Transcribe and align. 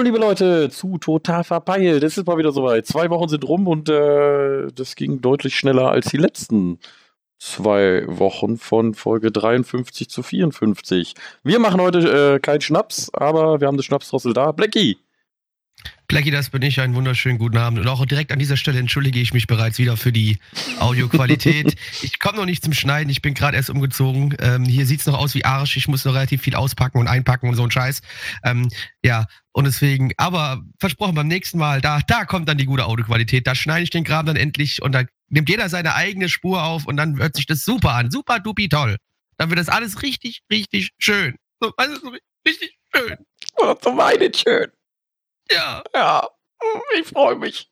Willkommen, 0.00 0.14
liebe 0.14 0.26
Leute, 0.26 0.70
zu 0.70 0.96
Total 0.96 1.44
Verpeilt. 1.44 2.02
Es 2.02 2.16
ist 2.16 2.26
mal 2.26 2.38
wieder 2.38 2.52
soweit. 2.52 2.86
Zwei 2.86 3.10
Wochen 3.10 3.28
sind 3.28 3.46
rum 3.46 3.68
und 3.68 3.90
äh, 3.90 4.68
das 4.74 4.96
ging 4.96 5.20
deutlich 5.20 5.54
schneller 5.54 5.90
als 5.90 6.08
die 6.08 6.16
letzten 6.16 6.78
zwei 7.38 8.04
Wochen 8.06 8.56
von 8.56 8.94
Folge 8.94 9.30
53 9.30 10.08
zu 10.08 10.22
54. 10.22 11.12
Wir 11.42 11.58
machen 11.58 11.82
heute 11.82 11.98
äh, 11.98 12.40
keinen 12.40 12.62
Schnaps, 12.62 13.12
aber 13.12 13.60
wir 13.60 13.68
haben 13.68 13.76
das 13.76 13.84
Schnapsdrossel 13.84 14.32
da. 14.32 14.52
Blackie! 14.52 14.96
Blackie, 16.10 16.32
das 16.32 16.50
bin 16.50 16.60
ich. 16.62 16.80
Einen 16.80 16.96
wunderschönen 16.96 17.38
guten 17.38 17.56
Abend. 17.56 17.78
Und 17.78 17.86
auch 17.86 18.04
direkt 18.04 18.32
an 18.32 18.40
dieser 18.40 18.56
Stelle 18.56 18.80
entschuldige 18.80 19.20
ich 19.20 19.32
mich 19.32 19.46
bereits 19.46 19.78
wieder 19.78 19.96
für 19.96 20.10
die 20.10 20.38
Audioqualität. 20.80 21.76
ich 22.02 22.18
komme 22.18 22.38
noch 22.38 22.46
nicht 22.46 22.64
zum 22.64 22.72
Schneiden. 22.72 23.08
Ich 23.10 23.22
bin 23.22 23.32
gerade 23.32 23.56
erst 23.56 23.70
umgezogen. 23.70 24.34
Ähm, 24.40 24.64
hier 24.64 24.86
sieht 24.86 24.98
es 24.98 25.06
noch 25.06 25.16
aus 25.16 25.36
wie 25.36 25.44
Arsch. 25.44 25.76
Ich 25.76 25.86
muss 25.86 26.04
noch 26.04 26.14
relativ 26.14 26.42
viel 26.42 26.56
auspacken 26.56 26.98
und 26.98 27.06
einpacken 27.06 27.48
und 27.48 27.54
so 27.54 27.62
ein 27.62 27.70
Scheiß. 27.70 28.00
Ähm, 28.42 28.68
ja, 29.04 29.26
und 29.52 29.66
deswegen, 29.66 30.10
aber 30.16 30.64
versprochen, 30.80 31.14
beim 31.14 31.28
nächsten 31.28 31.58
Mal, 31.58 31.80
da, 31.80 32.00
da 32.04 32.24
kommt 32.24 32.48
dann 32.48 32.58
die 32.58 32.66
gute 32.66 32.86
Audioqualität. 32.86 33.46
Da 33.46 33.54
schneide 33.54 33.84
ich 33.84 33.90
den 33.90 34.02
Kram 34.02 34.26
dann 34.26 34.34
endlich 34.34 34.82
und 34.82 34.90
da 34.90 35.04
nimmt 35.28 35.48
jeder 35.48 35.68
seine 35.68 35.94
eigene 35.94 36.28
Spur 36.28 36.64
auf 36.64 36.86
und 36.86 36.96
dann 36.96 37.18
hört 37.18 37.36
sich 37.36 37.46
das 37.46 37.64
super 37.64 37.92
an. 37.92 38.10
Super 38.10 38.40
dupi 38.40 38.68
toll. 38.68 38.96
Dann 39.36 39.48
wird 39.48 39.60
das 39.60 39.68
alles 39.68 40.02
richtig, 40.02 40.42
richtig 40.50 40.90
schön. 40.98 41.36
So, 41.60 41.72
also, 41.76 42.10
richtig 42.44 42.76
schön. 42.92 43.16
Oh, 43.58 43.76
so 43.80 43.92
meine 43.92 44.28
schön. 44.34 44.72
Ja. 45.52 45.82
Ja, 45.94 46.28
ich 46.98 47.06
freue 47.06 47.36
mich. 47.36 47.68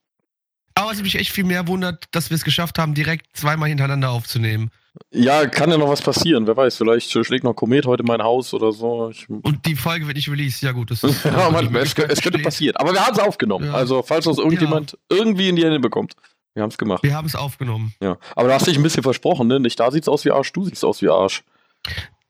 Aber 0.75 0.91
was 0.91 1.01
mich 1.01 1.15
echt 1.15 1.31
viel 1.31 1.43
mehr 1.43 1.67
wundert, 1.67 2.05
dass 2.11 2.29
wir 2.29 2.35
es 2.35 2.43
geschafft 2.43 2.79
haben, 2.79 2.93
direkt 2.93 3.35
zweimal 3.35 3.67
hintereinander 3.69 4.11
aufzunehmen. 4.11 4.71
Ja, 5.11 5.45
kann 5.45 5.69
ja 5.71 5.77
noch 5.77 5.89
was 5.89 6.01
passieren. 6.01 6.47
Wer 6.47 6.55
weiß, 6.55 6.77
vielleicht 6.77 7.11
schlägt 7.11 7.43
noch 7.43 7.53
Komet 7.53 7.85
heute 7.85 8.03
mein 8.03 8.21
Haus 8.21 8.53
oder 8.53 8.71
so. 8.71 9.09
Ich, 9.09 9.29
Und 9.29 9.65
die 9.65 9.75
Folge 9.75 10.07
wird 10.07 10.15
nicht 10.15 10.29
released. 10.29 10.61
Ja, 10.61 10.71
gut, 10.71 10.91
das 10.91 11.03
ist. 11.03 11.23
ja, 11.25 11.49
man, 11.49 11.73
es, 11.75 11.93
es, 11.97 12.21
könnte 12.21 12.39
passieren. 12.39 12.75
Aber 12.77 12.93
wir 12.93 13.05
haben 13.05 13.13
es 13.13 13.19
aufgenommen. 13.19 13.65
Ja. 13.65 13.73
Also, 13.73 14.03
falls 14.03 14.25
uns 14.27 14.37
irgendjemand 14.37 14.97
irgendwie 15.09 15.49
in 15.49 15.55
die 15.55 15.63
Hände 15.63 15.79
bekommt. 15.79 16.13
Wir 16.53 16.63
haben 16.63 16.69
es 16.69 16.77
gemacht. 16.77 17.03
Wir 17.03 17.15
haben 17.15 17.27
es 17.27 17.35
aufgenommen. 17.35 17.93
Ja. 18.01 18.17
Aber 18.35 18.47
du 18.47 18.53
hast 18.53 18.67
dich 18.67 18.75
ein 18.75 18.83
bisschen 18.83 19.03
versprochen, 19.03 19.47
ne? 19.47 19.59
Nicht 19.59 19.79
da 19.79 19.91
sieht's 19.91 20.07
aus 20.07 20.25
wie 20.25 20.31
Arsch, 20.31 20.51
du 20.51 20.65
siehst 20.65 20.83
aus 20.83 21.01
wie 21.01 21.09
Arsch. 21.09 21.43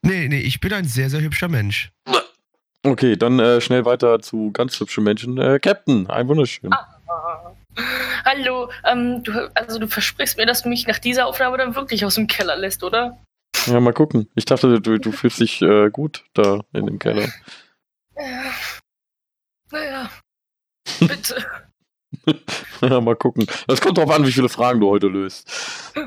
Nee, 0.02 0.28
nee, 0.28 0.41
ich 0.41 0.59
bin 0.59 0.73
ein 0.73 0.86
sehr, 0.86 1.09
sehr 1.09 1.22
hübscher 1.22 1.47
Mensch. 1.47 1.91
Okay, 2.85 3.17
dann 3.17 3.39
äh, 3.39 3.59
schnell 3.59 3.85
weiter 3.85 4.22
zu 4.22 4.52
ganz 4.52 4.80
hübschen 4.80 5.03
Menschen. 5.03 5.38
Äh, 5.38 5.59
Captain, 5.59 6.09
ein 6.09 6.27
wunderschön. 6.27 6.72
Ah. 6.73 6.99
Hallo, 8.25 8.69
ähm, 8.85 9.23
du, 9.23 9.49
also 9.55 9.80
du 9.80 9.88
versprichst 9.88 10.38
mir, 10.38 10.45
dass 10.45 10.63
du 10.63 10.69
mich 10.69 10.88
nach 10.88 11.00
dieser 11.00 11.25
Aufnahme 11.27 11.57
dann 11.57 11.75
wirklich 11.75 12.05
aus 12.05 12.16
dem 12.16 12.27
Keller 12.27 12.55
lässt, 12.55 12.83
oder? 12.83 13.17
Ja, 13.66 13.80
mal 13.80 13.94
gucken. 13.94 14.30
Ich 14.35 14.45
dachte, 14.45 14.80
du, 14.80 14.97
du 14.97 15.11
fühlst 15.11 15.39
dich 15.39 15.61
äh, 15.61 15.89
gut 15.89 16.25
da 16.33 16.61
in 16.73 16.85
dem 16.85 17.00
Keller. 17.00 17.27
Ja. 18.17 18.53
Naja. 19.72 20.09
Bitte. 21.00 21.45
ja, 22.81 23.02
mal 23.02 23.16
gucken. 23.16 23.47
Das 23.67 23.81
kommt 23.81 23.97
drauf 23.97 24.09
an, 24.09 24.25
wie 24.25 24.31
viele 24.31 24.50
Fragen 24.50 24.80
du 24.80 24.89
heute 24.89 25.07
löst. 25.07 25.94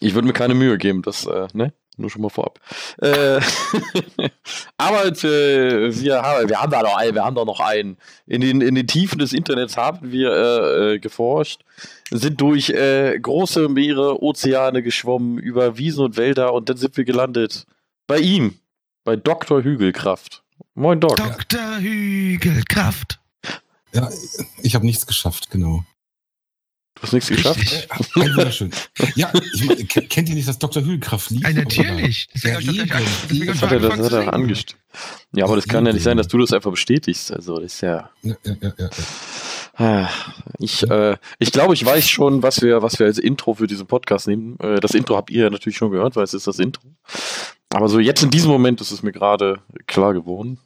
Ich 0.00 0.14
würde 0.14 0.26
mir 0.26 0.34
keine 0.34 0.54
Mühe 0.54 0.76
geben, 0.76 1.00
das, 1.00 1.24
äh, 1.26 1.46
ne? 1.54 1.72
Nur 1.98 2.10
schon 2.10 2.20
mal 2.20 2.28
vorab. 2.28 2.60
Äh, 2.98 3.40
aber 4.76 5.06
äh, 5.06 6.00
wir, 6.00 6.22
haben, 6.22 6.48
wir 6.48 6.60
haben 6.60 6.70
da 6.70 6.82
noch 6.82 6.96
einen, 6.96 7.14
wir 7.14 7.24
haben 7.24 7.34
da 7.34 7.44
noch 7.44 7.60
einen. 7.60 7.96
In 8.26 8.42
den, 8.42 8.60
in 8.60 8.74
den 8.74 8.86
Tiefen 8.86 9.18
des 9.18 9.32
Internets 9.32 9.78
haben 9.78 10.12
wir 10.12 10.30
äh, 10.30 10.94
äh, 10.94 10.98
geforscht, 10.98 11.62
sind 12.10 12.40
durch 12.40 12.68
äh, 12.68 13.18
große 13.18 13.68
Meere, 13.68 14.22
Ozeane 14.22 14.82
geschwommen, 14.82 15.38
über 15.38 15.78
Wiesen 15.78 16.04
und 16.04 16.16
Wälder 16.18 16.52
und 16.52 16.68
dann 16.68 16.76
sind 16.76 16.96
wir 16.98 17.04
gelandet. 17.04 17.66
Bei 18.06 18.18
ihm, 18.18 18.58
bei 19.04 19.16
Dr. 19.16 19.62
Hügelkraft. 19.62 20.42
Moin 20.74 21.00
Doc. 21.00 21.16
Dr. 21.16 21.78
Hügelkraft. 21.78 23.20
Ja, 23.92 24.10
ich 24.62 24.74
habe 24.74 24.84
nichts 24.84 25.06
geschafft, 25.06 25.50
genau. 25.50 25.84
Du 26.96 27.02
hast 27.02 27.12
nichts 27.12 27.28
geschafft? 27.28 27.60
Richtig. 27.60 27.86
Ein 27.92 28.36
wunderschön. 28.36 28.70
Ja, 29.16 29.30
ich 29.76 29.86
kennt 30.08 30.28
ihr 30.30 30.34
nicht 30.34 30.48
das 30.48 30.58
Dr. 30.58 30.82
Hügelkraft 30.82 31.30
lied 31.30 31.44
Ey, 31.44 31.52
natürlich. 31.54 32.26
Ja, 32.42 32.58
Deswegen 32.58 32.86
gleich- 32.86 33.00
eben, 33.02 33.06
deswegen 33.30 33.52
ich 33.52 33.62
Hat 33.62 33.72
er, 33.72 33.80
das 33.80 33.98
hat 33.98 34.12
er 34.12 34.32
angestimmt. 34.32 34.80
Ja, 35.34 35.44
aber 35.44 35.56
das 35.56 35.68
kann 35.68 35.84
ja 35.84 35.92
nicht 35.92 36.02
sein, 36.02 36.16
dass 36.16 36.28
du 36.28 36.38
das 36.38 36.52
einfach 36.54 36.70
bestätigst. 36.70 37.30
Also, 37.32 37.56
das 37.56 37.74
ist 37.74 37.80
ja. 37.82 38.08
Ja, 38.22 38.34
ja, 38.44 38.56
ja, 38.62 38.72
ja. 38.78 38.88
Ah, 39.78 40.08
Ich, 40.58 40.88
äh, 40.90 41.18
ich 41.38 41.52
glaube, 41.52 41.74
ich 41.74 41.84
weiß 41.84 42.08
schon, 42.08 42.42
was 42.42 42.62
wir, 42.62 42.80
was 42.82 42.98
wir 42.98 43.04
als 43.06 43.18
Intro 43.18 43.52
für 43.52 43.66
diesen 43.66 43.86
Podcast 43.86 44.26
nehmen. 44.26 44.58
Äh, 44.60 44.80
das 44.80 44.92
Intro 44.94 45.16
habt 45.16 45.30
ihr 45.30 45.44
ja 45.44 45.50
natürlich 45.50 45.76
schon 45.76 45.90
gehört, 45.90 46.16
weil 46.16 46.24
es 46.24 46.32
ist 46.32 46.46
das 46.46 46.58
Intro. 46.58 46.82
Aber 47.74 47.90
so 47.90 48.00
jetzt 48.00 48.22
in 48.22 48.30
diesem 48.30 48.50
Moment 48.50 48.80
ist 48.80 48.90
es 48.90 49.02
mir 49.02 49.12
gerade 49.12 49.60
klar 49.86 50.14
geworden, 50.14 50.58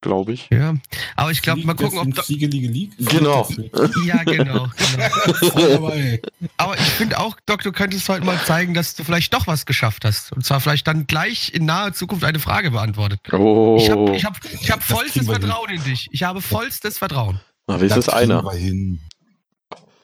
glaube 0.00 0.32
ich. 0.32 0.48
Ja, 0.50 0.74
aber 1.16 1.30
ich 1.30 1.42
glaube, 1.42 1.64
mal 1.64 1.74
gucken, 1.74 1.98
ob. 1.98 2.24
Fliege, 2.24 2.46
Liege, 2.46 2.68
Lieg. 2.68 2.92
Genau. 2.98 3.48
Ja, 4.04 4.22
genau. 4.24 4.68
genau. 4.76 5.92
Aber 6.56 6.74
ich 6.78 6.84
finde 6.84 7.18
auch, 7.18 7.36
Doc, 7.46 7.62
du 7.62 7.72
könntest 7.72 8.08
heute 8.08 8.24
mal 8.24 8.38
zeigen, 8.44 8.74
dass 8.74 8.94
du 8.94 9.04
vielleicht 9.04 9.32
doch 9.34 9.46
was 9.46 9.66
geschafft 9.66 10.04
hast. 10.04 10.32
Und 10.32 10.44
zwar 10.44 10.60
vielleicht 10.60 10.86
dann 10.86 11.06
gleich 11.06 11.52
in 11.52 11.64
naher 11.64 11.92
Zukunft 11.92 12.24
eine 12.24 12.38
Frage 12.38 12.70
beantwortet. 12.70 13.20
Oh, 13.32 13.76
Ich 13.80 13.90
habe 13.90 14.16
ich 14.16 14.24
hab, 14.24 14.38
ich 14.44 14.70
hab 14.70 14.78
Das 14.80 14.88
vollstes 14.88 15.26
wir 15.26 15.34
hin. 15.34 15.42
Vertrauen 15.42 15.70
in 15.70 15.84
dich. 15.84 16.08
Ich 16.12 16.22
habe 16.22 16.40
vollstes 16.40 16.98
Vertrauen. 16.98 17.40
Na, 17.66 17.80
wenigstens 17.80 18.06
Das 18.06 18.14
kriegen 18.14 18.32
einer. 18.32 18.44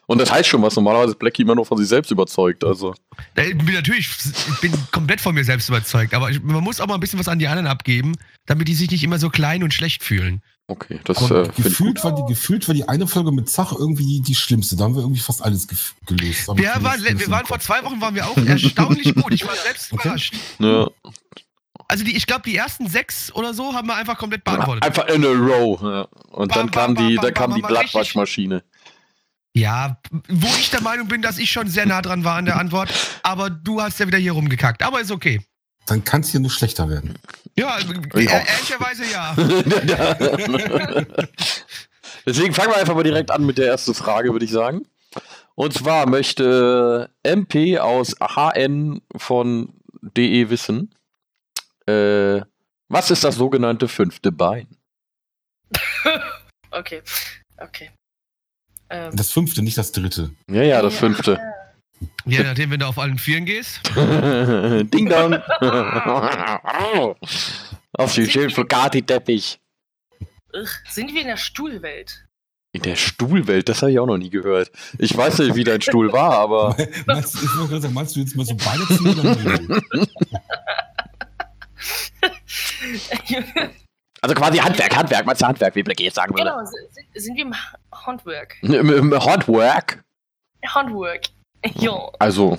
Und 0.07 0.19
das 0.21 0.31
heißt 0.31 0.47
schon 0.49 0.61
was. 0.61 0.75
Normalerweise 0.75 1.11
ist 1.13 1.19
Blackie 1.19 1.41
immer 1.41 1.55
nur 1.55 1.65
von 1.65 1.77
sich 1.77 1.87
selbst 1.87 2.11
überzeugt. 2.11 2.63
Also, 2.63 2.93
Ich 3.37 3.57
bin 3.57 3.73
natürlich, 3.73 4.09
ich 4.09 4.59
bin 4.61 4.71
komplett 4.91 5.19
von 5.21 5.33
mir 5.33 5.43
selbst 5.43 5.67
überzeugt, 5.69 6.13
aber 6.13 6.29
ich, 6.29 6.41
man 6.43 6.63
muss 6.63 6.79
auch 6.79 6.87
mal 6.87 6.93
ein 6.95 6.99
bisschen 6.99 7.19
was 7.19 7.27
an 7.27 7.39
die 7.39 7.47
anderen 7.47 7.67
abgeben, 7.67 8.13
damit 8.45 8.67
die 8.67 8.75
sich 8.75 8.91
nicht 8.91 9.03
immer 9.03 9.17
so 9.19 9.29
klein 9.29 9.63
und 9.63 9.73
schlecht 9.73 10.03
fühlen. 10.03 10.41
okay, 10.67 10.99
das 11.05 11.17
Und 11.21 11.31
äh, 11.31 11.33
finde 11.45 11.49
ich 11.49 11.55
gut. 11.55 11.63
gefühlt, 11.65 12.03
war 12.03 12.15
die, 12.15 12.21
gefühlt 12.33 12.67
war 12.67 12.75
die 12.75 12.87
eine 12.87 13.07
Folge 13.07 13.31
mit 13.31 13.49
Zach 13.49 13.71
irgendwie 13.71 14.05
die, 14.05 14.21
die 14.21 14.35
schlimmste. 14.35 14.75
Da 14.75 14.83
haben 14.83 14.95
wir 14.95 15.01
irgendwie 15.01 15.21
fast 15.21 15.41
alles 15.43 15.67
gelöst. 16.05 16.47
Wir, 16.55 16.69
waren, 16.83 16.99
zumindest 16.99 17.19
wir 17.27 17.29
waren 17.31 17.45
vor 17.47 17.59
zwei 17.59 17.83
Wochen 17.83 17.99
waren 18.01 18.13
wir 18.13 18.27
auch 18.27 18.37
erstaunlich 18.37 19.15
gut. 19.15 19.33
Ich 19.33 19.45
war 19.47 19.55
selbst 19.55 19.91
Okay. 19.93 20.03
überrascht. 20.07 20.33
Ja. 20.59 20.87
Also 21.87 22.03
die, 22.03 22.15
ich 22.15 22.25
glaube, 22.25 22.41
die 22.45 22.55
ersten 22.55 22.87
sechs 22.89 23.31
oder 23.35 23.53
so 23.53 23.73
haben 23.73 23.87
wir 23.87 23.95
einfach 23.95 24.17
komplett 24.17 24.43
beantwortet. 24.43 24.83
Einfach 24.83 25.05
in 25.07 25.23
a 25.23 25.29
row. 25.29 25.79
Ja. 25.81 26.01
Und 26.31 26.49
Bam, 26.49 26.57
dann 26.57 26.71
kam 26.71 26.93
bam, 26.95 27.07
die, 27.07 27.15
bam, 27.15 27.25
dann 27.25 27.33
kam 27.33 27.49
bam, 27.51 27.61
die. 27.61 27.67
Blattwaschmaschine. 27.67 28.63
Ja, 29.55 29.97
wo 30.27 30.47
ich 30.59 30.69
der 30.69 30.81
Meinung 30.81 31.07
bin, 31.07 31.21
dass 31.21 31.37
ich 31.37 31.49
schon 31.49 31.69
sehr 31.69 31.85
nah 31.85 32.01
dran 32.01 32.25
war 32.25 32.35
an 32.35 32.43
der 32.45 32.57
Antwort, 32.59 32.91
aber 33.23 33.49
du 33.49 33.81
hast 33.81 33.97
ja 34.01 34.07
wieder 34.07 34.17
hier 34.17 34.33
rumgekackt. 34.33 34.83
Aber 34.83 34.99
ist 34.99 35.11
okay. 35.11 35.39
Dann 35.85 36.03
kann 36.03 36.21
es 36.21 36.29
hier 36.31 36.41
nur 36.41 36.49
schlechter 36.51 36.89
werden. 36.89 37.17
Ja, 37.57 37.79
Ja. 37.79 37.91
äh, 38.15 38.25
ehrlicherweise 38.25 39.05
ja. 39.09 39.33
Deswegen 42.25 42.53
fangen 42.53 42.71
wir 42.71 42.77
einfach 42.77 42.95
mal 42.95 43.03
direkt 43.03 43.31
an 43.31 43.45
mit 43.45 43.57
der 43.57 43.67
ersten 43.67 43.93
Frage, 43.93 44.33
würde 44.33 44.43
ich 44.45 44.51
sagen. 44.51 44.85
Und 45.53 45.73
zwar 45.73 46.05
möchte 46.09 47.09
MP 47.23 47.79
aus 47.79 48.15
HN 48.19 49.01
von 49.15 49.73
DE 50.01 50.49
wissen, 50.49 50.93
äh, 51.87 52.41
was 52.89 53.09
ist 53.11 53.23
das 53.23 53.35
sogenannte 53.35 53.87
fünfte 53.87 54.31
Bein? 54.31 54.67
Okay. 56.71 57.01
Okay. 57.57 57.89
Ähm, 58.89 59.15
Das 59.15 59.31
fünfte, 59.31 59.61
nicht 59.61 59.77
das 59.77 59.91
dritte. 59.91 60.31
Ja, 60.49 60.61
ja, 60.63 60.81
das 60.81 60.95
fünfte. 60.95 61.39
Je 62.25 62.43
nachdem, 62.43 62.71
wenn 62.71 62.79
du 62.79 62.87
auf 62.87 62.97
allen 62.99 63.17
Vieren 63.17 63.45
gehst. 63.45 63.79
Ding 63.95 65.09
dong. 65.09 65.33
Auf 67.97 68.13
den 68.13 68.29
schönen 68.29 68.49
Flocati-Teppich. 68.49 69.59
ugh, 70.53 70.69
sind 70.89 71.13
wir 71.13 71.21
in 71.21 71.27
der 71.27 71.37
Stuhlwelt? 71.37 72.25
In 72.73 72.81
der 72.81 72.97
Stuhlwelt, 72.97 73.69
das 73.69 73.81
habe 73.81 73.93
ich 73.93 73.99
auch 73.99 74.05
noch 74.05 74.17
nie 74.17 74.29
gehört. 74.29 74.69
Ich 74.99 75.15
weiß 75.15 75.39
nicht, 75.39 75.55
wie 75.55 75.63
dein 75.63 75.81
Stuhl 75.81 76.11
war, 76.11 76.33
aber 76.33 76.75
meinst, 77.05 77.35
ich 77.35 77.55
wollte 77.55 77.69
gerade 77.69 77.81
sagen, 77.83 77.93
meinst 77.93 78.15
du 78.17 78.19
jetzt 78.19 78.35
mal 78.35 78.45
so 78.45 78.55
beide 78.55 78.83
null? 79.01 80.07
Also 84.21 84.33
quasi 84.35 84.57
Handwerk, 84.57 84.95
Handwerk, 84.95 85.25
meinst 85.25 85.41
du 85.41 85.45
Handwerk, 85.47 85.75
wie 85.75 85.83
Blackie 85.83 86.03
jetzt 86.05 86.15
sagen 86.15 86.33
würde? 86.33 86.49
genau, 86.49 86.65
sind, 86.65 87.05
sind 87.15 87.35
wir 87.35 87.43
im 87.45 87.53
Ha- 87.53 87.77
Handwerk? 88.05 88.55
Im, 88.61 88.89
im 88.89 89.13
Handwerk. 89.25 90.03
Handwerk. 90.65 91.25
Ja. 91.75 92.09
Also, 92.19 92.57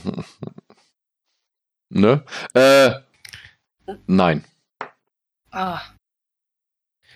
ne? 1.91 2.23
Äh, 2.55 2.91
nein. 4.07 4.45
Ah. 5.51 5.81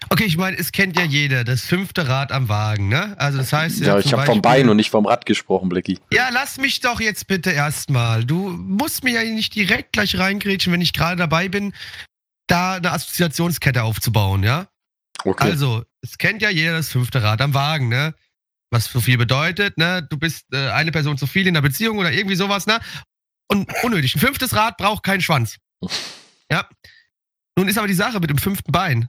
Okay, 0.08 0.24
ich 0.24 0.36
meine, 0.36 0.56
es 0.58 0.72
kennt 0.72 0.98
ja 0.98 1.04
jeder, 1.04 1.44
das 1.44 1.62
fünfte 1.62 2.08
Rad 2.08 2.32
am 2.32 2.48
Wagen, 2.48 2.88
ne? 2.88 3.14
Also 3.18 3.38
das 3.38 3.52
heißt 3.52 3.80
Ja, 3.80 3.98
ich 3.98 4.06
zum 4.08 4.18
habe 4.18 4.26
vom 4.26 4.42
Bein 4.42 4.68
und 4.68 4.76
nicht 4.76 4.90
vom 4.90 5.06
Rad 5.06 5.26
gesprochen, 5.26 5.68
Blackie. 5.68 6.00
Ja, 6.10 6.30
lass 6.32 6.58
mich 6.58 6.80
doch 6.80 7.00
jetzt 7.00 7.26
bitte 7.28 7.50
erstmal. 7.50 8.24
Du 8.24 8.48
musst 8.48 9.04
mir 9.04 9.12
ja 9.22 9.30
nicht 9.30 9.54
direkt 9.54 9.92
gleich 9.92 10.18
reingrätschen, 10.18 10.72
wenn 10.72 10.80
ich 10.80 10.92
gerade 10.92 11.16
dabei 11.16 11.48
bin, 11.48 11.74
da 12.50 12.74
eine 12.74 12.92
Assoziationskette 12.92 13.82
aufzubauen, 13.82 14.42
ja? 14.42 14.68
Okay. 15.24 15.44
Also, 15.44 15.84
es 16.02 16.18
kennt 16.18 16.42
ja 16.42 16.50
jeder 16.50 16.72
das 16.72 16.88
fünfte 16.90 17.22
Rad 17.22 17.40
am 17.42 17.54
Wagen, 17.54 17.88
ne? 17.88 18.14
Was 18.72 18.86
so 18.86 19.00
viel 19.00 19.18
bedeutet, 19.18 19.76
ne? 19.78 20.06
Du 20.08 20.16
bist 20.16 20.46
äh, 20.52 20.70
eine 20.70 20.92
Person 20.92 21.18
zu 21.18 21.26
viel 21.26 21.46
in 21.46 21.54
der 21.54 21.60
Beziehung 21.60 21.98
oder 21.98 22.12
irgendwie 22.12 22.36
sowas, 22.36 22.66
ne? 22.66 22.78
Und 23.48 23.68
unnötig. 23.82 24.14
Ein 24.14 24.20
fünftes 24.20 24.54
Rad 24.54 24.76
braucht 24.76 25.02
keinen 25.02 25.20
Schwanz. 25.20 25.56
Ja. 26.52 26.68
Nun 27.56 27.68
ist 27.68 27.78
aber 27.78 27.86
die 27.86 27.94
Sache 27.94 28.18
mit 28.18 28.28
dem 28.28 28.38
fünften 28.38 28.72
Bein. 28.72 29.08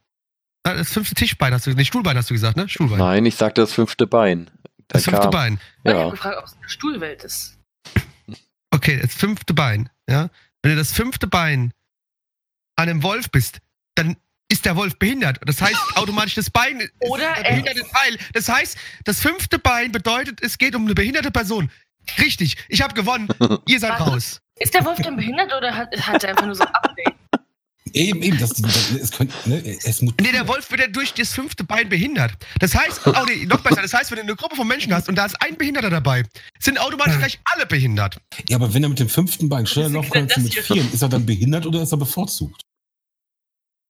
Das 0.61 0.91
fünfte 0.91 1.15
Tischbein 1.15 1.51
hast 1.55 1.65
du, 1.65 1.71
nee, 1.73 1.85
Stuhlbein 1.85 2.15
hast 2.15 2.29
du 2.29 2.35
gesagt, 2.35 2.55
ne? 2.55 2.69
Stuhlbein. 2.69 2.99
Nein, 2.99 3.25
ich 3.25 3.35
sagte 3.35 3.61
das 3.61 3.73
fünfte 3.73 4.05
Bein. 4.05 4.45
Da 4.45 4.51
das 4.89 5.05
fünfte 5.05 5.21
kam- 5.23 5.31
Bein. 5.31 5.59
Ich 5.83 5.89
habe 5.91 5.99
Ja. 6.03 6.09
gefragt, 6.11 6.37
ob 6.37 6.45
es 6.45 6.53
eine 6.55 6.69
Stuhlwelt 6.69 7.23
ist. 7.23 7.57
Okay, 8.69 8.99
das 9.01 9.13
fünfte 9.15 9.55
Bein, 9.55 9.89
ja. 10.07 10.29
Wenn 10.61 10.73
du 10.73 10.77
das 10.77 10.91
fünfte 10.91 11.25
Bein 11.25 11.73
einem 12.81 13.04
Wolf 13.04 13.30
bist, 13.31 13.60
dann 13.95 14.18
ist 14.50 14.66
der 14.66 14.75
Wolf 14.75 14.98
behindert. 14.98 15.39
Das 15.45 15.62
heißt 15.62 15.80
automatisch 15.95 16.36
das 16.36 16.50
Bein 16.50 16.80
ist 16.80 16.92
Oder 17.00 17.33
der 17.36 17.50
behinderte 17.50 17.81
Teil. 17.81 18.18
Das 18.33 18.50
heißt, 18.50 18.78
das 19.06 19.22
fünfte 19.22 19.60
Bein 19.60 19.92
bedeutet, 19.92 20.39
es 20.42 20.57
geht 20.57 20.75
um 20.75 20.86
eine 20.86 20.94
behinderte 20.94 21.31
Person. 21.31 21.72
Richtig, 22.19 22.57
ich 22.68 22.81
habe 22.81 22.94
gewonnen. 22.94 23.30
Ihr 23.68 23.80
seid 23.80 23.92
Warte. 23.92 24.04
raus. 24.04 24.42
Ist 24.60 24.74
der 24.74 24.86
Wolf 24.86 25.00
denn 25.01 25.16
behindert 25.16 25.54
oder 25.54 25.75
hat, 25.75 25.95
hat 26.07 26.24
er 26.24 26.31
einfach 26.31 26.45
nur 26.45 26.56
so 26.56 26.63
ein 26.63 26.74
Update? 26.74 27.16
Eben, 27.94 28.22
eben, 28.22 28.38
das, 28.38 28.54
das, 28.54 28.92
es 28.92 29.12
könnte, 29.12 29.33
ne, 29.45 29.62
es 29.66 30.01
mutiert. 30.01 30.22
Nee, 30.22 30.31
der 30.31 30.48
Wolf 30.48 30.69
wird 30.72 30.81
ja 30.81 30.88
durch 30.88 31.13
das 31.13 31.33
fünfte 31.33 31.63
Bein 31.63 31.89
behindert. 31.89 32.31
Das 32.60 32.74
heißt, 32.75 33.01
oh 33.06 33.25
nee, 33.28 33.45
noch 33.45 33.60
besser, 33.62 33.81
das 33.81 33.94
heißt, 33.94 34.12
wenn 34.12 34.18
du 34.18 34.24
eine 34.24 34.36
Gruppe 34.36 34.56
von 34.56 34.68
Menschen 34.68 34.94
hast 34.94 35.10
und 35.10 35.16
da 35.16 35.25
ist 35.25 35.42
ein 35.42 35.57
Behinderter 35.57 35.89
dabei, 35.89 36.24
sind 36.60 36.80
automatisch 36.80 37.18
gleich 37.18 37.39
alle 37.54 37.66
behindert. 37.66 38.18
Ja, 38.48 38.57
aber 38.57 38.74
wenn 38.74 38.83
er 38.83 38.89
mit 38.89 39.00
dem 39.00 39.10
fünften 39.10 39.50
Bein 39.50 39.66
schneller 39.68 39.89
laufen 39.89 40.06
ist 40.07 40.13
kann 40.13 40.24
als 40.24 40.38
mit 40.38 40.54
vieren, 40.54 40.94
ist 40.94 41.01
er 41.01 41.10
dann 41.10 41.25
behindert 41.25 41.66
oder 41.66 41.81
ist 41.81 41.92
er 41.92 41.98
bevorzugt? 41.98 42.62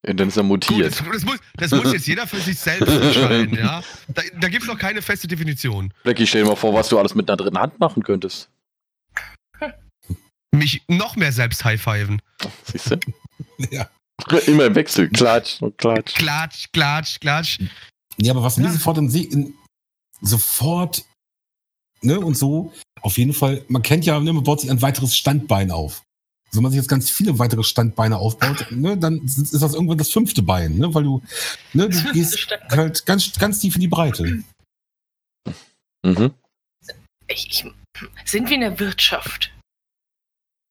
Ja, 0.08 0.14
dann 0.14 0.30
ist 0.30 0.38
er 0.38 0.44
Gut, 0.44 0.70
mutiert. 0.70 1.00
das, 1.00 1.04
das, 1.12 1.24
muss, 1.24 1.38
das 1.56 1.72
muss 1.72 1.94
jetzt 1.94 2.08
jeder 2.08 2.26
für 2.26 2.40
sich 2.40 2.58
selbst 2.58 2.88
entscheiden, 2.90 3.56
ja. 3.58 3.84
Da, 4.08 4.22
da 4.40 4.50
gibt 4.50 4.64
es 4.64 4.68
noch 4.68 4.80
keine 4.80 5.02
feste 5.02 5.28
Definition. 5.28 5.94
Blackie, 6.04 6.26
stell 6.26 6.44
dir 6.44 6.50
mal 6.50 6.56
vor, 6.56 6.74
was 6.74 6.90
du 6.90 6.98
alles 6.98 7.14
mit 7.14 7.30
einer 7.30 7.38
dritten 7.38 7.58
Hand 7.60 7.80
machen 7.80 8.02
könntest. 8.02 8.50
Mich 10.54 10.82
noch 10.88 11.16
mehr 11.16 11.32
selbst 11.32 11.64
high-fiven. 11.64 12.22
Siehst 12.66 12.92
du? 12.92 12.98
Ja. 13.70 13.88
Immer 14.48 14.66
im 14.66 14.76
Wechsel. 14.76 15.10
Klatsch 15.10 15.62
und 15.62 15.78
klatsch. 15.78 16.16
Klatsch, 16.16 16.68
klatsch, 16.74 17.20
klatsch. 17.20 17.60
Ja, 18.18 18.34
aber 18.34 18.42
was 18.44 18.58
mir 18.58 18.66
Ja. 18.66 18.72
sofort 18.72 18.98
dann 18.98 19.10
sehe, 19.10 19.26
in- 19.26 19.54
sofort, 20.22 21.04
ne, 22.02 22.20
und 22.20 22.36
so, 22.38 22.74
auf 23.02 23.18
jeden 23.20 23.34
Fall, 23.34 23.64
man 23.68 23.82
kennt 23.84 24.06
ja, 24.06 24.20
ne, 24.20 24.34
man 24.34 24.44
baut 24.44 24.62
sich 24.62 24.70
ein 24.72 24.82
weiteres 24.82 25.16
Standbein 25.16 25.70
auf. 25.72 26.04
Also 26.52 26.58
wenn 26.60 26.64
man 26.64 26.72
sich 26.74 26.80
jetzt 26.82 26.90
ganz 26.90 27.10
viele 27.10 27.40
weitere 27.40 27.64
Standbeine 27.64 28.18
aufbaut, 28.18 28.68
ne, 28.72 28.98
dann 28.98 29.20
ist 29.24 29.54
das 29.54 29.74
irgendwann 29.74 29.98
das 29.98 30.12
fünfte 30.12 30.42
Bein, 30.44 30.78
ne, 30.78 30.94
weil 30.94 31.04
du, 31.04 31.22
ne, 31.72 31.88
du 31.88 32.04
gehst 32.14 32.46
halt 32.70 33.06
ganz, 33.06 33.34
ganz 33.34 33.60
tief 33.60 33.76
in 33.76 33.82
die 33.82 33.88
Breite. 33.88 34.44
Mhm. 36.04 36.34
Ich, 37.28 37.50
ich, 37.50 37.66
sind 38.26 38.50
wir 38.50 38.56
in 38.56 38.62
der 38.62 38.80
Wirtschaft? 38.80 39.54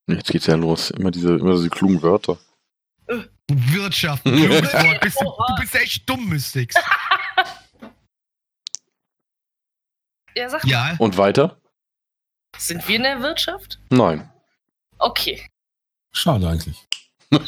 Jetzt 0.07 0.31
geht's 0.31 0.47
ja 0.47 0.57
los. 0.57 0.91
Immer 0.91 1.11
diese, 1.11 1.37
immer 1.37 1.57
diese 1.57 1.71
klugen 1.71 2.03
Wörter. 2.03 2.37
Wirtschaft, 3.49 4.27
ein 4.27 4.37
kluges 4.37 4.73
Wort. 4.75 5.01
Bist, 5.01 5.21
du, 5.21 5.25
du 5.25 5.61
bist 5.61 5.75
echt 5.77 6.09
dumm, 6.09 6.29
Mystix. 6.29 6.75
Ja, 10.37 10.49
sag 10.49 10.63
mal, 10.63 10.71
Ja, 10.71 10.95
Und 10.99 11.17
weiter? 11.17 11.61
sind 12.57 12.87
wir 12.87 12.97
in 12.97 13.03
der 13.03 13.21
Wirtschaft? 13.21 13.81
Nein. 13.91 14.31
Okay. 14.99 15.45
Schade 16.13 16.49
eigentlich. 16.49 16.77
ha- 17.33 17.39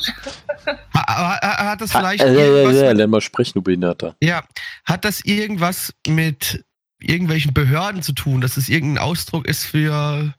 ha- 0.95 1.41
ha- 1.43 1.65
hat 1.71 1.81
das 1.81 1.91
vielleicht 1.93 2.23
irgendwas 2.23 2.75
äh, 2.77 2.85
äh, 2.87 2.89
mit, 2.91 2.97
lern 2.99 3.11
mal 3.11 3.21
sprechen, 3.21 3.53
du 3.55 3.63
Behinderter. 3.63 4.15
ja, 4.23 4.45
hat 4.85 5.05
das 5.05 5.21
irgendwas 5.23 5.93
mit 6.07 6.65
irgendwelchen 7.01 7.53
Behörden 7.53 8.03
zu 8.03 8.13
tun, 8.13 8.41
dass 8.41 8.57
es 8.57 8.69
irgendein 8.69 9.03
Ausdruck 9.03 9.47
ist 9.47 9.65
für, 9.65 10.33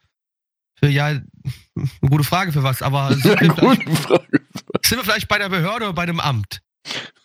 für 0.79 0.87
ja, 0.87 1.07
eine 1.07 1.25
gute 2.01 2.23
Frage 2.23 2.53
für 2.53 2.63
was, 2.63 2.81
aber 2.81 3.09
sind 3.13 3.25
wir, 3.25 3.37
vielleicht, 3.37 3.85
Gute 3.85 3.95
Frage. 4.01 4.41
sind 4.83 4.97
wir 4.99 5.03
vielleicht 5.03 5.27
bei 5.27 5.37
der 5.39 5.49
Behörde 5.49 5.85
oder 5.85 5.93
bei 5.93 6.03
einem 6.03 6.19
Amt? 6.19 6.61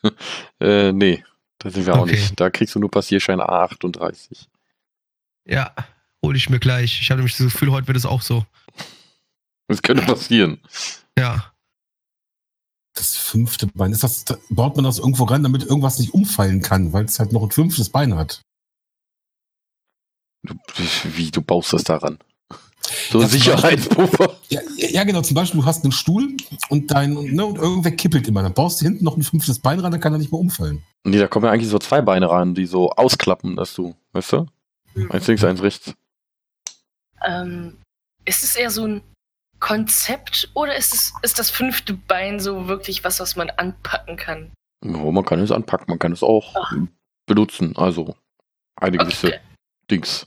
Äh, 0.61 0.93
nee. 0.93 1.25
Da 1.59 1.71
sind 1.71 1.87
wir 1.87 1.95
auch 1.95 2.03
Okay. 2.03 2.13
nicht. 2.13 2.39
Da 2.41 2.51
kriegst 2.51 2.75
du 2.75 2.79
nur 2.79 2.91
Passierschein 2.91 3.41
A38. 3.41 4.47
Ja, 5.45 5.73
hole 6.25 6.37
ich 6.37 6.49
mir 6.51 6.61
gleich. 6.61 7.01
Ich 7.01 7.11
habe 7.11 7.19
nämlich 7.19 7.37
das 7.37 7.47
Gefühl, 7.53 7.73
heute 7.73 7.89
wird 7.89 7.97
es 7.97 8.07
auch 8.07 8.23
so. 8.23 8.45
Das 9.69 9.83
könnte 9.83 10.05
passieren. 10.05 10.61
Ja. 11.17 11.53
Das 12.95 13.17
fünfte 13.17 13.69
Bein, 13.69 13.93
ist 13.93 14.03
das, 14.03 14.25
da 14.25 14.37
baut 14.51 14.75
man 14.75 14.85
das 14.85 14.99
irgendwo 14.99 15.25
rein, 15.25 15.43
damit 15.43 15.63
irgendwas 15.63 15.99
nicht 15.99 16.15
umfallen 16.15 16.63
kann, 16.63 16.93
weil 16.93 17.05
es 17.05 17.21
halt 17.21 17.33
noch 17.33 17.43
ein 17.43 17.51
fünftes 17.51 17.91
Bein 17.91 18.17
hat. 18.17 18.43
Du, 20.43 20.55
wie, 21.05 21.31
du 21.31 21.43
baust 21.43 21.73
das 21.73 21.85
daran? 21.85 22.19
So 23.11 23.21
ein 23.21 23.29
Sicherheitspuffer. 23.29 24.37
Ja, 24.49 24.61
ja, 24.77 25.05
genau. 25.05 25.21
Zum 25.21 25.35
Beispiel, 25.35 25.61
du 25.61 25.67
hast 25.67 25.85
einen 25.85 25.93
Stuhl 25.93 26.37
und 26.71 26.91
dein, 26.91 27.13
ne, 27.13 27.45
und 27.45 27.59
irgendwer 27.59 27.93
kippelt 27.93 28.27
immer. 28.27 28.43
Dann 28.43 28.55
baust 28.55 28.81
du 28.81 28.87
hinten 28.87 29.05
noch 29.05 29.17
ein 29.17 29.23
fünftes 29.23 29.59
Bein 29.59 29.81
ran, 29.81 29.93
dann 29.93 30.01
kann 30.01 30.13
er 30.13 30.19
nicht 30.19 30.33
mehr 30.33 30.41
umfallen. 30.41 30.83
Nee, 31.05 31.19
da 31.19 31.29
kommen 31.29 31.45
ja 31.45 31.53
eigentlich 31.53 31.69
so 31.69 31.79
zwei 31.79 32.01
Beine 32.01 32.31
ran, 32.31 32.55
die 32.55 32.67
so 32.67 32.91
ausklappen, 32.91 33.57
dass 33.57 33.75
du, 33.75 33.95
weißt 34.13 34.33
du? 34.33 34.47
Eins 35.11 35.27
links, 35.27 35.45
eins 35.45 35.63
rechts. 35.63 35.95
Ähm, 37.25 37.77
ist 38.25 38.43
es 38.43 38.57
eher 38.57 38.71
so 38.71 38.85
ein 38.85 39.03
Konzept 39.61 40.51
oder 40.55 40.77
ist, 40.77 40.95
es, 40.95 41.13
ist 41.23 41.39
das 41.39 41.51
fünfte 41.51 41.95
Bein 41.95 42.41
so 42.41 42.69
wirklich 42.69 43.05
was, 43.05 43.21
was 43.21 43.37
man 43.37 43.51
anpacken 43.51 44.17
kann? 44.17 44.53
Oh, 44.85 45.11
man 45.11 45.25
kann 45.25 45.41
es 45.41 45.51
anpacken, 45.51 45.87
man 45.89 45.99
kann 45.99 46.13
es 46.13 46.23
auch 46.23 46.55
Ach. 46.57 46.73
benutzen. 47.27 47.77
Also 47.77 48.15
eine 48.77 48.99
gewisse 48.99 49.29
Okay. 49.29 49.41
Dings. 49.91 50.27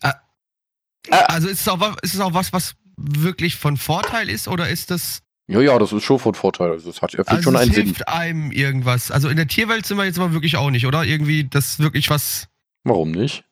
Also 1.09 1.47
ist 1.47 1.61
es, 1.61 1.67
auch, 1.67 1.97
ist 2.01 2.13
es 2.13 2.19
auch 2.19 2.33
was, 2.33 2.51
was 2.53 2.75
wirklich 2.97 3.55
von 3.55 3.77
Vorteil 3.77 4.29
ist 4.29 4.47
oder 4.47 4.69
ist 4.69 4.91
das. 4.91 5.21
Ja, 5.47 5.59
ja, 5.61 5.79
das 5.79 5.91
ist 5.91 6.03
schon 6.03 6.19
von 6.19 6.33
Vorteil. 6.35 6.71
Also 6.71 6.89
es 6.89 7.01
hat 7.01 7.13
erfüllt 7.13 7.29
Also 7.29 7.43
schon 7.43 7.55
es 7.55 7.61
einen 7.61 7.73
Sinn. 7.73 7.85
hilft 7.85 8.07
einem 8.07 8.51
irgendwas. 8.51 9.09
Also 9.11 9.29
in 9.29 9.37
der 9.37 9.47
Tierwelt 9.47 9.85
sind 9.85 9.97
wir 9.97 10.05
jetzt 10.05 10.19
aber 10.19 10.33
wirklich 10.33 10.57
auch 10.57 10.69
nicht, 10.69 10.85
oder? 10.85 11.03
Irgendwie 11.05 11.45
das 11.45 11.79
wirklich 11.79 12.09
was. 12.09 12.47
Warum 12.83 13.11
nicht? 13.11 13.43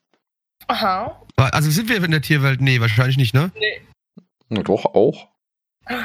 Aha. 0.67 1.25
Also 1.37 1.71
sind 1.71 1.89
wir 1.89 2.03
in 2.03 2.11
der 2.11 2.21
Tierwelt? 2.21 2.61
Nee, 2.61 2.79
wahrscheinlich 2.81 3.17
nicht, 3.17 3.33
ne? 3.33 3.51
Nee. 3.57 3.81
Na 4.49 4.61
doch, 4.61 4.85
auch. 4.85 5.28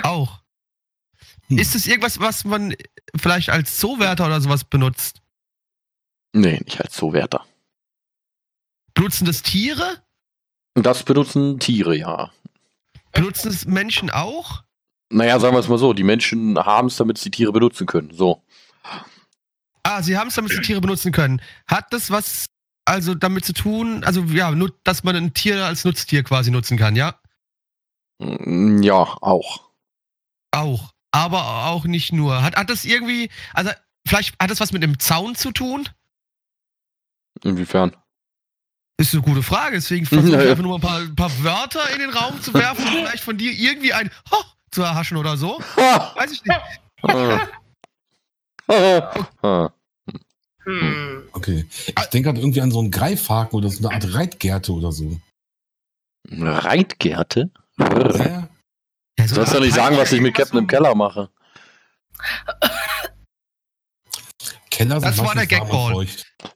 Auch. 0.02 0.40
Hm. 1.48 1.58
Ist 1.58 1.74
es 1.74 1.86
irgendwas, 1.86 2.20
was 2.20 2.44
man 2.44 2.74
vielleicht 3.16 3.50
als 3.50 3.78
Zoowärter 3.78 4.26
oder 4.26 4.40
sowas 4.40 4.64
benutzt? 4.64 5.20
Nee, 6.32 6.60
nicht 6.64 6.80
als 6.80 6.94
Zoowärter. 6.94 7.44
Benutzen 8.94 9.24
das 9.24 9.42
Tiere? 9.42 10.02
Das 10.74 11.02
benutzen 11.04 11.58
Tiere, 11.60 11.96
ja. 11.96 12.32
Benutzen 13.12 13.48
es 13.50 13.66
Menschen 13.66 14.10
auch? 14.10 14.64
Naja, 15.10 15.38
sagen 15.38 15.54
wir 15.54 15.60
es 15.60 15.68
mal 15.68 15.78
so, 15.78 15.92
die 15.92 16.02
Menschen 16.02 16.58
haben 16.58 16.88
es, 16.88 16.96
damit 16.96 17.18
sie 17.18 17.30
Tiere 17.30 17.52
benutzen 17.52 17.86
können. 17.86 18.12
So. 18.12 18.42
Ah, 19.84 20.02
sie 20.02 20.16
haben 20.16 20.28
es, 20.28 20.34
damit 20.34 20.50
sie 20.52 20.60
Tiere 20.62 20.80
benutzen 20.80 21.12
können. 21.12 21.40
Hat 21.66 21.92
das 21.92 22.10
was 22.10 22.46
also 22.86 23.14
damit 23.14 23.44
zu 23.44 23.52
tun, 23.52 24.02
also 24.04 24.22
ja, 24.24 24.50
nu- 24.50 24.68
dass 24.82 25.04
man 25.04 25.16
ein 25.16 25.32
Tier 25.34 25.64
als 25.64 25.84
Nutztier 25.84 26.22
quasi 26.22 26.50
nutzen 26.50 26.76
kann, 26.76 26.96
ja? 26.96 27.18
Mm, 28.18 28.82
Ja, 28.82 28.96
auch. 29.20 29.63
Auch. 30.54 30.92
Aber 31.12 31.66
auch 31.66 31.84
nicht 31.84 32.12
nur. 32.12 32.42
Hat, 32.42 32.56
hat 32.56 32.70
das 32.70 32.84
irgendwie, 32.84 33.30
also 33.52 33.70
vielleicht 34.06 34.34
hat 34.40 34.50
das 34.50 34.60
was 34.60 34.72
mit 34.72 34.82
dem 34.82 34.98
Zaun 34.98 35.34
zu 35.34 35.52
tun? 35.52 35.88
Inwiefern? 37.42 37.94
Ist 38.96 39.12
eine 39.12 39.22
gute 39.22 39.42
Frage, 39.42 39.76
deswegen 39.76 40.06
versuche 40.06 40.42
ich 40.42 40.48
einfach 40.48 40.62
nur 40.62 40.78
mal 40.78 41.02
ein 41.02 41.14
paar, 41.16 41.28
paar 41.28 41.44
Wörter 41.44 41.90
in 41.92 41.98
den 41.98 42.10
Raum 42.10 42.40
zu 42.40 42.54
werfen 42.54 42.84
und 42.84 42.92
vielleicht 42.92 43.24
von 43.24 43.36
dir 43.36 43.52
irgendwie 43.52 43.92
ein 43.92 44.10
Ho 44.30 44.36
zu 44.70 44.82
erhaschen 44.82 45.16
oder 45.16 45.36
so. 45.36 45.58
Weiß 45.76 46.32
ich 46.32 46.42
nicht. 46.44 46.60
Hm. 50.64 51.28
Okay. 51.32 51.66
Ich 51.86 52.06
denke 52.06 52.30
halt 52.30 52.38
irgendwie 52.38 52.60
an 52.60 52.70
so 52.70 52.78
einen 52.78 52.90
Greifhaken 52.90 53.56
oder 53.56 53.68
so 53.68 53.86
eine 53.86 53.94
Art 53.94 54.14
Reitgerte 54.14 54.72
oder 54.72 54.92
so. 54.92 55.20
Reitgerte? 56.30 57.50
Ja, 57.78 58.48
ja. 59.24 59.28
Ja, 59.28 59.28
so 59.28 59.34
sollst 59.36 59.52
doch 59.52 59.56
eine 59.58 59.66
nicht 59.66 59.74
sagen, 59.74 59.96
was 59.96 60.12
ich 60.12 60.20
mit 60.20 60.34
Captain 60.34 60.58
im 60.58 60.66
Keller 60.66 60.94
mache. 60.94 61.28
Keller 64.70 65.00
sind 65.00 65.10
Das 65.10 65.18
war 65.18 65.34
der 65.34 65.46
Gagball. 65.46 66.06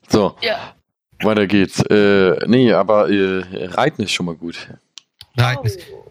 So, 0.09 0.35
Ja. 0.41 0.73
weiter 1.21 1.47
geht's. 1.47 1.79
Äh, 1.89 2.45
nee, 2.47 2.71
aber 2.73 3.09
äh, 3.09 3.43
Reiten 3.67 4.03
ist 4.03 4.11
schon 4.11 4.25
mal 4.25 4.35
gut. 4.35 4.69
Nein, 5.35 5.57
Oh. 5.61 5.67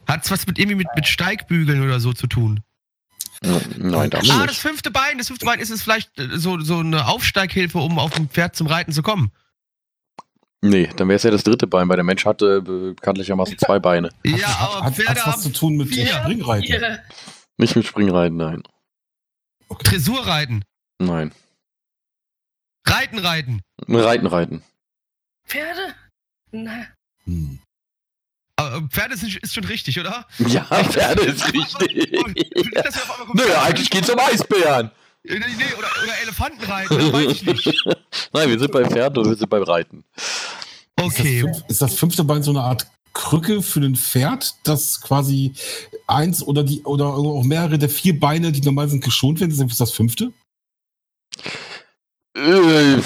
hat 0.06 0.24
es 0.24 0.30
was 0.30 0.46
mit 0.46 0.58
irgendwie 0.58 0.76
mit, 0.76 0.86
mit 0.94 1.06
Steigbügeln 1.06 1.82
oder 1.82 2.00
so 2.00 2.12
zu 2.12 2.26
tun? 2.26 2.60
Nein, 3.42 4.10
damit 4.10 4.30
Ah, 4.32 4.38
das 4.40 4.48
nicht. 4.48 4.60
fünfte 4.60 4.90
Bein, 4.90 5.18
das 5.18 5.28
fünfte 5.28 5.46
Bein 5.46 5.60
ist 5.60 5.70
es 5.70 5.82
vielleicht 5.82 6.18
äh, 6.18 6.28
so, 6.38 6.58
so 6.60 6.78
eine 6.78 7.06
Aufsteighilfe, 7.06 7.78
um 7.78 7.98
auf 7.98 8.12
dem 8.14 8.28
Pferd 8.28 8.56
zum 8.56 8.66
Reiten 8.66 8.92
zu 8.92 9.02
kommen. 9.02 9.30
Nee, 10.60 10.88
dann 10.96 11.08
wäre 11.08 11.16
es 11.16 11.22
ja 11.22 11.30
das 11.30 11.44
dritte 11.44 11.66
Bein, 11.68 11.88
weil 11.88 11.96
der 11.96 12.04
Mensch 12.04 12.24
hatte 12.26 12.60
bekanntlichermaßen 12.62 13.58
zwei 13.58 13.78
Beine. 13.78 14.10
Ja, 14.24 14.48
Hat- 14.48 14.60
aber 14.76 14.84
hat, 14.86 14.94
Pferde 14.96 15.10
hat 15.10 15.26
was 15.28 15.34
haben 15.34 15.42
zu 15.42 15.52
tun 15.52 15.76
mit 15.76 15.88
vier. 15.88 16.04
äh, 16.04 16.22
Springreiten. 16.22 16.64
Hier. 16.66 17.02
Nicht 17.58 17.76
mit 17.76 17.86
Springreiten, 17.86 18.36
nein. 18.36 18.62
Okay. 19.68 19.84
Dressurreiten, 19.90 20.64
Nein. 21.00 21.32
Reiten, 22.86 23.18
Reiten. 23.18 23.60
Reiten, 23.86 24.26
reiten. 24.26 24.62
Pferde? 25.46 25.94
Na, 26.50 26.86
Hm. 27.24 27.58
Aber 28.56 28.76
äh, 28.78 28.80
Pferde 28.88 29.16
sind, 29.16 29.36
ist 29.36 29.54
schon 29.54 29.64
richtig, 29.64 30.00
oder? 30.00 30.26
Ja, 30.38 30.64
Pferde 30.64 31.22
ist 31.22 31.52
richtig. 31.52 32.10
Nö, 33.34 33.44
eigentlich 33.62 33.90
geht's 33.90 34.10
um 34.10 34.18
Eisbären. 34.18 34.90
Äh, 35.28 35.38
Nee, 35.38 35.74
oder, 35.78 35.88
oder 36.02 36.12
Elefanten 36.22 36.64
reiten, 36.64 36.98
das 36.98 37.12
weiß 37.12 37.32
ich 37.32 37.44
nicht. 37.46 37.66
Nein, 38.32 38.48
wir 38.50 38.58
sind 38.58 38.72
beim 38.72 38.90
Pferd 38.90 39.18
und 39.18 39.28
wir 39.28 39.36
sind 39.36 39.48
beim 39.50 39.62
Reiten. 39.62 40.04
Okay. 41.00 41.40
Ist, 41.40 41.46
das, 41.46 41.62
ist 41.70 41.82
das 41.82 41.94
fünfte 41.94 42.24
Bein 42.24 42.42
so 42.42 42.50
eine 42.50 42.62
Art 42.62 42.86
Krücke 43.12 43.62
für 43.62 43.80
ein 43.80 43.96
Pferd, 43.96 44.54
das 44.64 45.00
quasi 45.00 45.52
eins 46.06 46.42
oder 46.42 46.62
die 46.62 46.82
oder 46.84 47.06
auch 47.06 47.42
mehrere 47.44 47.78
der 47.78 47.88
vier 47.88 48.18
Beine, 48.18 48.52
die 48.52 48.60
normal 48.60 48.88
sind, 48.88 49.02
geschont 49.04 49.40
werden? 49.40 49.50
Ist 49.68 49.80
das 49.80 49.92
fünfte? 49.92 50.32
Äh, 52.36 53.00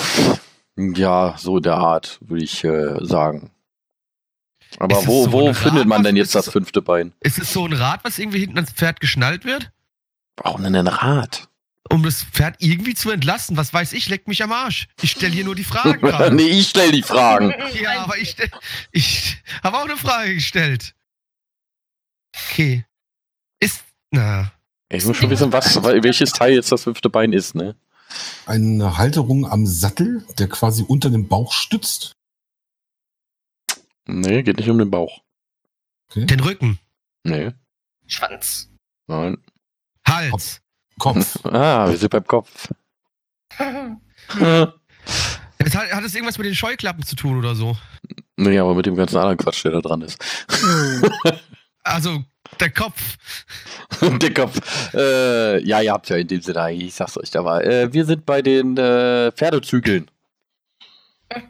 ja, 0.77 1.35
so 1.39 1.61
der 1.61 1.75
Art, 1.77 2.19
würde 2.21 2.45
ich 2.45 2.63
äh, 2.65 2.97
sagen. 3.05 3.51
Aber 4.79 5.07
wo, 5.07 5.25
so 5.25 5.33
wo 5.33 5.53
findet 5.55 5.87
man 5.87 5.99
Rad, 5.99 6.07
denn 6.07 6.15
was- 6.15 6.19
jetzt 6.19 6.35
das 6.35 6.47
es- 6.47 6.53
fünfte 6.53 6.83
Bein? 6.83 7.13
Ist 7.21 7.39
es 7.39 7.53
so 7.53 7.65
ein 7.65 7.73
Rad, 7.73 8.01
was 8.05 8.19
irgendwie 8.19 8.41
hinten 8.41 8.57
ans 8.59 8.73
Pferd 8.73 9.01
geschnallt 9.01 9.45
wird? 9.45 9.71
Warum 10.37 10.63
denn 10.63 10.75
ein 10.77 10.87
Rad? 10.89 11.49
Um 11.93 12.03
das 12.03 12.23
Pferd 12.25 12.57
irgendwie 12.61 12.95
zu 12.95 13.11
entlasten? 13.11 13.59
Was 13.59 13.75
weiß 13.75 13.93
ich, 13.93 14.09
leckt 14.09 14.27
mich 14.27 14.43
am 14.43 14.51
Arsch. 14.51 14.89
Ich 15.03 15.11
stelle 15.11 15.35
hier 15.35 15.45
nur 15.45 15.55
die 15.55 15.63
Fragen 15.63 16.01
gerade. 16.01 16.35
nee, 16.35 16.49
ich 16.49 16.71
stell 16.71 16.91
die 16.91 17.03
Fragen. 17.03 17.53
Ja, 17.75 18.05
aber 18.05 18.17
ich, 18.17 18.35
ich 18.93 19.43
habe 19.63 19.77
auch 19.77 19.85
eine 19.85 19.97
Frage 19.99 20.35
gestellt. 20.35 20.95
Okay. 22.49 22.87
Ist. 23.61 23.85
Na. 24.11 24.53
Ich 24.89 25.05
muss 25.05 25.19
schon 25.19 25.29
wissen, 25.31 25.53
was, 25.53 25.83
welches 25.83 26.33
Teil 26.33 26.55
jetzt 26.55 26.73
das 26.73 26.85
fünfte 26.85 27.11
Bein 27.11 27.33
ist, 27.33 27.55
ne? 27.55 27.77
Eine 28.47 28.97
Halterung 28.97 29.47
am 29.47 29.67
Sattel, 29.67 30.27
der 30.39 30.49
quasi 30.49 30.83
unter 30.83 31.11
dem 31.11 31.29
Bauch 31.29 31.53
stützt. 31.53 32.13
Nee, 34.07 34.43
geht 34.43 34.57
nicht 34.57 34.69
um 34.69 34.79
den 34.79 34.91
Bauch. 34.91 35.23
Den 36.15 36.41
Rücken. 36.41 36.79
Nee, 37.25 37.53
Schwanz. 38.07 38.71
nein. 39.07 39.39
Hals. 40.07 40.61
Kopf. 40.99 41.39
Ah, 41.45 41.89
wir 41.89 41.97
sind 41.97 42.11
beim 42.11 42.27
Kopf. 42.27 42.69
Es 45.65 45.77
hat, 45.77 45.93
hat 45.93 46.05
es 46.05 46.15
irgendwas 46.15 46.39
mit 46.39 46.47
den 46.47 46.55
Scheuklappen 46.55 47.05
zu 47.05 47.15
tun 47.15 47.39
oder 47.39 47.55
so? 47.55 47.77
nee, 48.37 48.59
aber 48.59 48.75
mit 48.75 48.87
dem 48.87 48.97
ganzen 48.97 49.17
anderen 49.17 49.37
Quatsch, 49.37 49.65
der 49.65 49.73
da 49.73 49.81
dran 49.81 50.03
ist. 50.03 50.19
Also, 51.85 52.23
der 52.61 52.71
Kopf. 52.71 53.17
der 54.01 54.33
Kopf. 54.33 54.95
Äh, 54.95 55.65
ja, 55.65 55.81
ihr 55.81 55.93
habt 55.93 56.09
ja 56.11 56.17
in 56.17 56.29
dem 56.29 56.41
Sinne, 56.41 56.73
ich 56.73 56.95
sag's 56.95 57.19
euch 57.19 57.33
da 57.33 57.43
mal. 57.43 57.61
Äh, 57.61 57.93
wir 57.93 58.05
sind 58.05 58.25
bei 58.25 58.41
den 58.41 58.77
äh, 58.77 59.33
Pferdezügeln. 59.33 60.09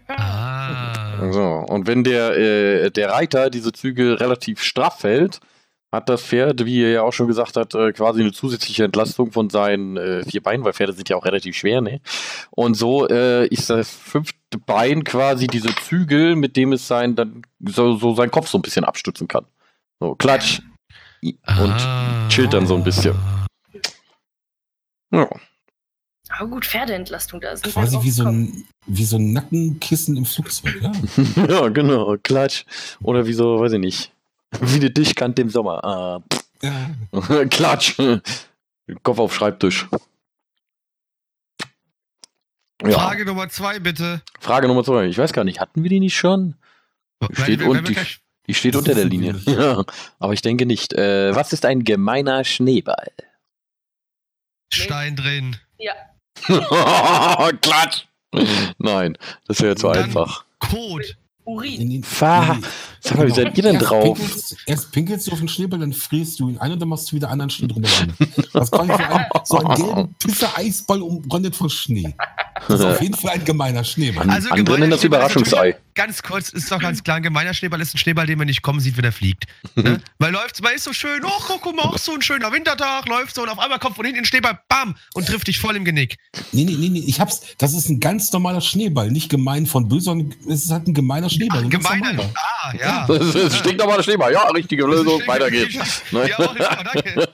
Ah. 0.09 1.31
So, 1.31 1.43
und 1.43 1.87
wenn 1.87 2.03
der, 2.03 2.35
äh, 2.39 2.91
der 2.91 3.11
Reiter 3.11 3.51
diese 3.51 3.73
Zügel 3.73 4.15
relativ 4.15 4.63
straff 4.63 5.03
hält, 5.03 5.41
hat 5.93 6.09
das 6.09 6.23
Pferd, 6.23 6.65
wie 6.65 6.83
er 6.83 6.91
ja 6.91 7.03
auch 7.03 7.13
schon 7.13 7.27
gesagt 7.29 7.57
hat, 7.57 7.75
äh, 7.75 7.93
quasi 7.93 8.23
eine 8.23 8.33
zusätzliche 8.33 8.85
Entlastung 8.85 9.31
von 9.31 9.51
seinen 9.51 9.99
äh, 9.99 10.25
vier 10.25 10.43
Beinen, 10.43 10.65
weil 10.65 10.73
Pferde 10.73 10.95
sind 10.95 11.09
ja 11.11 11.17
auch 11.17 11.25
relativ 11.27 11.55
schwer, 11.55 11.83
ne? 11.83 12.01
Und 12.51 12.75
so 12.75 13.07
äh, 13.09 13.47
ist 13.49 13.69
das 13.69 13.91
fünfte 13.91 14.59
Bein 14.65 15.05
quasi 15.05 15.47
diese 15.47 15.75
Zügel, 15.75 16.35
mit 16.35 16.57
dem 16.57 16.73
es 16.73 16.89
sein, 16.89 17.15
dann 17.15 17.43
so, 17.61 17.97
so 17.97 18.15
seinen 18.15 18.31
Kopf 18.31 18.49
so 18.49 18.57
ein 18.59 18.63
bisschen 18.63 18.85
abstützen 18.85 19.29
kann. 19.29 19.45
So, 20.01 20.15
klatsch. 20.15 20.61
Und 21.23 21.37
Ah. 21.47 22.27
chillt 22.29 22.53
dann 22.53 22.67
so 22.67 22.75
ein 22.75 22.83
bisschen. 22.83 23.15
ja. 25.13 25.29
Aber 26.31 26.49
gut, 26.49 26.65
Pferdeentlastung 26.65 27.41
da 27.43 27.51
ist. 27.51 27.65
Quasi 27.65 27.99
wie 28.03 28.11
so, 28.11 28.25
ein, 28.25 28.65
wie 28.87 29.05
so 29.05 29.17
ein 29.19 29.33
Nackenkissen 29.35 30.17
im 30.17 30.25
Flugzeug. 30.25 30.81
Ja. 30.81 30.93
ja, 31.49 31.69
genau, 31.69 32.17
klatsch. 32.23 32.65
Oder 33.03 33.27
wie 33.27 33.35
so, 33.35 33.61
weiß 33.61 33.73
ich 33.75 33.79
nicht. 33.81 34.13
Wie 34.61 34.77
eine 34.77 34.93
Tischkante 34.93 35.43
im 35.43 35.51
Sommer. 35.51 35.85
Ah. 35.85 36.23
Klatsch. 37.51 37.97
Kopf 39.03 39.19
auf 39.19 39.35
Schreibtisch. 39.35 39.87
Ja. 42.83 42.91
Frage. 42.91 42.95
Frage 42.95 43.25
Nummer 43.27 43.49
zwei, 43.49 43.79
bitte. 43.79 44.23
Nummer 44.69 44.85
zwei. 44.85 45.07
Ich 45.07 45.19
weiß 45.19 45.33
gar 45.33 45.45
nicht, 45.45 45.61
hatten 45.61 45.83
wir 45.83 45.91
die 45.91 46.01
nicht 46.01 46.17
schon? 46.17 46.55
Steht 47.33 47.61
Wenn- 47.61 47.73
wenn- 47.75 47.85
gleich- 47.85 48.21
Die 48.49 48.55
steht 48.55 48.75
unter 48.75 48.95
der 48.95 49.05
Linie. 49.05 49.41
Ja, 49.47 49.85
aber 50.19 50.33
ich 50.33 50.43
denke 50.43 50.67
nicht. 50.67 50.93
Äh, 50.93 51.35
was 51.35 51.53
ist 51.53 51.65
ein 51.65 51.85
gemeiner 51.85 52.45
Schneeball? 52.45 53.13
Stein 54.73 55.15
drin. 55.17 55.57
Ja. 55.79 55.93
Klatsch. 57.61 58.07
Nein, 58.79 59.17
das 59.47 59.61
wäre 59.61 59.77
zu 59.77 59.87
Dann- 59.89 60.05
einfach. 60.05 60.45
Kot. 60.59 61.17
Urin. 61.45 61.81
In 61.81 61.91
den- 61.91 62.03
Fahr- 62.05 62.57
die- 62.57 62.67
Sag 63.01 63.19
mal, 63.19 63.27
wie 63.27 63.33
seid 63.33 63.57
ihr 63.57 63.63
denn 63.65 63.75
erst 63.75 63.91
drauf? 63.91 64.05
Pinkelst, 64.17 64.57
erst 64.67 64.93
pinkelst 64.93 65.27
du 65.27 65.33
auf 65.33 65.39
den 65.41 65.49
Schneeball, 65.49 65.81
dann 65.81 65.93
frierst 65.93 66.39
du 66.39 66.49
ihn 66.51 66.59
ein 66.59 66.71
und 66.73 66.81
dann 66.81 66.89
machst 66.89 67.11
du 67.11 67.17
wieder 67.17 67.31
anderen 67.31 67.51
Schnee 67.51 67.67
drüber 67.67 67.89
rein. 67.89 68.13
Das 68.53 68.65
ist 68.65 68.71
quasi 68.73 68.89
so 68.93 68.95
ein, 68.95 69.27
so 69.45 69.59
ein 69.59 69.77
gelben 69.77 70.15
Pisser-Eisball 70.21 71.03
umrandet 71.03 71.57
von 71.57 71.69
Schnee. 71.69 72.15
Das 72.69 72.79
ist 72.79 72.87
auf 72.87 73.03
jeden 73.03 73.15
Fall 73.15 73.33
ein 73.33 73.45
gemeiner 73.45 73.83
Schneeball. 73.83 74.31
Also 74.31 74.51
Andere 74.51 74.79
nennen 74.79 74.93
das 74.93 75.03
Überraschungsei. 75.03 75.77
Ganz 75.95 76.23
kurz, 76.23 76.49
ist 76.51 76.71
doch 76.73 76.79
ganz 76.81 77.05
klar, 77.05 77.19
ein 77.19 77.23
gemeiner 77.23 77.53
Schneeball 77.53 77.81
ist 77.81 77.95
ein 77.95 77.99
Schneeball, 77.99 78.27
den 78.27 78.39
man 78.39 78.47
nicht 78.47 78.63
kommen 78.63 78.81
sieht, 78.81 78.97
wenn 78.97 79.05
er 79.05 79.13
fliegt. 79.13 79.45
Ne? 79.75 80.01
Weil 80.19 80.33
läuft, 80.33 80.63
man 80.63 80.73
ist 80.75 80.85
so 80.85 80.93
schön, 80.93 81.23
oh, 81.25 81.31
guck, 81.47 81.77
mal, 81.77 81.83
auch 81.83 81.99
so 81.99 82.13
ein 82.15 82.23
schöner 82.23 82.51
Wintertag, 82.53 83.07
läuft 83.09 83.35
so 83.35 83.43
und 83.43 83.49
auf 83.51 83.59
einmal 83.59 83.79
kommt 83.79 83.97
von 83.97 84.05
hinten 84.05 84.21
ein 84.21 84.25
Schneeball, 84.25 84.59
bam, 84.69 84.97
und 85.15 85.27
trifft 85.27 85.49
dich 85.49 85.59
voll 85.59 85.77
im 85.77 85.85
Genick. 85.85 86.17
Nee, 86.53 86.65
nee, 86.65 86.77
nee, 86.79 86.89
nee, 86.89 87.05
ich 87.07 87.21
hab's. 87.21 87.43
Das 87.59 87.75
ist 87.75 87.89
ein 87.89 88.01
ganz 88.01 88.33
normaler 88.33 88.61
Schneeball. 88.61 89.11
Nicht 89.11 89.29
gemein 89.29 89.67
von 89.67 89.89
böse, 89.89 90.05
sondern 90.07 90.35
es 90.49 90.65
ist 90.65 90.71
halt 90.71 90.87
ein 90.89 90.95
gemeiner 90.95 91.29
Schneeball. 91.29 91.63
ein 91.65 91.71
ganz 91.71 91.85
Gemeiner. 91.85 92.13
normaler. 92.15 92.35
Ah, 92.37 92.73
ja. 92.79 93.07
Das 93.13 93.35
ist 93.35 93.59
stinknormaler 93.59 94.03
Schneeball. 94.03 94.33
Ja, 94.33 94.49
richtige 94.49 94.85
Lösung. 94.85 95.07
Das 95.19 95.21
ist- 95.21 95.29
Weiter 95.29 95.51
geht's. 95.51 96.03
Ne? 96.13 96.29
Ja, 96.29 96.39
ich 96.41 96.59
mal, 96.59 96.85
danke. 96.95 97.29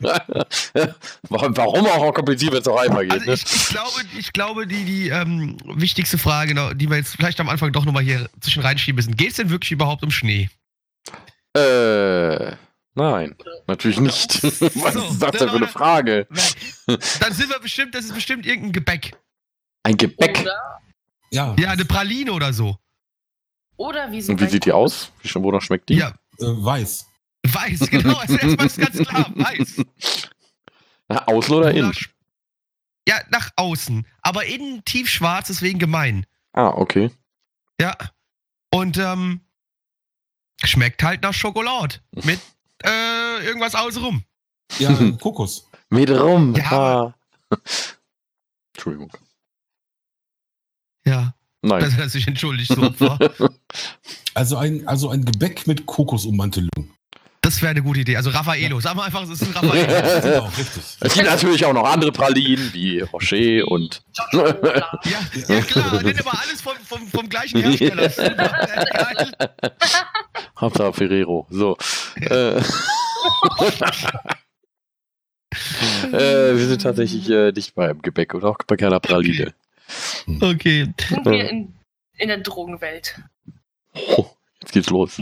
Warum 1.28 1.86
auch 1.86 2.12
kompliziert, 2.14 2.52
wenn 2.52 2.60
es 2.60 2.68
auch 2.68 2.80
einmal 2.80 3.04
geht? 3.06 3.12
Also 3.12 3.26
Ne? 3.26 3.34
ich, 3.34 3.44
ich 3.54 3.68
glaube, 3.68 3.90
ich 4.18 4.32
glaube, 4.32 4.66
die, 4.66 4.84
die 4.84 5.08
ähm, 5.08 5.56
wichtigste 5.76 6.18
Frage, 6.18 6.54
die 6.74 6.88
wir 6.90 6.96
jetzt 6.96 7.14
vielleicht 7.16 7.40
am 7.40 7.48
Anfang 7.48 7.72
doch 7.72 7.84
nochmal 7.84 8.02
hier 8.02 8.28
zwischen 8.48 8.62
reinschieben 8.62 8.96
müssen, 8.96 9.16
geht 9.16 9.30
es 9.30 9.36
denn 9.36 9.50
wirklich 9.50 9.70
überhaupt 9.72 10.02
um 10.02 10.10
Schnee? 10.10 10.48
Äh, 11.54 12.52
nein, 12.94 13.34
natürlich 13.66 14.00
nicht. 14.00 14.42
Was 14.42 14.94
ist 14.94 15.18
das 15.22 15.30
denn 15.32 15.48
für 15.48 15.56
eine 15.56 15.68
Frage? 15.68 16.26
Dann 16.86 17.32
sind 17.32 17.50
wir 17.50 17.58
bestimmt, 17.60 17.94
das 17.94 18.04
ist 18.06 18.14
bestimmt 18.14 18.46
irgendein 18.46 18.72
Gebäck. 18.72 19.16
Ein 19.82 19.96
Gebäck. 19.96 20.40
Oder, 20.40 20.80
Ja, 21.30 21.54
Ja, 21.58 21.70
eine 21.70 21.84
Praline 21.84 22.32
oder 22.32 22.52
so. 22.52 22.76
oder 23.76 24.10
wie 24.12 24.20
so 24.20 24.32
Und 24.32 24.40
wie 24.40 24.46
sieht 24.46 24.64
die 24.64 24.72
aus? 24.72 25.12
Wie 25.22 25.28
schon, 25.28 25.42
wonach 25.42 25.62
schmeckt 25.62 25.88
die? 25.88 25.94
Ja, 25.96 26.08
äh, 26.38 26.44
weiß. 26.44 27.06
weiß, 27.46 27.90
genau. 27.90 28.14
Also 28.18 28.36
erstmal 28.36 28.66
ist 28.66 28.78
ganz 28.78 28.98
klar, 28.98 29.32
weiß. 29.34 29.84
Na, 31.08 31.26
Außen 31.26 31.54
oder 31.54 31.70
innen? 31.72 31.92
Ja, 33.08 33.20
nach 33.30 33.50
außen. 33.56 34.06
Aber 34.20 34.44
innen 34.44 34.84
tiefschwarz, 34.84 35.48
deswegen 35.48 35.78
gemein. 35.78 36.26
Ah, 36.52 36.68
okay. 36.68 37.10
Ja. 37.80 37.96
Und 38.70 38.98
ähm, 38.98 39.40
schmeckt 40.64 41.02
halt 41.02 41.22
nach 41.22 41.34
Schokolade. 41.34 41.96
Mit 42.24 42.40
äh, 42.84 43.44
irgendwas 43.44 43.74
außenrum. 43.74 44.22
Ja, 44.78 44.94
Kokos. 45.20 45.68
Mit 45.90 46.10
rum. 46.10 46.54
Ja. 46.54 47.14
Entschuldigung. 48.74 49.10
Ja. 51.04 51.34
Nein. 51.62 51.80
Das 51.80 51.94
hat 51.94 52.00
er 52.00 52.08
sich 52.08 52.26
entschuldigt, 52.28 52.72
so. 52.72 53.18
Also 54.34 54.56
ein, 54.56 54.86
also 54.86 55.08
ein 55.08 55.24
Gebäck 55.24 55.66
mit 55.66 55.84
Kokosummantelung. 55.86 56.90
Das 57.48 57.62
wäre 57.62 57.70
eine 57.70 57.82
gute 57.82 58.00
Idee. 58.00 58.14
Also 58.14 58.28
Raffaello. 58.28 58.78
Sag 58.78 58.94
mal 58.94 59.04
einfach, 59.04 59.22
es 59.22 59.30
ist 59.30 59.42
ein 59.42 59.52
Raffaello. 59.52 60.20
Genau, 60.20 60.44
richtig. 60.58 60.82
Es 61.00 61.14
gibt 61.14 61.26
natürlich 61.26 61.64
auch 61.64 61.72
noch 61.72 61.84
andere 61.84 62.12
Pralinen, 62.12 62.74
wie 62.74 63.00
Rocher 63.00 63.66
und. 63.66 64.02
Ja, 64.32 64.54
ja 65.48 65.60
klar, 65.62 66.02
nennt 66.02 66.20
aber 66.20 66.38
alles 66.42 66.60
vom, 66.60 66.76
vom, 66.84 67.08
vom 67.08 67.26
gleichen 67.26 67.62
Hersteller. 67.62 68.12
Hauptsache 70.60 70.92
Ferrero. 70.92 71.46
So. 71.48 71.78
äh, 72.20 72.58
äh, 72.58 72.62
wir 76.12 76.66
sind 76.66 76.82
tatsächlich 76.82 77.30
äh, 77.30 77.52
nicht 77.52 77.74
beim 77.74 78.02
Gebäck 78.02 78.34
und 78.34 78.44
auch 78.44 78.58
bei 78.66 78.76
keiner 78.76 79.00
Praline. 79.00 79.54
Okay. 80.38 80.92
Sind 81.08 81.24
wir 81.24 81.48
in, 81.48 81.72
in 82.18 82.28
der 82.28 82.40
Drogenwelt. 82.40 83.18
Oh, 83.94 84.26
jetzt 84.60 84.72
geht's 84.72 84.90
los. 84.90 85.18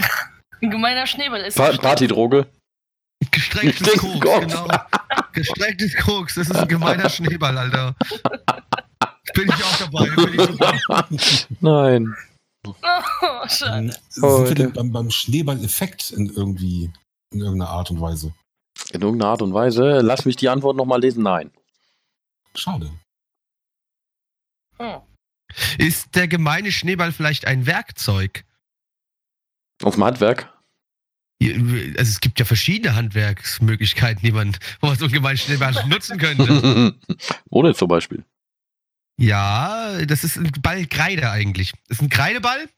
Ein 0.62 0.70
gemeiner 0.70 1.06
Schneeball 1.06 1.42
ist. 1.42 1.56
Pa 1.56 1.72
Partydroge. 1.76 2.46
Gestrecktes 3.30 3.98
Koks, 3.98 4.20
genau. 4.20 4.68
Gestrecktes 5.32 5.96
Koks, 5.96 6.34
das 6.34 6.48
ist 6.48 6.56
ein 6.56 6.68
gemeiner 6.68 7.08
Schneeball, 7.08 7.56
Alter. 7.56 7.94
Bin 9.34 9.48
ich 9.48 9.64
auch 9.64 9.78
dabei. 9.78 10.08
Bin 10.10 11.16
ich. 11.18 11.46
Nein. 11.60 12.14
Oh, 12.66 13.48
schade. 13.48 13.96
Oh, 14.22 14.38
sind 14.38 14.48
wir 14.48 14.54
denn 14.54 14.72
beim, 14.72 14.92
beim 14.92 15.10
Schneeball-Effekt 15.10 16.10
in 16.10 16.26
irgendwie, 16.26 16.90
in 17.32 17.40
irgendeiner 17.40 17.70
Art 17.70 17.90
und 17.90 18.00
Weise? 18.00 18.34
In 18.92 19.02
irgendeiner 19.02 19.30
Art 19.30 19.42
und 19.42 19.54
Weise. 19.54 20.00
Lass 20.00 20.24
mich 20.24 20.36
die 20.36 20.48
Antwort 20.48 20.76
nochmal 20.76 21.00
lesen. 21.00 21.22
Nein. 21.22 21.50
Schade. 22.54 22.90
Hm. 24.78 25.00
Ist 25.78 26.14
der 26.14 26.28
gemeine 26.28 26.72
Schneeball 26.72 27.12
vielleicht 27.12 27.46
ein 27.46 27.66
Werkzeug? 27.66 28.44
Aus 29.82 29.94
dem 29.94 30.04
Handwerk? 30.04 30.52
Also 31.42 31.98
es 31.98 32.20
gibt 32.20 32.38
ja 32.38 32.46
verschiedene 32.46 32.94
Handwerksmöglichkeiten, 32.94 34.22
die 34.22 34.32
man, 34.32 34.56
wo 34.80 34.86
man 34.86 34.96
so 34.96 35.04
einen 35.04 35.12
gemeinen 35.12 35.36
Schneeball 35.36 35.74
nutzen 35.86 36.18
könnte. 36.18 36.94
Ohne 37.50 37.74
zum 37.74 37.88
Beispiel. 37.88 38.24
Ja, 39.18 40.04
das 40.06 40.24
ist 40.24 40.36
ein 40.36 40.50
Ball 40.62 40.86
Kreide 40.86 41.30
eigentlich. 41.30 41.72
Das 41.88 41.98
ist 41.98 42.02
ein 42.02 42.08
Kreideball. 42.08 42.68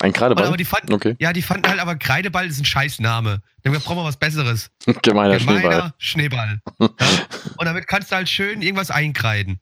Ein 0.00 0.12
Kreideball? 0.12 0.46
Aber 0.46 0.56
die 0.56 0.64
fanden, 0.64 0.92
okay. 0.92 1.16
Ja, 1.20 1.32
die 1.32 1.42
fanden 1.42 1.68
halt, 1.68 1.78
aber 1.78 1.96
Kreideball 1.96 2.48
ist 2.48 2.58
ein 2.58 2.64
Scheißname. 2.64 3.42
Dann 3.62 3.72
brauchen 3.74 3.96
wir 3.96 4.04
was 4.04 4.16
Besseres. 4.16 4.70
Gemeiner, 5.02 5.38
Gemeiner 5.38 5.94
Schneeball. 5.98 6.58
Schneeball. 6.58 6.60
Ja? 6.80 6.86
Und 7.56 7.64
damit 7.64 7.86
kannst 7.86 8.10
du 8.10 8.16
halt 8.16 8.28
schön 8.28 8.62
irgendwas 8.62 8.90
einkreiden. 8.90 9.60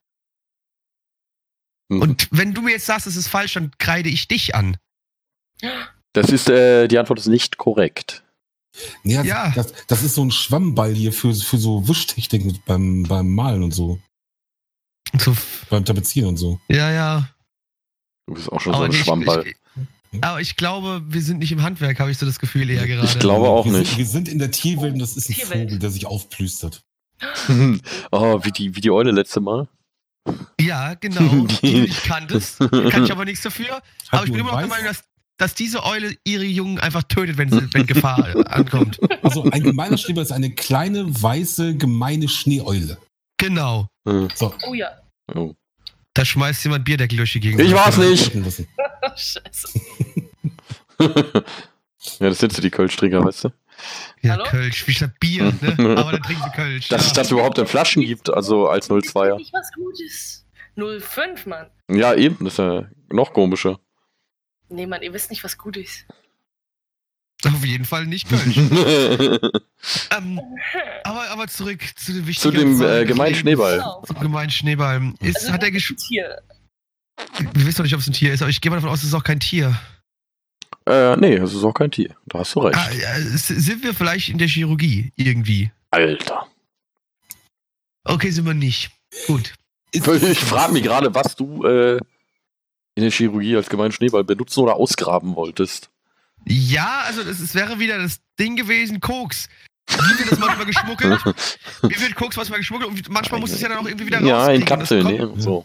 Mhm. 1.89 2.01
Und 2.01 2.29
wenn 2.31 2.55
du 2.55 2.63
mir 2.63 2.73
jetzt 2.73 2.87
sagst, 2.87 3.07
es 3.07 3.17
ist 3.17 3.29
falsch, 3.29 3.55
dann 3.55 3.71
kreide 3.79 4.09
ich 4.09 4.29
dich 4.29 4.55
an. 4.55 4.77
Das 6.13 6.31
ist, 6.31 6.49
äh, 6.49 6.89
die 6.89 6.99
Antwort 6.99 7.19
ist 7.19 7.27
nicht 7.27 7.57
korrekt. 7.57 8.23
Ja, 9.05 9.23
ja. 9.23 9.53
Das, 9.55 9.73
das, 9.87 10.03
ist 10.03 10.15
so 10.15 10.25
ein 10.25 10.31
Schwammball 10.31 10.95
hier 10.95 11.13
für, 11.13 11.35
für 11.35 11.59
so 11.59 11.87
Wischtechnik 11.89 12.65
beim, 12.65 13.03
beim 13.03 13.29
Malen 13.29 13.63
und 13.63 13.73
so. 13.73 13.99
so. 15.19 15.37
Beim 15.69 15.85
Tapezieren 15.85 16.31
und 16.31 16.37
so. 16.37 16.59
Ja, 16.69 16.91
ja. 16.91 17.29
Du 18.27 18.35
bist 18.35 18.51
auch 18.51 18.61
schon 18.61 18.75
aber 18.75 18.85
so 18.85 18.91
ein 18.91 18.93
ich, 18.93 19.05
Schwammball. 19.05 19.47
Ich, 19.47 19.57
ich, 20.13 20.25
aber 20.25 20.41
ich 20.41 20.57
glaube, 20.57 21.03
wir 21.07 21.23
sind 21.23 21.39
nicht 21.39 21.53
im 21.53 21.63
Handwerk, 21.63 22.01
habe 22.01 22.11
ich 22.11 22.19
so 22.19 22.27
das 22.27 22.39
Gefühl 22.39 22.69
eher 22.71 22.87
gerade. 22.87 23.07
Ich 23.07 23.19
glaube 23.19 23.49
auch 23.49 23.67
wir 23.67 23.73
nicht. 23.73 23.89
Sind, 23.89 23.99
wir 23.99 24.07
sind 24.07 24.29
in 24.29 24.39
der 24.39 24.51
Tierwelt 24.51 24.95
und 24.95 24.99
das 24.99 25.17
ist 25.17 25.29
ein 25.29 25.35
Tierwelt. 25.35 25.71
Vogel, 25.71 25.79
der 25.79 25.91
sich 25.91 26.07
aufplüstert. 26.07 26.83
oh, 28.11 28.41
wie 28.43 28.53
die, 28.53 28.75
wie 28.75 28.81
die 28.81 28.91
Eule 28.91 29.11
letzte 29.11 29.41
Mal. 29.41 29.69
Ja, 30.61 30.95
genau. 30.95 31.47
die 31.63 31.73
du 31.73 31.81
nicht 31.83 32.05
kanntest. 32.05 32.59
Kann 32.59 33.05
ich 33.05 33.13
aber 33.13 33.25
nichts 33.25 33.43
dafür. 33.43 33.77
Hat 33.77 33.83
aber 34.11 34.25
ich 34.25 34.33
bin 34.33 34.41
immer 34.41 34.53
noch 34.53 34.59
der 34.59 34.69
Meinung, 34.69 34.87
dass 34.87 35.05
dass 35.39 35.55
diese 35.55 35.85
Eule 35.85 36.15
ihre 36.25 36.45
Jungen 36.45 36.79
einfach 36.79 37.03
tötet, 37.03 37.37
wenn, 37.37 37.51
sie, 37.51 37.75
wenn 37.75 37.87
Gefahr 37.87 38.47
ankommt. 38.53 39.01
Also 39.23 39.45
ein 39.51 39.63
gemeiner 39.63 39.99
Schneeball 39.99 40.25
ist 40.25 40.33
eine 40.33 40.51
kleine, 40.51 41.05
weiße, 41.23 41.77
gemeine 41.77 42.29
Schneeeule. 42.29 42.99
Genau. 43.39 43.89
So. 44.35 44.55
Oh 44.67 44.75
ja. 44.75 44.91
Oh. 45.35 45.55
Da 46.15 46.25
schmeißt 46.25 46.65
jemand 46.65 46.85
Bierdeckel 46.85 47.17
durch 47.17 47.33
die 47.33 47.41
Gegend. 47.41 47.61
Ich 47.61 47.73
war's 47.73 47.97
nicht. 47.97 48.33
Scheiße. 49.17 49.81
ja, 51.01 52.29
das 52.29 52.39
sind 52.39 52.53
so 52.53 52.61
die 52.61 52.71
Kölsch-Trinker, 52.71 53.25
weißt 53.25 53.45
du? 53.45 53.53
Ja, 54.21 54.33
Hallo? 54.33 54.45
Kölsch, 54.45 54.87
wie 54.87 54.93
statt 54.93 55.13
Bier, 55.19 55.53
ne? 55.61 55.97
Aber 55.99 56.13
dann 56.13 56.23
trinken 56.23 56.43
sie 56.45 56.51
Kölsch. 56.51 56.89
Dass 56.89 57.03
ja. 57.03 57.07
es 57.09 57.13
das 57.15 57.31
überhaupt 57.31 57.59
in 57.59 57.67
Flaschen 57.67 58.03
gibt, 58.03 58.31
also 58.31 58.69
als 58.69 58.91
02er. 58.91 59.37
Nicht 59.37 59.53
was 59.53 59.73
Gutes. 59.73 60.45
05, 60.77 61.47
Mann. 61.47 61.67
Ja, 61.91 62.15
eben, 62.15 62.45
das 62.45 62.55
ist 62.55 62.59
ja 62.59 62.89
noch 63.11 63.33
komischer. 63.33 63.79
Nee, 64.73 64.87
Mann, 64.87 65.03
ihr 65.03 65.13
wisst 65.13 65.31
nicht, 65.31 65.45
was 65.45 65.59
gut 65.59 65.77
ist. 65.77 66.07
Auf 67.45 67.65
jeden 67.65 67.85
Fall 67.85 68.07
nicht 68.07 68.29
Kölsch. 68.29 68.57
ähm, 70.17 70.41
aber, 71.03 71.29
aber 71.31 71.49
zurück 71.49 71.81
zu 71.97 72.13
dem 72.13 72.27
wichtigen 72.27 72.53
Zu 72.55 72.59
dem 72.59 72.81
äh, 72.81 73.05
gemeinen 73.05 73.35
Schneeball. 73.35 73.79
Genau. 73.79 74.03
Zum 74.07 74.21
gemeinen 74.21 74.51
Schneeball. 74.51 75.13
Ist, 75.21 75.37
also, 75.37 75.53
hat 75.53 75.63
er 75.63 75.69
ein 75.69 75.97
Tier. 75.97 76.41
Wir 77.53 77.67
wissen 77.67 77.79
doch 77.79 77.85
nicht, 77.85 77.95
ob 77.95 78.01
es 78.01 78.07
ein 78.07 78.13
Tier 78.13 78.33
ist, 78.33 78.43
aber 78.43 78.51
ich 78.51 78.61
gehe 78.61 78.71
mal 78.71 78.77
davon 78.77 78.91
aus, 78.91 79.01
es 79.01 79.09
ist 79.09 79.15
auch 79.15 79.25
kein 79.25 79.41
Tier. 79.41 79.77
Äh, 80.87 81.17
nee, 81.17 81.35
es 81.35 81.53
ist 81.53 81.65
auch 81.65 81.75
kein 81.75 81.91
Tier. 81.91 82.15
Da 82.27 82.41
hast 82.41 82.55
du 82.55 82.61
recht. 82.61 82.79
Ah, 82.79 82.91
ja, 82.93 83.19
sind 83.19 83.83
wir 83.83 83.93
vielleicht 83.93 84.29
in 84.29 84.39
der 84.39 84.49
Chirurgie 84.49 85.13
irgendwie? 85.17 85.71
Alter. 85.91 86.47
Okay, 88.05 88.31
sind 88.31 88.47
wir 88.47 88.55
nicht. 88.55 88.91
Gut. 89.27 89.53
Ich, 89.93 90.07
ich 90.07 90.39
frage 90.39 90.73
mich 90.73 90.83
gerade, 90.83 91.15
was 91.15 91.37
du 91.37 91.65
äh, 91.65 91.99
in 92.95 93.03
der 93.03 93.11
Chirurgie 93.11 93.57
als 93.57 93.69
gemeinen 93.69 93.93
Schneeball 93.93 94.25
benutzen 94.25 94.61
oder 94.61 94.77
ausgraben 94.77 95.35
wolltest. 95.37 95.91
Ja, 96.47 97.03
also 97.07 97.23
es 97.23 97.55
wäre 97.55 97.79
wieder 97.79 97.99
das 97.99 98.21
Ding 98.39 98.57
gewesen, 98.57 99.01
Koks. 99.01 99.49
Wie 99.89 100.19
wird 100.19 100.33
das 100.33 100.39
manchmal 100.39 100.67
geschmuggelt? 100.67 101.25
Wie 101.83 102.01
wird 102.01 102.15
Koks 102.15 102.37
manchmal 102.37 102.59
geschmuggelt? 102.59 102.91
Und 102.91 103.09
manchmal 103.11 103.41
muss 103.41 103.53
es 103.53 103.61
ja 103.61 103.69
dann 103.69 103.79
auch 103.79 103.87
irgendwie 103.87 104.07
wieder 104.07 104.19
raus. 104.19 104.27
Ja, 104.27 104.51
in 104.51 104.65
Kapseln, 104.65 105.07
ne? 105.07 105.33
So. 105.37 105.65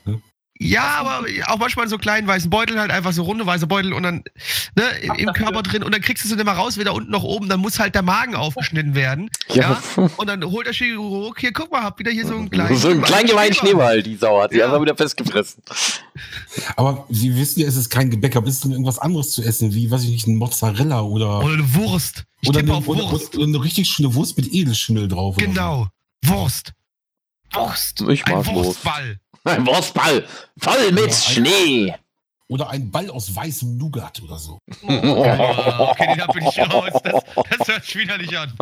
Ja, 0.60 0.96
aber 1.00 1.26
auch 1.48 1.60
manchmal 1.60 1.86
in 1.86 1.90
so 1.90 1.98
kleinen 1.98 2.28
weißen 2.28 2.50
Beuteln, 2.50 2.80
halt 2.80 2.92
einfach 2.92 3.14
so 3.14 3.24
runde 3.24 3.46
weiße 3.46 3.68
Beutel 3.68 3.94
und 3.94 4.04
dann 4.04 4.24
ne, 4.76 4.84
im, 5.02 5.14
im 5.16 5.34
Körper 5.34 5.62
drin 5.62 5.84
und 5.84 5.94
dann 5.94 6.02
kriegst 6.02 6.26
du 6.26 6.34
es 6.34 6.40
immer 6.40 6.54
raus, 6.54 6.78
wieder 6.78 6.94
unten 6.94 7.12
nach 7.12 7.24
oben, 7.24 7.48
dann 7.48 7.60
muss 7.60 7.80
halt 7.80 7.94
der 7.94 8.02
Magen 8.02 8.36
aufgeschnitten 8.36 8.96
werden. 8.96 9.30
Ja. 9.50 9.82
ja. 9.96 10.10
Und 10.18 10.28
dann 10.28 10.44
holt 10.44 10.66
der 10.66 10.74
Chirurg, 10.74 11.40
hier, 11.40 11.54
guck 11.54 11.72
mal, 11.72 11.84
hab 11.84 12.00
wieder 12.00 12.12
hier 12.12 12.26
so 12.26 12.36
einen 12.36 12.50
kleinen. 12.50 12.76
So 12.76 12.90
einen 12.90 13.02
kleinen 13.02 13.28
gemeinen 13.28 13.54
Schneeball, 13.54 14.02
die 14.02 14.16
Sau 14.16 14.42
hat 14.42 14.52
sie 14.52 14.58
ja. 14.58 14.66
einfach 14.66 14.82
wieder 14.82 14.96
festgefressen. 14.96 15.62
Aber 16.76 17.06
Sie 17.10 17.36
wissen 17.36 17.60
ja, 17.60 17.68
es 17.68 17.76
ist 17.76 17.90
kein 17.90 18.10
Gebäck, 18.10 18.36
aber 18.36 18.48
ist 18.48 18.64
denn 18.64 18.72
irgendwas 18.72 19.00
anderes 19.00 19.32
zu 19.32 19.44
essen, 19.44 19.74
wie, 19.74 19.92
weiß 19.92 20.04
ich 20.04 20.10
nicht, 20.10 20.28
ein 20.28 20.36
Mozzarella 20.38 21.02
oder. 21.02 21.40
Oder 21.40 21.54
eine 21.54 21.76
Wurst. 21.76 22.24
Ich 22.42 22.50
oder, 22.50 22.60
eine, 22.60 22.86
Wurst. 22.86 23.36
Oder, 23.36 23.46
eine 23.46 23.64
richtig 23.64 23.88
schöne 23.88 24.14
Wurst 24.14 24.38
mit 24.38 24.52
Edelschimmel 24.52 25.08
drauf. 25.08 25.38
Genau. 25.38 25.88
So. 26.24 26.34
Wurst. 26.34 26.74
Wurst. 27.54 28.02
Ich 28.10 28.26
mag 28.26 28.48
ein 28.48 28.56
Wurstball. 28.56 29.20
Ein 29.48 29.66
Wurstball. 29.66 30.26
Voll 30.58 30.92
mit 30.92 31.14
Schnee. 31.14 31.94
Oder 32.50 32.70
ein 32.70 32.90
Ball 32.90 33.10
aus 33.10 33.36
weißem 33.36 33.78
Nougat 33.78 34.22
oder 34.24 34.38
so. 34.38 34.60
Oh, 34.84 34.88
okay, 34.88 36.16
da 36.18 36.28
bin 36.28 36.48
ich 36.48 36.60
raus. 36.60 36.94
Das, 37.04 37.24
das 37.58 37.68
hört 37.68 37.84
sich 37.84 37.98
wieder 37.98 38.18
nicht 38.18 38.34
an. 38.38 38.54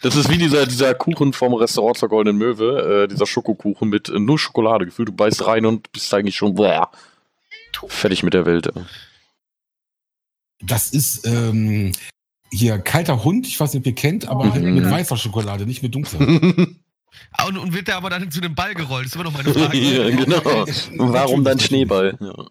Das 0.00 0.16
ist 0.16 0.30
wie 0.30 0.38
dieser, 0.38 0.64
dieser 0.64 0.94
Kuchen 0.94 1.34
vom 1.34 1.52
Restaurant 1.52 1.98
zur 1.98 2.08
Goldenen 2.08 2.38
Möwe, 2.38 3.04
äh, 3.04 3.08
dieser 3.08 3.26
Schokokuchen 3.26 3.90
mit 3.90 4.08
äh, 4.08 4.18
nur 4.18 4.38
Schokolade 4.38 4.86
gefühlt. 4.86 5.08
Du 5.08 5.12
beißt 5.12 5.46
rein 5.46 5.66
und 5.66 5.92
bist 5.92 6.12
eigentlich 6.14 6.36
schon 6.36 6.54
bläh, 6.54 6.80
fertig 7.88 8.22
mit 8.22 8.32
der 8.32 8.46
Welt. 8.46 8.70
Das 10.60 10.90
ist 10.90 11.26
ähm, 11.26 11.92
hier 12.50 12.78
kalter 12.78 13.22
Hund, 13.22 13.46
ich 13.46 13.60
weiß 13.60 13.74
nicht, 13.74 13.82
ob 13.82 13.86
ihr 13.86 13.94
kennt, 13.94 14.28
aber 14.28 14.50
halt 14.50 14.62
mit 14.62 14.90
weißer 14.90 15.18
Schokolade, 15.18 15.66
nicht 15.66 15.82
mit 15.82 15.94
dunkler. 15.94 16.20
Und, 17.46 17.58
und, 17.58 17.72
wird 17.72 17.88
der 17.88 17.96
aber 17.96 18.10
dann 18.10 18.30
zu 18.30 18.40
einem 18.40 18.54
Ball 18.54 18.74
gerollt? 18.74 19.06
Das 19.06 19.12
ist 19.12 19.14
immer 19.14 19.24
noch 19.24 19.32
meine 19.32 19.52
Frage. 19.54 19.78
ja, 19.78 20.10
genau. 20.10 20.66
Warum 21.12 21.44
dann 21.44 21.58
Schneeball? 21.58 22.16
Ja. 22.20 22.46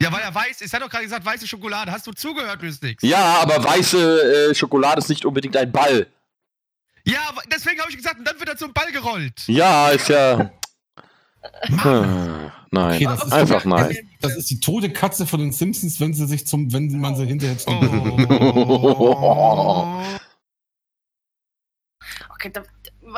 Ja, 0.00 0.12
weil 0.12 0.20
er 0.20 0.32
weiß, 0.32 0.60
es 0.60 0.72
hat 0.72 0.80
doch 0.80 0.88
gerade 0.88 1.02
gesagt, 1.04 1.24
weiße 1.24 1.48
Schokolade. 1.48 1.90
Hast 1.90 2.06
du 2.06 2.12
zugehört, 2.12 2.62
Mystix? 2.62 3.02
Ja, 3.02 3.40
aber 3.40 3.64
weiße 3.64 4.50
äh, 4.50 4.54
Schokolade 4.54 5.00
ist 5.00 5.08
nicht 5.08 5.24
unbedingt 5.24 5.56
ein 5.56 5.72
Ball. 5.72 6.06
Ja, 7.04 7.34
deswegen 7.50 7.80
habe 7.80 7.90
ich 7.90 7.96
gesagt, 7.96 8.16
und 8.18 8.24
dann 8.24 8.38
wird 8.38 8.48
er 8.48 8.56
zum 8.56 8.72
Ball 8.72 8.92
gerollt. 8.92 9.42
Ja, 9.48 9.88
ist 9.88 10.08
ja. 10.08 10.52
Ah, 11.82 12.52
nein, 12.70 12.94
okay, 12.94 13.04
das 13.04 13.32
einfach 13.32 13.62
die, 13.62 13.68
nein. 13.68 13.96
Das 14.20 14.36
ist 14.36 14.50
die 14.50 14.60
tote 14.60 14.92
Katze 14.92 15.26
von 15.26 15.40
den 15.40 15.52
Simpsons, 15.52 15.98
wenn 16.00 16.12
sie 16.12 16.26
sich 16.26 16.46
zum, 16.46 16.70
wenn 16.72 16.98
man 16.98 17.16
sie 17.16 17.24
hinterher. 17.24 17.56
Oh. 17.66 17.72
okay, 22.30 22.50
da, 22.52 22.62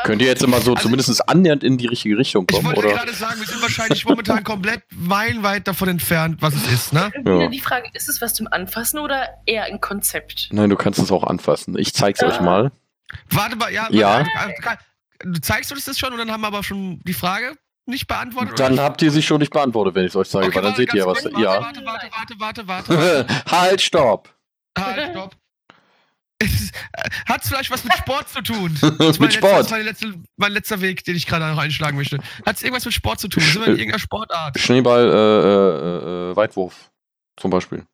Könnt 0.05 0.23
ihr 0.23 0.29
jetzt 0.29 0.43
immer 0.43 0.61
so 0.61 0.73
also, 0.73 0.83
zumindest 0.83 1.29
annähernd 1.29 1.65
in 1.65 1.79
die 1.79 1.87
richtige 1.87 2.17
Richtung 2.17 2.47
kommen, 2.47 2.71
ich 2.71 2.77
wollte 2.77 2.95
gerade 2.97 3.13
sagen, 3.13 3.41
wir 3.41 3.47
sind 3.47 3.63
wahrscheinlich 3.63 4.05
momentan 4.05 4.45
komplett 4.45 4.83
meilenweit 4.95 5.67
davon 5.67 5.89
entfernt, 5.89 6.41
was 6.41 6.55
es 6.55 6.73
ist, 6.73 6.93
ne? 6.93 7.11
Ja. 7.25 7.49
Die 7.49 7.61
Frage, 7.61 7.89
ist 7.95 8.09
es 8.09 8.21
was 8.21 8.35
zum 8.35 8.49
Anfassen 8.51 8.99
oder 8.99 9.29
eher 9.47 9.65
ein 9.65 9.81
Konzept? 9.81 10.49
Nein, 10.53 10.71
du 10.71 10.77
kannst 10.77 10.99
es 10.99 11.11
auch 11.11 11.25
anfassen. 11.25 11.79
Ich 11.79 11.95
zeig's 11.95 12.23
äh. 12.23 12.27
euch 12.27 12.41
mal. 12.41 12.73
Warte 13.31 13.57
mal, 13.57 13.73
ja. 13.73 13.89
ja. 13.91 14.25
Du 15.23 15.41
zeigst 15.41 15.73
uns 15.73 15.85
das 15.85 15.99
schon 15.99 16.13
und 16.13 16.19
dann 16.19 16.31
haben 16.31 16.41
wir 16.41 16.47
aber 16.47 16.63
schon 16.63 17.01
die 17.05 17.13
Frage 17.13 17.55
nicht 17.87 18.07
beantwortet? 18.07 18.59
Dann 18.59 18.81
habt 18.81 19.03
ihr 19.03 19.11
sie 19.11 19.23
schon 19.23 19.41
nicht 19.41 19.53
beantwortet, 19.53 19.95
wenn 19.95 20.05
ich 20.05 20.11
es 20.11 20.17
euch 20.17 20.29
sage, 20.29 20.47
okay, 20.47 20.57
weil 20.57 20.63
dann 20.63 20.75
seht 20.77 20.95
ihr 20.95 21.01
ja 21.01 21.07
was. 21.07 21.25
Warte, 21.25 21.41
ja. 21.41 21.61
Warte, 21.61 21.85
warte, 21.85 22.09
warte, 22.39 22.69
warte, 22.69 22.97
warte. 22.99 23.27
halt, 23.51 23.83
stopp. 23.83 24.33
Halt, 24.79 25.11
stopp. 25.11 25.37
Hat 27.27 27.43
es 27.43 27.49
vielleicht 27.49 27.71
was 27.71 27.85
mit 27.85 27.95
Sport 27.95 28.29
zu 28.29 28.43
tun? 28.43 28.77
mit 28.81 28.83
Sport? 29.35 29.53
Das 29.53 29.67
ist 29.67 29.71
mein, 29.71 29.85
letzte, 29.85 30.15
mein 30.37 30.53
letzter 30.53 30.81
Weg, 30.81 31.05
den 31.05 31.17
ich 31.17 31.27
gerade 31.27 31.47
noch 31.47 31.59
einschlagen 31.59 31.97
möchte. 31.97 32.19
Hat 32.47 32.57
es 32.57 32.63
irgendwas 32.63 32.85
mit 32.85 32.95
Sport 32.95 33.21
zu 33.21 33.29
tun? 33.29 33.43
Sind 33.43 33.61
wir 33.61 33.67
in 33.67 33.73
irgendeiner 33.73 33.99
Sportart? 33.99 34.59
Schneeball, 34.59 35.11
äh, 35.11 36.31
äh, 36.33 36.37
Weitwurf 36.37 36.91
zum 37.37 37.51
Beispiel. 37.51 37.85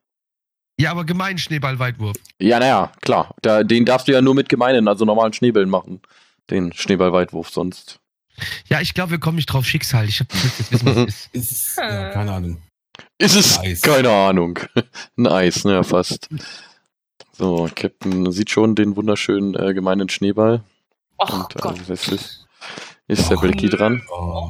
Ja, 0.79 0.91
aber 0.91 1.05
gemeinen 1.05 1.39
Schneeball-Weitwurf. 1.39 2.15
Ja, 2.39 2.59
naja, 2.59 2.91
klar. 3.01 3.33
Da, 3.41 3.63
den 3.63 3.83
darfst 3.85 4.07
du 4.07 4.11
ja 4.11 4.21
nur 4.21 4.35
mit 4.35 4.47
gemeinen, 4.47 4.87
also 4.87 5.05
normalen 5.05 5.33
Schneebällen 5.33 5.69
machen. 5.69 6.01
Den 6.51 6.71
Schneeball-Weitwurf 6.71 7.49
sonst. 7.49 7.99
Ja, 8.67 8.79
ich 8.81 8.93
glaube, 8.93 9.11
wir 9.11 9.19
kommen 9.19 9.37
nicht 9.37 9.47
drauf. 9.47 9.65
Schicksal. 9.65 10.07
Ich 10.07 10.19
hab 10.19 10.31
jetzt 10.31 10.71
wissen, 10.71 10.85
was 10.85 10.97
es 10.97 11.29
ist. 11.33 11.51
ist 11.51 11.77
ja, 11.77 12.11
keine 12.11 12.31
Ahnung. 12.31 12.61
Ist 13.17 13.35
es? 13.35 13.81
Keine 13.81 14.11
Ahnung. 14.11 14.59
Ein 15.17 15.27
Eis, 15.27 15.63
ne, 15.65 15.83
fast. 15.83 16.29
So, 17.37 17.69
Captain 17.75 18.31
sieht 18.31 18.49
schon 18.49 18.73
den 18.73 18.95
wunderschönen 18.95 19.53
äh, 19.53 19.73
gemeinen 19.75 20.09
Schneeball. 20.09 20.63
Och, 21.19 21.33
und 21.33 21.55
äh, 21.55 21.59
Gott. 21.59 21.89
ist, 21.89 22.47
ist 23.07 23.29
der 23.29 23.35
Blicky 23.37 23.69
dran. 23.69 24.01
Oh. 24.11 24.49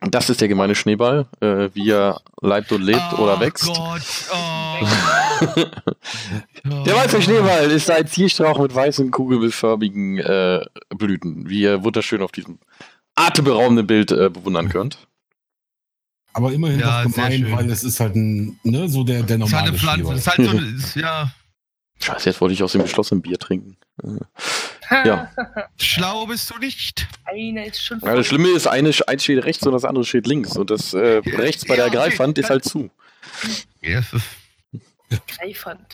Das 0.00 0.28
ist 0.28 0.40
der 0.40 0.48
gemeine 0.48 0.74
Schneeball, 0.74 1.26
äh, 1.40 1.70
wie 1.72 1.90
er 1.90 2.20
leibt 2.40 2.70
und 2.70 2.82
lebt 2.82 3.02
oh, 3.14 3.22
oder 3.22 3.40
wächst. 3.40 3.66
Gott. 3.66 4.02
Oh. 4.30 5.56
der 6.84 6.96
weiße 6.96 7.22
Schneeball 7.22 7.70
ist 7.70 7.90
ein 7.90 8.06
Zierstrauch 8.06 8.58
mit 8.60 8.74
weißen, 8.74 9.10
kugelförmigen 9.10 10.18
äh, 10.18 10.64
Blüten, 10.90 11.48
wie 11.48 11.62
ihr 11.62 11.82
wunderschön 11.82 12.20
auf 12.20 12.32
diesem 12.32 12.58
atemberaubenden 13.14 13.86
Bild 13.86 14.12
äh, 14.12 14.28
bewundern 14.28 14.68
könnt. 14.68 14.98
Aber 16.34 16.52
immerhin 16.52 16.80
ja, 16.80 17.02
doch 17.02 17.10
gemein, 17.10 17.50
weil 17.50 17.70
es 17.70 17.82
ist 17.82 17.98
halt 18.00 18.14
ein, 18.14 18.60
ne, 18.62 18.88
so 18.88 19.02
der, 19.02 19.22
der 19.22 19.38
normale 19.38 19.70
Es 19.70 19.76
ist 19.82 19.86
halt 19.86 19.98
eine 19.98 20.04
Pflanze, 20.04 20.12
es 20.12 20.20
ist 20.20 20.26
halt 20.26 20.50
so, 20.50 20.58
ist, 20.76 20.94
ja. 20.94 21.32
Scheiße, 22.00 22.28
jetzt 22.30 22.40
wollte 22.40 22.54
ich 22.54 22.62
aus 22.62 22.72
dem 22.72 22.82
geschlossenen 22.82 23.22
Bier 23.22 23.38
trinken. 23.38 23.76
Ja. 24.90 25.30
Schlau 25.76 26.26
bist 26.26 26.48
du 26.50 26.58
nicht. 26.58 27.06
Einer 27.24 27.66
ist 27.66 27.82
schon 27.82 28.00
Ja, 28.00 28.14
das 28.14 28.26
Schlimme 28.26 28.48
ist, 28.50 28.66
eine, 28.66 28.92
eins 29.06 29.24
steht 29.24 29.44
rechts 29.44 29.66
und 29.66 29.72
das 29.72 29.84
andere 29.84 30.04
steht 30.04 30.26
links. 30.26 30.56
Und 30.56 30.70
das 30.70 30.94
äh, 30.94 31.20
rechts 31.24 31.66
bei 31.66 31.76
der 31.76 31.86
Ja. 31.86 31.92
Greifhand 31.92 32.38
ist 32.38 32.50
halt 32.50 32.64
zu. 32.64 32.90
Ja, 33.82 33.98
es 33.98 34.12
ist- 34.12 35.22
Greifhand. 35.38 35.92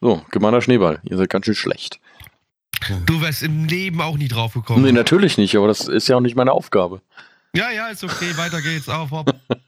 So, 0.00 0.24
gemeiner 0.30 0.60
Schneeball. 0.62 1.00
Ihr 1.04 1.16
seid 1.16 1.30
ganz 1.30 1.44
schön 1.44 1.54
schlecht. 1.54 2.00
Du 3.06 3.20
wärst 3.20 3.42
im 3.44 3.66
Leben 3.66 4.00
auch 4.00 4.16
nie 4.16 4.26
drauf 4.28 4.54
gekommen. 4.54 4.82
Nee, 4.82 4.90
natürlich 4.92 5.38
nicht, 5.38 5.54
aber 5.56 5.68
das 5.68 5.86
ist 5.86 6.08
ja 6.08 6.16
auch 6.16 6.20
nicht 6.20 6.34
meine 6.34 6.50
Aufgabe. 6.52 7.00
Ja, 7.54 7.70
ja, 7.70 7.88
ist 7.88 8.02
okay, 8.02 8.36
weiter 8.36 8.60
geht's. 8.62 8.88
Auf, 8.88 9.10
hopp. 9.12 9.32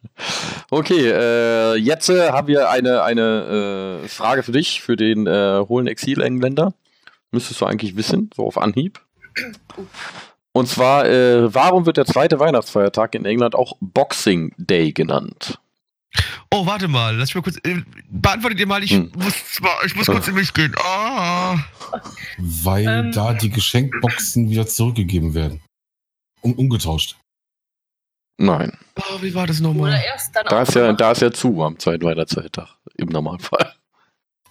Okay, 0.71 1.11
äh, 1.11 1.75
jetzt 1.77 2.09
äh, 2.09 2.31
haben 2.31 2.49
wir 2.49 2.71
eine, 2.71 3.03
eine 3.03 4.01
äh, 4.05 4.09
Frage 4.09 4.43
für 4.43 4.53
dich, 4.53 4.81
für 4.81 4.97
den 4.97 5.27
äh, 5.27 5.65
hohlen 5.69 5.87
Exil-Engländer. 5.87 6.73
Müsstest 7.31 7.61
du 7.61 7.67
eigentlich 7.67 7.97
wissen, 7.97 8.31
so 8.35 8.47
auf 8.47 8.59
Anhieb. 8.59 9.01
Und 10.53 10.69
zwar, 10.69 11.07
äh, 11.07 11.53
warum 11.53 11.85
wird 11.87 11.97
der 11.97 12.07
zweite 12.07 12.39
Weihnachtsfeiertag 12.39 13.15
in 13.17 13.25
England 13.25 13.55
auch 13.57 13.77
Boxing 13.81 14.53
Day 14.57 14.93
genannt? 14.93 15.59
Oh, 16.53 16.65
warte 16.65 16.87
mal, 16.87 17.17
lass 17.17 17.31
mich 17.31 17.35
mal 17.35 17.43
kurz. 17.43 17.57
Äh, 17.65 17.83
beantwortet 18.09 18.61
ihr 18.61 18.67
mal, 18.69 18.85
ich 18.85 18.93
Hm. 18.93 19.11
muss 19.17 19.35
ich 19.85 19.97
muss 19.97 20.07
kurz 20.07 20.29
in 20.29 20.35
mich 20.35 20.55
gehen. 20.55 20.73
Ah. 20.79 21.57
Weil 22.39 22.87
Ähm. 22.87 23.13
da 23.13 23.35
die 23.35 23.51
Geschenkboxen 23.51 24.49
wieder 24.49 24.67
zurückgegeben 24.69 25.35
werden. 25.35 25.61
Um, 26.41 26.53
umgetauscht. 26.53 27.17
Nein, 28.37 28.77
Oh, 28.97 29.23
wie 29.23 29.35
war 29.35 29.47
das 29.47 29.61
Oder 29.61 29.69
nochmal? 29.69 30.01
erst 30.07 30.37
dann 30.37 30.47
da 30.47 30.63
ist, 30.63 30.75
ja, 30.75 30.93
da 30.93 31.13
ist 31.13 31.23
ja 31.23 31.33
zu 31.33 31.63
am 31.63 31.79
zweiten 31.79 32.05
Weihnachtsfeiertag, 32.05 32.69
im 32.97 33.09
Normalfall. 33.09 33.75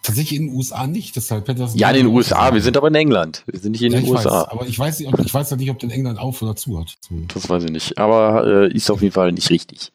Tatsächlich 0.01 0.37
in 0.37 0.47
den 0.47 0.55
USA 0.55 0.85
nicht, 0.85 1.15
deshalb 1.15 1.47
hätte 1.47 1.61
das. 1.61 1.75
Ja, 1.75 1.89
in 1.91 1.95
den 1.95 2.07
USA, 2.07 2.53
wir 2.53 2.61
sind 2.61 2.75
aber 2.75 2.89
in 2.89 2.95
England. 2.95 3.43
Wir 3.45 3.57
sind 3.57 3.71
nicht 3.71 3.83
in 3.83 3.93
ja, 3.93 3.99
den 3.99 4.05
ich 4.05 4.11
USA. 4.11 4.41
Weiß, 4.41 4.49
aber 4.49 4.67
ich 4.67 4.77
weiß, 4.77 4.99
nicht, 4.99 5.13
ob, 5.13 5.19
ich 5.19 5.33
weiß 5.33 5.51
ja 5.51 5.55
nicht, 5.55 5.69
ob 5.69 5.79
der 5.79 5.89
in 5.89 5.95
England 5.95 6.19
auf 6.19 6.41
oder 6.41 6.57
zu 6.57 6.77
hat. 6.77 6.97
Das 7.33 7.47
weiß 7.47 7.63
ich 7.63 7.71
nicht. 7.71 7.97
Aber 7.97 8.45
äh, 8.45 8.73
ist 8.73 8.91
auf 8.91 9.01
jeden 9.01 9.13
Fall 9.13 9.31
nicht 9.31 9.49
richtig. 9.49 9.93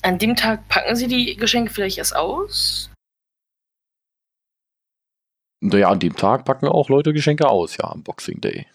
An 0.00 0.18
dem 0.18 0.36
Tag 0.36 0.66
packen 0.68 0.96
sie 0.96 1.06
die 1.06 1.36
Geschenke 1.36 1.70
vielleicht 1.70 1.98
erst 1.98 2.16
aus. 2.16 2.90
Naja, 5.60 5.90
an 5.90 6.00
dem 6.00 6.16
Tag 6.16 6.46
packen 6.46 6.66
auch 6.68 6.88
Leute 6.88 7.12
Geschenke 7.12 7.48
aus, 7.48 7.76
ja, 7.76 7.90
am 7.90 8.02
Boxing 8.02 8.40
Day. 8.40 8.66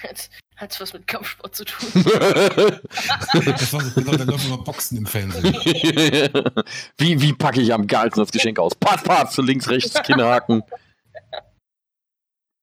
Hat, 0.56 0.62
hat's 0.62 0.80
was 0.80 0.92
mit 0.94 1.06
Kampfsport 1.06 1.54
zu 1.54 1.64
tun. 1.64 1.88
Das 2.02 3.72
war 3.72 3.80
so, 3.82 4.00
genau, 4.00 4.16
da 4.16 4.24
läuft 4.24 4.46
immer 4.46 4.58
Boxen 4.58 4.98
im 4.98 5.06
Fernsehen. 5.06 5.44
wie, 6.96 7.20
wie 7.20 7.32
packe 7.34 7.60
ich 7.60 7.74
am 7.74 7.86
geilsten 7.86 8.22
das 8.22 8.32
Geschenk 8.32 8.58
aus? 8.58 8.74
Patz, 8.74 9.02
patz, 9.02 9.34
zu 9.34 9.42
links, 9.42 9.68
rechts, 9.68 9.94
Kinnhaken. 10.02 10.62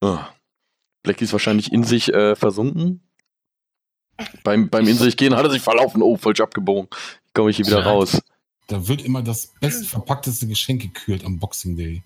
Oh. 0.01 0.19
Blackie 1.03 1.25
ist 1.25 1.33
wahrscheinlich 1.33 1.71
in 1.71 1.83
sich 1.83 2.11
äh, 2.13 2.35
versunken. 2.35 3.01
Beim, 4.43 4.69
beim 4.69 4.87
in 4.87 4.95
sich 4.95 5.17
gehen 5.17 5.35
hat 5.35 5.45
er 5.45 5.51
sich 5.51 5.61
verlaufen. 5.61 6.01
Oh, 6.01 6.17
falsch 6.17 6.41
abgebogen. 6.41 6.89
Komme 7.33 7.49
ich 7.49 7.57
hier 7.57 7.65
wieder 7.65 7.83
raus. 7.83 8.21
Da 8.73 8.87
wird 8.87 9.03
immer 9.05 9.21
das 9.21 9.53
bestverpackteste 9.61 10.47
Geschenk 10.47 10.81
gekürt 10.81 11.23
am 11.23 11.37
Boxing 11.39 11.77
Day. 11.77 12.01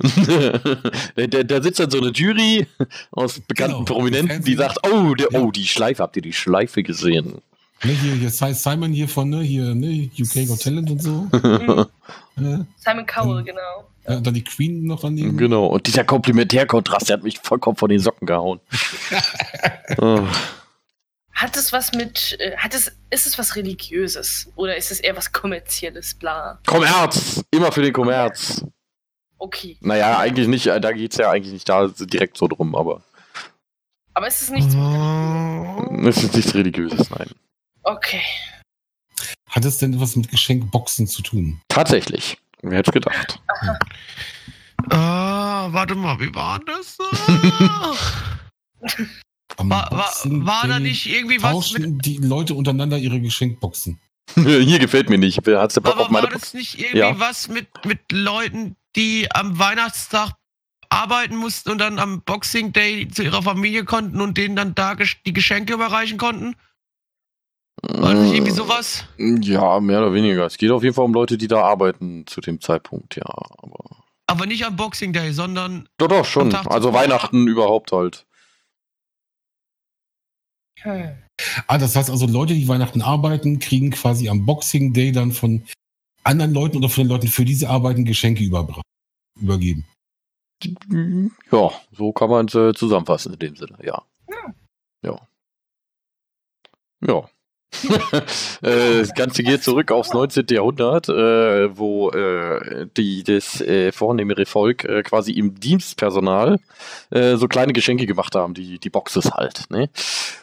da, 1.15 1.27
da, 1.27 1.43
da 1.43 1.61
sitzt 1.63 1.79
dann 1.79 1.89
so 1.89 1.97
eine 1.99 2.09
Jury 2.11 2.67
aus 3.11 3.39
bekannten 3.39 3.85
Genau. 3.85 3.85
Prominenten, 3.85 4.43
die 4.43 4.55
sagt, 4.55 4.79
oh, 4.85 5.15
der, 5.15 5.29
Ja. 5.31 5.39
oh, 5.39 5.51
die 5.51 5.65
Schleife, 5.65 6.03
habt 6.03 6.15
ihr 6.17 6.21
die 6.21 6.33
Schleife 6.33 6.83
gesehen? 6.83 7.35
Ne, 7.83 7.91
hier, 7.91 8.13
hier 8.15 8.29
Si- 8.29 8.53
Simon 8.53 8.91
hier 8.91 9.07
von 9.07 9.29
ne, 9.29 9.41
hier, 9.43 9.73
ne, 9.75 10.09
UK 10.19 10.47
Got 10.47 10.61
Talent 10.61 10.91
und 10.91 11.01
so. 11.01 11.27
Mhm. 12.39 12.43
Ne? 12.43 12.67
Simon 12.77 13.05
Cowell, 13.05 13.43
genau. 13.43 13.87
Ja, 14.07 14.17
und 14.17 14.27
dann 14.27 14.33
die 14.35 14.43
Queen 14.43 14.85
noch 14.85 14.99
daneben. 14.99 15.37
Genau, 15.37 15.65
und 15.67 15.87
dieser 15.87 16.03
Komplementärkontrast, 16.03 17.09
der 17.09 17.17
hat 17.17 17.23
mich 17.23 17.39
vollkommen 17.39 17.77
von 17.77 17.89
den 17.89 17.99
Socken 17.99 18.27
gehauen. 18.27 18.59
oh. 19.99 20.19
Hat 21.37 21.55
es 21.55 21.71
was 21.71 21.93
mit, 21.93 22.35
äh, 22.39 22.57
hat 22.57 22.73
es, 22.73 22.91
ist 23.11 23.27
es 23.27 23.37
was 23.37 23.55
Religiöses? 23.55 24.51
Oder 24.55 24.75
ist 24.75 24.89
es 24.89 24.99
eher 24.99 25.15
was 25.15 25.31
Kommerzielles, 25.31 26.15
bla? 26.15 26.59
Kommerz! 26.65 27.43
Immer 27.51 27.71
für 27.71 27.83
den 27.83 27.93
Kommerz. 27.93 28.65
Okay. 29.37 29.77
Naja, 29.81 30.17
eigentlich 30.17 30.47
nicht, 30.47 30.65
äh, 30.65 30.81
da 30.81 30.91
geht 30.91 31.11
es 31.11 31.19
ja 31.19 31.29
eigentlich 31.29 31.53
nicht 31.53 31.69
da 31.69 31.89
direkt 31.89 32.37
so 32.37 32.47
drum, 32.47 32.73
aber 32.73 33.03
Aber 34.15 34.27
ist 34.27 34.41
es 34.41 34.49
nichts. 34.49 34.73
Oh. 34.73 36.07
es 36.07 36.23
ist 36.23 36.33
nichts 36.33 36.55
Religiöses, 36.55 37.07
nein. 37.11 37.29
Okay. 37.83 38.23
Hat 39.47 39.63
es 39.63 39.77
denn 39.77 40.01
was 40.01 40.15
mit 40.15 40.31
Geschenkboxen 40.31 41.05
zu 41.05 41.21
tun? 41.21 41.61
Tatsächlich. 41.67 42.39
Wer 42.63 42.79
hätte 42.79 42.89
es 42.89 42.93
gedacht? 42.93 43.39
Ah, 44.89 45.67
warte 45.71 45.93
mal, 45.93 46.19
wie 46.19 46.33
war 46.33 46.59
das? 46.65 46.97
Am 49.55 49.69
War, 49.69 49.89
war, 49.91 49.97
Boxing 50.03 50.45
war 50.45 50.67
da 50.67 50.79
nicht 50.79 51.07
irgendwie 51.07 51.41
was 51.41 51.71
mit. 51.73 52.05
Die 52.05 52.17
Leute 52.17 52.53
untereinander 52.53 52.97
ihre 52.97 53.19
Geschenkboxen. 53.21 53.99
Hier 54.35 54.79
gefällt 54.79 55.09
mir 55.09 55.17
nicht. 55.17 55.37
Hat's 55.47 55.75
der 55.75 55.81
Bock 55.81 55.93
Aber 55.93 56.03
auf 56.03 56.09
meine 56.09 56.27
war 56.27 56.33
das 56.33 56.53
nicht 56.53 56.77
irgendwie 56.79 56.97
Ja. 56.97 57.19
was 57.19 57.47
mit, 57.47 57.67
mit 57.85 58.11
Leuten, 58.11 58.75
die 58.95 59.27
am 59.31 59.57
Weihnachtstag 59.57 60.33
arbeiten 60.89 61.35
mussten 61.37 61.71
und 61.71 61.79
dann 61.79 61.97
am 61.97 62.21
Boxing 62.21 62.73
Day 62.73 63.07
zu 63.07 63.23
ihrer 63.23 63.41
Familie 63.41 63.85
konnten 63.85 64.21
und 64.21 64.37
denen 64.37 64.55
dann 64.55 64.75
da 64.75 64.95
die 64.95 65.33
Geschenke 65.33 65.73
überreichen 65.73 66.17
konnten? 66.17 66.55
War 67.81 68.13
das 68.13 68.23
nicht 68.23 68.33
irgendwie 68.33 68.51
sowas? 68.53 69.05
Ja, 69.17 69.79
mehr 69.79 69.99
oder 69.99 70.13
weniger. 70.13 70.45
Es 70.45 70.57
geht 70.57 70.71
auf 70.71 70.83
jeden 70.83 70.93
Fall 70.95 71.05
um 71.05 71.13
Leute, 71.13 71.37
die 71.37 71.47
da 71.47 71.61
arbeiten 71.61 72.25
zu 72.27 72.41
dem 72.41 72.59
Zeitpunkt, 72.59 73.15
ja. 73.15 73.25
Aber 73.25 74.03
Aber 74.27 74.45
nicht 74.45 74.65
am 74.65 74.75
Boxing 74.75 75.13
Day, 75.13 75.31
sondern. 75.31 75.87
doch, 75.97 76.07
doch, 76.09 76.25
schon. 76.25 76.53
Also. 76.53 76.91
Weihnachten 76.93 77.47
überhaupt 77.47 77.91
halt. 77.91 78.25
Hm. 80.81 81.17
Ah, 81.67 81.77
das 81.77 81.95
heißt 81.95 82.09
also, 82.09 82.25
Leute, 82.27 82.53
die 82.53 82.67
Weihnachten 82.67 83.01
arbeiten, 83.01 83.59
kriegen 83.59 83.91
quasi 83.91 84.29
am 84.29 84.45
Boxing 84.45 84.93
Day 84.93 85.11
dann 85.11 85.31
von 85.31 85.63
anderen 86.23 86.53
Leuten 86.53 86.77
oder 86.77 86.89
von 86.89 87.03
den 87.03 87.09
Leuten, 87.09 87.27
für 87.27 87.45
die 87.45 87.55
sie 87.55 87.67
arbeiten, 87.67 88.05
Geschenke 88.05 88.43
übergeben. 88.43 89.85
Ja, 91.51 91.71
so 91.91 92.11
kann 92.11 92.29
man 92.29 92.47
es 92.47 92.55
äh, 92.55 92.73
zusammenfassen 92.73 93.33
in 93.33 93.39
dem 93.39 93.55
Sinne, 93.55 93.77
ja. 93.83 94.03
Ja. 94.29 94.53
Ja. 95.03 95.27
Ja. 97.05 97.29
Äh, 97.83 98.99
das 98.99 99.13
Ganze 99.13 99.43
geht 99.43 99.63
zurück 99.63 99.91
aufs 99.91 100.13
19. 100.13 100.45
Jahrhundert, 100.49 101.09
äh, 101.09 101.77
wo 101.77 102.09
äh, 102.11 102.87
die, 102.95 103.23
das 103.23 103.61
äh, 103.61 103.91
vornehmere 103.91 104.45
Volk 104.45 104.85
äh, 104.85 105.03
quasi 105.03 105.33
im 105.33 105.59
Dienstpersonal 105.59 106.59
äh, 107.11 107.35
so 107.35 107.47
kleine 107.47 107.73
Geschenke 107.73 108.05
gemacht 108.05 108.35
haben, 108.35 108.53
die, 108.53 108.79
die 108.79 108.89
Boxes 108.89 109.31
halt. 109.31 109.69
Ne? 109.69 109.89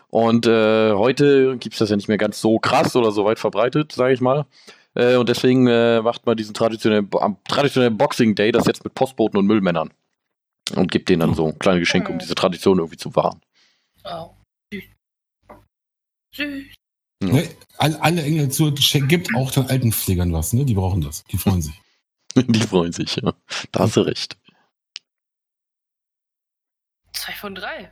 Und 0.09 0.47
äh, 0.47 0.93
heute 0.93 1.57
gibt 1.57 1.75
es 1.75 1.79
das 1.79 1.91
ja 1.91 1.97
nicht 1.97 2.09
mehr 2.09 2.19
ganz 2.19 2.41
so 2.41 2.59
krass 2.59 2.95
oder 2.95 3.11
so 3.11 3.25
weit 3.25 3.39
verbreitet, 3.39 3.93
sage 3.93 4.15
ich 4.15 4.21
mal. 4.21 4.47
Und 4.97 5.29
deswegen 5.29 5.65
macht 5.65 6.25
man 6.25 6.37
diesen 6.37 6.55
traditionellen, 6.55 7.11
am 7.19 7.37
traditionellen 7.49 7.99
Boxing 7.99 8.37
Day 8.37 8.53
das 8.53 8.67
jetzt 8.67 8.85
mit 8.85 8.95
Postboten 8.95 9.37
und 9.41 9.47
Müllmännern. 9.47 9.91
Und 10.77 10.93
gibt 10.93 11.09
denen 11.09 11.19
dann 11.19 11.35
so 11.35 11.53
kleine 11.53 11.81
Geschenke, 11.81 12.13
um 12.13 12.21
diese 12.21 12.37
Tradition 12.37 12.79
irgendwie 12.79 12.97
zu 12.97 13.17
wahren. 13.17 13.41
Oh. 14.05 14.31
Süß. 14.73 14.85
Süß. 16.37 16.84
Ja. 17.29 17.35
Ne? 17.35 17.49
Alle, 17.79 18.01
alle 18.01 18.23
Engel 18.23 18.51
zu 18.51 18.73
Geschenk 18.75 19.09
gibt 19.09 19.35
auch 19.35 19.51
den 19.51 19.67
Altenpflegern 19.67 20.33
was, 20.33 20.53
ne? 20.53 20.65
Die 20.65 20.75
brauchen 20.75 21.01
das. 21.01 21.25
Die 21.25 21.39
freuen 21.39 21.63
sich. 21.63 21.75
Die 22.37 22.61
freuen 22.61 22.93
sich, 22.93 23.17
ja. 23.17 23.33
Da 23.73 23.81
hast 23.81 23.97
du 23.97 24.01
recht. 24.01 24.37
Zwei 27.13 27.33
von 27.33 27.55
drei. 27.55 27.91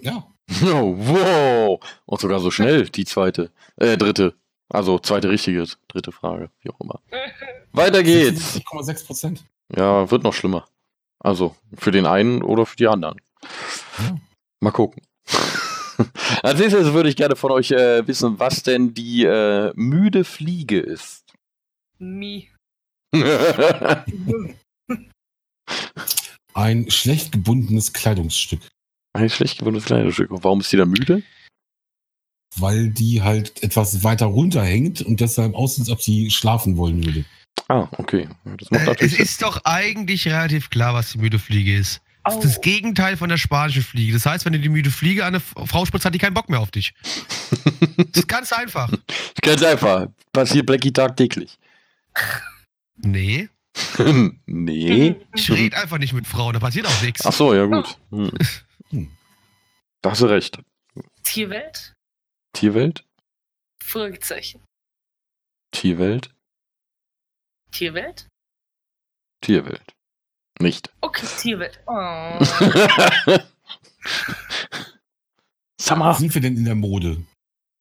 Ja. 0.00 0.26
Oh, 0.62 0.94
wow. 0.96 1.80
Und 2.04 2.20
sogar 2.20 2.38
so 2.38 2.52
schnell, 2.52 2.88
die 2.88 3.04
zweite. 3.04 3.50
Äh, 3.78 3.96
dritte. 3.96 4.36
Also 4.68 5.00
zweite 5.00 5.28
richtige, 5.28 5.66
dritte 5.88 6.12
Frage, 6.12 6.50
wie 6.60 6.70
auch 6.70 6.80
immer. 6.80 7.00
Weiter 7.72 8.04
geht's. 8.04 8.56
6,6 8.56 9.06
Prozent. 9.06 9.44
Ja, 9.74 10.08
wird 10.08 10.22
noch 10.22 10.32
schlimmer. 10.32 10.68
Also, 11.18 11.56
für 11.76 11.90
den 11.90 12.06
einen 12.06 12.42
oder 12.42 12.64
für 12.64 12.76
die 12.76 12.86
anderen. 12.86 13.20
Ja. 13.98 14.16
Mal 14.60 14.70
gucken. 14.70 15.02
Als 16.42 16.58
nächstes 16.60 16.92
würde 16.92 17.08
ich 17.08 17.16
gerne 17.16 17.36
von 17.36 17.50
euch 17.52 17.70
äh, 17.70 18.06
wissen, 18.06 18.38
was 18.38 18.62
denn 18.62 18.94
die 18.94 19.24
äh, 19.24 19.72
müde 19.74 20.24
Fliege 20.24 20.78
ist. 20.78 21.24
Mi. 21.98 22.50
Ein 26.54 26.90
schlecht 26.90 27.32
gebundenes 27.32 27.92
Kleidungsstück. 27.92 28.60
Ein 29.12 29.30
schlecht 29.30 29.58
gewundenes 29.58 29.86
Kleidungsstück. 29.86 30.30
Und 30.30 30.44
warum 30.44 30.60
ist 30.60 30.72
die 30.72 30.76
da 30.76 30.86
müde? 30.86 31.22
Weil 32.58 32.88
die 32.88 33.22
halt 33.22 33.62
etwas 33.62 34.02
weiter 34.04 34.26
runterhängt 34.26 35.02
und 35.02 35.20
deshalb 35.20 35.54
aussieht, 35.54 35.80
als 35.82 35.90
ob 35.90 36.00
sie 36.02 36.30
schlafen 36.30 36.76
wollen 36.76 37.04
würde. 37.04 37.24
Ah, 37.68 37.88
okay. 37.98 38.28
Das 38.44 38.70
macht 38.70 38.80
Äh, 38.80 38.82
es 38.82 38.86
natürlich 38.86 39.12
Sinn. 39.14 39.24
ist 39.24 39.42
doch 39.42 39.60
eigentlich 39.64 40.26
relativ 40.28 40.70
klar, 40.70 40.94
was 40.94 41.12
die 41.12 41.18
müde 41.18 41.38
Fliege 41.38 41.76
ist. 41.76 42.00
Das 42.26 42.36
ist 42.36 42.44
das 42.44 42.60
Gegenteil 42.60 43.16
von 43.16 43.28
der 43.28 43.36
spanischen 43.36 43.82
Fliege. 43.82 44.12
Das 44.12 44.26
heißt, 44.26 44.44
wenn 44.44 44.52
du 44.52 44.58
die 44.58 44.68
müde 44.68 44.90
Fliege 44.90 45.24
an 45.24 45.36
eine 45.36 45.40
Frau 45.40 45.84
spritzt, 45.84 46.04
hat 46.04 46.14
die 46.14 46.18
keinen 46.18 46.34
Bock 46.34 46.48
mehr 46.48 46.60
auf 46.60 46.70
dich. 46.70 46.94
Das 47.96 48.22
ist 48.22 48.28
ganz 48.28 48.52
einfach. 48.52 48.90
Ganz 49.42 49.62
einfach. 49.62 50.08
Passiert 50.32 50.66
Blackie 50.66 50.92
tagtäglich. 50.92 51.58
Nee. 52.96 53.48
nee. 54.46 55.16
Ich 55.34 55.50
rede 55.50 55.76
einfach 55.76 55.98
nicht 55.98 56.12
mit 56.12 56.26
Frauen, 56.26 56.54
da 56.54 56.60
passiert 56.60 56.86
auch 56.86 57.02
nichts. 57.02 57.24
Ach 57.24 57.32
so, 57.32 57.54
ja 57.54 57.64
gut. 57.66 57.98
Hm. 58.10 58.30
Hm. 58.90 59.10
Da 60.02 60.10
hast 60.10 60.22
du 60.22 60.26
recht. 60.26 60.58
Tierwelt? 61.22 61.94
Tierwelt? 62.52 63.04
Fragezeichen. 63.82 64.62
Tierwelt? 65.72 66.30
Tierwelt? 67.70 68.26
Tierwelt. 69.42 69.95
Nicht. 70.60 70.90
Okay, 71.00 71.26
Tierwelt. 71.38 71.80
Oh. 71.86 72.38
Sag 75.80 75.98
mal. 75.98 76.14
Sind 76.14 76.34
wir 76.34 76.40
denn 76.40 76.56
in 76.56 76.64
der 76.64 76.74
Mode? 76.74 77.18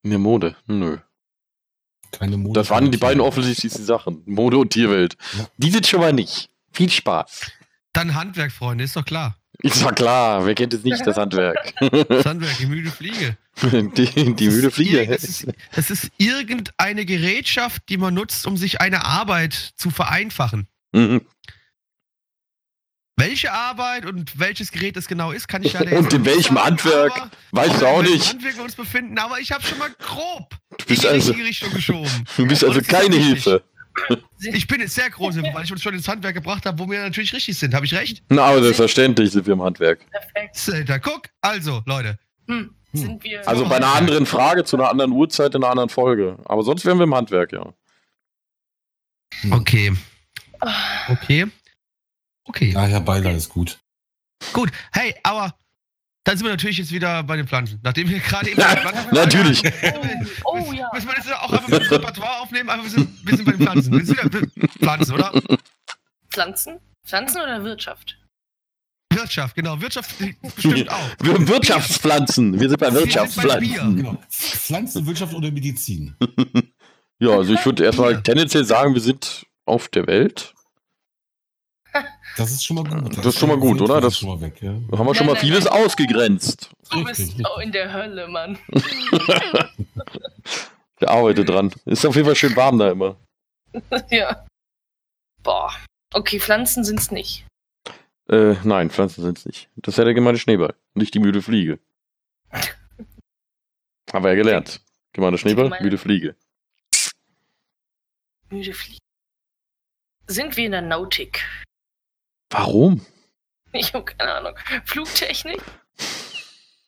In 0.04 0.10
der 0.10 0.20
Mode? 0.20 0.56
Nö. 0.68 0.98
Keine 2.12 2.38
Mode. 2.38 2.60
Das 2.60 2.70
waren 2.70 2.92
die 2.92 2.98
beiden 2.98 3.22
offensichtlichsten 3.22 3.86
Sachen. 3.86 4.22
Mode 4.26 4.58
und 4.58 4.70
Tierwelt. 4.72 5.18
Ja. 5.38 5.48
Die 5.58 5.72
sind 5.72 5.88
schon 5.88 6.02
mal 6.02 6.14
nicht. 6.14 6.50
Viel 6.72 6.90
Spaß. 6.90 7.52
Dann 7.94 8.14
Handwerk, 8.16 8.52
Freunde, 8.52 8.84
ist 8.84 8.96
doch 8.96 9.06
klar. 9.06 9.38
Ist 9.60 9.82
doch 9.82 9.96
klar, 9.96 10.46
wer 10.46 10.54
kennt 10.54 10.74
es 10.74 10.84
nicht, 10.84 11.08
das 11.08 11.16
Handwerk? 11.16 11.74
Das 11.80 12.26
Handwerk, 12.26 12.58
die 12.58 12.66
müde 12.66 12.92
Fliege. 12.92 13.38
die, 13.64 14.36
die 14.36 14.50
müde 14.50 14.70
Fliege. 14.70 15.08
Das 15.08 15.24
ist, 15.24 15.48
das 15.74 15.90
ist 15.90 16.12
irgendeine 16.18 17.06
Gerätschaft, 17.06 17.84
die 17.88 17.98
man 17.98 18.14
nutzt, 18.14 18.46
um 18.48 18.58
sich 18.58 18.82
eine 18.82 19.06
Arbeit 19.06 19.54
zu 19.78 19.92
vereinfachen. 19.92 20.68
Mhm. 20.92 21.22
Welche 23.18 23.52
Arbeit 23.52 24.06
und 24.06 24.38
welches 24.40 24.72
Gerät 24.72 24.98
es 24.98 25.08
genau 25.08 25.32
ist, 25.32 25.48
kann 25.48 25.64
ich 25.64 25.72
leider 25.74 25.92
Und 25.98 26.04
jetzt 26.04 26.14
in 26.14 26.22
nicht 26.24 26.32
welchem 26.36 26.56
sagen, 26.56 26.66
Handwerk? 26.68 27.14
du 27.52 27.60
oder 27.60 27.88
auch 27.88 28.00
in 28.00 28.06
welchem 28.06 28.14
nicht. 28.14 28.30
Handwerk 28.30 28.58
wir 28.58 28.64
uns 28.64 28.76
befinden, 28.76 29.18
aber 29.18 29.40
ich 29.40 29.52
habe 29.52 29.64
schon 29.64 29.78
mal 29.78 29.90
grob 30.00 30.50
Du 30.70 30.76
in 30.80 30.86
bist 30.88 31.04
die 31.04 31.08
also, 31.08 31.28
richtige 31.32 31.48
Richtung 31.48 31.74
geschoben. 31.74 32.26
du 32.38 32.46
bist 32.48 32.64
Und 32.64 32.70
also 32.76 32.82
keine. 32.82 33.16
Hilfe. 33.16 33.64
Ich 34.54 34.68
bin 34.68 34.82
jetzt 34.82 34.96
sehr 34.96 35.10
groß, 35.10 35.38
weil 35.38 35.64
ich 35.64 35.72
uns 35.72 35.82
schon 35.82 35.94
ins 35.94 36.06
Handwerk 36.10 36.36
gebracht 36.36 36.66
habe, 36.66 36.78
wo 36.78 36.92
wir 36.92 37.02
natürlich 37.02 37.32
richtig 37.34 37.58
sind. 37.58 37.74
Habe 37.74 37.86
ich 37.86 37.94
recht? 37.94 38.22
Na, 38.28 38.44
aber 38.44 38.62
selbstverständlich 38.62 39.32
sind 39.32 39.46
wir 39.46 39.54
im 39.54 39.62
Handwerk. 39.64 40.00
Perfekt. 40.12 40.58
Selter, 40.58 41.00
guck. 41.00 41.30
Also, 41.40 41.82
Leute. 41.86 42.20
Hm. 42.50 42.76
Sind 42.92 43.24
wir. 43.24 43.48
Also 43.48 43.66
bei 43.68 43.78
einer 43.78 43.96
anderen 43.96 44.26
Frage 44.26 44.66
zu 44.66 44.76
einer 44.76 44.90
anderen 44.90 45.12
Uhrzeit 45.14 45.56
in 45.56 45.64
einer 45.64 45.72
anderen 45.72 45.90
Folge. 45.90 46.38
Aber 46.44 46.64
sonst 46.64 46.86
wären 46.86 46.98
wir 46.98 47.06
im 47.06 47.16
Handwerk, 47.16 47.54
ja. 47.54 47.74
Okay. 49.52 49.94
Ah, 50.60 50.74
Okay. 51.10 51.48
Okay. 52.46 52.72
Ja, 52.72 52.86
Herr 52.86 53.02
Beiler 53.02 53.32
ist 53.32 53.50
gut. 53.50 53.80
Gut. 54.54 54.72
Hey, 54.92 55.16
aber 55.24 55.56
dann 56.24 56.38
sind 56.38 56.46
wir 56.46 56.52
natürlich 56.52 56.78
jetzt 56.78 56.92
wieder 56.92 57.24
bei 57.24 57.38
den 57.38 57.48
Pflanzen. 57.48 57.80
Nachdem 57.84 58.10
wir 58.10 58.20
gerade 58.20 58.50
eben 58.50 58.58
bei 58.62 58.76
den 58.76 58.84
Pflanzen 58.84 59.14
Natürlich. 59.14 59.64
Oh, 60.44 60.60
oh 60.60 60.74
ja. 60.74 60.90
Müssen 60.94 61.08
wir 61.08 61.16
jetzt 61.16 61.34
auch 61.34 61.52
einfach 61.52 61.70
das 61.70 61.92
Repertoire 61.92 62.42
aufnehmen, 62.42 62.70
aber 62.70 62.84
wir 62.84 62.90
sind, 62.90 63.10
wir 63.26 63.36
sind 63.36 63.46
bei 63.46 63.52
den 63.52 63.62
Pflanzen. 63.62 63.92
Wir 63.92 64.06
sind 64.06 64.34
wieder 64.34 64.68
Pflanzen, 64.80 65.14
oder? 65.14 65.32
Pflanzen? 66.30 66.80
Pflanzen 67.06 67.42
oder 67.42 67.64
Wirtschaft? 67.64 68.18
Wirtschaft, 69.14 69.56
genau. 69.56 69.80
Wirtschaft 69.80 70.16
bestimmt 70.56 70.90
auch. 70.90 71.10
Wir 71.22 71.34
haben 71.34 71.48
Wirtschaftspflanzen. 71.48 72.60
Wir 72.60 72.70
sind 72.70 72.80
bei 72.80 72.88
Wir 72.88 72.92
sind 72.92 73.00
bei 73.00 73.06
Wirtschaftspflanzen. 73.06 73.96
Genau. 73.96 74.18
Pflanzenwirtschaft 74.30 75.34
oder 75.34 75.52
Medizin? 75.52 76.16
Ja, 77.18 77.30
also 77.30 77.54
ich 77.54 77.66
würde 77.66 77.86
erstmal 77.86 78.22
tendenziell 78.22 78.66
sagen, 78.66 78.94
wir 78.94 79.00
sind 79.00 79.46
auf 79.66 79.88
der 79.88 80.06
Welt. 80.06 80.54
Das 82.38 82.52
ist 82.52 82.66
schon 82.66 82.76
mal 82.76 82.84
gut. 82.84 83.18
Das 83.18 83.26
ist 83.28 83.40
schon 83.40 83.50
mal 83.50 83.58
gut, 83.58 83.82
oder? 83.82 83.96
Das- 84.02 84.14
Das 84.14 84.20
schon 84.20 84.30
mal 84.30 84.42
weg, 84.42 84.62
ja. 84.62 84.74
Da 84.90 84.98
haben 84.98 85.06
wir 85.08 85.16
schon 85.16 85.26
Nein, 85.26 85.34
mal 85.34 85.34
nein, 85.34 85.42
vieles 85.42 85.66
nein. 85.66 85.74
ausgegrenzt. 85.74 86.70
Du 86.92 87.04
bist 87.04 87.46
auch 87.46 87.60
in 87.60 87.72
der 87.72 87.92
Hölle, 87.94 88.28
Mann. 88.28 88.58
Ich 91.00 91.10
arbeite 91.10 91.44
dran. 91.44 91.74
Ist 91.86 92.06
auf 92.06 92.16
jeden 92.16 92.26
Fall 92.26 92.36
schön 92.38 92.56
warm 92.56 92.78
da 92.80 92.90
immer. 92.90 93.18
ja. 94.10 94.46
Boah. 95.44 95.74
Okay, 96.14 96.40
Pflanzen 96.40 96.86
sind's 96.86 97.12
nicht. 97.12 97.46
Äh, 98.30 98.56
nein, 98.64 98.90
Pflanzen 98.90 99.22
sind 99.22 99.38
es 99.38 99.46
nicht. 99.46 99.70
Das 99.76 99.94
ist 99.94 99.98
ja 99.98 100.06
der 100.06 100.14
gemeine 100.14 100.38
Schneeball, 100.38 100.74
nicht 100.94 101.14
die 101.14 101.20
müde 101.20 101.42
Fliege. 101.42 101.80
Haben 102.52 104.24
wir 104.24 104.30
ja 104.30 104.36
gelernt. 104.36 104.80
Gemeine 105.12 105.38
Schneeball, 105.38 105.66
gemeine- 105.66 105.84
müde 105.84 105.98
Fliege. 105.98 106.36
Müde 108.50 108.74
Fliegen. 108.74 109.00
Sind 110.28 110.56
wir 110.56 110.66
in 110.66 110.72
der 110.72 110.82
Nautik? 110.82 111.44
Warum? 112.58 113.02
Ich 113.74 113.94
habe 113.94 114.06
keine 114.06 114.34
Ahnung. 114.34 114.54
Flugtechnik? 114.86 115.62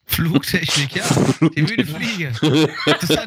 Flugtechnik, 0.05 0.95
ja. 0.95 1.03
Die 1.55 1.61
müde 1.61 1.85
Fliege. 1.85 2.31
Das 2.85 2.99
das 3.01 3.19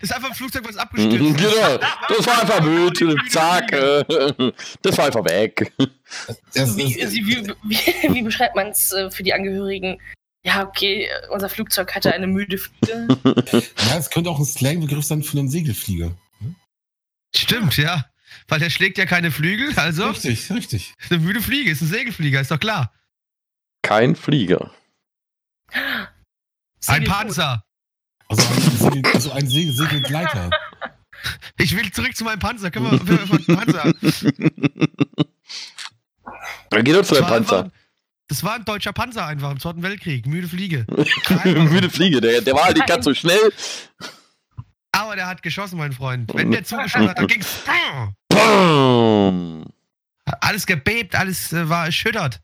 ist 0.00 0.12
einfach 0.12 0.30
ein 0.30 0.34
Flugzeug, 0.34 0.64
was 0.66 0.76
abgestürzt 0.76 1.20
ist. 1.20 1.36
genau, 1.36 1.78
das 2.08 2.26
war 2.26 2.40
einfach 2.40 2.60
müde. 2.62 3.14
Zack. 3.30 3.70
Das 4.82 4.98
war 4.98 5.06
einfach 5.06 5.24
weg. 5.26 5.72
Wie, 6.54 6.96
wie, 6.96 7.54
wie, 7.62 8.14
wie 8.14 8.22
beschreibt 8.22 8.56
man 8.56 8.68
es 8.68 8.92
äh, 8.92 9.10
für 9.10 9.22
die 9.22 9.32
Angehörigen? 9.32 10.00
Ja, 10.44 10.66
okay, 10.66 11.08
unser 11.30 11.48
Flugzeug 11.48 11.94
hatte 11.94 12.12
eine 12.12 12.26
müde 12.26 12.58
Fliege. 12.58 13.06
ja, 13.88 13.96
es 13.96 14.10
könnte 14.10 14.30
auch 14.30 14.38
ein 14.38 14.44
Slangbegriff 14.44 15.04
sein 15.04 15.22
für 15.22 15.38
einen 15.38 15.48
Segelflieger. 15.48 16.16
Stimmt, 17.34 17.76
ja. 17.76 18.06
Weil 18.48 18.60
der 18.60 18.70
schlägt 18.70 18.96
ja 18.98 19.06
keine 19.06 19.30
Flügel, 19.32 19.72
also 19.76 20.08
Richtig, 20.10 20.50
richtig. 20.52 20.94
ist 20.98 21.10
eine 21.12 21.20
müde 21.20 21.40
Fliege, 21.42 21.70
ist 21.70 21.80
ein 21.82 21.88
Segelflieger, 21.88 22.40
ist 22.40 22.50
doch 22.50 22.60
klar. 22.60 22.92
Kein 23.82 24.14
Flieger. 24.16 24.70
Ein. 26.86 27.04
Panzer. 27.04 27.64
Also 28.28 28.46
ein, 28.46 28.60
Segel, 28.92 29.12
also 29.14 29.32
ein 29.32 29.46
Segel, 29.48 29.72
Segelgleiter. 29.72 30.50
Ich 31.58 31.76
will 31.76 31.90
zurück 31.92 32.16
zu 32.16 32.24
meinem 32.24 32.38
Panzer. 32.38 32.70
Können 32.70 32.90
wir, 32.90 33.06
wir, 33.06 33.46
wir 33.46 33.56
Panzer? 33.56 33.92
Dann 36.70 36.84
geht 36.84 36.96
uns 36.96 37.08
zu 37.08 37.14
war 37.16 37.22
Panzer. 37.28 37.58
einfach- 37.64 37.72
Das 38.28 38.42
war 38.44 38.54
ein 38.54 38.64
deutscher 38.64 38.92
Panzer 38.92 39.26
einfach 39.26 39.50
im 39.50 39.60
Zweiten 39.60 39.82
Weltkrieg. 39.82 40.26
Müde 40.26 40.48
Fliege. 40.48 40.84
müde 41.44 41.90
Fliege, 41.90 42.20
der, 42.20 42.40
der 42.42 42.54
war 42.54 42.64
halt 42.64 42.76
nicht 42.76 42.86
ganz 42.88 43.04
so 43.04 43.14
schnell. 43.14 43.52
Aber 44.92 45.14
der 45.16 45.26
hat 45.26 45.42
geschossen, 45.42 45.78
mein 45.78 45.92
Freund. 45.92 46.32
Wenn 46.34 46.50
der 46.50 46.64
zugeschossen 46.64 47.08
hat, 47.08 47.18
dann 47.18 47.26
ging's. 47.28 47.48
Bam. 48.36 49.64
Alles 50.40 50.66
gebebt, 50.66 51.14
alles 51.14 51.52
äh, 51.52 51.68
war 51.68 51.86
erschüttert. 51.86 52.40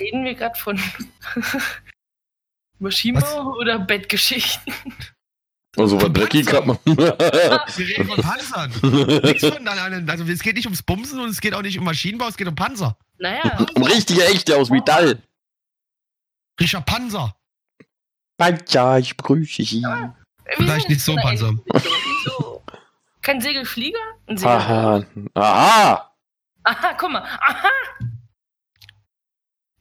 Reden 0.00 0.24
wir 0.24 0.34
gerade 0.34 0.58
von 0.58 0.80
Maschinenbau 2.78 3.54
oder 3.60 3.78
Bettgeschichten? 3.78 4.74
Also 5.76 6.00
was 6.00 6.12
dreckig 6.12 6.46
kann 6.46 6.66
man. 6.66 6.78
Wir 6.84 7.18
reden 7.78 8.06
von 8.06 8.16
Panzern. 8.22 8.70
Nichts 9.22 9.46
von, 9.46 9.66
also 9.68 10.24
es 10.24 10.42
geht 10.42 10.56
nicht 10.56 10.66
ums 10.66 10.82
Bumsen 10.82 11.20
und 11.20 11.28
es 11.30 11.40
geht 11.40 11.54
auch 11.54 11.62
nicht 11.62 11.78
um 11.78 11.84
Maschinenbau, 11.84 12.28
es 12.28 12.36
geht 12.36 12.46
um 12.46 12.54
Panzer. 12.54 12.96
Naja, 13.18 13.66
Um 13.74 13.82
richtige 13.82 14.24
echte 14.26 14.56
aus 14.56 14.70
Metall. 14.70 15.20
Richard 16.60 16.86
Panzer. 16.86 17.34
Panzer, 18.36 18.98
ich 18.98 19.16
grüße 19.16 19.62
Sie. 19.64 19.82
wir 19.82 20.14
Vielleicht 20.56 20.88
nicht 20.88 21.00
so 21.00 21.16
Panzer. 21.16 21.54
Kein 23.24 23.40
Segelflieger? 23.40 23.98
Ein 24.26 24.36
Segelboot. 24.36 24.60
Aha. 24.62 25.04
Aha. 25.34 26.10
Aha, 26.62 26.94
guck 26.98 27.10
mal. 27.10 27.22
Aha. 27.22 27.68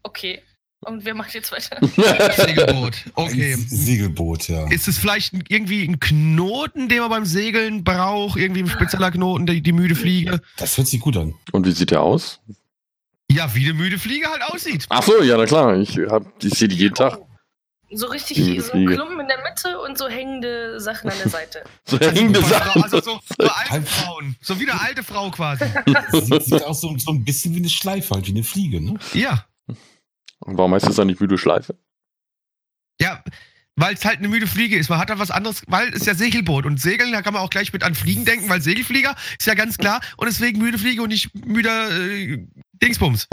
Okay. 0.01 0.41
Und 0.86 1.06
wer 1.06 1.13
macht 1.13 1.34
jetzt 1.34 1.51
weiter? 1.51 1.77
Segelboot. 2.36 3.06
Okay. 3.15 3.53
Ein 3.53 3.60
Segelboot, 3.60 4.47
ja. 4.47 4.69
Ist 4.69 4.88
es 4.88 4.97
vielleicht 4.97 5.34
irgendwie 5.49 5.86
ein 5.86 5.99
Knoten, 5.99 6.88
den 6.88 6.99
man 6.99 7.10
beim 7.10 7.25
Segeln 7.25 7.84
braucht? 7.84 8.38
Irgendwie 8.38 8.63
ein 8.63 8.69
spezieller 8.69 9.12
Knoten, 9.12 9.45
die, 9.45 9.62
die 9.62 9.71
müde 9.73 9.95
Fliege? 9.95 10.41
Das 10.58 10.77
hört 10.77 10.88
sich 10.88 11.01
gut 11.01 11.17
an. 11.17 11.36
Und 11.51 11.65
wie 11.65 11.71
sieht 11.71 11.91
der 11.91 12.01
aus? 12.01 12.39
Ja, 13.29 13.53
wie 13.56 13.65
eine 13.65 13.73
müde 13.73 13.99
Fliege 13.99 14.29
halt 14.29 14.43
aussieht. 14.43 14.86
Ach 14.89 15.03
so, 15.03 15.21
ja, 15.21 15.36
na 15.38 15.45
klar. 15.45 15.77
Ich, 15.77 15.97
hab, 15.97 16.25
ich 16.41 16.53
sehe 16.53 16.69
die 16.69 16.77
jeden 16.77 16.95
Tag. 16.95 17.19
So 17.95 18.08
richtig 18.08 18.38
so 18.38 18.71
Fliege. 18.71 18.95
Klumpen 18.95 19.19
in 19.19 19.27
der 19.27 19.41
Mitte 19.43 19.79
und 19.79 19.97
so 19.97 20.08
hängende 20.08 20.79
Sachen 20.79 21.10
an 21.10 21.17
der 21.21 21.29
Seite. 21.29 21.63
So 21.86 21.99
hängende 21.99 22.41
Frau- 22.41 22.49
Sachen. 22.49 22.84
Also 22.84 23.01
so, 23.01 23.19
so 23.39 23.47
alte 23.69 23.86
Frauen. 23.86 24.36
So 24.41 24.60
wie 24.60 24.69
eine 24.69 24.79
alte 24.82 25.03
Frau 25.03 25.29
quasi. 25.32 25.65
Sieht, 26.12 26.43
sieht 26.43 26.63
aus 26.63 26.82
so, 26.82 26.95
so 26.97 27.12
ein 27.12 27.23
bisschen 27.23 27.53
wie 27.53 27.60
eine 27.60 27.69
Schleife, 27.69 28.15
halt 28.15 28.27
wie 28.27 28.32
eine 28.32 28.43
Fliege, 28.43 28.82
ne? 28.82 28.97
Ja. 29.13 29.45
Und 30.39 30.58
warum 30.58 30.73
heißt 30.73 30.88
das 30.88 30.95
dann 30.95 31.08
nicht 31.08 31.21
müde 31.21 31.38
Schleife? 31.38 31.77
Ja, 32.99 33.23
weil 33.75 33.95
es 33.95 34.06
halt 34.06 34.19
eine 34.19 34.27
müde 34.27 34.45
Fliege 34.47 34.77
ist. 34.77 34.89
Man 34.89 34.99
hat 34.99 35.10
da 35.10 35.17
was 35.19 35.32
anderes, 35.32 35.63
weil 35.67 35.89
es 35.89 36.01
ist 36.01 36.06
ja 36.08 36.15
Segelboot. 36.15 36.65
Und 36.65 36.79
Segeln, 36.79 37.12
da 37.12 37.21
kann 37.21 37.34
man 37.34 37.41
auch 37.41 37.49
gleich 37.49 37.73
mit 37.73 37.84
an 37.84 37.95
Fliegen 37.95 38.23
denken, 38.25 38.49
weil 38.49 38.62
Segelflieger 38.62 39.15
ist 39.39 39.47
ja 39.47 39.53
ganz 39.56 39.77
klar. 39.77 40.01
Und 40.17 40.27
deswegen 40.27 40.60
müde 40.60 40.77
Fliege 40.77 41.01
und 41.01 41.10
nicht 41.10 41.34
müder 41.45 41.89
äh, 41.91 42.45
Dingsbums. 42.82 43.27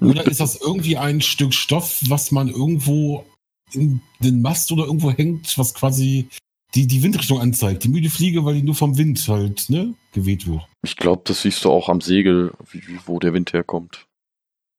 Oder 0.00 0.26
ist 0.26 0.40
das 0.40 0.56
irgendwie 0.56 0.96
ein 0.96 1.20
Stück 1.20 1.54
Stoff, 1.54 2.00
was 2.08 2.30
man 2.30 2.48
irgendwo 2.48 3.26
in 3.74 4.00
den 4.20 4.42
Mast 4.42 4.70
oder 4.72 4.84
irgendwo 4.84 5.10
hängt, 5.10 5.56
was 5.58 5.74
quasi 5.74 6.28
die, 6.74 6.86
die 6.86 7.02
Windrichtung 7.02 7.40
anzeigt? 7.40 7.84
Die 7.84 7.88
müde 7.88 8.10
Fliege, 8.10 8.44
weil 8.44 8.54
die 8.54 8.62
nur 8.62 8.74
vom 8.74 8.96
Wind 8.96 9.26
halt, 9.28 9.68
ne, 9.68 9.94
geweht 10.12 10.46
wird. 10.46 10.62
Ich 10.82 10.96
glaube, 10.96 11.22
das 11.24 11.42
siehst 11.42 11.64
du 11.64 11.70
auch 11.70 11.88
am 11.88 12.00
Segel, 12.00 12.52
wie, 12.70 12.82
wo 13.06 13.18
der 13.18 13.32
Wind 13.32 13.52
herkommt. 13.52 14.06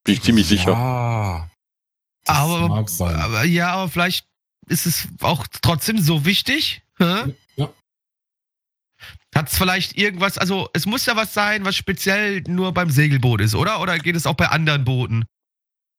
Bin 0.04 0.16
ich 0.16 0.22
ziemlich 0.22 0.48
sicher. 0.48 0.72
Ja. 0.72 1.50
Aber- 2.28 2.68
mag 2.68 2.90
sein. 2.90 3.16
Aber 3.16 3.44
ja, 3.44 3.74
aber 3.74 3.90
vielleicht 3.90 4.26
ist 4.68 4.86
es 4.86 5.08
auch 5.22 5.46
trotzdem 5.62 5.98
so 6.00 6.26
wichtig. 6.26 6.82
Hä? 6.98 7.34
Ja. 7.56 7.70
Hat 9.36 9.50
es 9.50 9.58
vielleicht 9.58 9.98
irgendwas, 9.98 10.38
also 10.38 10.70
es 10.74 10.86
muss 10.86 11.06
ja 11.06 11.16
was 11.16 11.34
sein, 11.34 11.66
was 11.66 11.76
speziell 11.76 12.42
nur 12.48 12.74
beim 12.74 12.90
Segelboot 12.90 13.42
ist, 13.42 13.56
oder? 13.56 13.82
Oder 13.82 13.98
geht 14.00 14.16
es 14.16 14.26
auch 14.26 14.36
bei 14.36 14.48
anderen 14.48 14.84
Booten? 14.86 15.26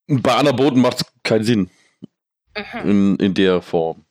Bei 0.07 0.37
anderen 0.37 0.57
Booten 0.57 0.81
macht 0.81 0.99
es 1.01 1.07
keinen 1.23 1.45
Sinn. 1.45 1.71
In, 2.85 3.17
in 3.17 3.35
der 3.35 3.63
Form. 3.63 4.05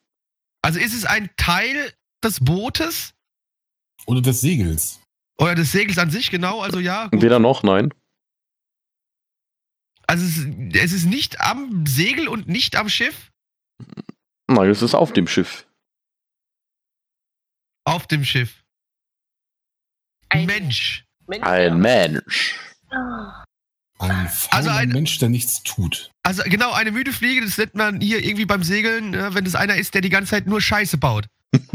Also 0.61 0.79
ist 0.79 0.93
es 0.93 1.05
ein 1.05 1.29
Teil 1.37 1.93
des 2.23 2.39
Bootes 2.39 3.13
Oder 4.05 4.21
des 4.21 4.41
Segels. 4.41 5.01
oder 5.37 5.55
des 5.55 5.71
Segels 5.71 5.97
an 5.97 6.09
sich, 6.11 6.31
genau? 6.31 6.61
Also 6.61 6.79
ja. 6.79 7.07
gut. 7.07 7.21
Weder 7.21 7.39
noch, 7.39 7.63
nein. 7.63 7.93
Also 10.07 10.25
es, 10.25 10.37
ist- 10.37 10.75
es 10.75 10.91
ist 10.93 11.05
nicht 11.05 11.39
am 11.41 11.85
Segel 11.85 12.27
und 12.27 12.47
nicht 12.47 12.75
am 12.75 12.89
Schiff, 12.89 13.31
Nein, 14.47 14.69
es 14.69 14.81
ist 14.81 14.93
auf 14.93 15.13
dem 15.13 15.27
Schiff. 15.27 15.65
auf 17.85 18.07
dem 18.07 18.23
Schiff. 18.23 18.63
Ein 20.29 20.45
Mensch. 20.45 21.05
Mensch. 21.27 21.43
Ein 21.45 21.79
Mensch. 21.79 22.55
Ein 23.99 24.27
fauler 24.27 24.53
Also 24.53 24.69
ein- 24.71 24.89
Mensch, 24.89 25.17
der 25.19 25.29
nichts 25.29 25.63
tut. 25.63 26.11
Also 26.23 26.43
genau, 26.45 26.71
eine 26.73 26.91
müde 26.91 27.11
Fliege, 27.13 27.41
das 27.41 27.57
nennt 27.57 27.75
man 27.75 28.01
hier 28.01 28.23
irgendwie 28.23 28.45
beim 28.45 28.63
Segeln, 28.63 29.13
äh, 29.13 29.33
wenn 29.33 29.45
es 29.45 29.55
einer 29.55 29.75
ist, 29.75 29.93
der 29.93 30.01
die 30.01 30.09
ganze 30.09 30.31
Zeit 30.31 30.47
nur 30.47 30.61
Scheiße 30.61 30.97
baut. 30.97 31.27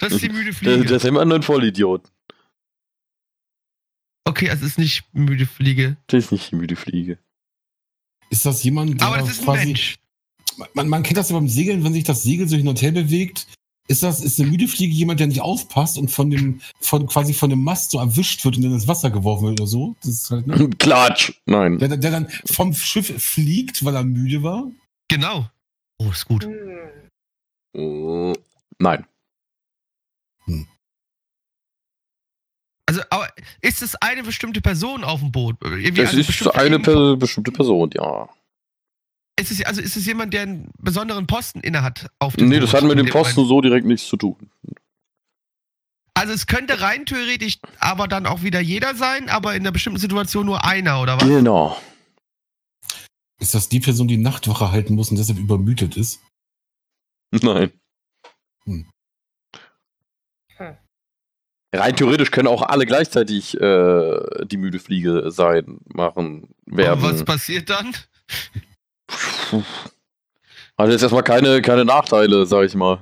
Das 0.00 0.12
ist 0.12 0.22
die 0.22 0.28
müde 0.30 0.50
das, 0.50 0.58
Fliege. 0.58 0.84
das 0.84 1.02
ist 1.02 1.04
immer 1.04 1.24
nur 1.24 1.36
ein 1.36 1.42
Vollidiot. 1.42 2.10
Okay, 4.24 4.50
also 4.50 4.64
es 4.64 4.72
ist 4.72 4.78
nicht 4.78 5.04
müde 5.12 5.46
Fliege. 5.46 5.96
Das 6.08 6.24
ist 6.24 6.32
nicht 6.32 6.50
die 6.50 6.56
müde 6.56 6.76
Fliege. 6.76 7.18
Ist 8.30 8.44
das 8.44 8.62
jemand, 8.64 9.00
der 9.00 9.06
Aber 9.06 9.18
das 9.18 9.30
ist 9.30 9.40
ein 9.40 9.44
quasi. 9.44 9.66
Mensch. 9.66 9.96
Man, 10.74 10.88
man 10.88 11.02
kennt 11.02 11.16
das 11.18 11.28
ja 11.30 11.36
beim 11.36 11.48
Segeln, 11.48 11.84
wenn 11.84 11.92
sich 11.92 12.04
das 12.04 12.22
Segel 12.22 12.48
so 12.48 12.56
hin 12.56 12.66
und 12.66 12.80
her 12.82 12.92
bewegt. 12.92 13.46
Ist 13.88 14.02
das, 14.02 14.20
ist 14.20 14.40
eine 14.40 14.50
müde 14.50 14.66
Fliege 14.66 14.92
jemand, 14.92 15.20
der 15.20 15.28
nicht 15.28 15.40
aufpasst 15.40 15.96
und 15.96 16.10
von 16.10 16.30
dem, 16.30 16.60
von 16.80 17.06
quasi 17.06 17.32
von 17.34 17.50
dem 17.50 17.62
Mast 17.62 17.92
so 17.92 17.98
erwischt 17.98 18.44
wird 18.44 18.56
und 18.56 18.62
dann 18.62 18.72
ins 18.72 18.88
Wasser 18.88 19.10
geworfen 19.10 19.46
wird 19.46 19.60
oder 19.60 19.68
so? 19.68 19.94
Das 20.00 20.10
ist 20.10 20.30
halt, 20.30 20.46
ne? 20.46 20.68
Klatsch. 20.78 21.32
Nein. 21.46 21.78
der, 21.78 21.96
der 21.96 22.10
dann 22.10 22.28
vom 22.44 22.74
Schiff 22.74 23.22
fliegt, 23.22 23.84
weil 23.84 23.94
er 23.94 24.02
müde 24.02 24.42
war? 24.42 24.70
Genau. 25.08 25.48
Oh, 25.98 26.10
ist 26.10 26.26
gut. 26.26 26.48
Hm. 27.76 28.34
Nein. 28.78 29.06
Also, 32.88 33.02
aber 33.10 33.28
ist 33.62 33.82
es 33.82 33.96
eine 33.96 34.22
bestimmte 34.22 34.60
Person 34.60 35.02
auf 35.02 35.18
dem 35.20 35.32
Boot? 35.32 35.56
Irgendwie 35.60 36.02
Das 36.02 36.12
eine 36.12 36.20
ist 36.20 36.28
bestimmte 36.28 36.54
eine 36.54 36.78
per 36.78 37.16
bestimmte 37.16 37.50
Person, 37.50 37.90
ja. 37.94 38.28
Ist 39.38 39.50
es, 39.50 39.62
also 39.64 39.80
ist 39.82 39.96
es 39.96 40.06
jemand, 40.06 40.32
der 40.32 40.42
einen 40.42 40.70
besonderen 40.78 41.26
Posten 41.26 41.60
innehat 41.60 42.08
auf 42.18 42.36
dem 42.36 42.48
Nee, 42.48 42.56
Boot? 42.58 42.64
das 42.68 42.74
hat 42.74 42.84
mit 42.84 42.98
dem 42.98 43.04
dem 43.06 43.12
Posten 43.12 43.34
Moment? 43.40 43.48
so 43.48 43.60
direkt 43.60 43.86
nichts 43.86 44.08
zu 44.08 44.16
tun. 44.16 44.50
Also 46.14 46.32
es 46.32 46.46
könnte 46.46 46.80
rein 46.80 47.04
theoretisch 47.04 47.58
aber 47.78 48.08
dann 48.08 48.24
auch 48.24 48.42
wieder 48.42 48.60
jeder 48.60 48.94
sein, 48.94 49.28
aber 49.28 49.54
in 49.54 49.60
einer 49.60 49.72
bestimmten 49.72 50.00
Situation 50.00 50.46
nur 50.46 50.64
einer, 50.64 51.02
oder 51.02 51.16
was? 51.20 51.28
Genau. 51.28 51.78
Ist 53.38 53.54
das 53.54 53.68
die 53.68 53.80
Person, 53.80 54.08
die 54.08 54.16
Nachtwache 54.16 54.70
halten 54.72 54.94
muss 54.94 55.10
und 55.10 55.18
deshalb 55.18 55.38
übermüdet 55.38 55.98
ist? 55.98 56.22
Nein. 57.30 57.70
Hm. 58.64 58.88
Hm. 60.56 60.76
Rein 61.74 61.96
theoretisch 61.96 62.30
können 62.30 62.48
auch 62.48 62.62
alle 62.62 62.86
gleichzeitig 62.86 63.60
äh, 63.60 64.46
die 64.46 64.56
müde 64.56 64.78
Fliege 64.78 65.30
sein, 65.30 65.80
machen, 65.92 66.54
werden. 66.64 67.04
Und 67.04 67.10
was 67.12 67.24
passiert 67.24 67.68
dann? 67.68 67.94
Hat 70.78 70.90
jetzt 70.90 71.02
erstmal 71.02 71.22
keine, 71.22 71.62
keine 71.62 71.84
Nachteile, 71.84 72.46
sag 72.46 72.64
ich 72.64 72.74
mal. 72.74 72.98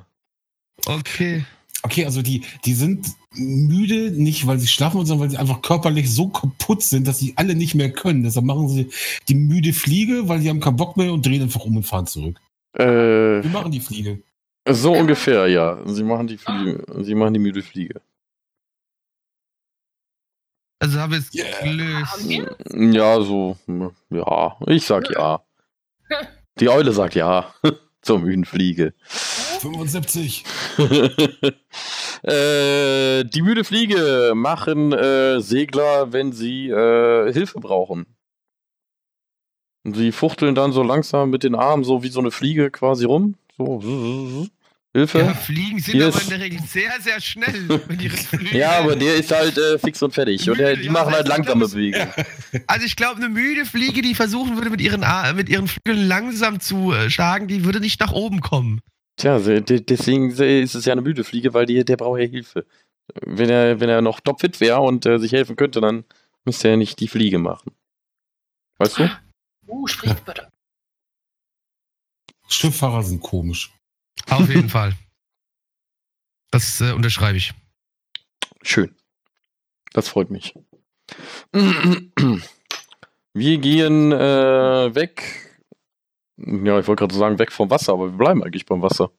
Okay. 0.86 1.44
Okay, 1.82 2.06
also 2.06 2.22
die, 2.22 2.44
die 2.64 2.72
sind 2.72 3.06
müde, 3.34 4.10
nicht 4.10 4.46
weil 4.46 4.58
sie 4.58 4.68
schlafen 4.68 5.04
sondern 5.04 5.20
weil 5.24 5.30
sie 5.30 5.36
einfach 5.36 5.60
körperlich 5.60 6.10
so 6.10 6.28
kaputt 6.28 6.82
sind, 6.82 7.06
dass 7.06 7.18
sie 7.18 7.34
alle 7.36 7.54
nicht 7.54 7.74
mehr 7.74 7.92
können. 7.92 8.22
Deshalb 8.22 8.46
machen 8.46 8.68
sie 8.68 8.90
die 9.28 9.34
müde 9.34 9.72
Fliege, 9.72 10.28
weil 10.28 10.40
sie 10.40 10.48
haben 10.48 10.60
keinen 10.60 10.76
Bock 10.76 10.96
mehr 10.96 11.12
und 11.12 11.26
drehen 11.26 11.42
einfach 11.42 11.64
um 11.64 11.76
und 11.76 11.82
fahren 11.82 12.06
zurück. 12.06 12.40
Äh, 12.72 13.42
Wie 13.44 13.48
machen 13.48 13.70
die 13.72 13.80
Fliege? 13.80 14.22
so 14.66 14.92
ungefähr, 14.94 15.46
ja. 15.48 15.78
Sie 15.86 16.02
machen 16.04 16.26
die 16.26 16.38
Fliege, 16.38 16.84
sie 17.02 17.14
machen 17.14 17.34
die 17.34 17.40
müde 17.40 17.62
Fliege. 17.62 18.00
Also 20.80 20.98
habe 21.00 21.16
ich 21.16 21.24
es 21.24 21.34
Yeah. 21.34 21.62
gelöst. 21.62 22.54
Ja, 22.94 23.20
so, 23.20 23.56
ja. 24.10 24.56
Ich 24.66 24.84
sag 24.86 25.10
ja. 25.10 25.42
Die 26.60 26.68
Eule 26.68 26.92
sagt 26.92 27.14
ja. 27.14 27.52
Zur 28.02 28.18
müden 28.18 28.44
Fliege. 28.44 28.92
75. 29.60 30.44
äh, 32.22 33.24
die 33.24 33.42
müde 33.42 33.64
Fliege 33.64 34.32
machen 34.34 34.92
äh, 34.92 35.40
Segler, 35.40 36.12
wenn 36.12 36.32
sie 36.32 36.68
äh, 36.68 37.32
Hilfe 37.32 37.60
brauchen. 37.60 38.04
Und 39.84 39.96
sie 39.96 40.12
fuchteln 40.12 40.54
dann 40.54 40.72
so 40.72 40.82
langsam 40.82 41.30
mit 41.30 41.44
den 41.44 41.54
Armen 41.54 41.82
so 41.82 42.02
wie 42.02 42.08
so 42.08 42.20
eine 42.20 42.30
Fliege 42.30 42.70
quasi 42.70 43.06
rum. 43.06 43.36
So. 43.56 43.80
Hilfe. 44.94 45.18
Ja, 45.18 45.24
Ja, 45.26 45.34
Fliegen 45.34 45.78
sind 45.80 45.94
Hier 45.94 46.06
aber 46.06 46.16
ist- 46.16 46.22
in 46.24 46.30
der 46.30 46.40
Regel 46.40 46.60
sehr, 46.66 46.92
sehr 47.00 47.20
schnell. 47.20 47.68
Wenn 47.88 47.98
die 47.98 48.08
fliegen. 48.08 48.62
aber 48.64 48.94
der 48.96 49.16
ist 49.16 49.30
halt 49.32 49.58
äh, 49.58 49.78
fix 49.78 50.00
und 50.02 50.14
fertig. 50.14 50.48
Und 50.48 50.58
der, 50.58 50.76
die 50.76 50.84
Ja, 50.84 50.92
machen 50.92 51.12
halt 51.12 51.26
langsame 51.28 51.66
Bewegungen. 51.68 52.08
Also 52.68 52.86
ich 52.86 52.94
glaube, 52.96 53.16
eine 53.16 53.28
müde 53.28 53.66
Fliege, 53.66 54.02
die 54.02 54.14
versuchen 54.14 54.56
würde, 54.56 54.70
mit 54.70 54.80
ihren, 54.80 55.04
mit 55.36 55.48
ihren 55.48 55.66
Flügeln 55.68 56.06
langsam 56.06 56.60
zu 56.60 56.92
äh, 56.92 57.10
schlagen, 57.10 57.48
die 57.48 57.64
würde 57.64 57.80
nicht 57.80 58.00
nach 58.00 58.12
oben 58.12 58.40
kommen. 58.40 58.80
Tja, 59.16 59.38
deswegen 59.38 60.30
ist 60.30 60.74
es 60.74 60.84
ja 60.84 60.92
eine 60.92 61.02
müde 61.02 61.24
Fliege, 61.24 61.54
weil 61.54 61.66
die, 61.66 61.84
der 61.84 61.96
braucht 61.96 62.20
ja 62.20 62.26
Hilfe. 62.26 62.64
Wenn 63.20 63.50
er, 63.50 63.78
wenn 63.80 63.88
er 63.88 64.00
noch 64.00 64.20
topfit 64.20 64.60
wäre 64.60 64.80
und 64.80 65.06
äh, 65.06 65.18
sich 65.18 65.32
helfen 65.32 65.56
könnte, 65.56 65.80
dann 65.80 66.04
müsste 66.44 66.68
er 66.68 66.76
nicht 66.76 66.98
die 67.00 67.08
Fliege 67.08 67.38
machen. 67.38 67.72
Weißt 68.78 68.98
du? 68.98 69.10
Uh, 69.68 69.86
Sprichwörter. 69.86 70.48
Schifffahrer 72.48 73.02
sind 73.02 73.20
komisch. 73.22 73.72
Auf 74.30 74.48
jeden 74.48 74.68
Fall. 74.70 74.94
Das 76.50 76.80
äh, 76.80 76.92
unterschreibe 76.92 77.36
ich. 77.36 77.52
Schön. 78.62 78.94
Das 79.92 80.08
freut 80.08 80.30
mich. 80.30 80.54
Wir 81.52 82.40
gehen 83.58 84.12
äh, 84.12 84.94
weg. 84.94 85.50
Ja, 86.36 86.78
ich 86.78 86.86
wollte 86.86 87.00
gerade 87.00 87.14
sagen, 87.14 87.38
weg 87.38 87.52
vom 87.52 87.70
Wasser, 87.70 87.92
aber 87.92 88.10
wir 88.10 88.18
bleiben 88.18 88.42
eigentlich 88.42 88.66
beim 88.66 88.82
Wasser. 88.82 89.12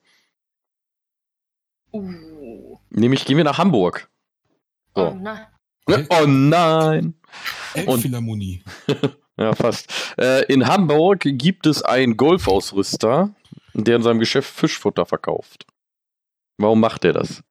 Uh. 1.94 2.78
Nämlich 2.90 3.24
gehen 3.26 3.38
wir 3.38 3.46
nach 3.46 3.58
Hamburg. 3.58 4.10
Oh, 4.96 5.12
So. 5.12 5.16
nein. 5.16 5.48
Okay. 5.86 6.06
Oh 6.10 6.26
nein! 6.26 7.14
Elbphilharmonie. 7.74 8.64
Ja, 9.38 9.54
fast. 9.54 9.92
Äh, 10.18 10.46
in 10.46 10.66
Hamburg 10.66 11.20
gibt 11.26 11.68
es 11.68 11.82
einen 11.82 12.16
Golfausrüster, 12.16 13.36
der 13.76 13.98
in 13.98 14.04
seinem 14.04 14.20
Geschäft 14.20 14.50
Fischfutter 14.50 15.06
verkauft. 15.06 15.68
Warum 16.58 16.80
macht 16.80 17.04
er 17.04 17.14
das? 17.14 17.44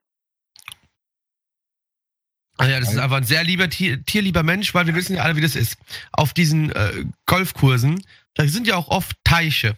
Ah 2.56 2.66
ja, 2.66 2.78
das 2.80 2.92
ist 2.92 2.98
einfach 2.98 3.16
ein 3.16 3.24
sehr 3.24 3.42
lieber 3.42 3.68
Tier, 3.68 4.04
tierlieber 4.04 4.42
Mensch, 4.42 4.74
weil 4.74 4.86
wir 4.86 4.94
wissen 4.94 5.16
ja 5.16 5.22
alle, 5.22 5.36
wie 5.36 5.40
das 5.40 5.56
ist. 5.56 5.76
Auf 6.12 6.32
diesen 6.32 6.70
äh, 6.70 7.04
Golfkursen, 7.26 8.04
da 8.34 8.46
sind 8.46 8.66
ja 8.66 8.76
auch 8.76 8.88
oft 8.88 9.16
Teiche. 9.24 9.76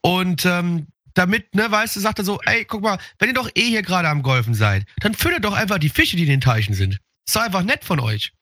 Und 0.00 0.46
ähm, 0.46 0.86
damit, 1.14 1.54
ne, 1.54 1.70
weißt 1.70 1.96
du, 1.96 2.00
sagt 2.00 2.18
er 2.20 2.24
so, 2.24 2.40
ey, 2.42 2.64
guck 2.64 2.82
mal, 2.82 2.98
wenn 3.18 3.28
ihr 3.28 3.34
doch 3.34 3.50
eh 3.54 3.68
hier 3.68 3.82
gerade 3.82 4.08
am 4.08 4.22
Golfen 4.22 4.54
seid, 4.54 4.86
dann 5.00 5.14
füttert 5.14 5.44
doch 5.44 5.52
einfach 5.52 5.78
die 5.78 5.88
Fische, 5.88 6.16
die 6.16 6.22
in 6.22 6.28
den 6.28 6.40
Teichen 6.40 6.74
sind. 6.74 7.00
Ist 7.26 7.36
doch 7.36 7.42
einfach 7.42 7.62
nett 7.62 7.84
von 7.84 8.00
euch. 8.00 8.32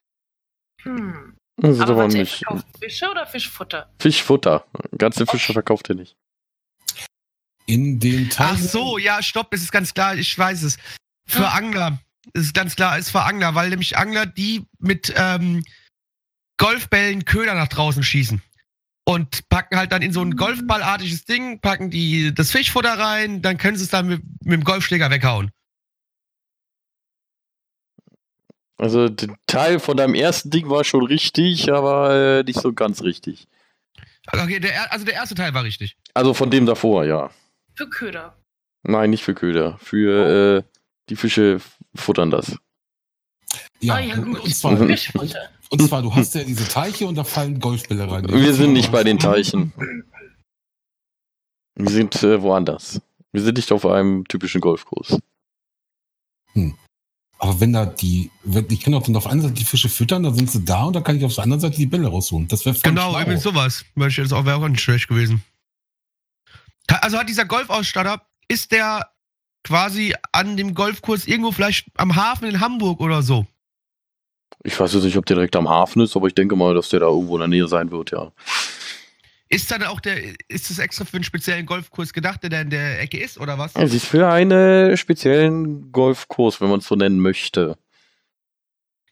Hm. 0.83 1.37
Das 1.57 1.77
ist 1.77 1.81
Aber 1.83 1.93
aber 1.93 2.03
er 2.03 2.09
nicht. 2.09 2.45
Fische 2.81 3.11
oder 3.11 3.27
Fischfutter? 3.27 3.91
Fischfutter. 3.99 4.67
Ganze 4.99 5.27
Fische 5.27 5.53
verkauft 5.53 5.89
er 5.91 5.95
nicht. 5.97 6.17
In 7.67 8.01
den 8.01 8.29
Ach 8.33 8.51
Teichen. 8.51 8.69
so, 8.69 8.99
ja, 8.99 9.23
stopp, 9.23 9.53
es 9.55 9.63
ist 9.63 9.73
ganz 9.73 9.95
klar, 9.95 10.17
ich 10.17 10.37
weiß 10.37 10.63
es. 10.63 10.79
Für 11.27 11.49
Angler. 11.51 11.99
Es 12.35 12.43
ist 12.43 12.55
ganz 12.55 12.77
klar, 12.77 12.99
es 12.99 13.07
ist 13.07 13.11
für 13.13 13.23
Angler, 13.23 13.55
weil 13.55 13.71
nämlich 13.71 13.97
Angler, 13.97 14.27
die 14.27 14.65
mit 14.79 15.13
ähm, 15.17 15.65
Golfbällen 16.59 17.25
Köder 17.25 17.55
nach 17.55 17.69
draußen 17.69 18.03
schießen. 18.03 18.43
Und 19.05 19.49
packen 19.49 19.77
halt 19.77 19.91
dann 19.91 20.03
in 20.03 20.13
so 20.13 20.21
ein 20.23 20.37
Golfballartiges 20.37 21.25
Ding, 21.25 21.61
packen 21.61 21.91
die 21.91 22.33
das 22.33 22.53
Fischfutter 22.53 22.97
rein, 22.97 23.43
dann 23.43 23.59
können 23.59 23.77
sie 23.77 23.83
es 23.85 23.91
dann 23.91 24.07
mit, 24.07 24.23
mit 24.45 24.53
dem 24.53 24.65
Golfschläger 24.65 25.11
weghauen. 25.11 25.51
Also 28.79 29.09
der 29.09 29.37
Teil 29.47 29.79
von 29.81 29.97
deinem 29.97 30.15
ersten 30.15 30.51
Ding 30.51 30.69
war 30.69 30.85
schon 30.85 31.05
richtig, 31.07 31.73
aber 31.73 32.39
äh, 32.39 32.43
nicht 32.45 32.61
so 32.61 32.73
ganz 32.73 33.03
richtig. 33.03 33.47
Okay, 34.29 34.61
der, 34.61 34.75
er- 34.75 34.93
also 34.93 35.05
der 35.05 35.15
erste 35.15 35.35
Teil 35.35 35.55
war 35.55 35.65
richtig. 35.65 35.97
Also 36.15 36.35
von 36.35 36.51
dem 36.51 36.67
davor, 36.67 37.05
ja. 37.05 37.31
Für 37.75 37.89
Köder. 37.89 38.37
Nein, 38.83 39.11
nicht 39.11 39.23
für 39.23 39.35
Köder. 39.35 39.79
Für 39.79 40.59
äh, 40.59 40.63
die 41.09 41.17
Fische 41.17 41.61
futtern 41.95 42.31
das. 42.31 42.57
Ja, 43.81 43.95
ah, 43.95 44.01
ja, 44.01 44.15
und, 44.15 44.25
gut. 44.33 44.45
und, 44.45 44.55
zwar, 44.55 44.77
Fischfutter. 44.77 45.51
und 45.71 45.83
zwar, 45.83 46.03
du 46.03 46.15
hast 46.15 46.35
ja 46.35 46.45
diese 46.45 46.69
Teiche 46.69 47.07
und 47.07 47.17
da 47.17 47.25
fallen 47.25 47.61
Golfbälle 47.61 48.11
rein. 48.11 48.29
Wir 48.29 48.55
sind 48.55 48.73
nicht 48.73 48.93
bei 48.93 49.05
den 49.05 49.19
Teichen. 49.19 49.73
Wir 51.75 51.91
sind 51.91 52.23
äh, 52.23 52.41
woanders. 52.43 53.01
Wir 53.33 53.43
sind 53.43 53.57
nicht 53.57 53.73
auf 53.73 53.87
einem 53.87 54.27
typischen 54.29 54.61
Golfkurs. 54.61 55.19
Aber 57.39 57.61
wenn 57.61 57.73
da 57.73 57.87
die, 57.87 58.31
wenn, 58.45 58.67
ich 58.71 58.81
kann 58.81 58.95
auch 58.95 59.03
dann 59.03 59.17
auf 59.17 59.27
einer 59.27 59.43
Seite 59.43 59.55
die 59.55 59.65
Fische 59.65 59.89
füttern, 59.89 60.23
dann 60.23 60.35
sind 60.35 60.51
sie 60.51 60.65
da 60.65 60.85
und 60.85 60.95
dann 60.95 61.03
kann 61.03 61.17
ich 61.17 61.25
auf 61.25 61.35
der 61.35 61.45
anderen 61.45 61.61
Seite 61.61 61.77
die 61.77 61.87
Bälle 61.87 62.09
rausholen. 62.09 62.47
Das 62.47 62.65
wäre 62.65 62.77
Genau, 62.83 63.19
irgendwie 63.19 63.39
sowas. 63.39 63.85
Auch, 63.97 64.45
wäre 64.45 64.57
auch 64.57 64.69
nicht 64.69 64.81
schlecht 64.81 65.09
gewesen. 65.09 65.43
Also 66.89 67.19
hat 67.19 67.29
dieser 67.29 67.45
Golfausstatter, 67.45 68.23
ist 68.49 68.73
der 68.73 69.09
quasi 69.65 70.15
an 70.33 70.57
dem 70.57 70.75
Golfkurs 70.75 71.27
irgendwo 71.27 71.53
vielleicht 71.53 71.87
am 71.97 72.17
Hafen 72.17 72.49
in 72.49 72.61
Hamburg 72.61 73.01
oder 73.01 73.23
so? 73.23 73.47
Ich 74.65 74.79
weiß 74.79 74.95
jetzt 74.95 75.05
nicht, 75.05 75.17
ob 75.17 75.27
der 75.27 75.37
direkt 75.37 75.57
am 75.57 75.69
Hafen 75.69 76.03
ist, 76.03 76.17
aber 76.17 76.27
ich 76.29 76.35
denke 76.35 76.57
mal, 76.57 76.75
dass 76.75 76.89
der 76.89 77.01
da 77.01 77.07
irgendwo 77.07 77.37
in 77.37 77.41
der 77.41 77.49
Nähe 77.49 77.69
sein 77.69 77.91
wird, 77.91 78.11
ja. 78.13 78.33
Ist 79.49 79.71
dann 79.71 79.83
auch 79.83 80.01
der, 80.01 80.19
ist 80.49 80.71
das 80.71 80.79
extra 80.79 81.05
für 81.05 81.17
einen 81.17 81.25
speziellen 81.25 81.67
Golfkurs 81.67 82.13
gedacht, 82.13 82.43
der 82.43 82.51
da 82.51 82.61
in 82.63 82.71
der 82.71 83.01
Ecke 83.01 83.19
ist 83.19 83.39
oder 83.39 83.59
was? 83.59 83.73
Es 83.75 83.93
ist 83.93 84.07
für 84.07 84.29
einen 84.29 84.97
speziellen 84.97 85.93
Golfkurs, 85.93 86.61
wenn 86.61 86.71
man 86.71 86.79
es 86.79 86.87
so 86.87 86.95
nennen 86.95 87.21
möchte. 87.21 87.77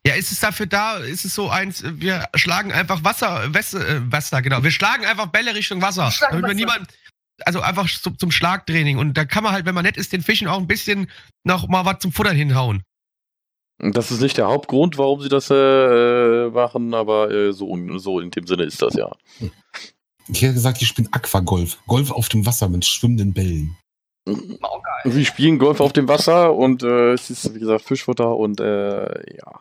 Ja, 0.07 0.15
ist 0.15 0.33
es 0.33 0.41
dafür 0.41 0.65
da, 0.65 0.97
ist 0.97 1.27
es 1.27 1.35
so 1.35 1.51
eins, 1.51 1.85
wir 1.85 2.27
schlagen 2.35 2.73
einfach 2.73 3.05
Wasser, 3.05 3.53
Wasser, 3.53 3.87
äh, 3.87 4.01
Wasser 4.11 4.41
genau, 4.41 4.63
wir 4.63 4.71
schlagen 4.71 5.05
einfach 5.05 5.27
Bälle 5.27 5.55
Richtung 5.55 5.83
Wasser. 5.83 6.11
Damit 6.21 6.37
wir 6.37 6.43
Wasser. 6.43 6.55
niemand, 6.55 6.89
also 7.47 7.61
einfach 7.61 7.89
zum, 7.89 8.19
zum 8.19 8.31
Schlagtraining. 8.31 8.99
Und 8.99 9.15
da 9.15 9.25
kann 9.25 9.43
man 9.43 9.53
halt, 9.53 9.67
wenn 9.67 9.75
man 9.75 9.85
nett 9.85 9.97
ist, 9.97 10.13
den 10.13 10.23
Fischen 10.23 10.49
auch 10.49 10.59
ein 10.59 10.67
bisschen 10.67 11.11
noch 11.45 11.69
mal 11.69 11.85
was 11.85 11.99
zum 12.01 12.13
Futtern 12.13 12.37
hinhauen. 12.37 12.83
Das 13.79 14.11
ist 14.11 14.21
nicht 14.21 14.37
der 14.37 14.47
Hauptgrund, 14.47 14.99
warum 14.99 15.23
sie 15.23 15.31
das 15.31 15.49
äh, 15.51 16.51
machen, 16.51 16.93
aber 16.93 17.31
äh, 17.31 17.53
so, 17.53 17.75
so 17.99 18.21
in 18.21 18.31
dem 18.31 18.47
Sinne 18.47 18.65
ist 18.65 18.83
das 18.83 18.95
ja. 18.95 19.11
Ich 20.29 20.43
hätte 20.43 20.55
gesagt, 20.55 20.83
ich 20.83 20.89
spiele 20.89 21.09
Aquagolf. 21.13 21.79
Golf 21.87 22.11
auf 22.11 22.29
dem 22.29 22.45
Wasser 22.45 22.69
mit 22.69 22.85
schwimmenden 22.85 23.33
Bällen. 23.33 23.77
Oh. 24.27 24.81
Sie 25.05 25.25
spielen 25.25 25.59
Golf 25.59 25.81
auf 25.81 25.95
dem 25.95 26.09
Wasser 26.09 26.55
und 26.55 26.83
äh, 26.83 27.13
es 27.13 27.31
ist, 27.31 27.55
wie 27.55 27.59
gesagt, 27.59 27.85
Fischfutter 27.85 28.37
und 28.37 28.61
äh, 28.61 29.37
ja. 29.37 29.61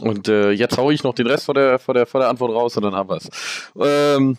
Und 0.00 0.28
äh, 0.28 0.52
jetzt 0.52 0.78
hau 0.78 0.90
ich 0.90 1.02
noch 1.02 1.14
den 1.14 1.26
Rest 1.26 1.46
vor 1.46 1.54
der, 1.54 1.78
vor 1.78 1.94
der, 1.94 2.06
vor 2.06 2.20
der 2.20 2.30
Antwort 2.30 2.52
raus 2.52 2.76
und 2.76 2.84
dann 2.84 2.94
haben 2.94 3.10
wir 3.10 3.16
es. 3.16 3.28
Ähm, 3.76 4.38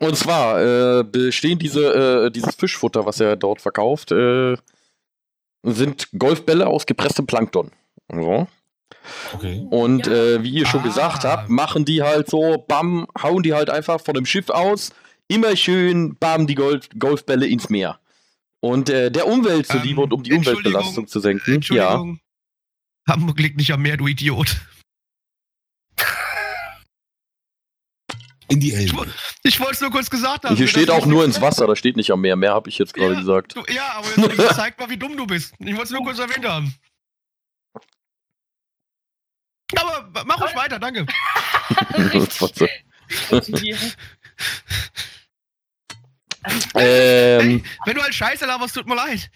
und 0.00 0.16
zwar 0.16 0.60
äh, 1.00 1.04
bestehen 1.04 1.58
diese, 1.58 2.26
äh, 2.26 2.30
dieses 2.30 2.54
Fischfutter, 2.54 3.06
was 3.06 3.20
er 3.20 3.36
dort 3.36 3.60
verkauft, 3.60 4.12
äh, 4.12 4.56
sind 5.64 6.08
Golfbälle 6.18 6.66
aus 6.66 6.86
gepresstem 6.86 7.26
Plankton. 7.26 7.70
So. 8.12 8.48
Okay. 9.34 9.66
Und 9.70 10.06
Ja. 10.06 10.12
äh, 10.12 10.42
wie 10.42 10.50
ihr 10.50 10.66
schon 10.66 10.80
Ah. 10.80 10.84
gesagt 10.84 11.24
habt, 11.24 11.48
machen 11.50 11.84
die 11.84 12.02
halt 12.02 12.28
so, 12.28 12.64
bam, 12.66 13.06
hauen 13.20 13.42
die 13.42 13.54
halt 13.54 13.70
einfach 13.70 14.00
von 14.00 14.14
dem 14.14 14.26
Schiff 14.26 14.50
aus, 14.50 14.90
immer 15.28 15.56
schön, 15.56 16.16
bam, 16.18 16.46
die 16.46 16.54
Golf 16.54 16.88
Golfbälle 16.98 17.46
ins 17.46 17.68
Meer. 17.70 17.98
Und 18.60 18.90
äh, 18.90 19.10
der 19.10 19.26
Umwelt 19.26 19.66
zuliebe 19.66 20.00
Ähm, 20.02 20.04
und 20.04 20.12
um 20.12 20.22
die 20.22 20.32
Umweltbelastung 20.32 21.06
zu 21.08 21.20
senken, 21.20 21.50
ja. 21.50 21.54
Entschuldigung. 21.54 22.20
Hamburg 23.08 23.40
liegt 23.40 23.56
nicht 23.56 23.72
am 23.72 23.82
Meer, 23.82 23.96
du 23.96 24.06
Idiot. 24.06 24.56
In 28.52 28.60
die 28.60 28.74
Elbe. 28.74 29.06
Ich 29.44 29.58
wollte 29.60 29.72
es 29.72 29.80
nur 29.80 29.90
kurz 29.90 30.10
gesagt 30.10 30.44
haben. 30.44 30.56
Hier 30.56 30.68
steht 30.68 30.90
auch 30.90 31.06
nur 31.06 31.24
ins 31.24 31.40
Wasser, 31.40 31.66
da 31.66 31.74
steht 31.74 31.96
nicht 31.96 32.10
am 32.10 32.20
Meer. 32.20 32.36
Mehr 32.36 32.52
habe 32.52 32.68
ich 32.68 32.76
jetzt 32.76 32.92
gerade 32.92 33.14
Ja. 33.14 33.18
gesagt. 33.20 33.56
Du, 33.56 33.64
ja, 33.72 33.94
aber 33.94 34.06
jetzt 34.36 34.56
zeig 34.56 34.78
mal, 34.78 34.90
wie 34.90 34.98
dumm 34.98 35.16
du 35.16 35.26
bist. 35.26 35.54
Ich 35.58 35.68
wollte 35.72 35.84
es 35.84 35.90
nur 35.92 36.02
kurz 36.02 36.18
erwähnt 36.18 36.46
haben. 36.46 36.74
Aber 39.74 40.24
mach 40.26 40.38
ruhig 40.42 40.54
weiter, 40.54 40.78
danke. 40.78 41.06
Richtig. 43.32 43.96
ähm, 46.74 47.64
Wenn 47.86 47.94
du 47.94 48.02
halt 48.02 48.14
Scheiße 48.14 48.44
laberst, 48.44 48.74
tut 48.74 48.86
mir 48.86 48.96
leid. 48.96 49.30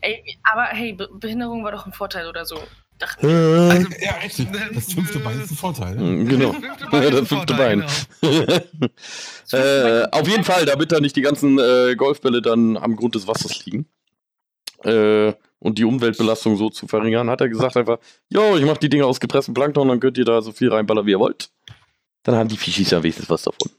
Ey, 0.00 0.38
aber 0.52 0.64
hey, 0.72 0.92
Be 0.92 1.08
Behinderung 1.12 1.62
war 1.62 1.70
doch 1.70 1.86
ein 1.86 1.92
Vorteil 1.92 2.26
oder 2.26 2.44
so. 2.44 2.60
Dachte 2.98 3.26
Also, 3.70 3.88
Ja, 4.00 4.12
richtig. 4.22 4.48
Das 4.74 4.92
fünfte 4.92 5.18
Bein 5.18 5.40
ist 5.40 5.50
ein 5.50 5.56
Vorteil. 5.56 5.96
Ne? 5.96 6.24
genau. 6.24 6.52
fünfte 6.54 6.86
Bein 6.86 7.02
Ja, 7.02 7.10
das 7.10 7.28
fünfte 7.28 7.54
Vorteil, 7.54 7.76
Bein. 7.76 7.86
genau. 8.20 8.90
äh, 9.52 10.08
auf 10.12 10.28
jeden 10.28 10.44
Fall, 10.44 10.64
damit 10.64 10.92
da 10.92 11.00
nicht 11.00 11.14
die 11.16 11.22
ganzen 11.22 11.58
äh, 11.58 11.94
Golfbälle 11.96 12.40
dann 12.42 12.76
am 12.76 12.96
Grund 12.96 13.14
des 13.14 13.26
Wassers 13.26 13.64
liegen 13.66 13.86
äh, 14.84 15.32
und 15.58 15.78
die 15.78 15.84
Umweltbelastung 15.84 16.56
so 16.56 16.70
zu 16.70 16.86
verringern, 16.86 17.28
hat 17.28 17.40
er 17.40 17.48
gesagt 17.48 17.76
einfach, 17.76 17.98
jo, 18.28 18.56
ich 18.56 18.64
mach 18.64 18.76
die 18.78 18.88
Dinger 18.88 19.06
aus 19.06 19.20
gepresstem 19.20 19.54
Plankton, 19.54 19.88
dann 19.88 20.00
könnt 20.00 20.16
ihr 20.18 20.24
da 20.24 20.40
so 20.40 20.52
viel 20.52 20.72
reinballern, 20.72 21.06
wie 21.06 21.12
ihr 21.12 21.20
wollt. 21.20 21.50
Dann 22.22 22.34
haben 22.34 22.48
die 22.48 22.56
Fischis 22.56 22.90
ja 22.90 23.02
wenigstens 23.02 23.28
was 23.28 23.42
davon. 23.42 23.70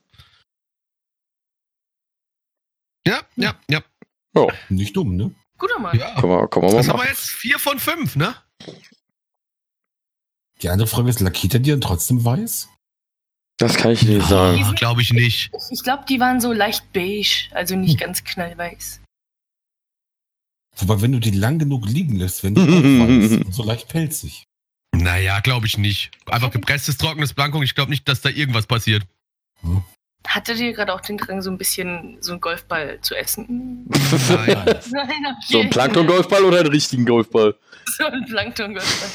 Ja, 3.06 3.22
ja, 3.36 3.56
ja. 3.70 3.82
Nicht 4.70 4.96
dumm, 4.96 5.16
ne? 5.16 5.34
Guter 5.58 5.80
Mann. 5.80 5.98
ja. 5.98 6.14
Man, 6.22 6.50
kann 6.50 6.62
man 6.62 6.72
mal 6.72 6.78
Das 6.78 6.90
haben 6.90 7.00
wir 7.00 7.08
jetzt 7.08 7.30
vier 7.30 7.58
von 7.58 7.80
fünf, 7.80 8.16
ne? 8.16 8.36
Die 10.62 10.70
andere 10.70 10.88
Frage 10.88 11.10
ist, 11.10 11.20
lackiert 11.20 11.54
er 11.54 11.60
die 11.60 11.72
dann 11.72 11.82
trotzdem 11.82 12.24
weiß? 12.24 12.70
Das 13.58 13.76
kann 13.76 13.92
ich 13.92 14.04
nicht 14.04 14.28
sagen. 14.28 14.64
Ah, 14.64 14.74
Glaube 14.74 15.02
ich 15.02 15.14
nicht. 15.14 15.52
Ich 15.72 15.84
glaube, 15.84 16.04
die 16.08 16.20
waren 16.20 16.40
so 16.40 16.54
leicht 16.54 16.94
beige, 16.94 17.48
also 17.52 17.76
nicht 17.76 18.00
ganz 18.00 18.24
knallweiß. 18.24 19.02
Wobei, 20.80 21.02
wenn 21.02 21.12
du 21.12 21.20
die 21.20 21.32
lang 21.32 21.58
genug 21.58 21.88
liegen 21.88 22.18
lässt, 22.18 22.44
wenn 22.44 22.54
die 22.54 22.62
auch 22.62 22.68
weiß 22.68 23.32
und 23.46 23.52
so 23.52 23.64
leicht 23.64 23.88
pelzig. 23.88 24.46
Naja, 24.96 25.40
glaube 25.40 25.66
ich 25.66 25.78
nicht. 25.78 26.12
Einfach 26.28 26.52
gepresstes, 26.52 26.98
trockenes 26.98 27.34
Blankung. 27.34 27.64
Ich 27.64 27.76
glaube 27.76 27.90
nicht, 27.90 28.08
dass 28.08 28.22
da 28.22 28.30
irgendwas 28.30 28.68
passiert. 28.68 29.04
Hattet 30.28 30.60
ihr 30.60 30.74
gerade 30.74 30.94
auch 30.94 31.02
den 31.02 31.18
Drang, 31.18 31.42
so 31.42 31.50
ein 31.50 31.58
bisschen 31.58 32.18
so 32.22 32.32
einen 32.34 32.42
Golfball 32.42 33.00
zu 33.02 33.16
essen? 33.16 33.86
Nein. 34.30 34.48
Nein, 34.92 35.26
okay. 35.26 35.46
So 35.48 35.62
ein 35.62 35.70
Plankton-Golfball 35.70 36.44
oder 36.44 36.60
einen 36.60 36.70
richtigen 36.70 37.06
Golfball? 37.06 37.56
So 37.98 38.06
ein 38.06 38.26
Plankton-Golfball. 38.26 39.10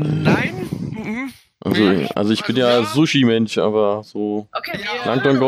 Nein? 0.00 0.68
Mhm. 0.70 1.32
Also, 1.60 2.06
also 2.14 2.32
ich 2.32 2.44
bin 2.44 2.56
ja 2.56 2.66
Also, 2.66 2.82
ja. 2.82 2.94
Sushi-Mensch, 2.94 3.58
aber 3.58 4.02
so. 4.04 4.48
Okay, 4.52 4.80
Ja. 4.82 5.02
Plankton-? 5.02 5.38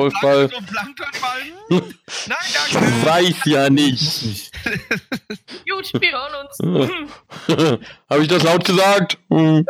Hm. 1.68 1.82
Nein, 2.26 2.38
danke. 2.72 3.07
Weiß 3.07 3.44
ja 3.44 3.68
nicht. 3.68 4.53
Gut, 5.70 5.92
wir 6.01 6.12
hören 6.12 6.47
uns. 6.47 7.80
Habe 8.11 8.22
ich 8.22 8.28
das 8.28 8.42
laut 8.44 8.64
gesagt? 8.64 9.18
Hm. 9.30 9.66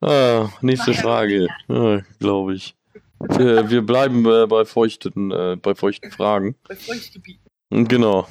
ah, 0.00 0.48
nächste 0.60 0.92
Frage, 0.94 1.48
ja, 1.68 2.00
glaube 2.18 2.54
ich. 2.54 2.74
Wir, 3.20 3.70
wir 3.70 3.82
bleiben 3.82 4.24
äh, 4.26 4.46
bei, 4.46 4.64
feuchten, 4.64 5.30
äh, 5.32 5.56
bei 5.56 5.74
feuchten 5.74 6.10
Fragen. 6.10 6.56
Bei 6.68 6.76
Feuchtgebieten. 6.76 7.48
Genau. 7.70 8.28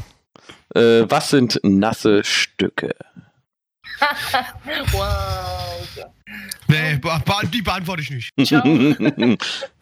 Äh, 0.75 1.05
was 1.09 1.29
sind 1.29 1.59
nasse 1.63 2.23
Stücke? 2.23 2.95
wow. 4.91 5.87
Nee, 6.67 6.97
be 6.97 7.09
be 7.25 7.47
die 7.51 7.61
beantworte 7.61 8.01
ich 8.01 8.09
nicht. 8.11 8.31
Das 8.37 8.51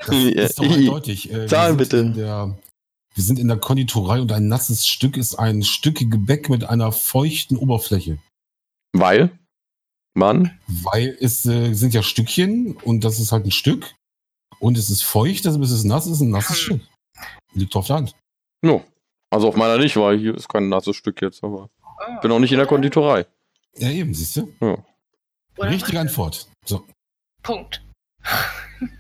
ist 0.10 0.60
doch 0.60 0.64
eindeutig. 0.72 1.32
Äh, 1.32 1.42
wir 1.42 1.48
Zahlen 1.48 1.70
sind 1.70 1.78
bitte. 1.78 1.98
In 1.98 2.14
der, 2.14 2.58
wir 3.14 3.24
sind 3.24 3.40
in 3.40 3.48
der 3.48 3.58
Konditorei 3.58 4.22
und 4.22 4.32
ein 4.32 4.48
nasses 4.48 4.88
Stück 4.88 5.18
ist 5.18 5.36
ein 5.36 5.64
Stück 5.64 5.98
Gebäck 6.10 6.50
mit 6.50 6.64
einer 6.64 6.92
feuchten 6.92 7.58
Oberfläche. 7.58 8.18
Weil? 8.94 9.32
Mann? 10.14 10.58
Weil 10.68 11.18
es 11.20 11.46
äh, 11.46 11.74
sind 11.74 11.94
ja 11.94 12.04
Stückchen 12.04 12.78
und 12.78 13.04
das 13.04 13.20
ist 13.20 13.32
halt 13.32 13.46
ein 13.46 13.52
Stück. 13.52 13.94
Und 14.60 14.78
es 14.78 14.90
ist 14.90 15.04
feucht, 15.04 15.46
also 15.46 15.60
bis 15.60 15.72
es 15.72 15.84
nass 15.84 16.08
ist, 16.08 16.22
ein 16.22 16.30
nasses 16.30 16.60
Stück. 16.60 16.82
Liegt 17.54 17.76
auf 17.76 17.88
der 17.88 17.98
Hand. 17.98 18.16
No. 18.62 18.84
Also 19.30 19.50
auf 19.50 19.56
meiner 19.58 19.78
nicht, 19.78 19.98
weil 19.98 20.18
hier 20.18 20.36
ist 20.36 20.48
kein 20.48 20.70
nasses 20.70 20.96
Stück 20.96 21.22
jetzt, 21.22 21.44
aber 21.44 21.70
Ah. 21.98 22.20
bin 22.20 22.32
auch 22.32 22.40
nicht 22.40 22.52
in 22.52 22.58
der 22.58 22.68
Konditorei. 22.68 23.26
Ja, 23.78 23.90
eben, 23.90 24.14
siehst 24.14 24.38
du? 24.38 24.54
Oder 25.58 25.70
Richtige 25.72 26.00
Antwort. 26.00 26.48
So. 26.66 26.88
Punkt. 27.44 27.84
Warte, 28.24 28.92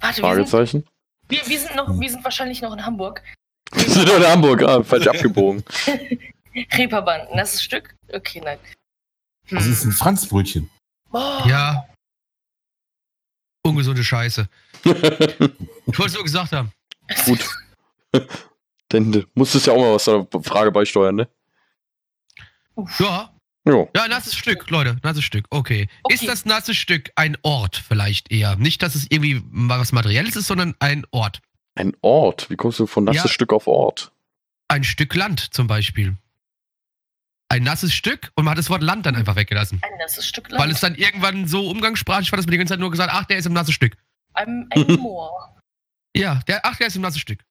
wir 0.00 0.12
sind, 0.12 0.24
Fragezeichen. 0.24 0.88
wir, 1.28 1.46
wir, 1.46 1.58
sind 1.60 1.74
noch, 1.76 1.98
wir 1.98 2.10
sind 2.10 2.24
wahrscheinlich 2.24 2.60
noch 2.60 2.72
in 2.72 2.84
Hamburg. 2.84 3.22
Wir 3.72 3.88
sind 3.88 4.08
in 4.08 4.24
Hamburg, 4.24 4.62
ah, 4.62 4.82
falsch 4.84 5.08
abgebogen. 5.08 5.64
Reeperbahn, 6.72 7.22
ein 7.22 7.36
nasses 7.36 7.62
Stück? 7.62 7.96
Okay, 8.12 8.40
nein. 8.40 8.58
Hm. 9.48 9.58
Das 9.58 9.66
ist 9.66 9.84
ein 9.84 9.90
Franzbrötchen. 9.90 10.70
Oh, 11.12 11.40
Ja. 11.46 11.88
Ungesunde 13.64 14.04
Scheiße. 14.04 14.48
Ich 14.84 14.92
wollte 14.94 16.06
es 16.06 16.14
nur 16.14 16.22
gesagt 16.22 16.52
haben. 16.52 16.70
Gut. 17.24 17.44
Denn 18.92 19.10
du 19.10 19.24
musstest 19.34 19.66
ja 19.66 19.72
auch 19.72 19.80
mal 19.80 19.94
was 19.94 20.04
zur 20.04 20.28
Frage 20.44 20.70
beisteuern, 20.70 21.16
ne? 21.16 21.28
Ja. 23.00 23.35
Jo. 23.66 23.90
Ja, 23.96 24.06
nasses 24.06 24.34
Stück, 24.36 24.70
Leute, 24.70 24.96
nasses 25.02 25.24
Stück. 25.24 25.46
Okay. 25.50 25.88
Okay. 26.04 26.14
Ist 26.14 26.26
das 26.28 26.44
nasse 26.44 26.74
Stück 26.74 27.10
ein 27.16 27.36
Ort 27.42 27.76
vielleicht 27.88 28.30
eher? 28.30 28.56
Nicht, 28.56 28.82
dass 28.82 28.94
es 28.94 29.06
irgendwie 29.10 29.42
was 29.50 29.90
Materielles 29.92 30.36
ist, 30.36 30.46
sondern 30.46 30.74
ein 30.78 31.04
Ort. 31.10 31.40
Ein 31.74 31.94
Ort. 32.00 32.48
Wie 32.48 32.56
kommst 32.56 32.78
du 32.78 32.86
von 32.86 33.04
nasses 33.04 33.24
Ja. 33.24 33.28
Stück 33.28 33.52
auf 33.52 33.66
Ort? 33.66 34.12
Ein 34.68 34.84
Stück 34.84 35.14
Land 35.14 35.40
zum 35.52 35.66
Beispiel. 35.66 36.16
Ein 37.48 37.62
nasses 37.64 37.92
Stück 37.92 38.30
und 38.34 38.44
man 38.44 38.52
hat 38.52 38.58
das 38.58 38.70
Wort 38.70 38.82
Land 38.82 39.06
dann 39.06 39.14
einfach 39.16 39.36
weggelassen. 39.36 39.80
Ein 39.82 39.98
nasses 39.98 40.26
Stück 40.26 40.48
Land. 40.50 40.62
Weil 40.62 40.70
es 40.70 40.80
dann 40.80 40.94
irgendwann 40.94 41.46
so 41.46 41.68
umgangssprachlich 41.68 42.30
war, 42.32 42.36
dass 42.36 42.46
man 42.46 42.52
die 42.52 42.58
ganze 42.58 42.72
Zeit 42.72 42.80
nur 42.80 42.90
gesagt 42.90 43.10
ach, 43.12 43.24
der 43.24 43.38
ist 43.38 43.46
im 43.46 43.52
nassen 43.52 43.72
Stück. 43.72 43.96
ein, 44.34 44.66
ein 44.70 44.86
Moor. 44.96 45.56
Ja, 46.16 46.40
der, 46.48 46.64
ach, 46.64 46.76
der 46.76 46.86
ist 46.86 46.96
im 46.96 47.02
nassen 47.02 47.18
Stück. 47.20 47.44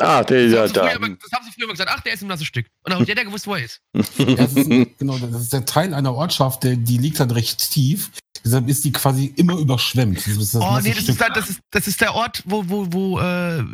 Ah, 0.00 0.22
der, 0.24 0.44
Das, 0.48 0.52
ja, 0.52 0.58
haben 0.60 0.66
sie 0.68 0.72
da. 0.74 0.88
immer- 0.90 1.08
das 1.16 1.32
haben 1.32 1.44
sie 1.44 1.52
früher 1.52 1.64
immer 1.64 1.72
gesagt, 1.74 1.90
ach, 1.92 2.00
der 2.00 2.12
ist 2.14 2.22
im 2.22 2.28
nasse 2.28 2.44
Stück. 2.44 2.66
Und 2.84 2.92
dann 2.92 3.00
hat 3.00 3.08
jeder 3.08 3.24
gewusst, 3.24 3.46
wo 3.46 3.54
er 3.54 3.64
ist. 3.64 3.80
Das, 3.92 4.08
ist, 4.54 4.70
ein- 4.70 4.94
genau, 4.98 5.18
das 5.18 5.42
ist 5.42 5.52
der 5.52 5.64
Teil 5.66 5.92
einer 5.94 6.14
Ortschaft, 6.14 6.62
der, 6.64 6.76
die 6.76 6.98
liegt 6.98 7.20
dann 7.20 7.30
recht 7.30 7.70
tief. 7.70 8.10
Deshalb 8.44 8.68
ist 8.68 8.84
die 8.84 8.92
quasi 8.92 9.32
immer 9.36 9.58
überschwemmt. 9.58 10.18
Das 10.18 10.26
ist 10.28 10.54
das 10.54 10.62
Oh, 10.62 10.78
nee, 10.80 10.94
das 10.94 11.08
ist, 11.08 11.20
da, 11.20 11.28
das, 11.28 11.50
ist, 11.50 11.60
das 11.70 11.88
ist 11.88 12.00
der 12.00 12.14
Ort, 12.14 12.42
wo, 12.46 12.62
wo, 12.68 12.86
wo, 12.92 13.18
äh, 13.18 13.22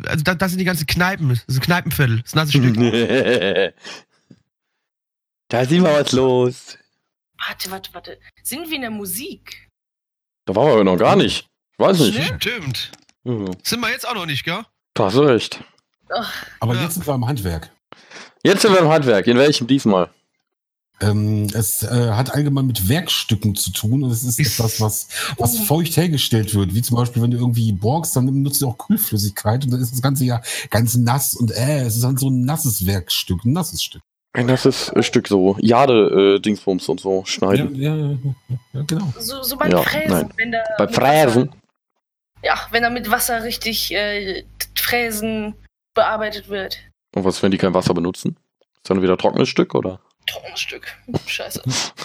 also 0.07 0.23
da, 0.23 0.33
da 0.33 0.49
sind 0.49 0.57
die 0.57 0.65
ganzen 0.65 0.87
Kneipen, 0.87 1.29
das 1.29 1.43
ist 1.47 1.57
ein 1.57 1.61
Kneipenviertel, 1.61 2.21
das 2.23 2.33
nasse 2.33 2.49
Stück. 2.51 2.75
da 5.49 5.61
ist 5.61 5.71
immer 5.71 5.93
was 5.93 6.11
los. 6.11 6.77
Warte, 7.47 7.69
warte, 7.71 7.93
warte. 7.93 8.19
Sind 8.43 8.67
wir 8.69 8.75
in 8.75 8.81
der 8.81 8.89
Musik? 8.91 9.69
Da 10.45 10.55
waren 10.55 10.77
wir 10.77 10.83
noch 10.83 10.97
gar 10.97 11.15
nicht. 11.15 11.47
Ich 11.73 11.79
weiß 11.79 11.99
nicht. 11.99 12.19
Stimmt. 12.41 12.91
Mhm. 13.23 13.51
Sind 13.63 13.79
wir 13.81 13.89
jetzt 13.91 14.07
auch 14.07 14.15
noch 14.15 14.25
nicht, 14.25 14.43
gell? 14.43 14.63
Da 14.93 15.05
hast 15.05 15.15
du 15.15 15.21
recht. 15.21 15.63
Aber 16.59 16.75
Ja. 16.75 16.83
jetzt 16.83 16.95
sind 16.95 17.07
wir 17.07 17.13
am 17.13 17.27
Handwerk. 17.27 17.71
Jetzt 18.43 18.61
sind 18.61 18.73
wir 18.73 18.79
im 18.79 18.89
Handwerk. 18.89 19.27
In 19.27 19.37
welchem 19.37 19.67
diesmal? 19.67 20.09
Ähm, 21.01 21.47
es 21.53 21.83
äh, 21.83 22.11
hat 22.11 22.33
allgemein 22.33 22.67
mit 22.67 22.87
Werkstücken 22.87 23.53
zu 23.55 23.71
tun 23.71 24.03
und 24.03 24.11
es 24.11 24.23
ist 24.23 24.39
etwas, 24.39 24.79
was, 24.79 25.07
was 25.37 25.59
Oh. 25.59 25.63
feucht 25.65 25.97
hergestellt 25.97 26.55
wird. 26.55 26.73
Wie 26.73 26.81
zum 26.81 26.95
Beispiel, 26.95 27.21
wenn 27.21 27.31
du 27.31 27.37
irgendwie 27.37 27.73
borgst, 27.73 28.15
dann 28.15 28.25
nutzt 28.43 28.61
du 28.61 28.67
auch 28.69 28.77
Kühlflüssigkeit 28.77 29.65
und 29.65 29.71
dann 29.71 29.81
ist 29.81 29.91
das 29.91 30.01
Ganze 30.01 30.23
ja 30.23 30.41
ganz 30.69 30.95
nass 30.95 31.33
und 31.33 31.51
äh, 31.51 31.81
es 31.81 31.95
ist 31.95 32.03
dann 32.05 32.15
so 32.15 32.29
ein 32.29 32.45
nasses 32.45 32.85
Werkstück, 32.85 33.43
ein 33.43 33.51
nasses 33.51 33.83
Stück. 33.83 34.01
Ein 34.31 34.45
nasses 34.45 34.87
äh, 34.89 35.03
Stück 35.03 35.27
so. 35.27 35.57
Jade, 35.59 36.35
äh, 36.37 36.39
und 36.93 37.01
so 37.01 37.19
Ja, 37.19 37.25
schneiden. 37.25 37.75
ja, 37.75 37.93
ja, 37.95 38.17
ja, 38.73 38.81
genau. 38.83 39.13
so, 39.19 39.43
so 39.43 39.57
beim 39.57 39.71
Ja, 39.71 39.81
Fräsen. 39.81 40.09
nein. 40.11 40.29
Wenn 40.37 40.51
da 40.53 40.59
Bei 40.77 40.87
Fräsen. 40.87 41.47
Wasser, 41.49 41.57
ja, 42.41 42.55
wenn 42.71 42.83
da 42.83 42.89
mit 42.89 43.11
Wasser 43.11 43.43
richtig 43.43 43.93
äh, 43.93 44.45
Fräsen 44.77 45.55
bearbeitet 45.95 46.49
wird. 46.49 46.77
Und 47.15 47.23
was, 47.23 47.41
wenn 47.41 47.51
die 47.51 47.57
kein 47.57 47.73
Wasser 47.73 47.93
benutzen? 47.93 48.37
Ist 48.75 48.89
dann 48.89 49.01
wieder 49.01 49.17
trockenes 49.17 49.49
Stück, 49.49 49.73
oder? 49.73 49.99
Tonstück. 50.27 50.95
Scheiße. 51.25 51.63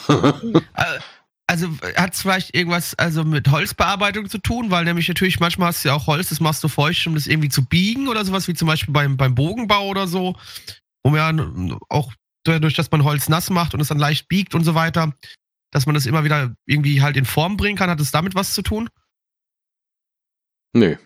Äh, 0.74 0.98
Also 1.46 1.68
hat 1.96 2.14
es 2.14 2.22
vielleicht 2.22 2.54
irgendwas 2.54 2.96
also 2.96 3.24
mit 3.24 3.50
Holzbearbeitung 3.50 4.28
zu 4.28 4.38
tun, 4.38 4.70
weil 4.70 4.84
nämlich 4.84 5.08
natürlich 5.08 5.40
manchmal 5.40 5.68
hast 5.68 5.84
du 5.84 5.88
ja 5.88 5.94
auch 5.94 6.06
Holz, 6.06 6.28
das 6.28 6.38
machst 6.38 6.62
du 6.62 6.68
feucht, 6.68 7.04
um 7.08 7.14
das 7.14 7.26
irgendwie 7.26 7.48
zu 7.48 7.64
biegen 7.64 8.06
oder 8.06 8.24
sowas, 8.24 8.46
wie 8.46 8.54
zum 8.54 8.68
Beispiel 8.68 8.94
beim, 8.94 9.16
beim 9.16 9.34
Bogenbau 9.34 9.88
oder 9.88 10.06
so, 10.06 10.36
wo 11.02 11.10
man 11.10 11.38
ja 11.68 11.78
auch 11.88 12.12
dadurch, 12.44 12.74
dass 12.74 12.90
man 12.92 13.02
Holz 13.02 13.28
nass 13.28 13.50
macht 13.50 13.74
und 13.74 13.80
es 13.80 13.88
dann 13.88 13.98
leicht 13.98 14.28
biegt 14.28 14.54
und 14.54 14.62
so 14.62 14.76
weiter, 14.76 15.12
dass 15.72 15.86
man 15.86 15.96
das 15.96 16.06
immer 16.06 16.22
wieder 16.22 16.54
irgendwie 16.66 17.02
halt 17.02 17.16
in 17.16 17.24
Form 17.24 17.56
bringen 17.56 17.76
kann. 17.76 17.90
Hat 17.90 18.00
es 18.00 18.12
damit 18.12 18.36
was 18.36 18.54
zu 18.54 18.62
tun? 18.62 18.88
Nö. 20.72 20.96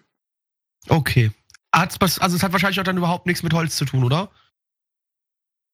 Okay. 0.88 1.30
Hat's 1.74 1.96
was, 2.00 2.18
also 2.18 2.36
es 2.36 2.42
hat 2.42 2.52
wahrscheinlich 2.52 2.78
auch 2.80 2.84
dann 2.84 2.96
überhaupt 2.96 3.26
nichts 3.26 3.42
mit 3.42 3.52
Holz 3.52 3.76
zu 3.76 3.84
tun, 3.84 4.04
oder? 4.04 4.30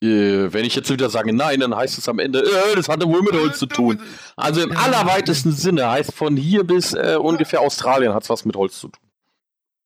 Äh, 0.03 0.53
wenn 0.53 0.65
ich 0.65 0.75
jetzt 0.75 0.91
wieder 0.91 1.11
sage 1.11 1.35
nein, 1.35 1.61
dann 1.61 1.75
heißt 1.77 1.99
es 1.99 2.09
am 2.09 2.19
Ende, 2.19 2.41
äh, 2.41 2.75
das 2.75 2.89
hatte 2.89 3.07
wohl 3.07 3.23
mit 3.23 3.35
Holz 3.35 3.59
zu 3.59 3.67
tun. 3.67 4.01
Also 4.35 4.63
im 4.63 4.75
allerweitesten 4.75 5.53
Sinne 5.53 5.91
heißt 5.91 6.15
von 6.15 6.37
hier 6.39 6.65
bis 6.65 6.95
äh, 6.95 7.19
ungefähr 7.21 7.61
Australien 7.61 8.15
hat 8.15 8.23
es 8.23 8.31
was 8.31 8.47
mit 8.47 8.57
Holz 8.57 8.81
zu 8.81 8.89
tun. 8.89 9.03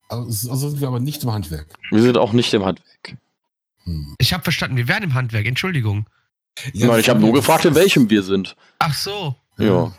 Also, 0.08 0.50
also 0.50 0.68
sind 0.68 0.80
wir 0.80 0.88
aber 0.88 1.00
nicht 1.00 1.24
im 1.24 1.32
Handwerk. 1.32 1.66
Wir 1.90 2.02
sind 2.02 2.16
auch 2.16 2.32
nicht 2.32 2.54
im 2.54 2.64
Handwerk. 2.64 3.16
Hm. 3.82 4.14
Ich 4.18 4.32
habe 4.32 4.44
verstanden, 4.44 4.76
wir 4.76 4.86
wären 4.86 5.02
im 5.02 5.14
Handwerk, 5.14 5.46
Entschuldigung. 5.46 6.06
Ja, 6.72 6.86
Nein, 6.86 7.00
ich 7.00 7.08
habe 7.08 7.18
nur 7.18 7.32
gefragt, 7.32 7.64
in 7.64 7.74
welchem 7.74 8.08
wir 8.08 8.22
sind. 8.22 8.54
Ach 8.78 8.94
so. 8.94 9.34
Ja. 9.58 9.92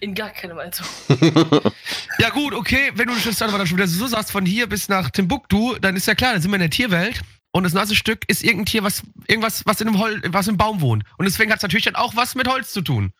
In 0.00 0.14
gar 0.14 0.30
keinem 0.30 0.58
also. 0.58 0.84
Ja 2.18 2.30
gut, 2.30 2.54
okay, 2.54 2.90
wenn 2.94 3.08
du 3.08 3.14
das 3.14 3.38
dann 3.38 3.50
schon 3.66 3.76
wieder 3.76 3.86
so 3.86 4.06
sagst, 4.06 4.32
von 4.32 4.46
hier 4.46 4.68
bis 4.68 4.88
nach 4.88 5.10
Timbuktu, 5.10 5.74
dann 5.80 5.96
ist 5.96 6.06
ja 6.06 6.14
klar, 6.14 6.32
dann 6.32 6.42
sind 6.42 6.50
wir 6.50 6.56
in 6.56 6.60
der 6.60 6.70
Tierwelt 6.70 7.20
und 7.52 7.64
das 7.64 7.74
nasse 7.74 7.94
Stück 7.94 8.20
ist 8.26 8.42
irgendein 8.42 8.66
Tier, 8.66 8.82
was 8.82 9.02
irgendwas, 9.28 9.64
was 9.66 9.80
in 9.80 9.88
einem 9.88 9.98
Hol 9.98 10.20
was 10.28 10.48
im 10.48 10.56
Baum 10.56 10.80
wohnt. 10.80 11.04
Und 11.18 11.26
deswegen 11.26 11.50
hat 11.50 11.58
es 11.58 11.62
natürlich 11.62 11.84
dann 11.84 11.94
auch 11.94 12.16
was 12.16 12.34
mit 12.34 12.48
Holz 12.48 12.72
zu 12.72 12.82
tun. 12.82 13.12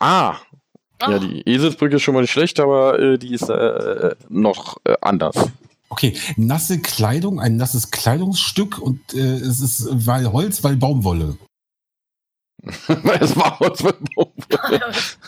ah, 0.00 0.36
Oh, 1.04 1.10
ja, 1.10 1.18
die 1.18 1.42
Eselsbrücke 1.48 1.96
ist 1.96 2.02
schon 2.02 2.14
mal 2.14 2.20
nicht 2.20 2.30
schlecht, 2.30 2.60
aber 2.60 2.98
äh, 2.98 3.18
die 3.18 3.34
ist 3.34 3.48
äh, 3.48 4.14
noch 4.28 4.76
äh, 4.84 4.94
anders. 5.00 5.34
Okay, 5.88 6.14
nasse 6.36 6.80
Kleidung, 6.80 7.40
ein 7.40 7.56
nasses 7.56 7.90
Kleidungsstück 7.90 8.78
und 8.78 9.00
äh, 9.12 9.18
es 9.18 9.60
ist 9.60 9.88
weil 9.90 10.32
Holz, 10.32 10.62
weil 10.64 10.76
Baumwolle. 10.76 11.36
Es 13.20 13.36
war 13.36 13.58
Holz 13.60 13.82
mit 13.82 13.96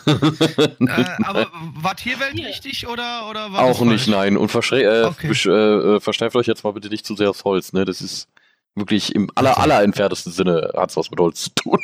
äh, 0.05 1.05
aber 1.23 1.47
war 1.75 1.95
Tierwelt 1.95 2.33
richtig 2.35 2.87
oder, 2.87 3.29
oder 3.29 3.51
war 3.51 3.63
Auch 3.63 3.79
das 3.79 3.87
nicht, 3.87 4.07
nein. 4.07 4.37
Und 4.37 4.53
äh, 4.53 5.03
Okay. 5.05 5.31
äh, 5.45 5.95
äh, 5.95 5.99
versteift 5.99 6.35
euch 6.35 6.47
jetzt 6.47 6.63
mal 6.63 6.73
bitte 6.73 6.89
nicht 6.89 7.05
zu 7.05 7.15
sehr 7.15 7.29
aufs 7.29 7.43
Holz, 7.43 7.73
ne? 7.73 7.85
Das 7.85 8.01
ist 8.01 8.27
wirklich 8.75 9.13
im 9.15 9.29
aller, 9.35 9.57
aller 9.57 9.83
entferntesten 9.83 10.31
Sinne 10.31 10.71
hat 10.75 10.89
es 10.89 10.97
was 10.97 11.11
mit 11.11 11.19
Holz 11.19 11.43
zu 11.43 11.49
tun. 11.51 11.79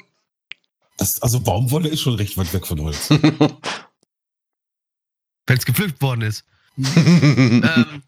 Das, 0.97 1.21
also 1.21 1.39
Baumwolle 1.39 1.89
ist 1.89 2.01
schon 2.01 2.15
recht 2.15 2.37
weit 2.37 2.53
weg 2.53 2.65
von 2.67 2.79
Holz. 2.81 3.09
Wenn 5.47 5.57
es 5.57 5.65
gepflückt 5.65 6.01
worden 6.01 6.21
ist. 6.21 6.45
ähm, 6.77 8.03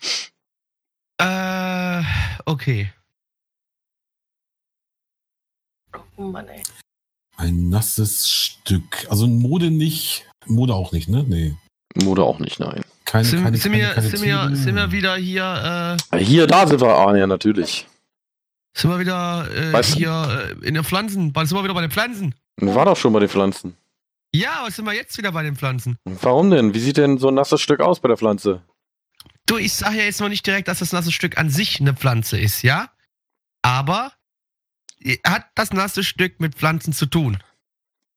äh, 1.18 2.04
okay. 2.46 2.92
Oh 6.18 6.24
Mann, 6.24 6.48
ey. 6.48 6.64
Ein 7.38 7.70
nasses 7.70 8.30
Stück. 8.30 9.08
Also 9.10 9.28
Mode 9.28 9.72
nicht, 9.72 10.26
Mode 10.46 10.74
auch 10.74 10.92
nicht, 10.92 11.10
ne? 11.10 11.26
Nee. 11.28 11.56
Mode 11.96 12.24
auch 12.24 12.40
nicht, 12.40 12.60
nein. 12.60 12.82
Keine, 13.06 13.26
Sind, 13.26 13.44
keine, 13.44 13.58
sind, 13.58 13.72
keine, 13.72 13.84
wir, 13.84 13.94
keine 13.94 14.08
sind, 14.08 14.24
wir, 14.24 14.56
sind 14.56 14.76
wir 14.76 14.92
wieder 14.92 15.16
hier, 15.16 15.98
äh, 16.12 16.18
Hier, 16.18 16.48
da 16.48 16.66
sind 16.66 16.82
wir, 16.82 16.88
ah, 16.88 17.16
ja, 17.16 17.28
natürlich. 17.28 17.88
sind 18.76 18.90
wir 18.90 19.00
wieder 19.00 19.48
äh, 19.54 19.84
hier 19.84 20.56
äh, 20.62 20.68
in 20.68 20.74
der 20.74 20.84
Pflanzen, 20.84 21.34
sind 21.36 21.52
wir 21.52 21.64
wieder 21.64 21.74
bei 21.74 21.82
den 21.82 21.92
Pflanzen? 21.92 22.34
War 22.58 22.86
doch 22.86 22.98
schon 22.98 23.14
bei 23.14 23.20
den 23.20 23.30
Pflanzen. 23.30 23.76
Ja, 24.34 24.64
was 24.66 24.76
sind 24.76 24.86
wir 24.86 24.94
jetzt 24.94 25.18
wieder 25.18 25.32
bei 25.32 25.44
den 25.44 25.56
Pflanzen? 25.56 25.98
Warum 26.04 26.50
denn? 26.50 26.74
Wie 26.74 26.80
sieht 26.80 26.98
denn 26.98 27.18
so 27.18 27.30
ein 27.30 27.36
nasses 27.36 27.62
Stück 27.62 27.80
aus 27.80 28.00
bei 28.00 28.08
der 28.08 28.18
Pflanze? 28.18 28.62
Du, 29.46 29.58
ich 29.58 29.74
sage 29.74 29.98
ja 29.98 30.04
jetzt 30.04 30.20
noch 30.20 30.30
nicht 30.30 30.46
direkt, 30.46 30.68
dass 30.68 30.80
das 30.80 30.92
nasse 30.92 31.12
Stück 31.12 31.38
an 31.38 31.50
sich 31.50 31.80
eine 31.80 31.94
Pflanze 31.94 32.38
ist, 32.38 32.64
ja? 32.64 32.90
Aber 33.62 34.12
hat 35.26 35.46
das 35.56 35.72
nasse 35.74 36.04
Stück 36.04 36.40
mit 36.40 36.56
Pflanzen 36.56 36.94
zu 36.94 37.06
tun? 37.06 37.38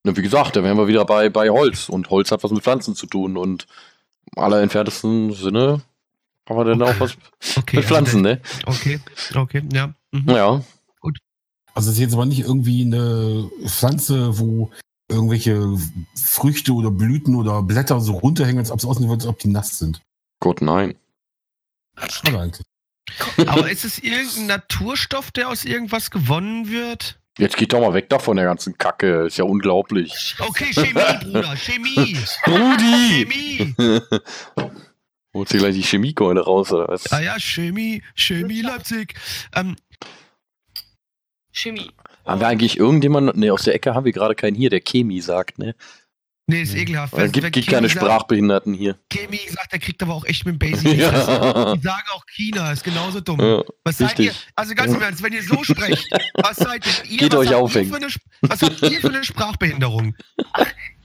Na, 0.05 0.16
wie 0.16 0.22
gesagt, 0.22 0.57
da 0.57 0.62
wären 0.62 0.76
wir 0.76 0.86
wieder 0.89 1.05
bei, 1.05 1.28
bei 1.28 1.51
Holz. 1.51 1.89
Und 1.89 2.11
Holz 2.11 2.30
hat 2.30 2.43
was 2.45 2.51
mit 2.51 2.62
Pflanzen 2.62 2.95
zu 2.95 3.07
tun. 3.07 3.36
Und 3.36 3.66
im 4.34 4.43
allerentferntesten 4.43 5.32
Sinne 5.32 5.82
haben 6.49 6.57
wir 6.57 6.64
dann 6.64 6.82
Okay. 6.82 6.93
auch 6.93 7.01
was 7.01 7.16
Okay. 7.57 7.76
mit 7.76 7.84
Pflanzen, 7.86 8.22
ne? 8.22 8.41
Also, 8.66 8.80
okay, 8.80 9.01
okay, 9.34 9.62
ja. 9.72 9.95
Mhm. 10.12 10.30
Ja. 10.30 10.62
Also 11.74 11.91
es 11.91 11.97
ist 11.97 12.01
jetzt 12.01 12.14
aber 12.14 12.26
nicht 12.26 12.41
irgendwie 12.41 12.82
eine 12.82 13.49
Pflanze, 13.66 14.39
wo 14.39 14.70
irgendwelche 15.09 15.76
Früchte 16.16 16.72
oder 16.72 16.91
Blüten 16.91 17.36
oder 17.36 17.62
Blätter 17.62 18.01
so 18.01 18.14
runterhängen, 18.14 18.59
als 18.59 18.72
ob 18.72 18.78
es 18.80 18.84
aussieht, 18.84 19.09
als 19.09 19.26
ob 19.26 19.39
die 19.39 19.49
nass 19.49 19.78
sind. 19.78 20.03
Gott, 20.41 20.61
nein. 20.61 20.97
Schade 22.09 22.41
eigentlich. 22.41 22.66
Aber 23.46 23.70
ist 23.70 23.84
es 23.84 23.98
irgendein 23.98 24.46
Naturstoff, 24.46 25.30
der 25.30 25.48
aus 25.48 25.64
irgendwas 25.64 26.11
gewonnen 26.11 26.68
wird? 26.68 27.18
Jetzt 27.38 27.56
geht 27.56 27.72
doch 27.72 27.80
mal 27.80 27.94
weg 27.94 28.09
davon, 28.09 28.36
der 28.36 28.46
ganzen 28.46 28.76
Kacke. 28.78 29.26
Ist 29.26 29.38
ja 29.38 29.44
unglaublich. 29.44 30.34
Okay, 30.40 30.72
Chemie, 30.72 30.92
Bruder, 31.22 31.56
Chemie. 31.56 32.16
Rudi! 32.46 33.26
Chemie. 33.26 33.74
Holst 35.34 35.54
du 35.54 35.59
gleich 35.59 35.74
die 35.74 35.82
Chemiekeule 35.82 36.40
raus, 36.40 36.72
oder 36.72 36.88
was? 36.88 37.12
Ah 37.12 37.20
ja, 37.20 37.38
Chemie, 37.38 38.02
Chemie 38.14 38.62
Leipzig. 38.62 39.14
Ähm, 39.54 39.76
Chemie. 41.52 41.92
Haben 42.24 42.40
wir 42.40 42.48
eigentlich 42.48 42.76
irgendjemanden, 42.76 43.38
ne, 43.38 43.52
aus 43.52 43.62
der 43.62 43.74
Ecke 43.74 43.94
haben 43.94 44.04
wir 44.04 44.12
gerade 44.12 44.34
keinen 44.34 44.56
hier, 44.56 44.70
der 44.70 44.80
Chemie 44.80 45.20
sagt, 45.20 45.59
ne? 45.59 45.76
Nee, 46.49 46.62
ist 46.62 46.74
ekelhaft. 46.74 47.14
Es 47.14 47.30
gibt, 47.30 47.53
Chemie 47.55 47.64
keine 47.66 47.88
sagt- 47.88 48.01
Sprachbehinderten 48.01 48.74
hier. 48.74 48.99
Chemie 49.12 49.38
sagt, 49.49 49.72
der 49.72 49.78
kriegt 49.78 50.03
aber 50.03 50.14
auch 50.14 50.24
echt 50.24 50.44
mit 50.44 50.55
dem 50.55 50.59
Basic. 50.59 50.84
nicht. 50.84 50.99
Ja. 51.01 51.74
Die 51.76 51.80
sagen 51.82 52.05
auch 52.12 52.24
China, 52.34 52.72
ist 52.72 52.82
genauso 52.82 53.20
dumm. 53.20 53.40
Ja, 53.40 53.62
Was 53.84 53.99
seid 53.99 54.18
ihr? 54.18 54.32
Also 54.57 54.74
ganz 54.74 54.92
im 54.92 55.01
Ernst, 55.01 55.22
wenn 55.22 55.32
ihr 55.32 55.42
so 55.44 55.62
sprecht, 55.64 56.09
was 56.34 56.57
seid 56.57 56.84
ihr? 57.09 57.16
Geht 57.18 57.32
was 57.32 57.38
euch 57.40 57.55
aufhängen. 57.55 57.90
für 57.90 57.96
eine 57.96 58.09
Was 58.42 58.62
habt 58.62 58.82
ihr 58.82 59.01
für 59.01 59.09
eine 59.09 59.22
Sprachbehinderung? 59.24 60.16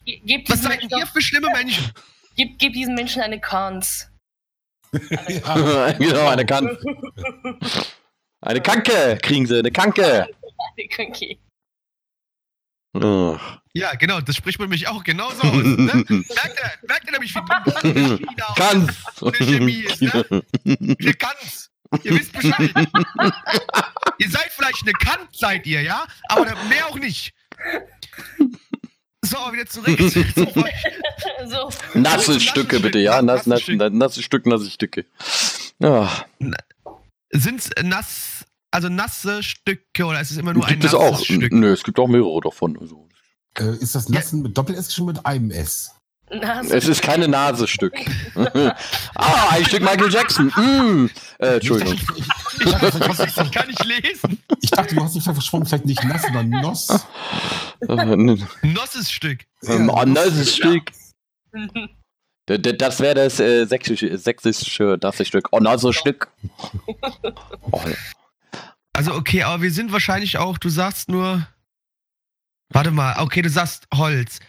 Ge- 0.06 0.20
Gebt 0.26 0.50
Was 0.50 0.62
seid 0.64 0.82
Menschen, 0.82 0.98
ihr 1.00 1.08
für 1.08 1.22
schlimme 1.22 1.48
Menschen? 1.54 1.92
gebt, 2.36 2.58
gebt 2.60 2.76
diesen 2.76 2.96
Menschen 2.96 3.22
eine 3.22 3.40
Chance. 3.40 4.08
ja. 5.30 5.92
genau, 6.00 6.28
eine 6.28 6.46
Kan 6.46 6.78
Eine 8.42 8.62
Kanke 8.62 9.18
kriegen 9.22 9.46
sie, 9.46 9.60
eine 9.60 9.72
Kanke. 9.72 10.28
okay. 11.00 11.40
Ach. 12.96 13.60
Ja, 13.76 13.96
genau, 13.96 14.22
das 14.22 14.36
spricht 14.36 14.60
man 14.60 14.70
mich 14.70 14.88
auch 14.88 15.04
genauso 15.04 15.42
aus. 15.42 15.64
Ne? 15.64 15.76
Merkt 16.08 16.60
ihr, 16.60 16.88
merkt 16.88 17.06
ihr 17.06 17.12
nämlich, 17.12 17.34
wie 17.34 17.40
dumm 17.40 18.18
China 18.18 18.54
Ganz. 18.56 19.04
Chemie 19.38 19.82
ist, 19.82 20.02
ne? 20.02 20.44
Ihr 21.00 21.14
kann's. 21.16 21.72
Ihr 22.04 22.20
wisst 22.20 22.34
Bescheid. 22.34 22.72
ihr 24.20 24.30
seid 24.30 24.52
vielleicht 24.52 24.82
eine 24.84 24.94
Kant, 24.94 25.28
seid 25.32 25.66
ihr, 25.66 25.82
ja? 25.82 26.06
Aber 26.28 26.46
mehr 26.70 26.88
auch 26.88 26.98
nicht. 26.98 27.34
So, 29.24 29.38
wieder 29.52 29.66
zurück. 29.66 30.00
so. 31.46 31.70
Nasse 31.94 32.00
Nasse 32.00 32.40
Stücke 32.40 32.78
Stück, 32.78 32.82
bitte, 32.84 33.00
ja? 33.00 33.22
Nass, 33.22 33.46
nasse 33.48 33.50
nass, 33.50 33.62
Stück. 33.62 33.94
nasse 33.94 34.24
Stück, 34.24 34.46
nasse 34.46 34.70
Stücke. 34.70 35.06
Ja. 35.80 36.26
Sind's 37.32 37.70
nass, 37.82 38.46
also 38.72 38.90
nasse 38.90 39.42
Stücke 39.44 40.06
oder 40.06 40.20
ist 40.20 40.32
es 40.32 40.38
immer 40.38 40.54
nur 40.54 40.66
ein 40.66 40.74
gibt 40.74 40.84
es 40.84 40.94
nasses 40.94 41.20
auch. 41.20 41.24
Stück? 41.24 41.52
Nö, 41.52 41.74
es 41.74 41.84
gibt 41.84 42.00
auch 42.00 42.08
mehrere 42.08 42.42
davon. 42.42 42.78
Also. 42.80 43.08
Äh, 43.60 43.76
ist 43.78 43.96
das 43.96 44.10
Nassen 44.10 44.42
mit 44.42 44.58
Doppel-S 44.58 44.88
geschrieben 44.88 45.08
mit 45.08 45.26
einem 45.26 45.52
S? 45.52 45.92
Nase. 46.32 46.76
Es 46.76 46.88
ist 46.88 47.02
keine 47.04 47.28
Nasestück. 47.28 47.94
ah, 48.36 49.50
ein 49.52 49.66
Stück 49.66 49.82
Michael 49.82 50.12
Jackson. 50.12 50.48
Mm. 50.48 51.10
Äh, 51.38 51.56
Entschuldigung. 51.56 51.94
Ich, 51.94 52.28
ich, 52.66 52.72
dachte, 52.72 52.92
vielleicht 52.92 53.20
hast 53.20 53.38
du- 53.38 53.42
Ich 53.44 53.52
kann 53.52 53.68
nicht 53.68 53.86
lesen. 53.86 54.40
ich 54.62 54.72
dachte, 54.72 54.96
du 54.96 55.04
hast 55.04 55.14
dich 55.16 55.24
versprochen, 55.24 55.66
vielleicht 55.68 55.86
nicht 55.86 56.04
Nass, 56.04 56.24
sondern 56.24 56.50
Noss. 56.50 56.88
Äh, 57.88 58.16
Nosses 58.64 59.12
Stück. 59.12 59.42
Ein 59.68 59.90
anderes 59.92 60.56
Stück. 60.56 60.92
D- 62.50 62.58
d- 62.58 62.74
Das 62.74 63.00
wäre 63.00 63.14
das 63.16 63.40
äh, 63.40 63.66
sächsische, 63.66 64.18
sächsische 64.18 64.98
das 64.98 65.16
Stück. 65.28 65.50
Oh, 65.52 65.60
also 65.60 65.92
Stück. 65.94 66.30
Oh, 67.72 67.80
Also 68.94 69.14
okay, 69.14 69.44
aber 69.44 69.62
wir 69.62 69.72
sind 69.72 69.92
wahrscheinlich 69.92 70.38
auch, 70.40 70.58
du 70.58 70.70
sagst 70.70 71.10
nur. 71.10 71.48
Warte 72.74 72.92
mal, 72.92 73.16
okay, 73.20 73.42
du 73.42 73.50
sagst 73.50 73.88
Holz. 73.94 74.40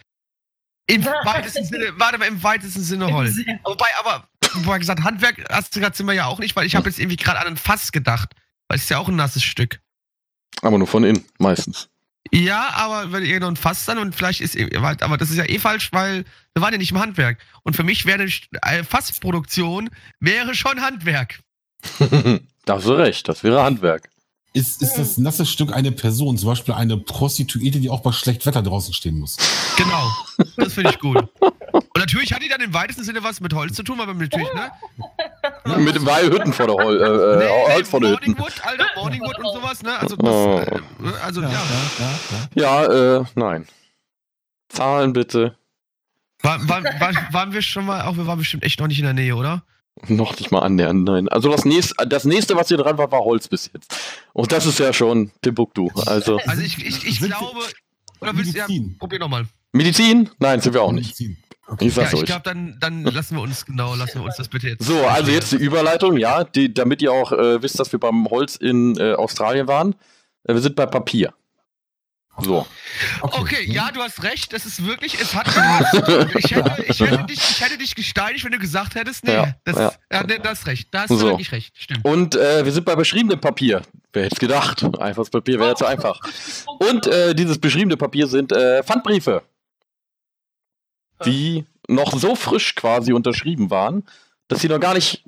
Im 0.87 1.05
weitesten 1.23 1.65
Sinne, 1.65 1.93
warte 1.97 2.17
mal, 2.17 2.27
im 2.27 2.43
weitesten 2.43 2.81
Sinne 2.81 3.11
Holz. 3.11 3.37
Wobei, 3.63 3.87
aber, 3.99 4.27
wobei 4.53 4.79
gesagt, 4.79 5.03
Handwerk 5.03 5.43
hast 5.49 5.75
du 5.75 5.79
gerade 5.79 5.95
sind 5.95 6.05
wir 6.05 6.13
ja 6.13 6.25
auch 6.25 6.39
nicht, 6.39 6.55
weil 6.55 6.65
ich 6.65 6.75
habe 6.75 6.89
jetzt 6.89 6.99
irgendwie 6.99 7.17
gerade 7.17 7.39
an 7.39 7.47
ein 7.47 7.57
Fass 7.57 7.91
gedacht. 7.91 8.33
Weil 8.67 8.77
es 8.77 8.83
ist 8.83 8.89
ja 8.89 8.97
auch 8.97 9.07
ein 9.07 9.15
nasses 9.15 9.43
Stück. 9.43 9.79
aber 10.61 10.77
nur 10.77 10.87
von 10.87 11.03
innen, 11.03 11.23
meistens. 11.37 11.89
Ja, 12.31 12.69
aber 12.73 13.11
wenn 13.11 13.23
ihr 13.23 13.39
noch 13.39 13.49
ein 13.49 13.55
Fass 13.55 13.85
dann 13.85 13.99
und 13.99 14.15
vielleicht 14.15 14.41
ist, 14.41 14.57
aber 14.75 15.17
das 15.17 15.29
ist 15.29 15.37
ja 15.37 15.45
eh 15.45 15.59
falsch, 15.59 15.91
weil 15.93 16.25
wir 16.53 16.61
waren 16.61 16.73
ja 16.73 16.79
nicht 16.79 16.91
im 16.91 16.99
Handwerk. 16.99 17.37
Und 17.63 17.75
für 17.75 17.83
mich 17.83 18.05
wäre 18.05 18.27
eine 18.61 18.83
Fassproduktion 18.83 19.89
wäre 20.19 20.55
schon 20.55 20.81
Handwerk. 20.81 21.39
da 22.65 22.75
hast 22.75 22.87
du 22.87 22.93
recht, 22.93 23.27
das 23.27 23.43
wäre 23.43 23.63
Handwerk. 23.63 24.09
Ist, 24.55 24.81
ist 24.81 24.93
das 24.97 25.17
nasse 25.17 25.45
Stück 25.45 25.73
eine 25.73 25.91
Person, 25.91 26.37
zum 26.37 26.47
Beispiel 26.47 26.73
eine 26.73 26.95
Prostituierte, 26.95 27.81
die 27.81 27.89
auch 27.89 27.99
bei 27.99 28.13
schlecht 28.13 28.45
Wetter 28.45 28.61
draußen 28.61 28.93
stehen 28.93 29.19
muss? 29.19 29.35
Genau. 29.75 30.09
Das 30.55 30.73
finde 30.73 30.91
ich 30.91 30.99
gut. 30.99 31.17
Und 31.41 31.97
natürlich 31.97 32.31
hat 32.33 32.41
die 32.41 32.47
dann 32.47 32.61
im 32.61 32.73
weitesten 32.73 33.03
Sinne 33.03 33.21
was 33.21 33.41
mit 33.41 33.53
Holz 33.53 33.75
zu 33.75 33.83
tun, 33.83 33.99
aber 33.99 34.13
natürlich, 34.13 34.47
ne? 34.53 34.71
Mit 35.77 35.95
dem 35.95 36.07
Hütten 36.07 36.53
vor 36.53 36.67
der 36.67 36.75
Hol 36.75 36.95
äh, 36.95 37.37
Nee, 37.37 37.43
äh, 37.43 37.67
nee, 37.67 37.73
Holz 37.73 37.89
vor 37.89 37.99
der 37.99 38.11
Hütten. 38.11 38.31
Morningwood, 38.31 38.65
Alter, 38.65 38.85
Morningwood 38.95 39.39
und 39.39 39.53
sowas, 39.53 39.83
ne? 39.83 39.99
Also, 39.99 40.15
Oh. 40.19 40.61
das, 40.63 41.13
äh, 41.13 41.17
also 41.21 41.41
ja. 41.41 41.49
ja, 41.49 41.59
ja. 42.55 42.85
Ja, 42.85 43.17
äh, 43.19 43.23
nein. 43.35 43.67
Zahlen 44.69 45.11
bitte. 45.11 45.57
War, 46.43 46.65
war, 46.69 46.81
war, 46.83 47.13
waren 47.31 47.51
wir 47.51 47.61
schon 47.61 47.85
mal, 47.85 48.03
auch 48.03 48.15
wir 48.15 48.25
waren 48.25 48.39
bestimmt 48.39 48.63
echt 48.63 48.79
noch 48.79 48.87
nicht 48.87 48.99
in 48.99 49.05
der 49.05 49.13
Nähe, 49.13 49.35
oder? 49.35 49.63
Noch 50.07 50.37
nicht 50.37 50.51
mal 50.51 50.59
annähernd, 50.59 51.05
nein. 51.05 51.29
Also 51.29 51.49
das 51.49 51.65
nächste, 51.65 52.07
das 52.07 52.25
nächste, 52.25 52.55
was 52.55 52.67
hier 52.67 52.77
dran 52.77 52.97
war, 52.97 53.11
war 53.11 53.23
Holz 53.23 53.47
bis 53.47 53.71
jetzt. 53.73 53.95
Und 54.33 54.51
das 54.51 54.65
ist 54.65 54.77
ja 54.79 54.91
schon 54.91 55.31
Timbuktu. 55.41 55.89
Also 56.05 56.37
Also 56.45 56.61
ich, 56.61 56.85
ich, 56.85 57.07
ich 57.07 57.19
glaube, 57.21 57.59
oder 58.19 58.35
willst 58.35 58.53
du, 58.53 58.57
ja, 58.57 58.67
Medizin. 58.67 58.97
probier 58.97 59.19
nochmal. 59.19 59.45
Medizin? 59.71 60.29
Nein, 60.39 60.59
sind 60.59 60.73
wir 60.73 60.81
auch 60.83 60.91
nicht. 60.91 61.19
Medizin. 61.19 61.37
Okay. 61.67 61.87
Ich 61.87 61.95
Ja, 61.95 62.13
ich 62.13 62.25
glaube, 62.25 62.43
dann, 62.43 62.77
dann 62.79 63.03
lassen 63.03 63.35
wir 63.35 63.41
uns, 63.41 63.65
genau, 63.65 63.95
lassen 63.95 64.19
wir 64.19 64.25
uns 64.25 64.35
das 64.35 64.47
bitte 64.49 64.69
jetzt. 64.69 64.85
So, 64.85 65.03
also 65.07 65.31
jetzt 65.31 65.51
die 65.51 65.57
Überleitung, 65.57 66.17
ja, 66.17 66.43
die, 66.43 66.71
damit 66.71 67.01
ihr 67.01 67.11
auch 67.11 67.31
äh, 67.31 67.61
wisst, 67.63 67.79
dass 67.79 67.91
wir 67.91 67.99
beim 67.99 68.29
Holz 68.29 68.55
in 68.55 68.97
äh, 68.99 69.13
Australien 69.13 69.67
waren. 69.67 69.95
Äh, 70.43 70.53
wir 70.53 70.61
sind 70.61 70.75
bei 70.75 70.85
Papier. 70.85 71.33
So. 72.37 72.67
Okay, 73.21 73.63
ja, 73.71 73.91
du 73.93 74.01
hast 74.01 74.21
recht, 74.23 74.51
das 74.51 74.65
ist 74.65 74.85
wirklich, 74.85 75.19
es 75.21 75.33
hat 75.33 75.47
ich 75.47 76.51
hätte, 76.51 76.83
ich, 76.89 76.99
hätte 76.99 77.23
dich, 77.25 77.39
ich 77.39 77.61
hätte 77.61 77.77
dich 77.77 77.95
gesteinigt, 77.95 78.43
wenn 78.43 78.51
du 78.51 78.59
gesagt 78.59 78.95
hättest, 78.95 79.23
nee, 79.23 79.33
Ja, 79.33 79.55
das, 79.63 79.77
ja. 79.77 79.93
ja. 80.11 80.23
nee, 80.23 80.39
das 80.43 80.59
ist 80.59 80.67
recht, 80.67 80.87
da 80.91 81.01
hast 81.01 81.11
du 81.11 81.17
So. 81.17 81.27
wirklich 81.27 81.51
recht, 81.53 81.73
stimmt. 81.77 82.03
Und 82.03 82.35
äh, 82.35 82.65
wir 82.65 82.71
sind 82.73 82.85
bei 82.85 82.95
beschriebenem 82.95 83.39
Papier. 83.39 83.83
Wer 84.11 84.23
hätte 84.25 84.35
es 84.35 84.39
gedacht? 84.39 84.83
Einfaches 84.99 85.29
Papier 85.29 85.59
wäre 85.59 85.69
ja 85.69 85.75
zu 85.75 85.85
einfach. 85.85 86.19
Und 86.79 87.07
äh, 87.07 87.33
dieses 87.35 87.57
beschriebene 87.59 87.95
Papier 87.97 88.27
sind 88.27 88.51
äh, 88.51 88.83
Pfandbriefe, 88.83 89.41
die 91.25 91.65
noch 91.87 92.17
so 92.17 92.35
frisch 92.35 92.75
quasi 92.75 93.13
unterschrieben 93.13 93.69
waren, 93.69 94.03
dass 94.47 94.59
sie 94.61 94.67
noch 94.69 94.79
gar 94.79 94.93
nicht 94.93 95.23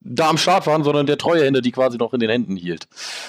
da 0.00 0.28
am 0.28 0.38
Start 0.38 0.66
waren, 0.66 0.84
sondern 0.84 1.06
der 1.06 1.18
Treuehänder 1.18 1.60
die 1.60 1.72
quasi 1.72 1.98
noch 1.98 2.14
in 2.14 2.20
den 2.20 2.30
Händen 2.30 2.56
hielt. 2.56 2.88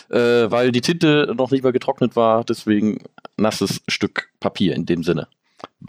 Äh, 0.10 0.50
weil 0.50 0.72
die 0.72 0.82
Tinte 0.82 1.34
noch 1.36 1.52
nicht 1.52 1.64
mal 1.64 1.74
getrocknet 1.74 2.16
war, 2.16 2.44
deswegen 2.44 3.00
nasses 3.38 3.82
Stück 3.88 4.30
Papier 4.40 4.76
in 4.76 4.86
dem 4.86 5.04
Sinne. 5.04 5.28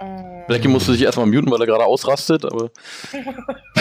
Mm. 0.01 0.47
Blackie 0.49 0.69
musste 0.69 0.93
sich 0.93 1.03
erstmal 1.03 1.27
muten, 1.27 1.51
weil 1.51 1.61
er 1.61 1.67
gerade 1.67 1.85
ausrastet, 1.85 2.45
aber 2.45 2.71
Nee, 3.13 3.21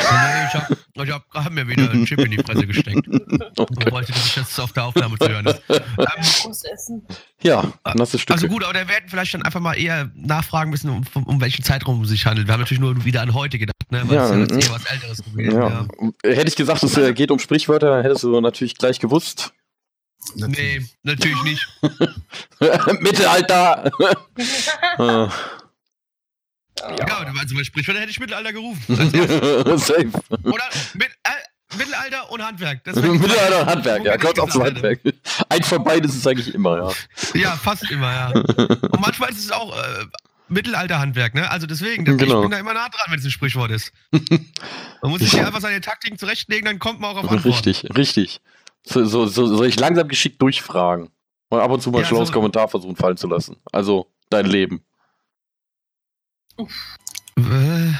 ich 0.48 0.54
hab, 0.54 0.72
ich 0.72 1.12
hab 1.12 1.30
gerade 1.30 1.50
mir 1.52 1.68
wieder 1.68 1.90
einen 1.90 2.06
Chip 2.06 2.20
in 2.20 2.32
die 2.32 2.38
Fresse 2.38 2.68
gesteckt. 2.68 3.08
okay. 3.58 3.86
Ich 3.86 3.92
wollte, 3.92 4.12
dass 4.12 4.26
ich 4.26 4.36
das 4.36 4.60
auf 4.60 4.74
der 4.74 4.86
Aufnahme 4.86 5.18
zu 5.18 5.30
hören 5.30 5.46
ist. 5.46 5.62
Ähm. 6.02 7.02
Ja, 7.42 7.74
nasses 7.96 8.22
Stück. 8.22 8.36
also 8.36 8.48
gut, 8.48 8.64
aber 8.64 8.74
da 8.74 8.88
werden 8.88 9.06
vielleicht 9.08 9.34
dann 9.34 9.42
einfach 9.44 9.60
mal 9.60 9.74
eher 9.74 10.12
nachfragen 10.16 10.72
müssen, 10.72 10.90
um, 10.90 11.04
um 11.26 11.42
welchen 11.42 11.64
Zeitraum 11.64 12.02
es 12.04 12.10
sich 12.10 12.26
handelt. 12.26 12.48
Wir 12.48 12.54
haben 12.54 12.60
natürlich 12.62 12.80
nur 12.80 13.04
wieder 13.04 13.22
an 13.22 13.34
heute 13.34 13.58
gedacht, 13.58 13.92
ne? 13.92 14.04
Weil 14.06 14.16
Ja, 14.16 14.26
es 14.26 14.32
ja 14.32 14.38
jetzt 14.38 14.54
mhm. 14.54 14.60
eher 14.60 14.72
was 14.72 14.86
Älteres 14.86 15.24
gewesen. 15.24 15.56
Ja. 15.58 15.70
Ja. 15.70 15.88
Hätte 16.24 16.48
ich 16.48 16.56
gesagt, 16.56 16.84
es 16.84 16.98
äh, 16.98 17.14
geht 17.14 17.32
um 17.32 17.40
Sprichwörter, 17.40 17.90
dann 17.90 18.04
hättest 18.04 18.24
du 18.24 18.40
natürlich 18.42 18.78
gleich 18.78 19.00
gewusst. 19.00 19.54
Nee, 20.36 20.86
natürlich 21.04 21.44
nicht. 21.44 21.68
Mittelalter! 23.02 23.92
Äh, 26.88 26.96
Ja, 27.08 27.18
also 27.40 27.56
bei 27.56 27.64
Sprichwörter 27.64 28.02
hätte 28.02 28.12
ich 28.12 28.20
Mittelalter 28.20 28.54
gerufen. 28.54 28.82
Safe. 29.78 30.10
Oder 30.44 30.64
mit, 30.94 31.08
äh, 31.24 31.78
Mittelalter 31.78 32.32
und 32.32 32.44
Handwerk. 32.46 32.84
Das 32.84 32.96
Mittelalter 33.02 33.62
und 33.62 33.66
Handwerk, 33.68 34.04
ja, 34.06 34.14
aufs 34.16 34.54
gesagt 34.54 34.54
hätte. 34.54 34.66
Handwerk. 34.88 35.00
Eins 35.50 35.68
von 35.68 35.84
beiden 35.84 36.10
ist 36.10 36.16
es 36.18 36.28
eigentlich 36.28 36.54
immer, 36.54 36.78
ja. 37.34 37.40
Ja, 37.40 37.52
fast 37.56 37.90
immer, 37.92 38.12
ja. 38.12 38.28
Und 38.32 39.00
manchmal 39.00 39.30
ist 39.30 39.40
es 39.40 39.52
auch 39.52 39.76
äh, 39.76 40.06
Mittelalter-Handwerk, 40.50 41.34
ne? 41.34 41.50
Also 41.50 41.66
deswegen, 41.68 42.04
das, 42.04 42.18
Genau. 42.18 42.36
ich 42.40 42.42
bin 42.42 42.52
da 42.52 42.60
immer 42.60 42.74
nah 42.74 42.90
dran, 42.90 43.06
wenn 43.10 43.20
es 43.20 43.26
ein 43.26 43.32
Sprichwort 43.32 43.72
ist. 43.72 43.94
Man 45.02 45.12
muss 45.12 45.22
sich 45.22 45.32
hier 45.32 45.46
einfach 45.48 45.62
seine 45.62 45.80
Taktiken 45.82 46.18
zurechtlegen, 46.18 46.66
dann 46.66 46.80
kommt 46.80 47.00
man 47.00 47.12
auch 47.16 47.24
auf 47.24 47.32
Antworten. 47.32 47.48
Richtig, 47.48 47.86
richtig. 47.96 48.42
So, 48.84 49.06
so, 49.06 49.26
so 49.28 49.46
soll 49.48 49.68
ich 49.68 49.80
langsam 49.80 50.08
geschickt 50.10 50.42
durchfragen. 50.42 51.10
Und 51.50 51.60
ab 51.60 51.72
und 51.72 51.82
zu 51.82 51.92
mal 51.92 52.00
ein 52.00 52.02
Ja, 52.04 52.08
schlaues 52.10 52.28
so- 52.30 52.34
Kommentar 52.34 52.68
versuchen 52.68 52.96
fallen 52.98 53.16
zu 53.18 53.28
lassen. 53.28 53.58
Also, 53.72 54.12
dein 54.30 54.46
Leben. 54.46 54.82
Äh, 56.58 57.94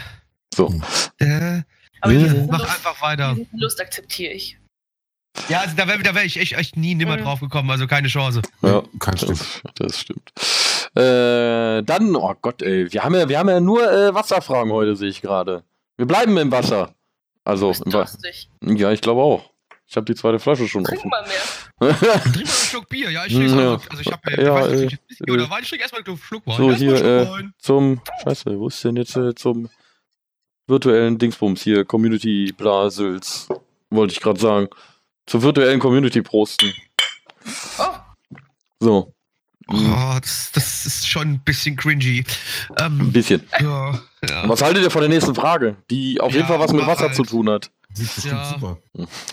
So. 0.54 0.74
äh, 1.20 1.62
Aber 2.02 2.14
diese 2.14 2.48
mach 2.50 2.60
Lust, 2.60 2.72
einfach 2.72 3.02
weiter. 3.02 3.36
diese 3.36 3.58
Lust 3.58 3.82
akzeptiere 3.82 4.34
ich. 4.34 4.58
Ja, 5.48 5.62
also 5.62 5.76
da 5.78 5.88
wäre 5.88 6.04
da 6.04 6.14
wär 6.14 6.26
ich 6.26 6.38
echt, 6.38 6.54
echt 6.54 6.76
nie 6.76 6.94
nimmer 6.94 7.16
Mhm. 7.18 7.22
drauf 7.24 7.40
gekommen, 7.40 7.70
also 7.72 7.88
keine 7.88 8.10
Chance. 8.10 8.42
Ja, 8.62 8.84
Kein 9.00 9.18
Stück. 9.18 9.30
das, 9.30 9.62
das 9.76 10.00
stimmt. 10.00 10.32
Äh, 10.96 11.84
dann, 11.84 12.14
oh 12.18 12.36
Gott, 12.42 12.62
ey, 12.62 12.92
wir 12.92 13.04
haben 13.04 13.16
ja, 13.16 13.30
wir 13.30 13.40
haben 13.40 13.48
ja 13.50 13.62
nur 13.62 13.90
äh, 13.90 14.14
Wasserfragen 14.14 14.72
heute, 14.74 14.96
sehe 14.98 15.08
ich 15.10 15.22
gerade. 15.22 15.64
Wir 15.98 16.06
bleiben 16.06 16.36
im 16.38 16.52
Wasser. 16.52 16.94
Also, 17.46 17.72
im 17.86 17.94
Wa- 17.94 18.08
ja, 18.62 18.92
ich 18.92 19.00
glaube 19.02 19.22
auch. 19.22 19.51
Ich 19.92 19.98
habe 19.98 20.06
die 20.06 20.16
zweite 20.16 20.40
Flasche 20.40 20.70
schon 20.70 20.86
Trink 20.86 21.00
offen. 21.02 21.10
mal 21.10 21.22
mehr. 21.28 21.92
Trink 21.92 22.02
mal 22.02 22.22
einen 22.24 22.46
Schluck 22.48 22.88
Bier, 22.88 23.10
ja, 23.12 23.26
ich 23.26 23.34
trinke 23.36 23.62
Ja. 23.62 23.78
Also 23.90 24.02
ich 24.02 24.10
habe 24.12 24.42
Ja, 24.42 24.54
weiß 24.56 24.72
nicht, 24.72 24.82
äh, 24.82 24.86
ich 24.96 25.00
Whisky 25.20 25.32
oder 25.32 25.50
Wein, 25.50 25.64
ich 25.64 25.70
trinke 25.70 25.82
erstmal 25.84 26.02
einen 26.06 26.18
Schluck 26.18 26.48
Wein. 26.48 26.56
So, 26.56 26.72
hier, 26.74 26.94
äh, 27.06 27.28
zum, 27.60 28.02
scheiße, 28.24 28.58
wo 28.58 28.70
ist 28.70 28.82
denn 28.86 28.96
jetzt 28.96 29.18
äh, 29.18 29.36
zum 29.36 29.68
virtuellen 30.66 31.18
Dingsbums 31.18 31.62
hier, 31.62 31.84
Community 31.84 32.54
Blasels, 32.58 33.50
wollte 33.90 34.14
ich 34.14 34.22
gerade 34.22 34.40
sagen. 34.40 34.70
Zur 35.26 35.44
virtuellen 35.44 35.82
Community 35.82 36.22
prosten. 36.22 36.74
Oh, 37.78 37.84
So, 38.80 39.14
Oh, 39.68 40.18
das, 40.22 40.52
das 40.54 40.86
ist 40.86 41.08
schon 41.08 41.24
ein 41.34 41.40
bisschen 41.42 41.76
cringy. 41.76 42.24
ein 42.78 43.00
Ähm, 43.02 43.12
bisschen. 43.12 43.44
ja, 43.60 44.00
ja. 44.28 44.48
Was 44.50 44.62
haltet 44.62 44.84
ihr 44.84 44.92
von 44.92 45.02
der 45.02 45.10
nächsten 45.10 45.36
Frage, 45.36 45.76
die 45.90 46.20
auf 46.22 46.34
jeden 46.34 46.48
Fall 46.48 46.60
was 46.60 46.72
mit 46.74 46.86
Wasser 46.88 47.08
halt. 47.08 47.16
zu 47.16 47.24
tun 47.24 47.50
hat? 47.50 47.72
Sieht 47.94 48.14
bestimmt 48.16 48.34
Ja. 48.36 48.46
super. 48.46 48.78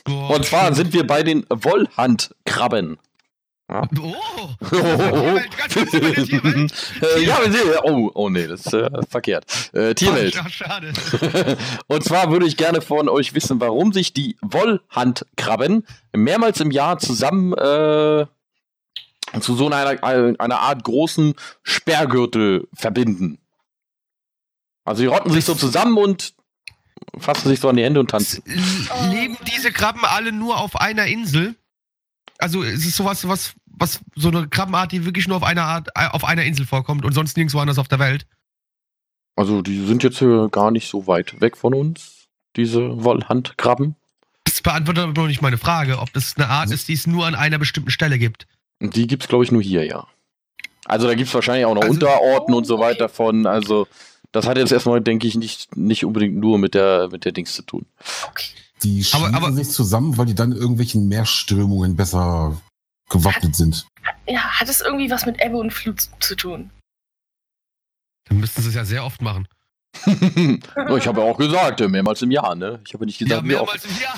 Boah, 0.05 0.31
Und 0.37 0.45
zwar 0.45 0.75
sind 0.75 0.93
wir 0.93 1.07
bei 1.07 1.23
den 1.23 1.45
Wollhandkrabben. 1.49 2.99
Oh! 3.71 3.83
Oh. 3.93 4.49
Ganz 4.71 5.75
kurz 5.75 5.93
über 5.93 6.11
der 6.11 6.25
Tierwelt. 6.25 6.73
äh, 7.03 7.23
ja, 7.23 7.39
wir 7.45 7.53
sehen. 7.53 7.69
Oh, 7.85 8.11
oh 8.15 8.31
nee, 8.31 8.47
das 8.47 8.65
ist 8.65 8.73
äh, 8.73 8.89
verkehrt. 9.11 9.45
Äh, 9.75 9.95
Tierwelt. 9.95 10.41
Ach, 10.43 10.49
schade. 10.49 10.91
Und 11.87 12.03
zwar 12.03 12.31
würde 12.33 12.47
ich 12.47 12.57
gerne 12.57 12.81
von 12.81 13.11
euch 13.11 13.35
wissen, 13.35 13.61
warum 13.61 13.93
sich 13.93 14.15
die 14.15 14.39
Wollhandkrabben 14.41 15.87
mehrmals 16.17 16.61
im 16.61 16.71
Jahr 16.71 16.99
zusammen 16.99 17.53
äh, 17.53 18.25
zu 19.41 19.55
so 19.55 19.67
einer, 19.69 20.03
einer 20.03 20.61
Art 20.61 20.83
großen 20.85 21.35
Sperrgürtel 21.63 22.69
verbinden. 22.73 23.39
Also 24.87 25.03
die 25.03 25.09
rotten 25.09 25.31
sich 25.31 25.45
so 25.45 25.55
zusammen 25.55 25.99
und 25.99 26.33
fassen 27.19 27.49
sich 27.49 27.61
so 27.61 27.69
an 27.69 27.77
die 27.77 27.83
Hände 27.85 28.01
und 28.01 28.11
tanzen. 28.11 28.43
Leben 29.11 29.37
diese 29.53 29.73
Krabben 29.73 30.05
alle 30.05 30.33
nur 30.33 30.59
auf 30.59 30.81
einer 30.81 31.07
Insel? 31.07 31.55
Also 32.39 32.63
ist 32.63 32.87
es 32.87 32.97
sowas, 32.97 33.27
was, 33.27 33.55
was 33.67 34.01
so 34.15 34.29
eine 34.29 34.49
Krabbenart, 34.49 34.93
die 34.93 35.05
wirklich 35.05 35.27
nur 35.29 35.37
auf 35.37 35.43
einer 35.43 35.65
Art, 35.65 35.89
äh, 35.95 36.07
auf 36.09 36.25
einer 36.25 36.45
Insel 36.45 36.67
vorkommt 36.67 37.05
und 37.05 37.13
sonst 37.13 37.37
nirgendwo 37.37 37.59
anders 37.59 37.79
auf 37.79 37.89
der 37.89 37.99
Welt? 37.99 38.27
Also 39.37 39.63
die 39.63 39.85
sind 39.87 40.03
jetzt 40.03 40.21
äh, 40.23 40.49
gar 40.51 40.71
nicht 40.71 40.89
so 40.89 41.07
weit 41.07 41.41
weg 41.41 41.57
von 41.57 41.75
uns, 41.75 42.27
diese 42.57 43.03
Wollhandkrabben. 43.05 43.95
Das 44.45 44.61
beantwortet 44.63 45.05
aber 45.05 45.13
noch 45.13 45.27
nicht 45.29 45.43
meine 45.43 45.59
Frage, 45.59 45.99
ob 45.99 46.13
das 46.13 46.37
eine 46.37 46.49
Art 46.49 46.71
ist, 46.71 46.89
die 46.89 46.95
es 46.95 47.07
nur 47.07 47.27
an 47.27 47.35
einer 47.35 47.59
bestimmten 47.59 47.91
Stelle 47.91 48.19
gibt. 48.19 48.47
Die 48.81 49.07
gibt's, 49.07 49.29
glaube 49.29 49.45
ich, 49.45 49.53
nur 49.53 49.63
hier, 49.63 49.85
ja. 49.85 50.07
Also 50.87 51.07
da 51.07 51.15
gibt's 51.15 51.35
wahrscheinlich 51.35 51.67
auch 51.67 51.75
noch 51.75 51.83
Also- 51.83 51.95
Unterorten 51.95 52.55
und 52.55 52.65
so 52.65 52.79
weiter 52.79 53.09
von. 53.09 53.47
Also 53.47 53.87
das 54.33 54.47
hat 54.47 54.57
jetzt 54.57 54.73
erstmal, 54.73 55.01
denke 55.01 55.27
ich, 55.27 55.35
nicht, 55.37 55.77
nicht 55.77 56.05
unbedingt 56.05 56.37
nur 56.37 56.59
mit 56.59 56.75
der, 56.75 57.09
mit 57.11 57.25
der 57.25 57.33
Dings 57.33 57.55
zu 57.55 57.63
tun. 57.63 57.87
Die 58.83 59.05
Aber- 59.13 59.27
schließen 59.27 59.35
aber- 59.35 59.53
sich 59.53 59.69
zusammen, 59.71 60.17
weil 60.19 60.27
die 60.27 60.35
dann 60.35 60.53
irgendwelchen 60.53 61.09
Meerströmungen 61.09 61.97
besser 61.97 62.61
gewappnet 63.09 63.57
sind. 63.57 63.87
Ja, 64.27 64.41
hat 64.61 64.69
es 64.69 64.81
irgendwie 64.81 65.11
was 65.11 65.27
mit 65.27 65.41
Ebbe 65.41 65.57
und 65.57 65.73
Flut 65.73 66.09
zu 66.21 66.37
tun? 66.37 66.71
Dann 68.29 68.39
müssten 68.41 68.61
sie 68.63 68.69
es 68.69 68.75
ja 68.75 68.85
sehr 68.85 69.05
oft 69.05 69.23
machen. 69.23 69.49
ich 70.07 71.07
habe 71.07 71.21
ja 71.21 71.27
auch 71.27 71.37
gesagt, 71.39 71.81
mehrmals 71.89 72.23
im 72.23 72.31
Jahr, 72.31 72.55
ne? 72.55 72.81
Ich 72.87 72.95
habe 72.95 73.07
nicht 73.07 73.21
Ja, 73.21 73.41
gesagt, 73.41 73.43
oft. 73.43 73.49
mehrmals 73.49 73.85
im 73.85 74.01
Jahr. 74.01 74.15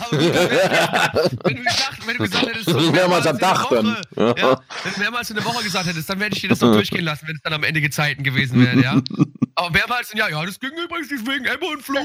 aber 1.12 1.30
wenn, 1.44 1.56
du 1.56 1.62
gesagt, 1.64 2.06
wenn 2.06 2.16
du 2.16 2.24
gesagt 2.24 2.46
hättest, 2.46 2.70
so 2.70 2.92
mehrmals 2.92 3.26
am 3.26 3.34
in 3.36 3.40
der 3.40 3.48
Tag 3.48 3.68
dann. 3.70 3.86
Woche, 3.86 4.00
Ja. 4.16 4.34
Ja, 4.36 4.60
wenn 4.84 4.92
du 4.94 5.00
mehrmals 5.00 5.30
in 5.30 5.36
der 5.36 5.44
Woche 5.44 5.62
gesagt 5.64 5.86
hättest, 5.86 6.08
dann 6.10 6.20
hätte 6.20 6.36
ich 6.36 6.42
dir 6.42 6.48
das 6.48 6.58
doch 6.58 6.72
durchgehen 6.72 7.04
lassen, 7.04 7.26
wenn 7.28 7.36
es 7.36 7.42
dann 7.42 7.52
am 7.52 7.64
Ende 7.64 7.80
Gezeiten 7.80 8.22
gewesen 8.22 8.64
wäre, 8.64 8.80
ja. 8.82 9.00
Aber 9.56 9.70
mehrmals 9.70 10.10
im 10.12 10.18
Jahr, 10.18 10.30
ja, 10.30 10.44
das 10.44 10.58
ging 10.58 10.70
übrigens 10.82 11.08
deswegen 11.08 11.44
Ebbe 11.44 11.66
und 11.66 11.82
Flut. 11.82 12.00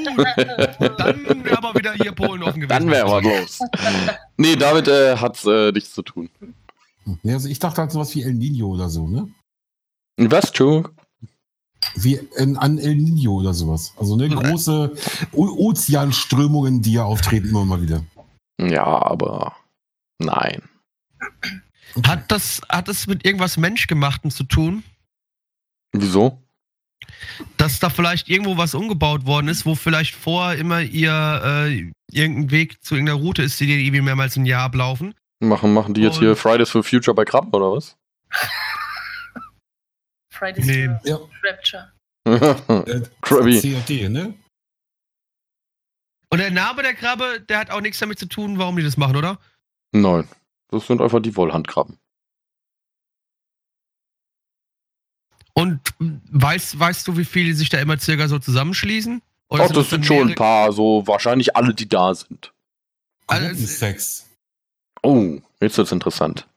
Dann 0.98 1.46
wäre 1.46 1.58
aber 1.58 1.74
wieder 1.76 1.94
hier 1.94 2.12
Polen 2.12 2.44
offen 2.44 2.60
gewesen. 2.62 2.68
Dann 2.86 2.90
wäre 2.92 3.10
was 3.10 3.24
los. 3.24 3.60
nee, 4.38 4.56
damit 4.58 4.88
äh, 4.90 5.16
hat's 5.16 5.46
äh, 5.46 5.72
nichts 5.72 5.94
zu 5.94 6.02
tun. 6.02 6.30
Ja, 7.24 7.34
also 7.36 7.48
ich 7.48 7.60
dachte 7.60 7.82
halt 7.82 7.92
sowas 7.92 8.14
wie 8.16 8.24
El 8.24 8.34
Nino 8.34 8.68
oder 8.68 8.90
so, 8.90 9.08
ne? 9.08 9.30
Was, 10.18 10.48
Entschuldigung? 10.48 10.90
Wie 11.96 12.20
in, 12.38 12.58
an 12.58 12.78
El 12.78 12.96
Nino 12.96 13.34
oder 13.34 13.54
sowas. 13.54 13.94
Also 13.98 14.16
ne, 14.16 14.28
große 14.30 14.96
o 15.32 15.46
Ozeanströmungen, 15.70 16.82
die 16.82 16.94
ja 16.94 17.04
auftreten 17.04 17.50
immer 17.50 17.66
mal 17.66 17.82
wieder. 17.82 18.04
Ja, 18.60 18.86
aber 18.86 19.56
nein. 20.20 20.64
Hat 22.06 22.32
das, 22.32 22.62
hat 22.70 22.88
das 22.88 23.08
mit 23.08 23.26
irgendwas 23.26 23.58
Menschgemachtem 23.58 24.32
zu 24.32 24.44
tun? 24.44 24.84
Wieso? 25.94 26.42
Dass 27.58 27.80
da 27.80 27.90
vielleicht 27.90 28.30
irgendwo 28.30 28.58
was 28.58 28.74
umgebaut 28.74 29.26
worden 29.26 29.48
ist, 29.48 29.66
wo 29.66 29.76
vielleicht 29.76 30.16
vorher 30.16 30.58
immer 30.58 30.82
ihr 30.82 31.42
äh, 31.44 31.92
irgendein 32.12 32.52
Weg 32.52 32.84
zu 32.84 32.96
irgendeiner 32.96 33.20
Route 33.20 33.44
ist, 33.44 33.60
die 33.60 33.68
die 33.68 33.86
irgendwie 33.86 34.02
mehrmals 34.02 34.36
im 34.38 34.46
Jahr 34.46 34.64
ablaufen? 34.64 35.14
Machen, 35.40 35.74
machen 35.74 35.94
die 35.94 36.02
jetzt 36.02 36.16
Und- 36.18 36.24
hier 36.24 36.36
Fridays 36.36 36.70
for 36.70 36.84
Future 36.84 37.14
bei 37.14 37.26
Krabben 37.26 37.52
oder 37.52 37.72
was? 37.74 37.96
Fridays 40.36 40.66
Nee. 40.66 40.88
for 40.88 41.00
Ja. 41.04 41.20
Rapture. 41.44 41.92
Äh, 42.26 43.02
Krabby. 43.22 43.62
CAD, 43.62 44.10
ne? 44.10 44.34
Und 46.30 46.40
der 46.40 46.52
Name 46.52 46.82
der 46.84 46.94
Krabbe, 46.96 47.40
der 47.48 47.60
hat 47.60 47.70
auch 47.70 47.82
nichts 47.82 48.00
damit 48.00 48.20
zu 48.20 48.26
tun, 48.28 48.58
warum 48.58 48.76
die 48.76 48.84
das 48.84 48.98
machen, 48.98 49.16
oder? 49.16 49.40
Nein. 49.94 50.28
Das 50.70 50.88
sind 50.88 51.02
einfach 51.02 51.22
die 51.22 51.36
Wollhandkrabben. 51.36 51.98
Und 55.54 55.80
weißt, 56.00 56.78
weißt 56.78 57.08
du, 57.08 57.18
wie 57.18 57.24
viele 57.26 57.54
sich 57.54 57.70
da 57.70 57.80
immer 57.80 57.98
circa 57.98 58.28
so 58.28 58.40
zusammenschließen? 58.40 59.22
Oder 59.50 59.64
Ach, 59.64 59.68
das 59.68 59.76
dann 59.76 60.04
sind 60.04 60.06
schon 60.06 60.30
ein 60.30 60.36
paar, 60.36 60.74
so 60.74 61.06
wahrscheinlich 61.08 61.56
alle, 61.56 61.74
die 61.74 61.88
da 61.88 62.14
sind. 62.14 62.52
Also, 63.28 63.48
Gruppensex. 63.48 64.30
Oh, 65.02 65.40
jetzt 65.62 65.78
wird's 65.78 65.92
interessant. 65.92 66.48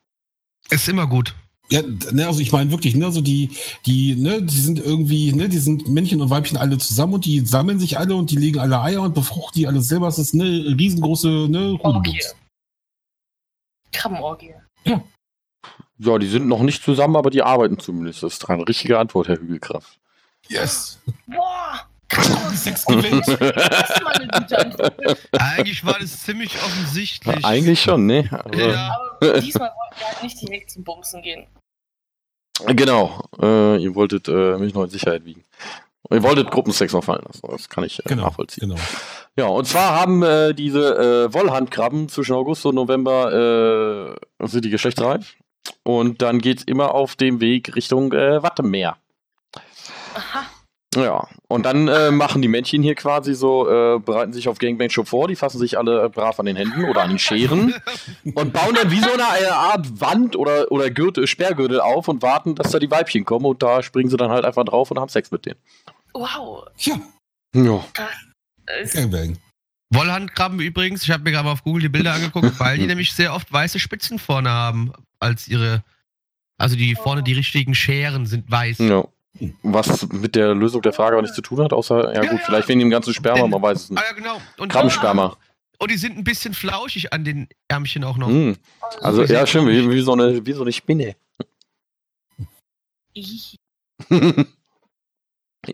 Ist 0.70 0.88
immer 0.88 1.06
gut. 1.06 1.34
Ja, 1.70 1.82
ne, 2.12 2.26
also 2.26 2.40
ich 2.40 2.50
meine 2.50 2.70
wirklich, 2.70 2.94
ne, 2.94 3.04
also 3.04 3.20
die, 3.20 3.50
die, 3.84 4.16
ne, 4.16 4.42
die 4.42 4.58
sind 4.58 4.78
irgendwie, 4.78 5.32
ne, 5.32 5.50
die 5.50 5.58
sind 5.58 5.86
Männchen 5.86 6.22
und 6.22 6.30
Weibchen 6.30 6.56
alle 6.56 6.78
zusammen 6.78 7.14
und 7.14 7.26
die 7.26 7.40
sammeln 7.40 7.78
sich 7.78 7.98
alle 7.98 8.14
und 8.14 8.30
die 8.30 8.36
legen 8.36 8.58
alle 8.58 8.80
Eier 8.80 9.02
und 9.02 9.14
befruchten 9.14 9.60
die 9.60 9.66
alle 9.66 9.82
selber. 9.82 10.06
Das 10.06 10.18
ist 10.18 10.32
eine 10.32 10.44
riesengroße, 10.44 11.28
ne, 11.28 11.78
Orgie. 11.82 12.20
Krabbenorgie. 13.92 14.54
Ja, 15.98 16.18
die 16.18 16.28
sind 16.28 16.46
noch 16.46 16.62
nicht 16.62 16.82
zusammen, 16.82 17.16
aber 17.16 17.30
die 17.30 17.42
arbeiten 17.42 17.78
zumindest. 17.78 18.22
Das 18.22 18.34
ist 18.34 18.48
eine 18.48 18.66
richtige 18.66 18.98
Antwort, 18.98 19.28
Herr 19.28 19.38
Hügelkraft. 19.38 19.98
Yes. 20.48 21.00
Boah! 21.26 21.86
Sex 22.54 22.86
gewinnt. 22.86 23.26
Das 23.28 23.90
ist 23.90 24.02
mal 24.02 24.12
eine 24.14 24.28
gute 24.28 24.58
Antwort. 24.58 25.18
Eigentlich 25.32 25.84
war 25.84 25.98
das 25.98 26.22
ziemlich 26.22 26.54
offensichtlich. 26.56 27.44
Eigentlich 27.44 27.82
schon, 27.82 28.06
ne? 28.06 28.28
Also, 28.30 28.58
Ja. 28.58 28.96
Aber 29.20 29.40
diesmal 29.40 29.70
wollten 29.70 30.00
wir 30.00 30.06
halt 30.06 30.22
nicht 30.22 30.40
direkt 30.40 30.70
zum 30.70 30.84
Bumsen 30.84 31.20
gehen. 31.22 31.46
Genau. 32.66 33.20
Äh, 33.40 33.76
ihr 33.82 33.94
wolltet 33.94 34.28
äh, 34.28 34.56
mich 34.58 34.74
noch 34.74 34.84
in 34.84 34.90
Sicherheit 34.90 35.24
wiegen. 35.24 35.44
Ihr 36.10 36.22
wolltet 36.22 36.50
Gruppensex 36.50 36.92
noch 36.92 37.04
fallen 37.04 37.22
lassen. 37.26 37.46
Das 37.50 37.68
kann 37.68 37.84
ich 37.84 37.98
äh, 38.00 38.02
Genau, 38.06 38.24
nachvollziehen. 38.24 38.68
genau. 38.70 38.80
Ja, 39.36 39.46
und 39.46 39.66
zwar 39.66 39.94
haben 40.00 40.22
äh, 40.22 40.54
diese 40.54 41.26
äh, 41.28 41.34
Wollhandkrabben 41.34 42.08
zwischen 42.08 42.34
August 42.34 42.64
und 42.66 42.74
November 42.76 44.16
äh, 44.40 44.46
sind 44.46 44.64
die 44.64 44.70
geschlechtsreif. 44.70 45.36
Und 45.82 46.22
dann 46.22 46.38
geht's 46.40 46.64
immer 46.64 46.94
auf 46.94 47.14
dem 47.14 47.40
Weg 47.40 47.76
Richtung 47.76 48.12
äh, 48.12 48.42
Wattemeer. 48.42 48.96
Aha. 50.14 50.46
Ja, 50.96 51.28
und 51.48 51.66
dann 51.66 51.86
äh, 51.86 52.10
machen 52.10 52.40
die 52.40 52.48
Männchen 52.48 52.82
hier 52.82 52.94
quasi 52.94 53.34
so, 53.34 53.68
äh, 53.68 53.98
bereiten 53.98 54.32
sich 54.32 54.48
auf 54.48 54.58
Gangbang 54.58 54.88
schon 54.88 55.04
vor, 55.04 55.28
die 55.28 55.36
fassen 55.36 55.58
sich 55.58 55.76
alle 55.76 56.04
äh, 56.04 56.08
brav 56.08 56.40
an 56.40 56.46
den 56.46 56.56
Händen 56.56 56.84
oder 56.86 57.02
an 57.02 57.10
den 57.10 57.18
Scheren 57.18 57.74
und 58.24 58.52
bauen 58.54 58.74
dann 58.74 58.90
wie 58.90 58.98
so 59.00 59.12
eine, 59.12 59.28
eine 59.28 59.52
Art 59.52 60.00
Wand 60.00 60.34
oder, 60.34 60.72
oder 60.72 60.90
Gürtel, 60.90 61.26
Sperrgürtel 61.26 61.80
auf 61.80 62.08
und 62.08 62.22
warten, 62.22 62.54
dass 62.54 62.70
da 62.70 62.78
die 62.78 62.90
Weibchen 62.90 63.26
kommen 63.26 63.44
und 63.44 63.62
da 63.62 63.82
springen 63.82 64.08
sie 64.08 64.16
dann 64.16 64.30
halt 64.30 64.46
einfach 64.46 64.64
drauf 64.64 64.90
und 64.90 64.98
haben 64.98 65.10
Sex 65.10 65.30
mit 65.30 65.44
denen. 65.44 65.58
Wow. 66.14 66.64
Ja, 66.78 66.98
Ja. 67.54 67.84
Es- 68.64 68.94
Gangbang. 68.94 69.36
Wollhandkrabben 69.90 70.58
übrigens, 70.60 71.02
ich 71.02 71.10
habe 71.10 71.22
mir 71.22 71.32
gerade 71.32 71.44
mal 71.44 71.52
auf 71.52 71.64
Google 71.64 71.82
die 71.82 71.88
Bilder 71.90 72.14
angeguckt, 72.14 72.58
weil 72.60 72.78
die 72.78 72.86
nämlich 72.86 73.12
sehr 73.12 73.34
oft 73.34 73.50
weiße 73.52 73.78
Spitzen 73.78 74.18
vorne 74.18 74.50
haben 74.50 74.92
als 75.20 75.48
ihre. 75.48 75.82
Also 76.58 76.76
die 76.76 76.94
vorne 76.94 77.22
die 77.22 77.32
richtigen 77.34 77.74
Scheren 77.74 78.26
sind 78.26 78.50
weiß. 78.50 78.78
ja. 78.78 79.04
Was 79.62 80.08
mit 80.08 80.34
der 80.34 80.54
Lösung 80.54 80.82
der 80.82 80.92
Frage 80.92 81.14
aber 81.14 81.22
nichts 81.22 81.36
zu 81.36 81.42
tun 81.42 81.60
hat, 81.62 81.72
außer, 81.72 82.12
ja 82.14 82.22
Ja, 82.22 82.30
gut, 82.30 82.40
ja. 82.40 82.44
vielleicht 82.46 82.68
wegen 82.68 82.80
dem 82.80 82.90
ganzen 82.90 83.14
Sperma, 83.14 83.46
man 83.46 83.62
weiß 83.62 83.84
es 83.84 83.90
Ah 83.90 83.94
nicht. 83.94 84.04
ja, 84.08 84.12
genau. 84.12 84.40
Und, 84.58 84.70
Krabbensperma. 84.72 85.36
und 85.78 85.90
die 85.90 85.96
sind 85.96 86.16
ein 86.18 86.24
bisschen 86.24 86.54
flauschig 86.54 87.12
an 87.12 87.24
den 87.24 87.48
Ärmchen 87.68 88.04
auch 88.04 88.16
noch. 88.16 88.28
Hm. 88.28 88.56
Also, 89.00 89.24
ja, 89.24 89.46
schön, 89.46 89.66
wie, 89.68 89.90
wie, 89.90 90.00
so 90.00 90.12
eine, 90.12 90.44
wie 90.44 90.52
so 90.52 90.62
eine 90.62 90.72
Spinne. 90.72 91.14
Ih. 93.14 93.56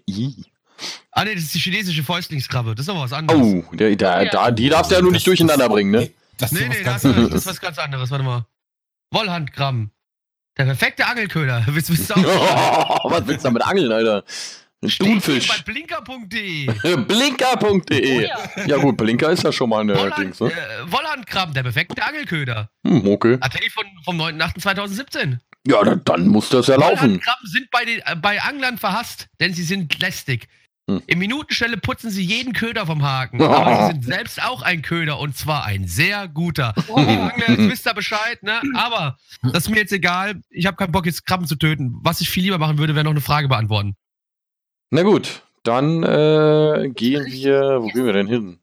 Ih. 0.07 0.45
Ah 1.13 1.25
ne, 1.25 1.35
das 1.35 1.45
ist 1.45 1.55
die 1.55 1.59
chinesische 1.61 2.03
Fäustlingskrabbe. 2.03 2.75
Das 2.75 2.87
ist 2.87 2.91
aber 2.91 3.01
was 3.01 3.13
anderes. 3.13 3.41
Oh, 3.71 3.75
der, 3.77 3.95
der, 3.95 4.25
ja. 4.25 4.31
da, 4.31 4.51
die 4.51 4.69
darfst 4.69 4.91
du 4.91 4.97
ja 4.97 5.03
nur 5.03 5.13
nicht 5.13 5.27
durcheinander 5.27 5.69
bringen, 5.69 5.91
ne? 5.91 6.11
Das 6.39 6.51
Nee, 6.51 6.69
nee, 6.69 6.83
das, 6.83 7.05
ist- 7.05 7.17
das 7.17 7.35
ist 7.43 7.47
was 7.47 7.61
ganz 7.61 7.79
anderes. 7.79 8.11
Warte 8.11 8.25
mal. 8.25 8.47
Wollhandkrabben. 9.13 9.93
Der 10.57 10.65
perfekte 10.65 11.07
Angelköder. 11.07 11.65
Willst, 11.67 11.91
willst 11.91 12.11
du 12.11 12.15
auch? 12.15 13.11
Was 13.11 13.27
willst 13.27 13.45
du 13.45 13.49
damit 13.49 13.63
angeln, 13.63 13.91
Alter? 13.91 14.25
Ein 14.83 14.89
Thunfisch. 14.91 15.49
bei 15.49 15.73
blinker.de. 15.73 16.67
Blinker.de. 16.97 18.17
Oh 18.17 18.21
ja. 18.21 18.67
Ja 18.67 18.77
gut, 18.77 18.97
Blinker 18.99 19.31
ist 19.31 19.43
ja 19.43 19.51
schon 19.51 19.71
mal 19.71 19.81
eine 19.81 19.97
Wollhand, 19.97 20.19
Dings, 20.19 20.41
ne? 20.41 20.51
äh, 20.53 20.93
Wollhandkrabben, 20.93 21.55
der 21.55 21.63
perfekte 21.63 22.05
Angelköder. 22.05 22.69
Hm, 22.87 23.07
okay. 23.07 23.39
Artikel 23.41 23.71
von, 23.71 23.85
vom 24.05 24.21
9.8.2017. 24.21 25.39
Ja, 25.67 25.83
dann, 25.83 26.03
dann 26.05 26.29
muss 26.29 26.51
das 26.51 26.67
ja 26.67 26.77
laufen. 26.77 27.01
Wollhandkrabben 27.01 27.49
sind 27.49 27.71
bei, 27.71 27.85
den, 27.87 28.01
äh, 28.05 28.17
bei 28.17 28.43
Anglern 28.43 28.77
verhasst, 28.77 29.29
denn 29.41 29.55
sie 29.55 29.63
sind 29.63 29.99
lästig. 30.01 30.49
Hm. 30.89 31.03
Im 31.07 31.19
Minutenstelle 31.19 31.79
putzen 31.79 32.11
sie 32.11 32.23
jeden 32.23 32.53
Köder 32.53 32.85
vom 32.87 33.03
Haken. 33.03 33.41
Aber 33.43 33.87
sie 33.87 33.93
sind 33.93 34.05
selbst 34.05 34.43
auch 34.43 34.61
ein 34.63 34.83
Köder 34.83 35.19
und 35.19 35.37
zwar 35.37 35.65
ein 35.65 35.87
sehr 35.87 36.29
guter. 36.29 36.75
Oh. 36.89 36.97
Angler, 36.99 37.49
jetzt 37.51 37.71
wisst 37.71 37.87
ihr 37.87 37.95
Bescheid, 37.95 38.43
ne? 38.43 38.61
Aber 38.77 39.17
das 39.43 39.65
ist 39.65 39.71
mir 39.71 39.79
jetzt 39.79 39.93
egal. 39.93 40.43
Ich 40.51 40.67
habe 40.67 40.77
keinen 40.77 40.93
Bock, 40.93 41.07
jetzt 41.07 41.25
Krabben 41.27 41.47
zu 41.47 41.57
töten. 41.57 41.95
Was 42.03 42.21
ich 42.21 42.29
viel 42.29 42.43
lieber 42.45 42.59
machen 42.59 42.77
würde, 42.79 42.95
wäre 42.95 43.05
noch 43.05 43.11
eine 43.13 43.21
Frage 43.23 43.49
beantworten. 43.49 43.97
Na 44.91 45.03
gut, 45.03 45.43
dann 45.63 46.03
äh, 46.03 46.91
gehen 46.95 47.25
wir. 47.27 47.79
Wo 47.83 47.87
gehen 47.89 48.05
wir 48.05 48.13
denn 48.13 48.27
hin? 48.29 48.59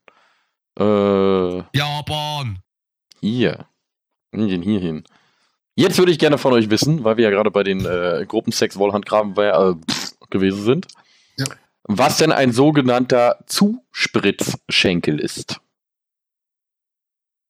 Äh, 0.80 1.78
Japan. 1.78 2.60
hier. 3.20 3.66
Wir 4.32 4.48
gehen 4.48 4.62
hier 4.62 4.80
hin. 4.80 5.04
Jetzt 5.76 5.98
würde 5.98 6.12
ich 6.12 6.20
gerne 6.20 6.38
von 6.38 6.54
euch 6.54 6.70
wissen, 6.70 7.04
weil 7.04 7.18
wir 7.18 7.24
ja 7.26 7.30
gerade 7.32 7.52
bei 7.52 7.64
den 7.64 7.84
äh, 7.86 8.26
Gruppensex 8.28 8.78
Wollhandgraben 8.78 9.36
äh, 9.38 9.74
gewesen 10.30 10.64
sind, 10.64 10.88
Ja. 11.38 11.46
Was 11.98 12.18
denn 12.18 12.32
ein 12.32 12.52
sogenannter 12.52 13.44
Zuspritzschenkel 13.48 15.20
ist. 15.20 15.60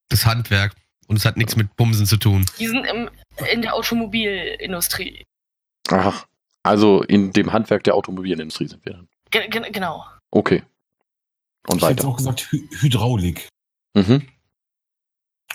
Das 0.09 0.25
Handwerk. 0.25 0.75
Und 1.07 1.17
es 1.17 1.25
hat 1.25 1.35
nichts 1.37 1.55
mit 1.55 1.75
Bumsen 1.75 2.05
zu 2.05 2.17
tun. 2.17 2.45
Die 2.57 2.67
sind 2.67 2.85
im, 2.85 3.09
in 3.51 3.61
der 3.61 3.73
Automobilindustrie. 3.75 5.25
Ach, 5.89 6.25
also 6.63 7.03
in 7.03 7.33
dem 7.33 7.51
Handwerk 7.51 7.83
der 7.83 7.95
Automobilindustrie 7.95 8.67
sind 8.67 8.85
wir 8.85 8.93
dann. 8.93 9.09
Ge 9.29 9.47
ge 9.49 9.69
genau. 9.71 10.05
Okay. 10.31 10.63
Und 11.67 11.77
Ich 11.77 11.83
hätte 11.83 11.97
weiter. 11.99 12.07
auch 12.07 12.17
gesagt 12.17 12.51
Hy 12.51 12.67
Hydraulik, 12.79 13.49
Mhm. 13.93 14.25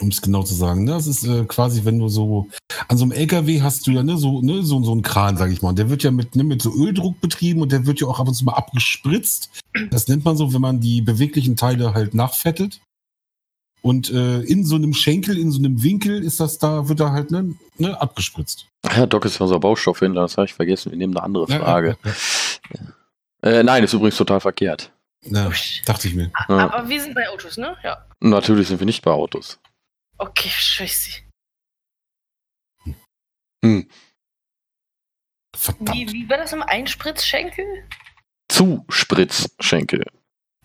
Um 0.01 0.09
es 0.09 0.21
genau 0.21 0.43
zu 0.43 0.55
sagen. 0.55 0.85
Ne? 0.85 0.91
Das 0.93 1.07
ist 1.07 1.25
äh, 1.25 1.45
quasi, 1.45 1.85
wenn 1.85 1.99
du 1.99 2.09
so 2.09 2.49
an 2.89 2.97
so 2.99 3.05
einem 3.05 3.13
LKW 3.13 3.63
hast 3.63 3.87
du 3.87 3.93
ja 3.93 4.03
ne, 4.03 4.17
so, 4.19 4.43
ne, 4.43 4.63
so, 4.63 4.83
so 4.83 4.93
einen 4.93 5.03
Kran, 5.03 5.37
sag 5.37 5.51
ich 5.51 5.63
mal. 5.63 5.71
Und 5.71 5.79
der 5.79 5.89
wird 5.91 6.03
ja 6.03 6.11
mit, 6.11 6.37
ne, 6.37 6.45
mit 6.45 6.61
so 6.63 6.73
Öldruck 6.75 7.21
betrieben 7.21 7.63
und 7.63 7.73
der 7.73 7.87
wird 7.87 8.01
ja 8.01 8.07
auch 8.07 8.21
ab 8.21 8.29
und 8.29 8.35
zu 8.35 8.45
mal 8.45 8.53
abgespritzt. 8.55 9.51
Das 9.91 10.09
nennt 10.09 10.25
man 10.25 10.37
so, 10.37 10.53
wenn 10.53 10.61
man 10.61 10.81
die 10.81 11.01
beweglichen 11.01 11.57
Teile 11.57 11.95
halt 11.95 12.15
nachfettet. 12.15 12.81
Und 13.83 14.11
äh, 14.11 14.41
in 14.41 14.65
so 14.65 14.75
einem 14.75 14.95
Schenkel, 14.95 15.39
in 15.39 15.53
so 15.53 15.59
einem 15.59 15.83
Winkel 15.83 16.23
ist 16.23 16.41
das 16.41 16.59
da, 16.59 16.89
wird 16.89 16.99
da 16.99 17.13
halt 17.13 17.31
ne, 17.31 17.55
ne, 17.79 18.01
abgespritzt. 18.01 18.67
Ja, 18.85 19.07
Doc 19.07 19.25
ist 19.25 19.39
ja 19.39 19.45
unser 19.45 19.61
Baustoffhändler, 19.61 20.23
das 20.23 20.37
habe 20.37 20.47
ich 20.47 20.55
vergessen. 20.55 20.91
Wir 20.91 20.99
nehmen 20.99 21.17
eine 21.17 21.25
andere 21.25 21.49
Ja, 21.51 21.59
Frage. 21.61 21.97
ja, 22.75 23.51
Äh, 23.51 23.63
nein, 23.63 23.85
ist 23.85 23.93
übrigens 23.93 24.17
total 24.17 24.41
verkehrt. 24.41 24.91
ja. 25.23 25.51
Dachte 25.85 26.09
ich 26.09 26.15
mir. 26.15 26.33
Ja. 26.49 26.71
Aber 26.71 26.89
wir 26.89 27.01
sind 27.01 27.15
bei 27.15 27.29
Autos, 27.29 27.57
ne? 27.59 27.77
Ja. 27.85 27.99
Natürlich 28.21 28.69
sind 28.69 28.81
wir 28.81 28.87
nicht 28.87 29.03
bei 29.03 29.13
Autos. 29.13 29.59
Okay, 30.19 30.49
scheiße. 30.49 31.23
Hm. 33.65 33.91
Verdammt. 35.55 35.93
Wie, 35.95 36.13
wie 36.13 36.29
war 36.29 36.39
das 36.39 36.53
im 36.53 36.63
Einspritzschenkel? 36.63 37.89
Zuspritzschenkel. 38.51 40.05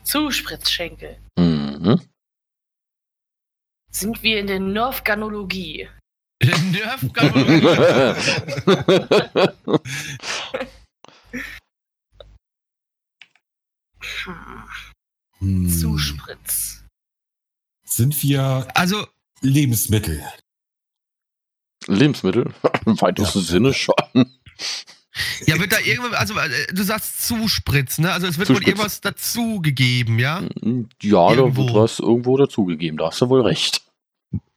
Zuspritzschenkel. 0.04 1.20
Mhm. 1.38 2.02
Sind 3.92 4.24
wir 4.24 4.40
in 4.40 4.48
der 4.48 4.60
Nerfganologie? 4.60 5.90
Nerf 6.44 7.02
Hm. 14.24 14.64
Hm. 15.40 15.70
Zuspritz. 15.70 16.84
Sind 17.84 18.22
wir 18.24 18.68
Also, 18.76 19.08
Lebensmittel? 19.42 20.24
Lebensmittel? 21.88 22.54
Im 22.86 23.00
weitesten 23.02 23.40
Ja. 23.40 23.46
Sinne 23.46 23.74
schon. 23.74 23.96
ja, 25.46 25.60
wird 25.60 25.72
da 25.72 25.80
irgendwas, 25.80 26.14
also 26.14 26.38
äh, 26.38 26.68
du 26.74 26.84
sagst 26.84 27.26
Zuspritz, 27.28 27.98
ne? 27.98 28.12
Also 28.12 28.28
es 28.28 28.38
wird 28.38 28.50
wohl 28.50 28.64
irgendwas 28.64 29.02
dazugegeben, 29.02 30.20
ja? 30.20 30.42
Ja, 31.02 31.36
da 31.36 31.56
wird 31.56 31.74
was 31.74 32.00
irgendwo 32.00 32.38
dazugegeben. 32.38 32.98
Da 32.98 33.08
hast 33.08 33.22
du 33.22 33.30
wohl 33.30 33.42
recht. 33.42 33.82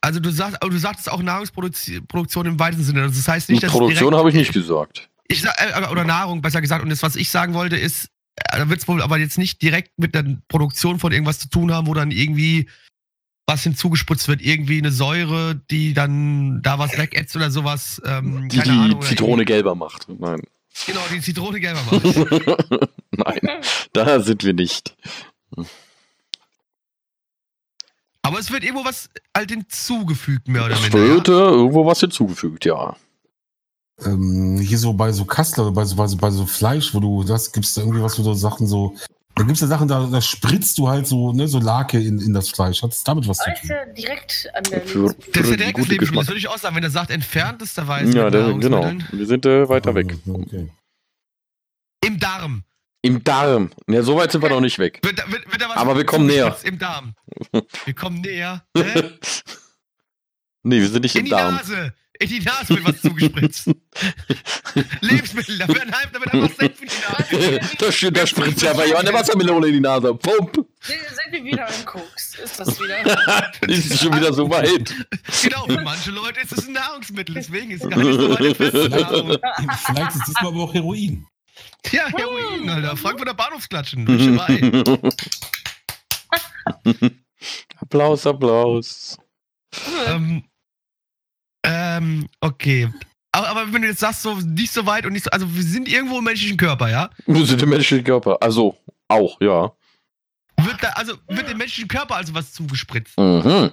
Also 0.01 0.20
du 0.20 0.30
sagst, 0.30 0.62
aber 0.62 0.70
du 0.70 0.78
sagst 0.78 1.11
auch 1.11 1.22
Nahrungsproduktion 1.22 2.47
im 2.47 2.59
weitesten 2.59 2.85
Sinne. 2.85 3.03
Also 3.03 3.16
das 3.16 3.26
heißt 3.26 3.49
nicht, 3.49 3.62
dass 3.62 3.72
Produktion 3.72 4.14
habe 4.14 4.28
ich 4.28 4.35
nicht 4.35 4.53
gesagt. 4.53 5.09
ich 5.28 5.41
sag, 5.41 5.55
äh, 5.59 5.89
oder 5.91 6.05
Nahrung 6.05 6.43
besser 6.43 6.61
gesagt. 6.61 6.82
Und 6.85 6.91
das, 6.91 7.03
was 7.03 7.16
ich 7.16 7.30
sagen 7.30 7.55
wollte, 7.55 7.76
ist, 7.76 8.11
äh, 8.37 8.59
da 8.59 8.68
wird 8.68 8.80
es 8.80 8.87
wohl 8.87 9.01
aber 9.03 9.18
jetzt 9.18 9.39
nicht 9.39 9.62
direkt 9.62 9.99
mit 9.99 10.14
der 10.14 10.24
Produktion 10.49 10.99
von 10.99 11.11
irgendwas 11.11 11.39
zu 11.39 11.49
tun 11.49 11.72
haben, 11.72 11.87
wo 11.87 11.95
dann 11.95 12.11
irgendwie 12.11 12.68
was 13.47 13.62
hinzugespritzt 13.62 14.26
wird, 14.28 14.40
irgendwie 14.40 14.78
eine 14.78 14.90
Säure, 14.90 15.61
die 15.70 15.92
dann 15.95 16.62
da 16.62 16.78
was 16.78 16.97
wegätzt 16.97 17.36
oder 17.36 17.51
sowas. 17.51 18.01
Ähm, 18.07 18.49
Die 18.49 18.57
keine 18.59 18.72
die 18.72 18.78
Ahnung, 18.78 19.03
Zitrone 19.03 19.45
gelber 19.45 19.74
macht. 19.74 20.09
Nein. 20.09 20.40
Genau, 20.86 21.01
die 21.12 21.20
Zitrone 21.20 21.61
gelber 21.61 21.80
macht. 21.90 22.05
Nein, 23.12 23.61
da 23.92 24.20
sind 24.20 24.42
wir 24.45 24.55
nicht. 24.55 24.97
aber 28.22 28.38
es 28.38 28.51
wird 28.51 28.64
irgendwo 28.64 28.84
was 28.84 29.09
halt 29.36 29.51
hinzugefügt, 29.51 30.49
mehr 30.49 30.64
oder 30.64 30.74
Es 30.74 30.82
minder. 30.82 30.99
wird 30.99 31.28
Ja? 31.28 31.34
äh, 31.34 31.53
irgendwo 31.53 31.86
was 31.86 32.01
hinzugefügt, 32.01 32.64
ja. 32.64 32.97
Ähm, 34.05 34.59
hier 34.59 34.78
so 34.78 34.92
bei 34.95 35.12
so 35.12 35.24
Kassler, 35.24 35.70
bei 35.70 35.84
so, 35.84 35.95
bei 35.95 36.07
so, 36.07 36.16
bei 36.16 36.30
so 36.30 36.47
Fleisch, 36.47 36.95
wo 36.95 37.01
du 37.01 37.22
das 37.22 37.53
gibst, 37.53 37.76
da 37.76 37.82
irgendwie 37.82 38.03
was, 38.03 38.18
wo 38.18 38.22
du 38.24 38.34
Sachen 38.34 38.66
so. 38.66 38.97
Da 39.37 39.43
gibt's 39.43 39.61
ja 39.61 39.66
Sachen, 39.66 39.89
da, 39.89 40.07
da 40.07 40.20
spritzt 40.20 40.78
du 40.78 40.89
halt 40.89 41.07
so, 41.09 41.32
ne, 41.32 41.49
so 41.49 41.59
Lake 41.59 41.99
in, 41.99 42.20
in 42.20 42.32
das 42.35 42.51
Fleisch. 42.51 42.82
Hat 42.82 42.93
es 42.93 43.03
damit 43.03 43.26
was 43.26 43.39
zu 43.39 43.51
ist 43.51 43.61
tun? 43.62 43.70
ja 43.70 43.85
direkt 43.87 44.49
an 44.55 44.62
der 44.64 44.80
Für- 44.82 44.99
Lebensmittel- 45.09 45.32
Das 45.32 45.43
ist 45.43 45.51
ja 45.51 45.51
die 45.51 45.57
direkt 45.57 45.59
Lebensmittel. 45.78 45.99
Geschmack. 45.99 46.20
Das 46.20 46.28
würde 46.28 46.39
ich 46.39 46.49
auch 46.49 46.59
sagen, 46.59 46.76
wenn 46.76 46.85
er 46.85 46.91
sagt, 46.91 47.11
entferntesterweise. 47.11 48.16
Ja, 48.16 48.24
mit 48.26 48.35
der, 48.35 48.53
genau. 48.55 48.93
Wir 49.11 49.26
sind 49.26 49.45
äh, 49.47 49.68
weiter 49.68 49.95
weg. 49.97 50.14
Okay. 50.28 50.70
Im 52.05 52.18
Darm. 52.20 52.62
Im 53.03 53.24
Darm. 53.24 53.70
Ja, 53.89 54.03
so 54.03 54.16
weit 54.16 54.30
sind 54.30 54.41
wir 54.41 54.51
noch 54.51 54.61
nicht 54.61 54.78
weg. 54.78 55.01
Wird, 55.03 55.18
wird, 55.30 55.51
wird 55.51 55.62
Aber 55.76 55.97
wir 55.97 56.05
kommen 56.07 56.26
näher. 56.26 56.57
Im 56.62 56.78
Darm. 56.78 57.14
Wir 57.85 57.95
kommen 57.95 58.20
näher. 58.20 58.64
Ne? 58.76 59.18
nee, 60.62 60.80
wir 60.80 60.89
sind 60.89 61.03
nicht 61.03 61.14
In 61.16 61.20
im 61.20 61.24
die 61.24 61.30
Darm. 61.32 61.55
Nase. 61.57 61.93
In 62.20 62.28
die 62.28 62.40
Nase 62.40 62.68
wird 62.70 62.84
was 62.84 63.02
zugespritzt. 63.02 63.66
Lebensmittel, 65.00 65.58
da 65.58 65.66
wird, 65.66 65.82
ein, 65.82 65.92
da 66.12 66.20
wird 66.20 66.32
einfach 66.32 66.56
Senf 66.56 66.80
in 66.80 66.88
die 66.88 67.38
Nase. 67.40 68.10
da, 68.12 68.26
spritzt 68.26 68.62
ja 68.62 68.72
bei 68.72 68.86
jemand 68.86 69.08
eine 69.08 69.18
Wassermelone 69.18 69.66
in 69.66 69.72
die 69.74 69.80
Nase. 69.80 70.14
Pump. 70.14 70.64
Sind 70.80 70.98
wir 71.32 71.44
wieder 71.44 71.66
im 71.66 71.84
Koks? 71.84 72.38
Ist 72.38 72.60
das 72.60 72.78
wieder? 72.80 73.50
ist 73.68 73.98
schon 73.98 74.14
wieder 74.14 74.32
so 74.32 74.48
weit. 74.48 74.94
Genau, 75.42 75.64
für 75.66 75.80
manche 75.80 76.12
Leute 76.12 76.40
ist 76.40 76.52
es 76.52 76.68
ein 76.68 76.74
Nahrungsmittel, 76.74 77.34
deswegen 77.34 77.72
ist 77.72 77.82
es 77.82 77.90
gar 77.90 77.98
nicht 77.98 78.20
so 78.20 78.30
weit 78.30 78.56
fest. 78.56 78.90
Nahrung. 78.90 79.38
Vielleicht 79.86 80.14
ist 80.14 80.28
diesmal 80.28 80.52
aber 80.52 80.62
auch 80.62 80.74
Heroin. 80.74 81.26
Ja, 81.90 82.06
Heroin, 82.08 82.68
Alter. 82.68 82.96
Frankfurter 82.96 83.34
Bahnhofsklatschen. 83.34 84.38
Applaus, 87.80 88.26
Applaus. 88.26 89.18
ähm, 90.06 90.44
ähm, 91.64 92.28
okay. 92.40 92.88
Aber, 93.32 93.48
aber 93.48 93.72
wenn 93.72 93.82
du 93.82 93.88
jetzt 93.88 94.00
sagst, 94.00 94.22
so 94.22 94.34
nicht 94.34 94.72
so 94.72 94.86
weit 94.86 95.06
und 95.06 95.12
nicht 95.12 95.24
so, 95.24 95.30
also 95.30 95.52
wir 95.52 95.62
sind 95.62 95.88
irgendwo 95.88 96.18
im 96.18 96.24
menschlichen 96.24 96.56
Körper, 96.56 96.88
ja? 96.88 97.10
Wir 97.26 97.44
sind 97.44 97.60
im 97.62 97.70
menschlichen 97.70 98.04
Körper. 98.04 98.38
Also, 98.40 98.76
auch, 99.08 99.40
ja. 99.40 99.72
Wird 100.56 100.82
da, 100.82 100.90
also 100.90 101.14
wird 101.28 101.48
dem 101.48 101.58
menschlichen 101.58 101.88
Körper 101.88 102.16
also 102.16 102.34
was 102.34 102.52
zugespritzt? 102.52 103.18
Mhm. 103.18 103.72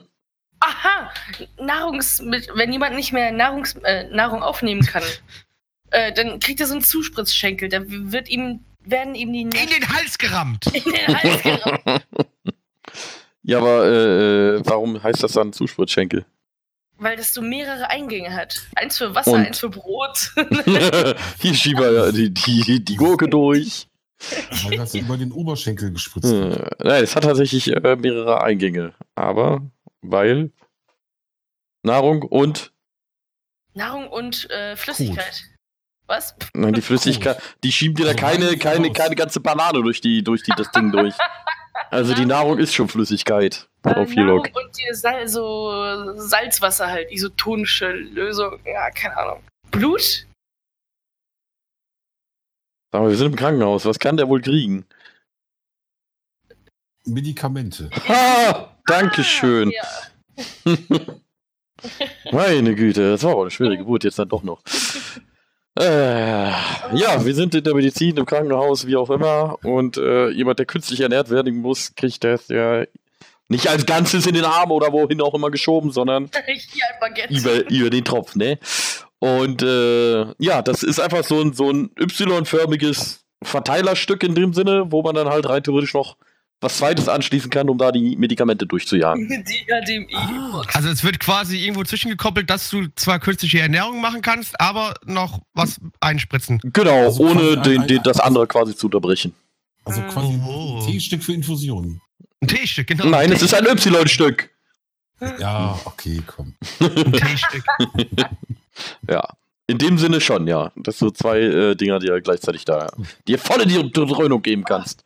Aha! 0.59 1.11
Nahrungsmittel. 1.59 2.55
Wenn 2.55 2.71
jemand 2.71 2.95
nicht 2.95 3.13
mehr 3.13 3.31
Nahrungs 3.31 3.75
äh, 3.83 4.05
Nahrung 4.09 4.43
aufnehmen 4.43 4.81
kann, 4.81 5.03
äh, 5.91 6.13
dann 6.13 6.39
kriegt 6.39 6.59
er 6.59 6.67
so 6.67 6.73
einen 6.73 6.83
Zuspritzschenkel. 6.83 7.69
Da 7.69 7.81
wird 7.85 8.29
ihm, 8.29 8.65
werden 8.83 9.15
ihm 9.15 9.33
die 9.33 9.41
In 9.41 9.49
Nährstoffe 9.49 9.79
den 9.79 9.89
Hals 9.89 10.17
gerammt. 10.17 10.65
in 10.73 10.83
den 10.91 11.07
Hals 11.07 11.43
gerammt. 11.43 12.07
ja, 13.43 13.57
aber 13.57 13.85
äh, 13.85 14.55
äh, 14.55 14.61
warum 14.65 15.01
heißt 15.01 15.23
das 15.23 15.33
dann 15.33 15.53
Zuspritzschenkel? 15.53 16.25
Weil 17.02 17.18
das 17.18 17.34
so 17.34 17.41
mehrere 17.41 17.89
Eingänge 17.89 18.32
hat. 18.32 18.62
Eins 18.76 18.99
für 18.99 19.16
Wasser, 19.16 19.32
Und? 19.32 19.47
eins 19.47 19.58
für 19.58 19.70
Brot. 19.70 20.36
Hier 21.39 21.56
schieben 21.56 21.82
wir 21.82 22.12
die, 22.12 22.32
die, 22.32 22.86
die 22.86 22.95
Gurke 22.95 23.28
durch. 23.28 23.88
Weil 24.66 24.78
das 24.78 24.93
über 24.93 25.18
den 25.18 25.32
Oberschenkel 25.32 25.91
gespritzt. 25.91 26.32
Äh, 26.32 26.64
nein, 26.78 27.04
es 27.04 27.16
hat 27.16 27.24
tatsächlich 27.24 27.76
äh, 27.76 27.95
mehrere 27.95 28.43
Eingänge. 28.43 28.93
Aber 29.16 29.62
weil 30.02 30.52
Nahrung 31.82 32.22
und 32.22 32.72
Nahrung 33.74 34.08
und 34.08 34.47
äh, 34.52 34.76
Flüssigkeit. 34.76 35.43
Was? 36.06 36.36
nein, 36.54 36.74
die 36.74 36.82
Flüssigkeit, 36.82 37.41
die 37.64 37.72
schieben 37.72 37.95
dir 37.95 38.04
da 38.04 38.10
Also 38.12 38.20
keine, 38.20 38.58
keine, 38.58 38.91
keine 38.91 39.16
ganze 39.16 39.39
Banane 39.39 39.82
durch 39.82 40.02
die, 40.02 40.24
durch 40.24 40.43
die, 40.43 40.52
das 40.56 40.70
Ding 40.70 40.91
durch. 40.91 41.16
Also 41.89 42.13
die 42.13 42.26
Nahrung 42.26 42.57
ist 42.57 42.74
schon 42.74 42.88
Flüssigkeit. 42.88 43.67
Äh, 43.84 44.05
Vierlock. 44.05 44.45
Nahrung 44.53 44.65
und 44.65 44.78
die 44.78 44.93
Sal 44.93 45.28
so 45.28 46.15
Salzwasser 46.17 46.88
halt, 46.88 47.11
isotonische 47.11 47.91
Lösung. 47.91 48.59
Ja, 48.65 48.89
keine 48.91 49.17
Ahnung. 49.17 49.43
Blut? 49.72 50.28
Aber 52.91 53.09
wir 53.09 53.15
sind 53.15 53.28
im 53.28 53.36
Krankenhaus. 53.36 53.86
Was 53.86 53.99
kann 53.99 54.17
der 54.17 54.28
wohl 54.28 54.41
kriegen? 54.41 54.86
Medikamente. 57.05 57.89
Ha! 58.07 58.67
Dankeschön. 58.86 59.72
Ah, 59.82 60.07
ja. 60.65 60.78
Meine 62.32 62.76
Güte, 62.76 63.11
das 63.11 63.24
war 63.24 63.32
aber 63.32 63.41
eine 63.41 63.51
schwere 63.51 63.78
Geburt 63.78 64.03
jetzt 64.03 64.19
dann 64.19 64.30
doch 64.30 64.43
noch. 64.43 64.61
Äh, 65.80 66.49
ja, 66.49 67.24
wir 67.24 67.34
sind 67.34 67.55
in 67.55 67.63
der 67.63 67.74
Medizin, 67.74 68.17
im 68.17 68.26
Krankenhaus, 68.26 68.88
wie 68.88 68.97
auch 68.97 69.09
immer. 69.09 69.57
Und 69.63 69.97
äh, 69.97 70.30
jemand, 70.30 70.59
der 70.59 70.65
künstlich 70.65 70.99
ernährt 70.99 71.30
werden 71.30 71.55
muss, 71.57 71.95
kriegt 71.95 72.24
das 72.24 72.49
ja 72.49 72.84
nicht 73.47 73.67
als 73.67 73.86
Ganzes 73.86 74.26
in 74.26 74.34
den 74.34 74.45
Arm 74.45 74.72
oder 74.72 74.91
wohin 74.91 75.22
auch 75.22 75.34
immer 75.34 75.51
geschoben, 75.51 75.91
sondern 75.91 76.30
über, 77.30 77.69
über 77.69 77.89
den 77.89 78.05
Tropf, 78.05 78.36
ne? 78.36 78.59
Und 79.19 79.61
äh, 79.61 80.26
ja, 80.39 80.61
das 80.61 80.84
ist 80.84 80.99
einfach 80.99 81.24
so 81.24 81.41
ein, 81.41 81.53
so 81.53 81.69
ein 81.69 81.91
Y-förmiges 81.99 83.24
Verteilerstück 83.43 84.24
in 84.24 84.36
dem 84.36 84.53
Sinne, 84.53 84.91
wo 84.91 85.03
man 85.03 85.15
dann 85.15 85.30
halt 85.30 85.47
rein 85.47 85.63
theoretisch 85.63 85.93
noch 85.93 86.17
was 86.62 86.78
Zweites 86.78 87.09
anschließen 87.09 87.49
kann, 87.49 87.70
um 87.70 87.78
da 87.78 87.91
die 87.91 88.16
Medikamente 88.16 88.66
durchzujagen. 88.68 89.28
Die 89.47 89.66
HDMI. 89.66 90.16
Also 90.74 90.89
es 90.89 91.03
wird 91.03 91.20
quasi 91.20 91.57
irgendwo 91.57 91.84
zwischengekoppelt, 91.84 92.49
dass 92.49 92.70
du 92.70 92.88
zwar 92.95 93.20
künstliche 93.20 93.59
Ernährung 93.59 93.99
machen 93.99 94.22
kannst, 94.22 94.59
aber 94.62 94.93
noch 95.05 95.41
was 95.53 95.80
einspritzen. 95.99 96.59
Genau, 96.64 97.05
Also 97.05 97.24
ohne 97.24 97.41
ein- 97.57 97.64
den, 97.64 97.82
ein- 97.82 97.88
den, 97.88 98.03
das 98.03 98.20
andere 98.20 98.45
quasi 98.47 98.76
zu 98.76 98.86
unterbrechen. 98.88 99.34
Also 99.84 100.01
quasi 100.03 100.39
Oh. 100.47 100.80
ein 100.80 100.86
Teestück 100.91 101.24
für 101.24 101.34
Infusionen. 101.34 101.99
Ein 102.41 102.47
Teestück, 102.47 102.88
genau. 102.88 103.05
Nein, 103.05 103.30
ein 103.30 103.36
es 103.36 103.41
ist 103.41 103.53
ein 103.55 103.66
Y-Stück. 103.66 104.49
Ja, 105.39 105.80
okay, 105.86 106.22
komm. 106.26 106.55
Ein 106.80 107.12
Teestück. 107.14 107.64
Ja. 109.09 109.28
In 109.68 109.78
dem 109.78 109.97
Sinne 109.97 110.20
schon, 110.22 110.47
ja. 110.47 110.72
Das 110.76 110.97
sind 110.99 111.07
so 111.07 111.12
zwei 111.12 111.39
äh, 111.39 111.76
Dinger, 111.76 111.99
die 111.99 112.07
er 112.07 112.20
gleichzeitig 112.22 112.66
da 112.66 112.91
dir 113.28 113.38
voll 113.39 113.62
in 113.62 113.70
die 113.70 113.91
Dröhnung 113.91 114.41
geben 114.41 114.64
kannst. 114.64 115.03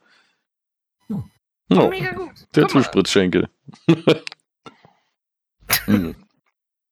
Ja, 1.68 1.88
Mega 1.88 2.12
gut. 2.12 2.30
der 2.54 2.68
Zuspritzschenkel. 2.68 3.48
Hm, 5.86 6.14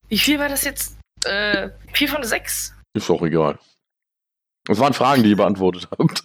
Wie 0.09 0.19
viel 0.19 0.39
war 0.39 0.49
das 0.49 0.65
jetzt? 0.65 0.99
Äh, 1.25 1.71
vier 1.93 2.09
von 2.09 2.23
sechs. 2.25 2.75
ist 2.93 3.09
auch 3.11 3.23
egal. 3.23 3.59
Das 4.65 4.79
waren 4.79 4.95
Fragen, 4.95 5.23
die 5.23 5.31
ihr 5.31 5.37
beantwortet 5.37 5.89
habt. 5.91 6.25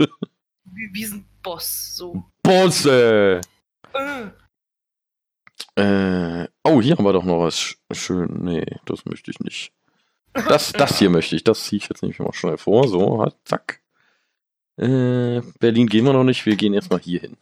Wie, 0.66 0.90
wie 0.94 1.06
ein 1.06 1.26
Boss. 1.44 1.96
So. 1.96 2.24
Bosse! 2.44 3.42
Äh. 3.94 4.30
Äh, 5.76 6.48
Oh, 6.64 6.82
hier 6.82 6.96
haben 6.98 7.06
wir 7.06 7.14
doch 7.14 7.24
noch 7.24 7.40
was 7.42 7.56
sch- 7.58 7.78
schön. 7.92 8.44
Nee, 8.44 8.66
das 8.86 9.06
möchte 9.06 9.32
ich 9.32 9.40
nicht. 9.40 9.72
Das, 10.34 10.72
das 10.74 11.00
hier 11.00 11.10
möchte 11.10 11.36
ich. 11.36 11.44
Das 11.44 11.64
ziehe 11.66 11.82
ich 11.82 11.90
jetzt 11.90 12.02
nämlich 12.02 12.20
mal 12.20 12.34
schnell 12.34 12.58
vor. 12.58 12.88
So, 12.88 13.22
halt, 13.22 13.36
zack. 13.46 13.82
Äh, 14.78 15.42
Berlin 15.60 15.88
gehen 15.88 16.06
wir 16.06 16.14
noch 16.14 16.24
nicht. 16.24 16.46
Wir 16.46 16.56
gehen 16.56 16.74
erstmal 16.74 17.00
hier 17.00 17.22
hin. 17.22 17.38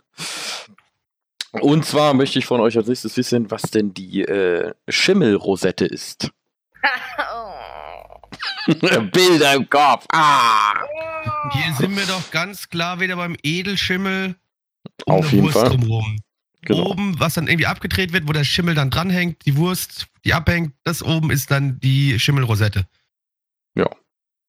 Und 1.62 1.86
zwar 1.86 2.14
möchte 2.14 2.40
ich 2.40 2.46
von 2.46 2.62
euch 2.62 2.78
als 2.78 2.88
nächstes 2.88 3.18
wissen, 3.18 3.52
was 3.52 3.64
denn 3.64 3.94
die 3.94 4.22
äh, 4.22 4.74
Schimmelrosette 4.88 5.86
ist. 5.86 6.32
Bilder 9.12 9.56
im 9.56 9.70
Kopf. 9.70 10.06
Ah! 10.12 10.74
Hier 11.52 11.74
sind 11.74 11.96
wir 11.96 12.06
doch 12.06 12.32
ganz 12.32 12.70
klar 12.70 13.00
wieder 13.00 13.16
beim 13.16 13.36
Edelschimmel. 13.42 14.36
um 15.06 15.14
Auf 15.14 15.32
jeden 15.32 15.46
Wurst 15.46 15.58
Fall. 15.58 15.70
Drumherum. 15.70 16.20
Genau. 16.62 16.92
Oben, 16.92 17.20
was 17.20 17.36
dann 17.36 17.48
irgendwie 17.48 17.68
abgedreht 17.68 18.12
wird, 18.12 18.28
wo 18.28 18.34
der 18.34 18.44
Schimmel 18.44 18.76
dann 18.76 18.90
dranhängt, 18.90 19.46
die 19.46 19.56
Wurst, 19.56 20.08
die 20.26 20.34
abhängt, 20.34 20.74
das 20.84 21.02
oben 21.02 21.32
ist 21.32 21.50
dann 21.50 21.80
die 21.80 22.20
Schimmelrosette. 22.20 22.86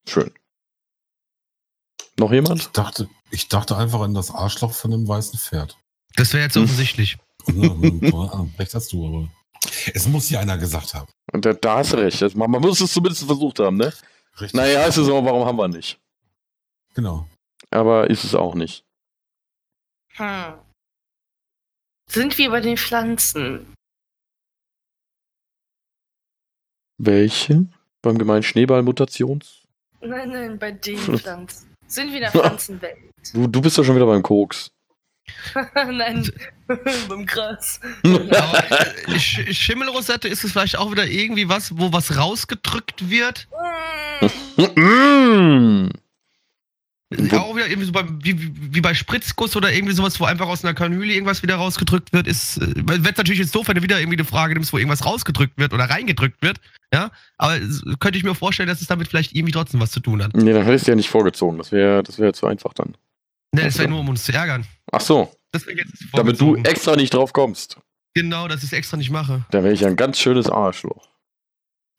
Schön. 0.09 0.32
Noch 2.18 2.32
jemand? 2.32 2.61
Ich 2.61 2.68
dachte, 2.68 3.09
ich 3.30 3.48
dachte 3.48 3.76
einfach 3.76 4.00
an 4.00 4.14
das 4.14 4.30
Arschloch 4.30 4.72
von 4.72 4.92
einem 4.92 5.06
weißen 5.06 5.38
Pferd. 5.38 5.76
Das 6.18 6.32
wäre 6.32 6.42
jetzt 6.44 6.56
Hm. 6.56 6.64
offensichtlich. 6.64 7.16
Hm, 7.46 8.52
recht 8.58 8.74
hast 8.74 8.92
du, 8.92 9.06
aber 9.06 9.28
es 9.94 10.06
muss 10.08 10.28
ja 10.30 10.40
einer 10.40 10.58
gesagt 10.58 10.92
haben. 10.94 11.08
Und 11.32 11.44
da, 11.44 11.52
da 11.54 11.78
hast 11.78 11.92
du 11.92 11.96
recht. 11.96 12.20
Das, 12.20 12.34
man, 12.34 12.50
man 12.50 12.60
muss 12.60 12.80
es 12.80 12.92
zumindest 12.92 13.24
versucht 13.24 13.58
haben, 13.60 13.76
ne? 13.76 13.92
Richtig. 14.40 14.54
Naja, 14.54 14.84
ist 14.86 14.96
es 14.96 15.08
aber, 15.08 15.24
warum 15.24 15.46
haben 15.46 15.56
wir 15.56 15.68
nicht? 15.68 15.98
Genau. 16.94 17.28
Aber 17.70 18.08
ist 18.10 18.24
es 18.24 18.34
auch 18.34 18.54
nicht. 18.54 18.84
Hm. 20.16 20.54
Sind 22.10 22.36
wir 22.38 22.50
bei 22.50 22.60
den 22.60 22.76
Pflanzen? 22.76 23.74
Welche? 26.98 27.66
Beim 28.02 28.18
gemeinen 28.18 28.42
Schneeball-Mutations? 28.42 29.64
Nein, 30.00 30.30
nein, 30.30 30.58
bei 30.58 30.72
den 30.72 30.98
Pflanzen. 31.18 31.74
Sind 31.86 32.08
wir 32.08 32.16
in 32.16 32.22
der 32.22 32.30
Pflanzenwelt? 32.32 32.98
Du, 33.32 33.46
du 33.46 33.60
bist 33.60 33.78
doch 33.78 33.84
schon 33.84 33.96
wieder 33.96 34.06
beim 34.06 34.22
Koks. 34.22 34.70
nein, 35.74 36.30
beim 37.08 37.26
Gras. 37.26 37.80
Äh, 38.04 39.18
Sch 39.18 39.40
Schimmelrosette 39.54 40.28
ist 40.28 40.44
es 40.44 40.52
vielleicht 40.52 40.76
auch 40.78 40.90
wieder 40.92 41.06
irgendwie 41.06 41.48
was, 41.48 41.76
wo 41.78 41.92
was 41.92 42.16
rausgedrückt 42.16 43.08
wird. 43.10 43.48
Mm. 44.76 45.88
Wo- 47.10 47.36
Auch 47.38 47.56
wieder 47.56 47.66
irgendwie 47.68 47.86
so 47.86 47.92
beim, 47.92 48.18
wie, 48.22 48.36
wie 48.74 48.82
bei 48.82 48.92
Spritzguss 48.92 49.56
oder 49.56 49.72
irgendwie 49.72 49.94
sowas, 49.94 50.20
wo 50.20 50.26
einfach 50.26 50.46
aus 50.46 50.62
einer 50.62 50.74
Kanüle 50.74 51.10
irgendwas 51.10 51.42
wieder 51.42 51.54
rausgedrückt 51.56 52.12
wird, 52.12 52.26
ist, 52.26 52.58
äh, 52.58 52.66
wird 52.76 53.16
natürlich 53.16 53.38
jetzt 53.40 53.54
doof, 53.54 53.66
wenn 53.68 53.76
du 53.76 53.82
wieder 53.82 53.98
irgendwie 53.98 54.18
eine 54.18 54.26
Frage 54.26 54.52
nimmst, 54.52 54.74
wo 54.74 54.78
irgendwas 54.78 55.06
rausgedrückt 55.06 55.56
wird 55.56 55.72
oder 55.72 55.84
reingedrückt 55.84 56.42
wird, 56.42 56.58
ja, 56.92 57.10
aber 57.38 57.58
könnte 57.98 58.18
ich 58.18 58.24
mir 58.24 58.34
vorstellen, 58.34 58.68
dass 58.68 58.82
es 58.82 58.88
damit 58.88 59.08
vielleicht 59.08 59.34
irgendwie 59.34 59.52
trotzdem 59.52 59.80
was 59.80 59.90
zu 59.90 60.00
tun 60.00 60.22
hat. 60.22 60.36
Nee, 60.36 60.52
dann 60.52 60.64
hättest 60.64 60.86
du 60.86 60.90
ja 60.90 60.96
nicht 60.96 61.08
vorgezogen. 61.08 61.56
Das 61.56 61.72
wäre 61.72 62.02
das 62.02 62.18
wär 62.18 62.34
zu 62.34 62.46
einfach 62.46 62.74
dann. 62.74 62.94
Ne, 63.55 63.64
das 63.64 63.78
wäre 63.78 63.88
nur, 63.88 64.01
um 64.01 64.09
uns 64.09 64.24
zu 64.24 64.32
ärgern. 64.32 64.66
Ach 64.92 65.01
so, 65.01 65.32
Deswegen 65.55 65.78
jetzt 65.78 66.05
damit 66.12 66.40
du 66.40 66.57
extra 66.57 66.96
nicht 66.96 67.14
drauf 67.14 67.32
kommst. 67.32 67.78
Genau, 68.14 68.49
dass 68.49 68.59
ich 68.59 68.72
es 68.72 68.72
extra 68.72 68.96
nicht 68.96 69.11
mache. 69.11 69.46
Dann 69.51 69.64
wäre 69.64 69.74
ich 69.74 69.86
ein 69.86 69.96
ganz 69.96 70.18
schönes 70.18 70.49
Arschloch. 70.49 71.09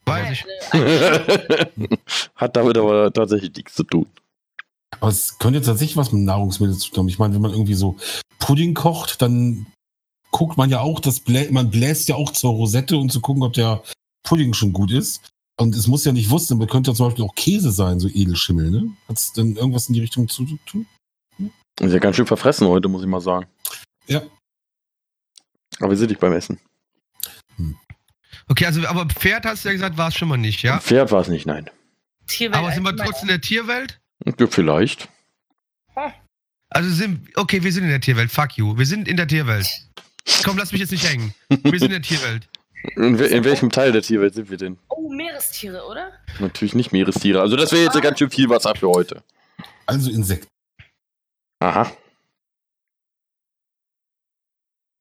Weiß 0.06 0.32
ich. 0.32 0.45
Hat 2.36 2.56
damit 2.56 2.78
aber 2.78 3.12
tatsächlich 3.12 3.56
nichts 3.56 3.76
zu 3.76 3.84
tun. 3.84 4.08
Aber 5.00 5.10
es 5.10 5.38
könnte 5.39 5.62
tatsächlich 5.62 5.97
was 5.97 6.12
mit 6.12 6.24
Nahrungsmitteln 6.24 6.78
zu 6.78 6.89
tun 6.89 7.00
haben. 7.00 7.10
Ich 7.10 7.20
meine, 7.20 7.34
wenn 7.36 7.41
man 7.41 7.52
irgendwie 7.52 7.76
so 7.76 7.97
Pudding 8.39 8.74
kocht, 8.74 9.22
dann 9.22 9.68
guckt 10.32 10.58
man 10.58 10.70
ja 10.70 10.82
auch, 10.82 11.00
das 11.00 11.20
Blä 11.20 11.50
man 11.52 11.70
bläst 11.70 12.10
ja 12.10 12.16
auch 12.16 12.32
zur 12.32 12.52
Rosette, 12.52 12.97
um 12.97 13.10
zu 13.10 13.22
gucken, 13.22 13.43
ob 13.43 13.54
der 13.54 13.84
Pudding 14.24 14.54
schon 14.54 14.74
gut 14.74 14.91
ist. 14.91 15.30
Und 15.60 15.76
es 15.76 15.88
muss 15.88 16.06
ja 16.06 16.12
nicht 16.12 16.30
wussten, 16.30 16.54
aber 16.54 16.68
könnte 16.68 16.91
ja 16.91 16.95
zum 16.95 17.08
Beispiel 17.08 17.26
auch 17.26 17.36
Käse 17.36 17.72
sein, 17.72 18.00
so 18.00 18.08
Edelschimmel, 18.08 18.72
ne? 18.72 18.91
Hat 19.08 19.18
es 19.18 19.34
denn 19.34 19.56
irgendwas 19.58 19.89
in 19.89 19.93
die 19.93 20.02
Richtung 20.02 20.30
zu 20.30 20.45
tun? 20.66 20.86
Ist 21.80 21.93
ja 21.93 21.99
ganz 21.99 22.15
schön 22.15 22.27
verfressen 22.27 22.67
heute, 22.67 22.89
muss 22.89 23.01
ich 23.01 23.07
mal 23.07 23.21
sagen. 23.21 23.47
Ja. 24.07 24.21
Aber 25.80 25.91
wir 25.91 25.97
sind 25.97 26.09
nicht 26.09 26.19
beim 26.19 26.34
Essen. 26.34 26.59
Okay, 28.47 28.65
also, 28.65 28.86
aber 28.88 29.05
Pferd 29.05 29.45
hast 29.45 29.63
du 29.63 29.69
ja 29.69 29.73
gesagt, 29.73 29.97
war 29.97 30.09
es 30.09 30.15
schon 30.15 30.27
mal 30.27 30.38
nicht, 30.38 30.63
ja? 30.63 30.80
Pferd 30.80 31.11
war 31.11 31.21
es 31.21 31.27
nicht, 31.27 31.45
nein. 31.45 31.69
Tierwelt 32.27 32.57
Aber 32.57 32.71
sind 32.71 32.84
wir 32.84 32.95
trotzdem 32.95 33.23
in 33.23 33.27
der 33.27 33.41
Tierwelt? 33.41 33.99
Ja, 34.25 34.47
vielleicht. 34.47 35.07
Also 36.69 36.89
sind, 36.89 37.27
okay, 37.36 37.63
wir 37.63 37.71
sind 37.71 37.84
in 37.84 37.89
der 37.89 38.01
Tierwelt, 38.01 38.32
fuck 38.32 38.57
you. 38.57 38.77
Wir 38.77 38.86
sind 38.86 39.07
in 39.07 39.17
der 39.17 39.27
Tierwelt. 39.27 39.67
Komm, 40.43 40.57
lass 40.57 40.71
mich 40.71 40.82
jetzt 40.82 40.91
nicht 40.91 41.09
hängen. 41.09 41.34
Wir 41.49 41.80
sind 41.80 41.91
in 41.91 41.91
der 41.91 42.01
Tierwelt. 42.01 42.47
In, 42.95 43.17
we 43.17 43.25
in 43.25 43.43
welchem 43.43 43.71
Teil 43.71 43.91
der 43.91 44.01
Tierwelt 44.01 44.36
sind 44.36 44.49
wir 44.49 44.57
denn? 44.57 44.77
Oh, 44.89 45.11
Meerestiere, 45.11 45.84
oder? 45.86 46.11
Natürlich 46.39 46.75
nicht 46.75 46.91
Meerestiere. 46.91 47.41
Also 47.41 47.55
das 47.55 47.71
wäre 47.71 47.84
jetzt 47.84 48.01
ganz 48.01 48.19
schön 48.19 48.30
viel 48.30 48.49
Wasser 48.49 48.75
für 48.75 48.89
heute. 48.89 49.23
Also 49.86 50.11
Insekten. 50.11 50.47
Aha. 51.60 51.91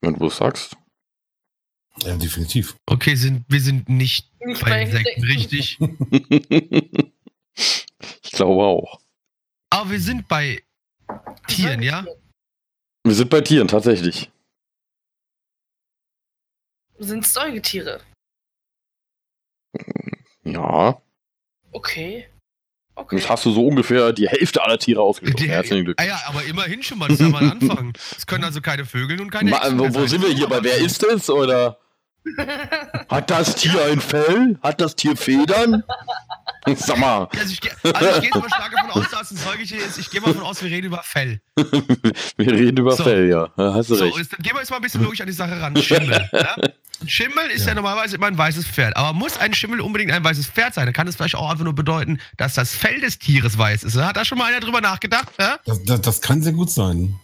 Wenn 0.01 0.15
du 0.15 0.27
es 0.27 0.37
sagst. 0.37 0.77
Ja, 2.03 2.17
definitiv. 2.17 2.77
Okay, 2.87 3.15
sind, 3.17 3.45
wir 3.49 3.61
sind 3.61 3.89
nicht 3.89 4.31
Nicht 4.41 4.65
bei 4.65 4.83
Insekten, 4.83 5.25
richtig. 5.25 5.79
ich 7.55 8.33
glaube 8.33 8.63
auch. 8.65 9.01
Aber 9.71 9.91
wir 9.91 10.01
sind 10.01 10.29
bei 10.29 10.63
Tieren, 11.49 11.83
ja? 11.83 12.07
Wir 13.05 13.15
sind 13.15 13.31
bei 13.31 13.41
Tieren, 13.41 13.69
tatsächlich. 13.69 14.31
Sind 16.99 17.27
Säugetiere. 17.27 18.01
Ja. 20.45 21.01
Okay. 21.73 22.29
Okay. 22.99 23.17
Jetzt 23.17 23.29
hast 23.31 23.45
du 23.47 23.53
so 23.53 23.65
ungefähr 23.67 24.13
die 24.13 24.29
Hälfte 24.29 24.63
aller 24.63 24.79
Tiere 24.79 25.01
ausgeschlossen. 25.01 25.45
Die- 25.45 25.49
Herzlichen 25.51 25.83
Ah 25.83 25.85
Glückwunsch. 25.85 26.09
ja, 26.09 26.21
aber 26.27 26.43
immerhin 26.45 26.83
schon 26.83 26.99
mal, 26.99 27.09
das 27.09 27.21
ist 27.21 27.27
ja 27.27 27.29
mal 27.31 27.43
ein 27.43 27.51
Anfang. 27.53 27.93
Es 28.17 28.27
können 28.27 28.45
also 28.45 28.61
keine 28.61 28.85
Vögel 28.85 29.21
und 29.21 29.31
keine 29.31 29.51
Ma- 29.51 29.61
wo, 29.73 29.95
wo 29.95 30.07
sind 30.07 30.23
wir 30.23 30.31
hier? 30.35 30.49
Bei 30.49 30.63
wer 30.63 30.77
ist 30.79 31.03
es? 31.05 31.31
Oder 31.31 31.79
hat 33.09 33.31
das 33.31 33.55
Tier 33.55 33.83
ein 33.87 34.01
Fell? 34.01 34.59
Hat 34.63 34.81
das 34.81 34.97
Tier 34.97 35.17
Federn? 35.17 35.85
Sag 36.77 36.99
mal, 36.99 37.29
Also 37.39 37.53
ich, 37.53 37.61
also 37.95 38.09
ich 38.11 38.15
gehe 38.21 38.31
jetzt 38.31 38.35
mal 38.35 38.49
stark 38.49 38.73
davon 38.73 38.91
aus, 39.03 39.11
dass 39.11 39.31
es 39.31 39.33
ein 39.33 39.37
Säugetier 39.53 39.79
ist. 39.79 39.99
Ich 39.99 40.11
gehe 40.11 40.21
mal 40.21 40.29
davon 40.29 40.43
aus, 40.45 40.63
wir 40.63 40.71
reden 40.71 40.87
über 40.87 41.03
Fell. 41.03 41.41
wir 41.57 42.53
reden 42.53 42.77
über 42.77 42.93
So. 42.93 43.05
Fell, 43.05 43.29
ja. 43.29 43.49
Da 43.57 43.75
Hast 43.75 43.91
du 43.91 43.95
So, 43.95 44.05
recht. 44.05 44.17
jetzt, 44.19 44.33
dann 44.33 44.41
gehen 44.43 44.55
wir 44.55 44.61
jetzt 44.61 44.71
mal 44.71 44.77
ein 44.77 44.83
bisschen 44.83 45.03
logisch 45.03 45.21
an 45.21 45.27
die 45.27 45.33
Sache 45.33 45.61
ran. 45.61 45.77
Schimmel. 45.83 46.29
Ja? 46.33 46.57
Schimmel 47.07 47.47
ist 47.51 47.63
ja. 47.63 47.69
Ja. 47.69 47.75
normalerweise 47.75 48.17
immer 48.17 48.27
ein 48.27 48.37
weißes 48.37 48.67
Pferd. 48.67 48.97
Aber 48.97 49.13
muss 49.13 49.39
ein 49.39 49.55
Schimmel 49.55 49.81
unbedingt 49.81 50.11
ein 50.11 50.25
weißes 50.25 50.49
Pferd 50.49 50.75
sein? 50.75 50.87
Dann 50.87 50.93
kann 50.93 51.07
es 51.07 51.15
vielleicht 51.15 51.37
auch 51.37 51.49
einfach 51.49 51.63
nur 51.65 51.75
bedeuten, 51.75 52.21
dass 52.37 52.55
das 52.55 52.75
Fell 52.75 53.01
des 53.01 53.19
Tieres 53.21 53.57
weiß 53.57 53.85
ist. 53.85 53.97
Hat 53.97 54.17
da 54.17 54.25
schon 54.25 54.37
mal 54.37 54.47
einer 54.47 54.59
drüber 54.61 54.81
nachgedacht? 54.81 55.29
Ja? 55.39 55.59
Das, 55.65 55.83
das, 55.85 56.01
das 56.01 56.21
kann 56.21 56.43
sehr 56.43 56.53
gut 56.55 56.71
sein. 56.71 57.19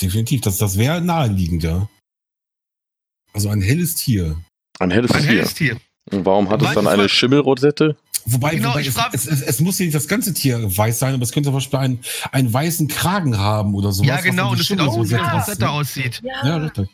Definitiv. 0.00 0.42
Das, 0.42 0.58
das 0.58 0.78
wäre 0.78 1.00
naheliegend, 1.00 1.64
ja. 1.64 1.88
Also 3.32 3.48
ein 3.48 3.60
helles 3.62 3.96
Tier. 3.96 4.36
Ein 4.78 4.92
helles 4.92 5.10
Ein 5.10 5.22
Tier. 5.22 5.30
helles 5.30 5.54
Tier. 5.54 5.76
Und 6.12 6.24
warum 6.24 6.48
hat 6.50 6.60
es 6.62 6.68
Weißt 6.68 6.76
dann 6.76 6.86
eine 6.86 7.08
Schimmelrosette? 7.08 7.96
Wobei, 8.26 8.54
Genau, 8.56 8.70
wobei 8.70 8.80
ich 8.80 8.86
es, 8.88 8.94
frag- 8.94 9.12
es, 9.12 9.26
es, 9.26 9.42
es 9.42 9.60
muss 9.60 9.78
ja 9.78 9.84
nicht 9.84 9.94
das 9.94 10.08
ganze 10.08 10.32
Tier 10.32 10.58
weiß 10.76 10.98
sein, 10.98 11.14
aber 11.14 11.22
es 11.22 11.32
könnte 11.32 11.48
zum 11.48 11.54
Beispiel 11.54 11.78
einen, 11.78 12.00
einen 12.32 12.52
weißen 12.52 12.88
Kragen 12.88 13.36
haben 13.38 13.74
oder 13.74 13.92
sowas. 13.92 14.08
Ja, 14.08 14.20
genau. 14.20 14.52
Und 14.52 14.60
es 14.60 14.68
sieht 14.68 14.80
aus, 14.80 14.96
wie 14.96 15.14
ist, 15.14 15.20
Rosette 15.32 15.60
ne? 15.64 15.70
aussieht. 15.70 16.22
ja. 16.24 16.46
Ja, 16.46 16.56
richtig. 16.56 16.88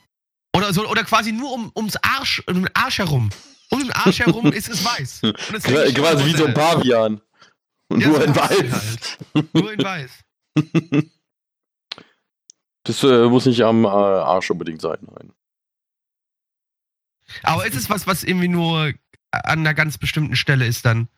Oder, 0.56 0.72
so, 0.74 0.88
oder 0.88 1.04
quasi 1.04 1.30
nur 1.32 1.52
um, 1.52 1.70
ums 1.76 1.96
Arsch, 2.02 2.42
um 2.48 2.54
den 2.54 2.68
Arsch 2.74 2.98
herum. 2.98 3.30
Um 3.70 3.78
den 3.78 3.92
Arsch 3.92 4.18
herum 4.18 4.52
ist 4.52 4.68
es 4.68 4.84
weiß. 4.84 5.20
Und 5.22 5.36
es 5.54 5.62
Qua- 5.62 5.82
hängt 5.84 5.94
Quasi 5.94 6.24
wie 6.26 6.36
so 6.36 6.46
ein. 6.46 6.54
Pavian. 6.54 7.20
Und 7.88 8.00
Ja, 8.00 8.08
nur 8.08 8.16
so 8.18 8.24
in 8.24 8.34
weiß. 8.36 8.72
halt. 8.72 9.54
Nur 9.54 9.72
in 9.72 9.82
weiß. 9.82 10.10
Das 12.84 13.02
äh, 13.04 13.28
muss 13.28 13.44
nicht 13.44 13.60
am 13.62 13.84
äh, 13.84 13.88
Arsch 13.88 14.50
unbedingt 14.50 14.80
sein. 14.80 14.96
Nein. 15.02 15.32
Aber 17.42 17.66
ist 17.66 17.76
es 17.76 17.90
was, 17.90 18.06
was 18.06 18.24
irgendwie 18.24 18.48
nur 18.48 18.92
an 19.30 19.60
einer 19.60 19.74
ganz 19.74 19.98
bestimmten 19.98 20.34
Stelle 20.34 20.66
ist 20.66 20.84
dann? 20.86 21.08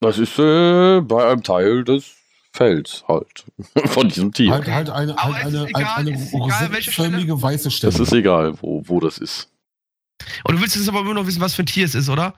Das 0.00 0.18
ist 0.18 0.38
äh, 0.38 1.00
bei 1.00 1.30
einem 1.30 1.42
Teil 1.42 1.84
des 1.84 2.14
Fells 2.52 3.04
halt. 3.08 3.44
Von 3.86 4.08
diesem 4.08 4.32
Tier. 4.32 4.52
Halt, 4.52 4.68
halt 4.68 4.90
eine, 4.90 5.16
halt 5.16 5.46
eine, 5.46 5.66
egal, 5.68 5.96
halt 5.96 6.08
eine 6.08 6.10
egal, 6.10 6.72
welche 6.72 6.92
Stelle. 6.92 7.08
rosettenförmige 7.08 7.42
weiße 7.42 7.70
Stelle. 7.70 7.92
Das 7.92 8.00
ist 8.00 8.12
egal, 8.12 8.60
wo, 8.60 8.82
wo 8.86 9.00
das 9.00 9.18
ist. 9.18 9.50
Und 10.44 10.56
du 10.56 10.60
willst 10.60 10.76
jetzt 10.76 10.88
aber 10.88 11.00
immer 11.00 11.14
noch 11.14 11.26
wissen, 11.26 11.40
was 11.40 11.54
für 11.54 11.62
ein 11.62 11.66
Tier 11.66 11.84
es 11.84 11.94
ist, 11.94 12.08
oder? 12.08 12.34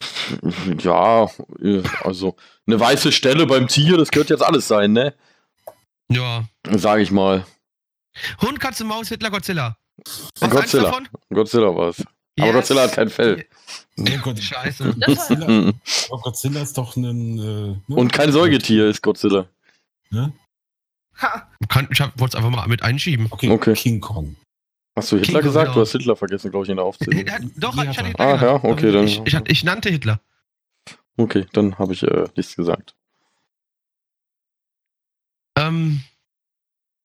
Ja, 0.80 1.24
äh, 1.62 1.82
also 2.02 2.36
eine 2.66 2.78
weiße 2.78 3.12
Stelle 3.12 3.46
beim 3.46 3.68
Tier, 3.68 3.96
das 3.96 4.10
könnte 4.10 4.34
jetzt 4.34 4.42
alles 4.42 4.68
sein, 4.68 4.92
ne? 4.92 5.14
Ja. 6.08 6.44
Sag 6.68 7.00
ich 7.00 7.10
mal. 7.10 7.46
Hund, 8.40 8.60
Katze, 8.60 8.84
Maus, 8.84 9.08
Hitler, 9.08 9.30
Godzilla. 9.30 9.76
Was 10.04 10.42
eins 10.42 10.52
Godzilla. 10.52 11.00
Godzilla 11.30 11.74
war 11.74 11.88
es. 11.90 12.04
Aber 12.38 12.46
Yes. 12.48 12.54
Godzilla 12.54 12.82
hat 12.82 12.92
kein 12.92 13.08
Fell. 13.10 13.46
Oh 13.98 14.04
Gott, 14.22 14.38
Scheiße. 14.38 14.94
Godzilla, 15.06 15.48
Mhm. 15.48 15.74
aber 16.10 16.20
Godzilla 16.22 16.60
ist 16.62 16.76
doch 16.76 16.96
ein. 16.96 17.38
Äh, 17.38 17.42
ne? 17.42 17.96
Und 17.96 18.12
kein 18.12 18.30
Säugetier 18.32 18.88
ist 18.88 19.02
Godzilla. 19.02 19.48
Ne? 20.10 20.32
ha, 21.20 21.50
Kann, 21.68 21.88
ich 21.90 21.98
wollte 22.00 22.24
es 22.24 22.34
einfach 22.34 22.50
mal 22.50 22.66
mit 22.68 22.82
einschieben. 22.82 23.26
Okay, 23.30 23.48
Okay. 23.50 23.72
King 23.74 24.00
Kong. 24.00 24.36
Hast 24.94 25.12
du 25.12 25.16
Hitler 25.18 25.40
King 25.40 25.48
gesagt? 25.48 25.66
Kong, 25.68 25.74
Du 25.76 25.80
hast 25.80 25.92
Hitler 25.92 26.16
vergessen, 26.16 26.50
glaube 26.50 26.64
ich, 26.66 26.70
in 26.70 26.76
der 26.76 26.84
Aufzählung. 26.84 27.26
Ja, 27.26 27.38
Doch, 27.56 27.74
Nee, 27.74 27.82
ich 27.82 27.88
hat 27.88 27.96
hatte 27.98 28.00
er. 28.00 28.06
Hitler 28.08 28.26
Ah, 28.26 28.42
ja, 28.42 28.64
okay, 28.64 28.92
dann- 28.92 29.06
Ich, 29.06 29.20
ich, 29.24 29.34
ich 29.48 29.64
nannte 29.64 29.88
Hitler. 29.90 30.20
Okay, 31.16 31.46
dann 31.54 31.78
habe 31.78 31.94
ich 31.94 32.02
äh, 32.02 32.28
nichts 32.36 32.54
gesagt. 32.56 32.94
Ähm, 35.56 36.02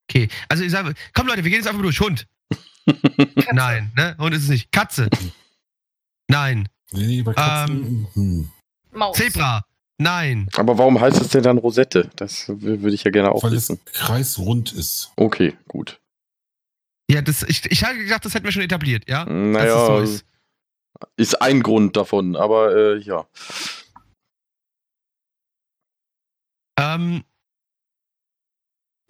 okay, 0.10 0.28
also 0.50 0.64
ich 0.64 0.72
sage, 0.72 0.94
komm 1.14 1.28
Leute, 1.28 1.44
wir 1.44 1.50
gehen 1.50 1.60
jetzt 1.60 1.68
einfach 1.68 1.82
durch. 1.82 2.00
Hund. 2.02 2.28
Katze. 2.86 3.54
Nein, 3.56 3.92
ne? 3.96 4.16
Hund 4.18 4.34
ist 4.36 4.44
es 4.44 4.50
nicht. 4.50 4.72
Katze. 4.72 5.10
Nein. 6.28 6.68
Nee, 6.92 7.06
nee, 7.08 7.22
bei 7.22 7.34
Katzen. 7.34 8.08
hm. 8.14 8.50
Maus. 8.92 9.18
Zebra. 9.18 9.64
Nein. 9.98 10.50
Aber 10.56 10.78
warum 10.78 11.00
heißt 11.00 11.22
es 11.22 11.30
denn 11.30 11.44
dann 11.44 11.58
Rosette? 11.60 12.10
Das 12.16 12.46
würde 12.50 12.94
ich 12.96 13.04
ja 13.04 13.12
gerne 13.12 13.32
auch 13.32 13.44
Weil 13.44 13.54
es 13.54 13.70
wissen. 13.70 13.80
kreisrund 13.86 14.74
ist. 14.74 15.12
Okay, 15.16 15.56
gut. 15.68 16.00
Ja, 17.10 17.22
das, 17.22 17.44
ich, 17.44 17.66
ich 17.72 17.84
hatte 17.84 17.98
gedacht, 17.98 18.26
das 18.26 18.34
hätten 18.34 18.46
wir 18.46 18.52
schon 18.52 18.64
etabliert, 18.64 19.08
ja? 19.08 19.26
Naja, 19.26 20.00
es 20.00 20.08
so 20.08 20.16
ist. 20.16 20.26
ist 21.18 21.42
ein 21.42 21.62
Grund 21.62 21.96
davon, 21.98 22.36
aber 22.36 22.76
äh, 22.76 22.98
ja. 23.00 23.28
Ähm, 26.80 27.24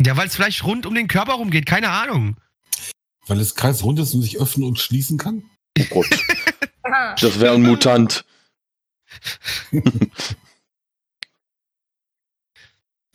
ja, 0.04 0.18
weil 0.18 0.28
es 0.28 0.36
vielleicht 0.36 0.64
rund 0.66 0.86
um 0.86 0.96
den 0.96 1.08
Körper 1.08 1.34
rumgeht, 1.34 1.66
keine 1.66 1.90
Ahnung. 1.90 2.38
Weil 3.28 3.40
es 3.40 3.56
kreisrund 3.56 4.00
ist 4.00 4.14
und 4.14 4.22
sich 4.22 4.40
öffnen 4.40 4.68
und 4.68 4.80
schließen 4.80 5.18
kann. 5.18 5.50
Oh 5.80 5.84
Gott, 5.90 6.08
Ah. 6.84 7.16
das 7.16 7.40
wäre 7.40 7.54
ein 7.54 7.62
Mutant. 7.64 8.26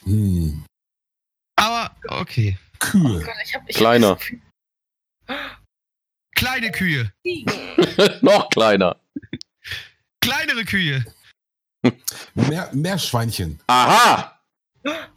Hm. 0.04 0.64
Aber, 1.56 1.96
okay. 2.08 2.56
Kühe. 2.78 3.20
Gott, 3.24 3.34
ich 3.44 3.54
hab, 3.54 3.68
ich 3.68 3.76
Kleiner. 3.76 4.18
Hab 5.28 5.60
Kleine 6.36 6.70
Kühe. 6.70 7.12
Noch 8.22 8.48
kleiner. 8.50 9.00
Kleinere 10.20 10.64
Kühe. 10.64 11.04
Meer, 12.34 12.70
Meerschweinchen. 12.72 13.60
Aha! 13.66 14.40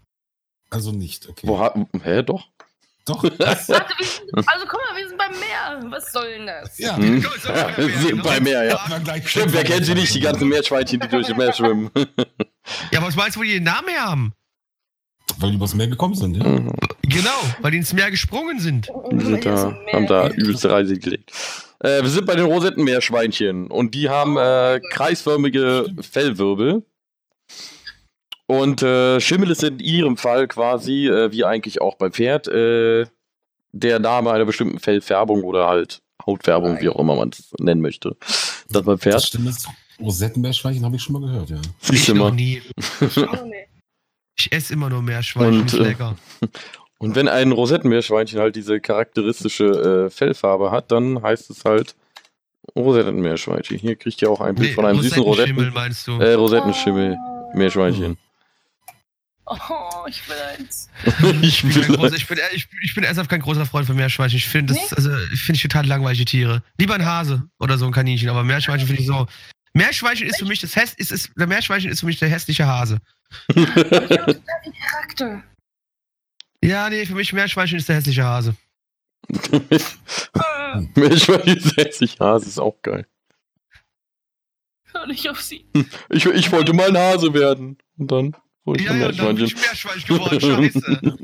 Also 0.72 0.92
nicht, 0.92 1.28
okay. 1.28 1.48
Wo 1.48 1.58
ha 1.60 1.74
Hä, 2.04 2.22
doch? 2.22 2.48
Doch, 3.10 3.24
das, 3.38 3.68
wir 3.70 3.76
also 4.36 4.66
guck 4.68 4.80
mal, 4.80 4.97
wir 4.97 5.07
sind 5.07 5.18
beim 5.18 5.32
Meer. 5.32 5.91
Was 5.91 6.12
soll 6.12 6.30
denn 6.30 6.45
das? 6.45 6.78
ja. 6.78 6.95
Hm? 6.95 7.26
Ja, 7.45 7.78
wir 7.78 7.89
sind 7.97 8.18
ne? 8.18 8.24
bei 8.24 8.39
Meer, 8.39 8.64
ja. 8.66 8.80
Stimmt, 9.26 9.53
wer 9.53 9.64
kennt 9.64 9.86
sie 9.86 9.95
nicht, 9.95 10.14
die 10.14 10.20
ganzen 10.20 10.47
Meerschweinchen, 10.47 10.99
die 10.99 11.07
durch 11.07 11.28
das 11.28 11.38
Meer 11.38 11.53
schwimmen? 11.53 11.89
Ja, 12.91 12.99
aber 12.99 13.07
was 13.07 13.16
meinst 13.16 13.36
du, 13.36 13.39
wo 13.39 13.43
die 13.43 13.53
den 13.53 13.64
Namen 13.64 13.88
her 13.88 14.03
haben? 14.03 14.34
Weil 15.39 15.49
die 15.49 15.55
übers 15.55 15.74
Meer 15.74 15.88
gekommen 15.88 16.14
sind, 16.14 16.38
ja? 16.38 16.43
Genau, 17.01 17.39
weil 17.62 17.72
die 17.72 17.78
ins 17.78 17.93
Meer 17.93 18.12
gesprungen 18.12 18.60
sind. 18.60 18.89
Die 19.12 19.26
sind 19.26 19.43
da, 19.43 19.76
haben 19.91 20.05
da 20.05 20.28
übelste 20.28 20.70
Reise 20.70 20.99
gelegt. 20.99 21.32
Äh, 21.80 22.03
wir 22.03 22.10
sind 22.10 22.28
bei 22.28 22.36
den 22.36 22.45
Rosettenmeerschweinchen 22.45 23.72
und 23.72 23.95
die 23.95 24.07
haben 24.07 24.38
äh, 24.38 24.80
kreisförmige 24.91 25.88
Fellwirbel. 25.99 26.84
Und 28.50 28.82
äh, 28.82 29.20
Schimmel 29.20 29.52
ist 29.52 29.64
in 29.64 29.78
ihrem 29.78 30.18
Fall 30.18 30.47
quasi, 30.47 31.06
äh, 31.08 31.32
wie 31.32 31.45
eigentlich 31.45 31.82
auch 31.82 31.95
beim 31.97 32.12
Pferd, 32.12 32.47
äh, 32.47 33.06
der 33.74 34.00
Name 34.00 34.32
einer 34.32 34.45
bestimmten 34.45 34.80
Fellfärbung 34.80 35.43
oder 35.43 35.68
halt 35.68 36.02
Hautfärbung, 36.26 36.82
wie 36.82 36.89
auch 36.89 36.97
immer 37.00 37.16
man 37.16 37.30
es 37.30 37.52
nennen 37.60 37.80
möchte. 37.82 38.18
Das 38.70 38.82
beim 38.84 38.95
Das 38.95 39.02
Pferd. 39.02 39.24
stimmt. 39.24 39.47
Das 39.50 39.68
Rosettenmeerschweinchen 40.00 40.84
habe 40.84 40.95
ich 40.95 41.04
schon 41.04 41.14
mal 41.14 41.22
gehört, 41.28 41.52
ja. 41.52 41.58
Ich 41.91 42.08
du 42.08 42.16
noch 42.16 42.30
mal. 42.30 42.36
nie. 42.36 42.62
Ich 44.39 44.52
esse 44.54 44.72
immer 44.74 44.89
nur 44.89 45.02
Meerschweinchen, 45.02 45.62
Und, 45.62 45.74
äh, 45.74 45.78
lecker. 45.89 46.16
Und 46.97 47.14
wenn 47.16 47.28
ein 47.28 47.52
Rosettenmeerschweinchen 47.52 48.39
halt 48.39 48.56
diese 48.56 48.80
charakteristische 48.80 50.06
äh, 50.06 50.10
Fellfarbe 50.10 50.72
hat, 50.72 50.91
dann 50.93 51.22
heißt 51.22 51.50
es 51.50 51.66
halt 51.66 51.95
Rosettenmeerschweinchen. 52.76 53.78
Hier 53.78 53.95
kriegt 53.97 54.22
ihr 54.22 54.32
auch 54.32 54.41
ein 54.41 54.56
Bild 54.56 54.70
Nee, 54.70 54.74
von 54.76 54.86
einem 54.86 55.02
süßen 55.02 55.22
Rosettenschimmel 55.22 55.66
Rosetten, 55.66 55.74
meinst 55.82 56.08
du? 56.08 56.12
äh, 56.20 56.34
Rosettenschimmel. 56.34 57.18
Meerschweinchen. 57.54 58.18
Oh, 59.52 60.06
ich 60.08 60.28
will 60.30 60.36
eins. 60.58 60.89
ich 61.41 61.64
Ich 61.64 61.88
bin, 61.88 61.95
großer, 61.95 62.16
ich, 62.16 62.28
bin, 62.28 62.38
ich, 62.54 62.68
ich 62.84 62.93
bin 62.93 63.04
ernsthaft 63.04 63.30
kein 63.32 63.41
großer 63.41 63.66
Freund 63.66 63.88
von 63.88 63.95
Meerschweinchen. 63.95 64.38
Ich 64.38 64.47
finde 64.47 64.74
das, 64.74 64.91
Nee? 64.91 64.95
also, 64.95 65.18
ich 65.34 65.41
finde 65.41 65.58
ich 65.58 65.64
total 65.64 65.88
langweilige 65.88 66.26
Tiere. 66.26 66.62
Lieber 66.78 66.93
ein 66.95 67.06
Hase 67.06 67.50
oder 67.60 67.78
so 67.80 67.86
ein 67.86 67.91
Kaninchen, 67.91 68.30
aber 68.30 68.43
Meerschweinchen 68.43 68.88
finde 68.88 69.02
ich 69.02 69.08
so. 69.08 69.26
Meerschweinchen 69.74 70.28
ist 70.28 70.39
für 70.39 70.45
mich 70.45 70.62
das 70.62 70.76
Häss, 70.76 70.93
ist, 70.93 71.12
ist, 71.12 71.32
der 71.36 71.47
Meerschweinchen 71.47 71.91
ist 71.91 72.02
für 72.02 72.06
mich 72.06 72.20
der 72.20 72.30
hässliche 72.30 72.68
Hase. 72.68 73.00
Ich 73.56 73.58
habe 73.68 74.39
Charakter. 74.89 75.43
Ja, 76.64 76.89
nee, 76.89 77.06
für 77.06 77.16
mich 77.16 77.34
Meerschweinchen 77.34 77.78
ist 77.80 77.88
der 77.89 77.95
hässliche 77.97 78.24
Hase. 78.24 78.56
Äh, 79.52 79.80
Meerschweinchen 80.95 81.60
setzt 81.60 82.00
sich 82.00 82.20
Hase, 82.20 82.47
ist 82.47 82.60
auch 82.60 82.82
geil. 82.82 83.06
Hör 84.91 85.06
nicht 85.08 85.30
auf 85.30 85.41
sie. 85.41 85.66
Ich, 86.10 86.26
ich 86.26 86.52
wollte 86.52 86.74
mal 86.74 86.89
ein 86.89 86.97
Hase 86.97 87.34
werden. 87.34 87.78
Und 87.97 88.12
dann 88.12 88.36
ich 88.76 88.84
Ja, 88.86 88.93
ja, 88.95 89.11
dann 89.11 89.36
bin 89.36 89.45
ich. 89.45 89.55
Meerschweinchen 89.55 90.15
geworden. 90.17 90.41
Scheiße. 90.41 91.17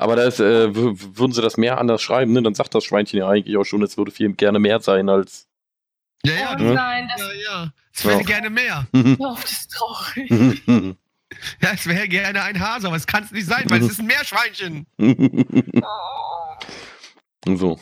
Aber 0.00 0.14
da 0.14 0.22
ist, 0.22 0.38
äh, 0.38 0.74
würden 0.74 1.32
sie 1.32 1.42
das 1.42 1.56
mehr 1.56 1.78
anders 1.78 2.00
schreiben, 2.02 2.32
ne? 2.32 2.40
dann 2.42 2.54
sagt 2.54 2.72
das 2.74 2.84
Schweinchen 2.84 3.18
ja 3.18 3.28
eigentlich 3.28 3.56
auch 3.56 3.64
schon, 3.64 3.82
es 3.82 3.96
würde 3.98 4.12
viel 4.12 4.32
gerne 4.34 4.60
mehr 4.60 4.78
sein 4.80 5.08
als. 5.08 5.48
Ja, 6.24 6.34
ja, 6.34 6.56
oh 6.56 6.62
Ja. 6.62 6.72
nein, 6.74 7.08
das 7.10 7.20
ja, 7.20 7.32
ja. 7.64 7.72
Es 7.92 8.04
wäre 8.04 8.18
Ja. 8.20 8.24
gerne 8.24 8.50
mehr. 8.50 8.86
auf, 9.18 9.42
das 9.42 9.52
ist 9.52 9.72
traurig. 9.72 10.30
Ja, 11.60 11.72
es 11.74 11.86
wäre 11.86 12.08
gerne 12.08 12.42
ein 12.42 12.58
Hase, 12.58 12.86
aber 12.86 12.96
es 12.96 13.06
kann 13.06 13.22
es 13.22 13.30
nicht 13.30 13.46
sein, 13.46 13.68
weil 13.68 13.82
es 13.82 13.90
ist 13.90 14.00
ein 14.00 14.06
Meerschweinchen. 14.06 14.86
Oh. 17.46 17.54
so. 17.54 17.78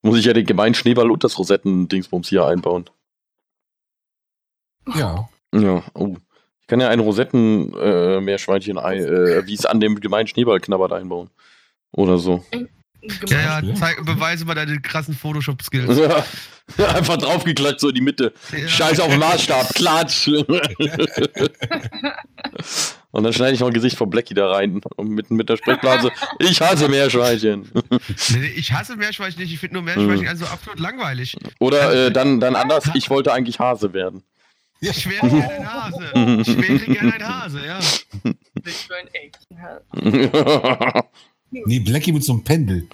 Muss 0.00 0.18
ich 0.18 0.24
ja 0.24 0.32
den 0.32 0.46
gemeinen 0.46 0.74
Schneeball 0.74 1.10
und 1.10 1.22
das 1.24 1.38
Rosetten-Dingsbums 1.38 2.26
hier 2.30 2.46
einbauen. 2.46 2.88
Ja. 4.94 5.28
Ja, 5.54 5.82
oh. 5.92 6.16
Ich 6.68 6.70
kann 6.70 6.80
ja 6.80 6.90
ein 6.90 7.00
Rosetten-Meerschweinchen, 7.00 8.76
äh, 8.76 9.46
wie 9.46 9.54
es 9.54 9.64
an 9.64 9.80
dem 9.80 10.00
gemeinen 10.00 10.26
Schneeball 10.26 10.60
knabbert, 10.60 10.92
einbauen. 10.92 11.30
Oder 11.92 12.18
so. 12.18 12.44
Ja, 13.26 13.62
ja, 13.62 13.74
zeig, 13.74 14.04
beweise 14.04 14.44
mal 14.44 14.54
deine 14.54 14.78
krassen 14.78 15.14
Photoshop-Skills. 15.14 15.98
Ja. 15.98 16.26
Einfach 16.94 17.16
draufgeklatscht, 17.16 17.80
so 17.80 17.88
in 17.88 17.94
die 17.94 18.02
Mitte. 18.02 18.34
Ja. 18.52 18.68
Scheiß 18.68 19.00
auf 19.00 19.08
den 19.08 19.18
Maßstab, 19.18 19.74
klatsch! 19.76 20.28
und 23.12 23.24
dann 23.24 23.32
schneide 23.32 23.54
ich 23.54 23.60
noch 23.60 23.68
ein 23.68 23.72
Gesicht 23.72 23.96
von 23.96 24.10
Blackie 24.10 24.34
da 24.34 24.50
rein. 24.50 24.82
Und 24.96 25.08
mit, 25.08 25.30
mit 25.30 25.48
der 25.48 25.56
Sprechblase. 25.56 26.10
Ich 26.38 26.60
hasse 26.60 26.90
Meerschweinchen. 26.90 27.70
Nee, 28.28 28.52
ich 28.56 28.74
hasse 28.74 28.94
Meerschweinchen 28.94 29.40
nicht, 29.40 29.54
ich 29.54 29.58
finde 29.58 29.76
nur 29.76 29.84
Meerschweinchen 29.84 30.24
Mhm. 30.24 30.28
also 30.28 30.44
absolut 30.44 30.80
langweilig. 30.80 31.34
Oder 31.60 32.08
äh, 32.08 32.10
dann, 32.12 32.40
dann 32.40 32.56
anders, 32.60 32.90
ich 32.92 33.08
wollte 33.08 33.32
eigentlich 33.32 33.58
Hase 33.58 33.94
werden. 33.94 34.22
Ja. 34.80 34.90
Ich 34.90 35.08
wäre 35.08 35.28
gerne 35.28 35.50
ein 35.58 35.72
Hase. 35.72 36.10
Gerne 36.86 37.12
ein 37.14 37.28
Hase, 37.28 37.66
ja. 37.66 37.78
Ich 38.64 38.88
will 38.88 38.96
ein 39.14 39.58
haben. 39.58 41.02
Nee, 41.50 41.78
Blackie 41.80 42.12
mit 42.12 42.24
so 42.24 42.32
einem 42.34 42.44
Pendel. 42.44 42.86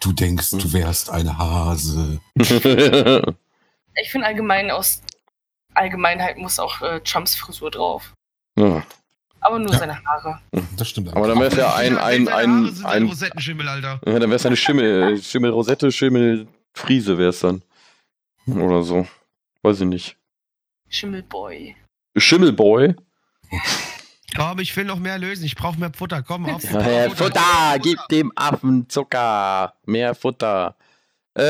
Du 0.00 0.12
denkst, 0.12 0.50
du 0.50 0.72
wärst 0.72 1.08
ein 1.10 1.36
Hase. 1.38 2.20
Ich 2.34 4.10
finde 4.10 4.26
allgemein 4.26 4.70
aus 4.70 5.00
Allgemeinheit 5.74 6.36
muss 6.38 6.58
auch 6.58 6.80
äh, 6.82 7.00
Trumps 7.00 7.34
Frisur 7.34 7.70
drauf. 7.70 8.12
ja. 8.58 8.82
Aber 9.40 9.58
nur 9.60 9.70
Ja. 9.70 9.78
seine 9.78 10.02
Haare. 10.04 10.40
Das 10.76 10.88
stimmt. 10.88 11.14
Aber 11.14 11.28
dann 11.28 11.38
wäre 11.38 11.50
es 11.50 11.56
ja 11.56 11.72
ein, 11.76 11.96
ein, 11.98 12.26
ein, 12.26 12.66
ein 12.68 12.84
ein, 12.84 13.02
Rosettenschimmel, 13.06 13.68
Alter. 13.68 14.00
ja, 14.04 14.12
dann 14.18 14.22
wäre 14.22 14.34
es 14.34 14.46
eine 14.46 14.56
Schimmel, 14.56 15.22
Schimmelrosette, 15.22 15.92
Schimmelfriese 15.92 17.16
wäre 17.16 17.28
es 17.30 17.40
dann. 17.40 17.62
Oder 18.46 18.82
so. 18.82 19.06
Weiß 19.62 19.80
ich 19.82 19.86
nicht. 19.86 20.16
Schimmelboy. 20.88 21.74
Schimmelboy. 22.16 22.94
Komm, 24.36 24.58
ich 24.58 24.76
will 24.76 24.84
noch 24.84 24.98
mehr 24.98 25.18
lösen. 25.18 25.44
Ich 25.44 25.56
brauche 25.56 25.78
mehr 25.78 25.92
Futter. 25.92 26.22
Komm, 26.22 26.46
auf. 26.46 26.62
Ja, 26.64 26.90
ja, 26.90 27.10
Futter, 27.10 27.78
gib 27.80 27.98
dem 28.10 28.32
Affen 28.34 28.88
Zucker. 28.88 29.74
Mehr 29.86 30.14
Futter. 30.14 30.76
Äh, 31.34 31.42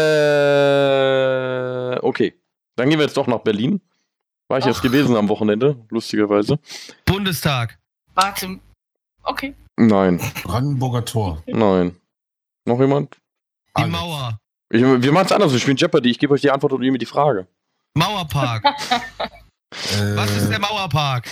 okay. 2.01 2.35
Dann 2.77 2.91
gehen 2.91 2.99
wir 2.99 3.07
jetzt 3.07 3.17
doch 3.17 3.27
nach 3.27 3.41
Berlin. 3.41 3.81
War 4.49 4.59
ich 4.59 4.65
jetzt 4.65 4.79
Ach. 4.79 4.83
gewesen 4.83 5.17
am 5.17 5.29
Wochenende, 5.29 5.77
lustigerweise. 5.91 6.59
Bundestag. 7.05 7.79
Warte. 8.15 8.61
Okay. 9.25 9.55
Nein, 9.77 10.21
Brandenburger 10.45 11.05
Tor. 11.05 11.43
nein. 11.47 11.97
Noch 12.65 12.81
jemand? 12.81 13.17
Die 13.77 13.83
Alex. 13.83 13.93
Mauer. 13.93 14.39
Ich, 14.71 14.83
wir 14.83 15.13
machen 15.13 15.27
es 15.27 15.33
anders, 15.33 15.53
wir 15.53 15.59
spielen 15.61 15.77
Jeopardy. 15.77 16.11
Ich 16.11 16.19
gebe 16.19 16.35
euch 16.35 16.41
die 16.41 16.51
Antwort 16.51 16.73
und 16.73 16.83
ihr 16.83 16.93
mir 16.93 16.99
die 16.99 17.07
Frage. 17.07 17.47
Mauerpark. 17.97 18.63
Äh, 19.99 20.17
Was 20.17 20.31
ist 20.31 20.49
der 20.49 20.61
Mauerpark? 20.61 21.29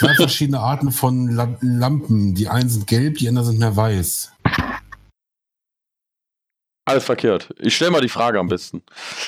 Zwei 0.00 0.12
verschiedene 0.14 0.58
Arten 0.58 0.90
von 0.90 1.28
Lam 1.28 1.56
Lampen. 1.60 2.34
Die 2.34 2.48
einen 2.48 2.68
sind 2.68 2.86
gelb, 2.88 3.18
die 3.18 3.28
anderen 3.28 3.46
sind 3.46 3.58
mehr 3.60 3.74
weiß. 3.74 4.32
Alles 6.84 7.04
verkehrt. 7.04 7.54
Ich 7.58 7.76
stelle 7.76 7.92
mal 7.92 8.00
die 8.00 8.08
Frage 8.08 8.38
am 8.38 8.48
besten. 8.48 8.82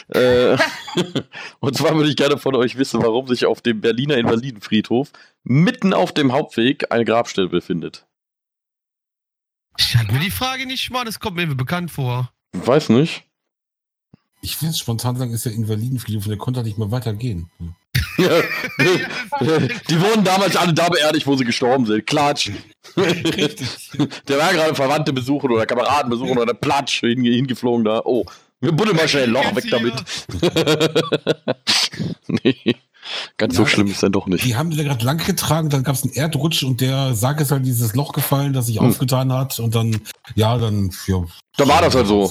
Äh, 0.09 0.59
und 1.61 1.77
zwar 1.77 1.95
würde 1.95 2.11
ich 2.11 2.17
gerne 2.17 2.37
von 2.37 2.57
euch 2.57 2.77
wissen, 2.77 3.01
warum 3.01 3.29
sich 3.29 3.47
auf 3.47 3.63
dem 3.63 3.81
Berliner 3.81 4.17
Invalidenfriedhof 4.17 5.13
mitten 5.45 5.95
auf 5.95 6.13
dem 6.13 6.33
Hauptweg 6.33 6.93
eine 6.93 7.05
Grabstelle 7.05 7.49
befindet. 7.49 8.07
Ich 9.79 9.97
hatte 9.97 10.13
mir 10.13 10.21
die 10.21 10.33
Frage 10.33 10.67
nicht 10.67 10.91
mal, 10.91 11.05
das 11.05 11.21
kommt 11.21 11.37
mir 11.37 11.47
bekannt 11.47 11.91
vor. 11.93 12.33
Weiß 12.53 12.89
nicht. 12.91 13.28
Ich 14.41 14.63
will 14.63 14.69
es 14.71 14.79
spontan 14.79 15.17
sagen, 15.17 15.33
ist 15.33 15.45
der 15.47 15.53
Invalidenfriedhof 15.53 16.25
und 16.27 16.31
der 16.31 16.39
konnte 16.39 16.63
nicht 16.63 16.79
mehr 16.79 16.91
weitergehen. 16.91 17.51
die 18.19 20.01
wurden 20.01 20.23
damals 20.25 20.57
alle 20.57 20.73
da 20.73 20.89
beerdigt, 20.89 21.27
wo 21.27 21.37
sie 21.37 21.45
gestorben 21.45 21.87
sind. 21.87 22.07
Klatsch. 22.07 22.51
Richtig. 22.97 23.91
Der 24.29 24.39
war 24.39 24.53
gerade 24.53 24.75
Verwandte 24.75 25.13
besuchen 25.13 25.51
oder 25.51 25.67
Kameraden 25.67 26.11
besuchen 26.11 26.39
oder 26.39 26.55
platsch 26.55 27.01
hinge- 27.03 27.35
hingeflogen 27.35 27.85
da. 27.85 28.03
Oh, 28.05 28.25
wir 28.61 28.73
buddeln 28.73 28.97
mal 28.97 29.09
schnell 29.09 29.25
ein 29.25 29.31
Loch 29.31 29.55
weg 29.55 29.65
damit. 29.71 29.95
nee, 32.29 32.77
ganz 33.37 33.55
so 33.57 33.63
Ja, 33.63 33.69
schlimm 33.69 33.87
ist 33.89 34.03
dann 34.03 34.13
doch 34.13 34.27
nicht. 34.27 34.45
Die 34.45 34.57
haben 34.57 34.71
die 34.71 34.77
da 34.77 34.83
gerade 34.85 35.05
lang 35.05 35.19
getragen, 35.25 35.69
dann 35.71 35.83
gab 35.83 35.95
es 35.95 36.03
einen 36.05 36.13
Erdrutsch 36.13 36.63
und 36.63 36.81
der 36.81 37.15
Sarg 37.15 37.41
ist 37.41 37.51
halt 37.51 37.61
in 37.61 37.67
dieses 37.67 37.95
Loch 37.95 38.13
gefallen, 38.13 38.53
das 38.53 38.67
sich 38.67 38.79
Hm. 38.81 38.87
aufgetan 38.89 39.33
hat 39.33 39.59
und 39.61 39.75
dann, 39.75 40.01
ja, 40.35 40.57
dann, 40.59 40.91
ja. 41.07 41.25
Da 41.57 41.67
war 41.69 41.83
das 41.83 41.95
halt 41.95 42.07
so. 42.07 42.29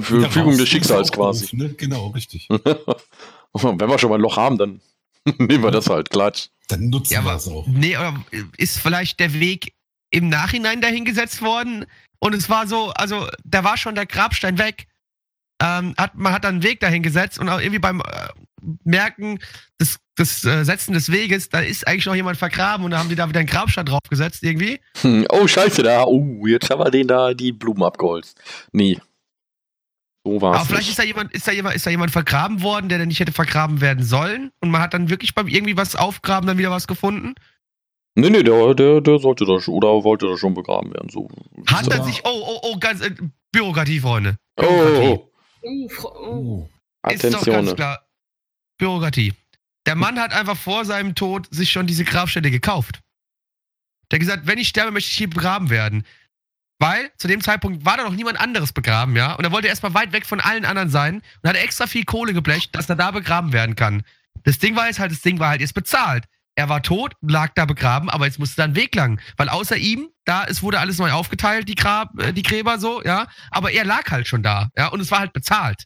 Für 0.00 0.30
Fügung 0.30 0.56
des 0.56 0.68
Schicksals 0.68 1.10
auf, 1.10 1.16
quasi. 1.16 1.48
Ne? 1.56 1.70
Genau, 1.74 2.08
richtig. 2.08 2.48
Wenn 3.52 3.78
wir 3.88 3.98
schon 3.98 4.10
mal 4.10 4.16
ein 4.16 4.22
Loch 4.22 4.36
haben, 4.36 4.56
dann 4.58 4.80
nehmen 5.38 5.62
wir 5.62 5.70
das 5.70 5.88
halt, 5.90 6.10
klatsch. 6.10 6.48
Dann 6.68 6.88
nutzen 6.88 7.12
Ja, 7.14 7.22
wir 7.24 7.30
aber, 7.30 7.36
es 7.38 7.48
auch. 7.48 7.66
nee, 7.66 7.96
aber 7.96 8.24
ist 8.56 8.78
vielleicht 8.78 9.20
der 9.20 9.34
Weg 9.34 9.74
im 10.10 10.28
Nachhinein 10.28 10.80
dahingesetzt 10.80 11.42
worden 11.42 11.84
und 12.18 12.34
es 12.34 12.48
war 12.48 12.66
so, 12.66 12.90
also 12.90 13.26
da 13.44 13.64
war 13.64 13.76
schon 13.76 13.94
der 13.94 14.06
Grabstein 14.06 14.58
weg. 14.58 14.86
Ähm, 15.60 15.94
hat, 15.96 16.16
man 16.16 16.32
hat 16.32 16.44
dann 16.44 16.54
einen 16.56 16.62
Weg 16.62 16.80
dahin 16.80 17.02
gesetzt 17.02 17.38
und 17.38 17.48
auch 17.48 17.60
irgendwie 17.60 17.78
beim 17.78 18.00
äh, 18.00 18.04
Merken 18.84 19.38
des, 19.80 19.98
des 20.18 20.44
äh, 20.44 20.64
Setzen 20.64 20.92
des 20.92 21.10
Weges, 21.10 21.48
da 21.48 21.60
ist 21.60 21.86
eigentlich 21.86 22.06
noch 22.06 22.14
jemand 22.14 22.36
vergraben 22.36 22.84
und 22.84 22.92
da 22.92 22.98
haben 22.98 23.08
die 23.08 23.14
da 23.14 23.28
wieder 23.28 23.40
einen 23.40 23.48
Grabstein 23.48 23.86
draufgesetzt 23.86 24.42
irgendwie. 24.42 24.80
Hm, 25.00 25.26
oh, 25.30 25.46
scheiße, 25.46 25.82
da. 25.82 26.04
Oh, 26.04 26.46
jetzt 26.46 26.70
haben 26.70 26.80
wir 26.80 26.90
den 26.90 27.08
da 27.08 27.34
die 27.34 27.52
Blumen 27.52 27.82
abgeholzt. 27.82 28.40
Nee. 28.72 28.98
So 30.24 30.40
war 30.40 30.54
Aber 30.54 30.62
es. 30.62 30.68
vielleicht 30.68 30.88
ist 30.90 30.98
da 30.98 31.02
jemand, 31.02 31.32
ist 31.32 31.48
da 31.48 31.52
jemand, 31.52 31.74
ist 31.74 31.84
da 31.84 31.90
jemand 31.90 32.12
vergraben 32.12 32.62
worden, 32.62 32.88
der 32.88 32.98
dann 32.98 33.08
nicht 33.08 33.18
hätte 33.18 33.32
vergraben 33.32 33.80
werden 33.80 34.04
sollen 34.04 34.52
und 34.60 34.70
man 34.70 34.80
hat 34.80 34.94
dann 34.94 35.10
wirklich 35.10 35.34
beim 35.34 35.48
irgendwie 35.48 35.76
was 35.76 35.96
aufgraben 35.96 36.46
dann 36.46 36.58
wieder 36.58 36.70
was 36.70 36.86
gefunden. 36.86 37.34
Nee, 38.14 38.30
nee, 38.30 38.42
der, 38.42 38.74
der, 38.74 39.00
der 39.00 39.18
sollte 39.18 39.46
da 39.46 39.58
schon, 39.58 39.74
oder 39.74 40.04
wollte 40.04 40.26
da 40.26 40.36
schon 40.36 40.54
begraben 40.54 40.92
werden. 40.92 41.08
So. 41.08 41.28
Hat 41.66 41.88
er 41.88 42.04
sich, 42.04 42.20
oh, 42.24 42.42
oh, 42.44 42.58
oh, 42.62 42.76
ganz, 42.78 43.00
äh, 43.00 43.10
Bürokratie, 43.52 44.00
Freunde. 44.00 44.36
Oh, 44.58 44.64
oh, 44.68 45.28
oh. 45.62 45.88
Fro- 45.88 46.28
uh. 46.28 46.68
Oh. 47.04 47.10
Ist 47.10 47.24
doch 47.24 47.30
ganz 47.32 47.46
Attention. 47.48 47.76
klar. 47.76 48.06
Bürokratie. 48.78 49.34
Der 49.86 49.94
Mann 49.96 50.18
hat 50.18 50.32
einfach 50.32 50.56
vor 50.56 50.84
seinem 50.84 51.14
Tod 51.14 51.48
sich 51.50 51.70
schon 51.70 51.86
diese 51.86 52.04
Grabstätte 52.04 52.50
gekauft. 52.50 53.00
Der 54.10 54.18
hat 54.18 54.20
gesagt, 54.20 54.46
wenn 54.46 54.58
ich 54.58 54.68
sterbe, 54.68 54.92
möchte 54.92 55.10
ich 55.10 55.16
hier 55.16 55.30
begraben 55.30 55.70
werden. 55.70 56.04
Weil 56.78 57.12
zu 57.16 57.28
dem 57.28 57.40
Zeitpunkt 57.40 57.84
war 57.84 57.96
da 57.96 58.02
noch 58.04 58.12
niemand 58.12 58.40
anderes 58.40 58.72
begraben, 58.72 59.14
ja. 59.14 59.34
Und 59.34 59.44
er 59.44 59.52
wollte 59.52 59.68
erstmal 59.68 59.94
weit 59.94 60.12
weg 60.12 60.26
von 60.26 60.40
allen 60.40 60.64
anderen 60.64 60.90
sein 60.90 61.22
und 61.42 61.48
hat 61.48 61.56
extra 61.56 61.86
viel 61.86 62.04
Kohle 62.04 62.34
geblecht, 62.34 62.74
dass 62.74 62.88
er 62.88 62.96
da 62.96 63.12
begraben 63.12 63.52
werden 63.52 63.76
kann. 63.76 64.02
Das 64.42 64.58
Ding 64.58 64.74
war 64.74 64.88
jetzt 64.88 64.98
halt, 64.98 65.12
das 65.12 65.20
Ding 65.20 65.38
war 65.38 65.50
halt 65.50 65.60
jetzt 65.60 65.74
bezahlt. 65.74 66.24
Er 66.54 66.68
war 66.68 66.82
tot, 66.82 67.14
lag 67.22 67.52
da 67.54 67.64
begraben, 67.64 68.10
aber 68.10 68.26
jetzt 68.26 68.38
musste 68.38 68.56
da 68.56 68.64
ein 68.64 68.74
Weg 68.74 68.94
lang. 68.94 69.20
Weil 69.36 69.48
außer 69.48 69.76
ihm, 69.76 70.08
da, 70.24 70.44
es 70.44 70.62
wurde 70.62 70.80
alles 70.80 70.98
neu 70.98 71.12
aufgeteilt, 71.12 71.68
die, 71.68 71.76
Grab, 71.76 72.18
äh, 72.18 72.32
die 72.32 72.42
Gräber 72.42 72.78
so, 72.78 73.02
ja. 73.04 73.28
Aber 73.50 73.70
er 73.70 73.84
lag 73.84 74.10
halt 74.10 74.26
schon 74.28 74.42
da, 74.42 74.68
ja. 74.76 74.88
Und 74.88 75.00
es 75.00 75.10
war 75.10 75.20
halt 75.20 75.32
bezahlt. 75.32 75.84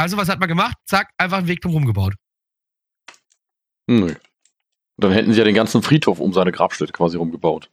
Also, 0.00 0.16
was 0.16 0.28
hat 0.30 0.40
man 0.40 0.48
gemacht? 0.48 0.76
Zack, 0.86 1.10
einfach 1.18 1.38
einen 1.38 1.46
Weg 1.48 1.60
drumherum 1.60 1.84
gebaut. 1.84 2.14
Nö. 3.86 4.14
Dann 4.96 5.12
hätten 5.12 5.32
sie 5.32 5.38
ja 5.38 5.44
den 5.44 5.54
ganzen 5.54 5.82
Friedhof 5.82 6.20
um 6.20 6.32
seine 6.32 6.52
Grabstätte 6.52 6.92
quasi 6.92 7.18
rumgebaut. 7.18 7.70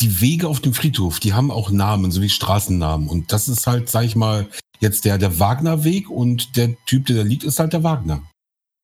Die 0.00 0.20
Wege 0.22 0.48
auf 0.48 0.60
dem 0.60 0.72
Friedhof, 0.72 1.20
die 1.20 1.34
haben 1.34 1.50
auch 1.50 1.70
Namen, 1.70 2.10
so 2.10 2.22
wie 2.22 2.28
Straßennamen. 2.30 3.08
Und 3.08 3.32
das 3.32 3.48
ist 3.48 3.66
halt, 3.66 3.90
sag 3.90 4.04
ich 4.04 4.16
mal, 4.16 4.48
jetzt 4.80 5.04
der, 5.04 5.18
der 5.18 5.38
Wagner-Weg 5.40 6.08
und 6.08 6.56
der 6.56 6.74
Typ, 6.86 7.04
der 7.06 7.16
da 7.16 7.22
liegt, 7.22 7.44
ist 7.44 7.58
halt 7.58 7.74
der 7.74 7.82
Wagner. 7.82 8.22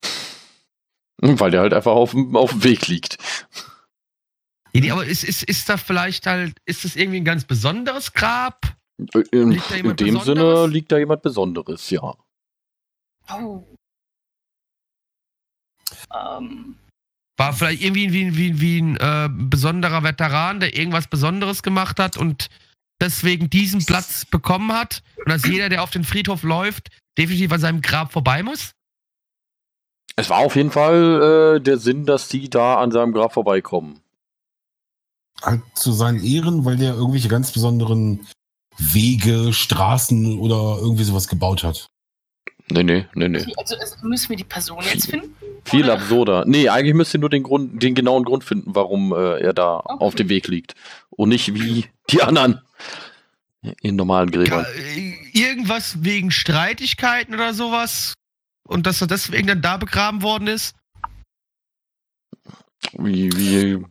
Weil 1.23 1.53
der 1.53 1.61
halt 1.63 1.73
einfach 1.73 1.93
auf, 1.93 2.11
dem- 2.11 2.37
auf 2.37 2.51
dem 2.51 2.65
Weg 2.65 2.87
liegt. 2.89 3.17
Nee, 4.75 4.91
aber 4.91 5.07
ist, 5.07 5.25
ist, 5.25 5.43
ist 5.45 5.69
da 5.71 5.79
vielleicht 5.79 6.27
halt, 6.27 6.59
ist 6.67 6.85
das 6.85 6.97
irgendwie 6.97 7.19
ein 7.19 7.25
ganz 7.25 7.45
besonderes 7.45 8.13
Grab? 8.13 8.77
In, 8.99 9.07
da 9.07 9.21
in 9.31 9.53
jemand 9.77 10.01
dem 10.01 10.21
Sinne 10.21 10.67
liegt 10.67 10.91
da 10.93 10.99
jemand 10.99 11.23
Besonderes, 11.23 11.89
ja. 11.91 12.15
Oh. 13.31 13.65
Ähm, 16.15 16.77
War 17.37 17.53
vielleicht 17.53 17.83
irgendwie 17.83 18.13
wie, 18.13 18.37
wie, 18.37 18.61
wie 18.61 18.81
ein 18.81 18.97
äh, 18.97 19.29
besonderer 19.31 20.03
Veteran, 20.03 20.61
der 20.61 20.77
irgendwas 20.77 21.09
Besonderes 21.09 21.63
gemacht 21.63 21.99
hat 21.99 22.17
und 22.17 22.49
deswegen 23.01 23.51
diesen 23.51 23.85
Platz 23.85 24.25
bekommen 24.25 24.73
hat 24.73 25.03
und 25.19 25.31
dass 25.31 25.47
jeder, 25.47 25.69
der 25.69 25.83
auf 25.83 25.91
den 25.91 26.05
Friedhof 26.05 26.43
läuft, 26.43 26.91
definitiv 27.19 27.53
an 27.53 27.61
seinem 27.61 27.83
Grab 27.83 28.13
vorbei 28.13 28.43
muss? 28.43 28.73
Es 30.17 30.31
war 30.31 30.39
auf 30.39 30.55
jeden 30.55 30.71
Fall 30.71 31.57
äh, 31.57 31.61
der 31.61 31.79
Sinn, 31.79 32.07
dass 32.07 32.29
die 32.29 32.49
da 32.49 32.81
an 32.81 32.93
seinem 32.93 33.13
Grab 33.13 33.33
vorbeikommen. 33.33 34.01
Halt 35.43 35.63
zu 35.75 35.93
seinen 35.93 36.23
Ehren, 36.23 36.65
weil 36.65 36.77
der 36.77 36.95
irgendwelche 36.95 37.29
ganz 37.29 37.51
besonderen 37.51 38.27
Wege, 38.79 39.53
Straßen 39.53 40.39
oder 40.39 40.79
irgendwie 40.81 41.05
sowas 41.05 41.27
gebaut 41.27 41.65
hat. 41.65 41.89
Nee, 42.71 42.83
nee, 42.83 43.07
nee, 43.15 43.29
nee. 43.29 43.45
also, 43.59 43.77
also 43.77 43.97
müssen 44.07 44.31
wir 44.31 44.37
die 44.37 44.45
Person 44.45 44.83
jetzt 44.85 45.11
finden? 45.11 45.35
Viel 45.67 45.85
Oder- 45.85 45.95
absurder. 45.95 46.45
Nee, 46.47 46.69
eigentlich 46.71 46.95
müsst 46.95 47.13
ihr 47.15 47.21
nur 47.21 47.29
den 47.31 47.43
Grund, 47.43 47.83
den 47.83 47.95
genauen 47.95 48.25
Grund 48.25 48.43
finden, 48.45 48.75
warum 48.75 49.13
äh, 49.13 49.39
er 49.41 49.53
da 49.53 49.81
Okay. 49.85 49.97
auf 50.05 50.15
dem 50.15 50.29
Weg 50.31 50.49
liegt. 50.49 50.75
Und 51.11 51.29
nicht 51.29 51.55
wie 51.55 51.85
die 52.11 52.23
anderen 52.23 52.61
in 53.83 53.97
normalen 53.97 54.31
Gräbern. 54.31 54.65
äh, 54.95 55.15
irgendwas 55.39 56.03
wegen 56.05 56.31
Streitigkeiten 56.31 57.35
oder 57.35 57.53
sowas? 57.55 58.15
Und 58.67 58.87
dass 58.87 59.01
er 59.03 59.07
deswegen 59.09 59.47
dann 59.47 59.61
da 59.63 59.77
begraben 59.77 60.23
worden 60.23 60.49
ist? 60.49 60.75
Wie, 62.99 63.31
wie. 63.33 63.85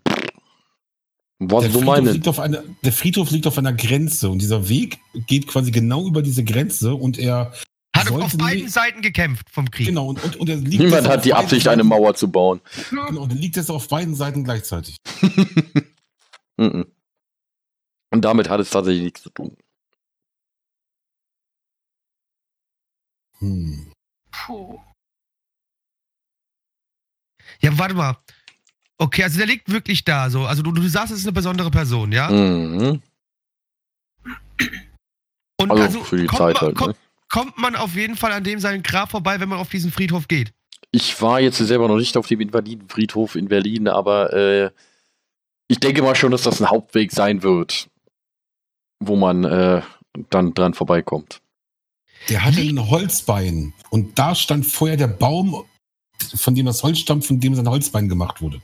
Was 1.39 1.63
Der 1.63 1.71
du 1.71 1.79
Friedhof, 1.79 1.83
meinst? 1.83 2.13
liegt 2.13 2.27
auf 2.27 2.39
einer, 2.39 2.63
der 2.83 2.93
Friedhof 2.93 3.29
liegt 3.31 3.47
auf 3.47 3.57
einer 3.57 3.73
Grenze 3.73 4.29
und 4.29 4.39
dieser 4.41 4.69
Weg 4.69 4.97
geht 5.27 5.47
quasi 5.47 5.71
genau 5.71 6.07
über 6.07 6.21
diese 6.21 6.43
Grenze 6.43 6.95
und 6.95 7.17
er 7.19 7.53
Hat 7.95 8.09
auf 8.11 8.35
beiden 8.37 8.67
Seiten 8.69 9.01
gekämpft 9.01 9.49
vom 9.51 9.69
Krieg. 9.69 9.85
genau 9.87 10.07
und, 10.07 10.23
und, 10.23 10.35
und 10.37 10.49
er 10.49 10.55
liegt 10.55 10.69
Niemand 10.81 10.91
jetzt 10.93 11.05
auf 11.05 11.11
hat 11.13 11.25
die 11.25 11.29
beiden 11.29 11.43
Absicht, 11.45 11.63
Seiten- 11.65 11.73
eine 11.81 11.83
Mauer 11.83 12.15
zu 12.15 12.27
bauen. 12.31 12.59
Genau, 12.89 13.21
und 13.21 13.31
er 13.31 13.37
liegt 13.37 13.55
jetzt 13.55 13.69
auf 13.69 13.87
beiden 13.87 14.15
Seiten 14.15 14.43
gleichzeitig. 14.43 14.97
Und 16.57 18.21
damit 18.21 18.47
hat 18.49 18.59
es 18.59 18.69
tatsächlich 18.69 19.03
nichts 19.03 19.23
zu 19.23 19.29
tun. 19.31 19.57
Hm. 23.39 23.91
Puh. 24.31 24.79
Ja, 27.59 27.77
warte 27.77 27.95
mal. 27.95 28.17
Okay, 28.97 29.23
also 29.23 29.37
der 29.37 29.47
liegt 29.47 29.69
wirklich 29.71 30.03
da 30.05 30.29
so. 30.29 30.45
Also 30.45 30.61
du, 30.61 30.71
du 30.71 30.87
sagst, 30.87 31.11
es 31.11 31.19
ist 31.19 31.25
eine 31.25 31.33
besondere 31.33 31.71
Person, 31.71 32.11
ja? 32.11 32.29
Mhm. 32.29 33.01
Und 35.59 35.71
Also, 35.71 36.03
für 36.03 36.17
die 36.17 36.25
kommt 36.27 36.37
Zeit 36.39 36.53
man, 36.55 36.61
halt. 36.61 36.75
kommt, 36.75 36.95
Ne? 36.95 36.95
Kommt 37.33 37.57
man 37.57 37.75
auf 37.75 37.95
jeden 37.95 38.15
Fall 38.15 38.31
an 38.31 38.43
dem 38.43 38.59
seinen 38.59 38.83
Grab 38.83 39.09
vorbei, 39.09 39.39
wenn 39.39 39.49
man 39.49 39.57
auf 39.57 39.69
diesen 39.69 39.91
Friedhof 39.91 40.27
geht. 40.27 40.53
Ich 40.91 41.19
war 41.19 41.39
jetzt 41.39 41.57
selber 41.57 41.87
noch 41.87 41.97
nicht 41.97 42.15
auf 42.15 42.27
dem 42.27 42.39
Invalidenfriedhof 42.39 43.35
in 43.35 43.47
Berlin, 43.47 43.87
aber 43.87 44.31
äh, 44.33 44.69
ich 45.67 45.79
denke 45.79 46.03
mal 46.03 46.15
schon, 46.15 46.29
dass 46.29 46.43
das 46.43 46.61
ein 46.61 46.69
Hauptweg 46.69 47.11
sein 47.11 47.41
wird, 47.41 47.89
wo 48.99 49.15
man 49.15 49.45
äh, 49.45 49.81
dann 50.29 50.53
dran 50.53 50.75
vorbeikommt. 50.75 51.41
Der 52.29 52.45
hatte 52.45 52.61
ein 52.61 52.91
Holzbein 52.91 53.73
und 53.89 54.19
da 54.19 54.35
stand 54.35 54.67
vorher 54.67 54.97
der 54.97 55.07
Baum, 55.07 55.65
von 56.35 56.53
dem 56.53 56.67
das 56.67 56.83
Holz 56.83 56.99
stammt, 56.99 57.25
von 57.25 57.39
dem 57.39 57.55
sein 57.55 57.67
Holzbein 57.67 58.09
gemacht 58.09 58.43
wurde. 58.43 58.61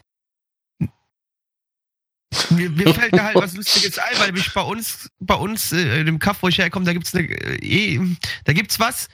Mir, 2.51 2.69
mir 2.69 2.93
fällt 2.93 3.13
da 3.13 3.23
halt 3.25 3.35
was 3.35 3.55
Lustiges 3.55 3.97
ein, 3.97 4.19
weil 4.19 4.31
mich 4.31 4.53
bei 4.53 4.61
uns, 4.61 5.09
bei 5.19 5.33
uns 5.35 5.71
äh, 5.71 5.99
in 6.01 6.05
dem 6.05 6.19
Kaff, 6.19 6.37
wo 6.41 6.47
ich 6.47 6.57
herkomme, 6.59 6.85
da 6.85 6.93
gibt's 6.93 7.13
eine, 7.15 7.27
äh, 7.27 7.55
eh, 7.95 7.99
da 8.45 8.53
gibt's 8.53 8.79
was. 8.79 9.07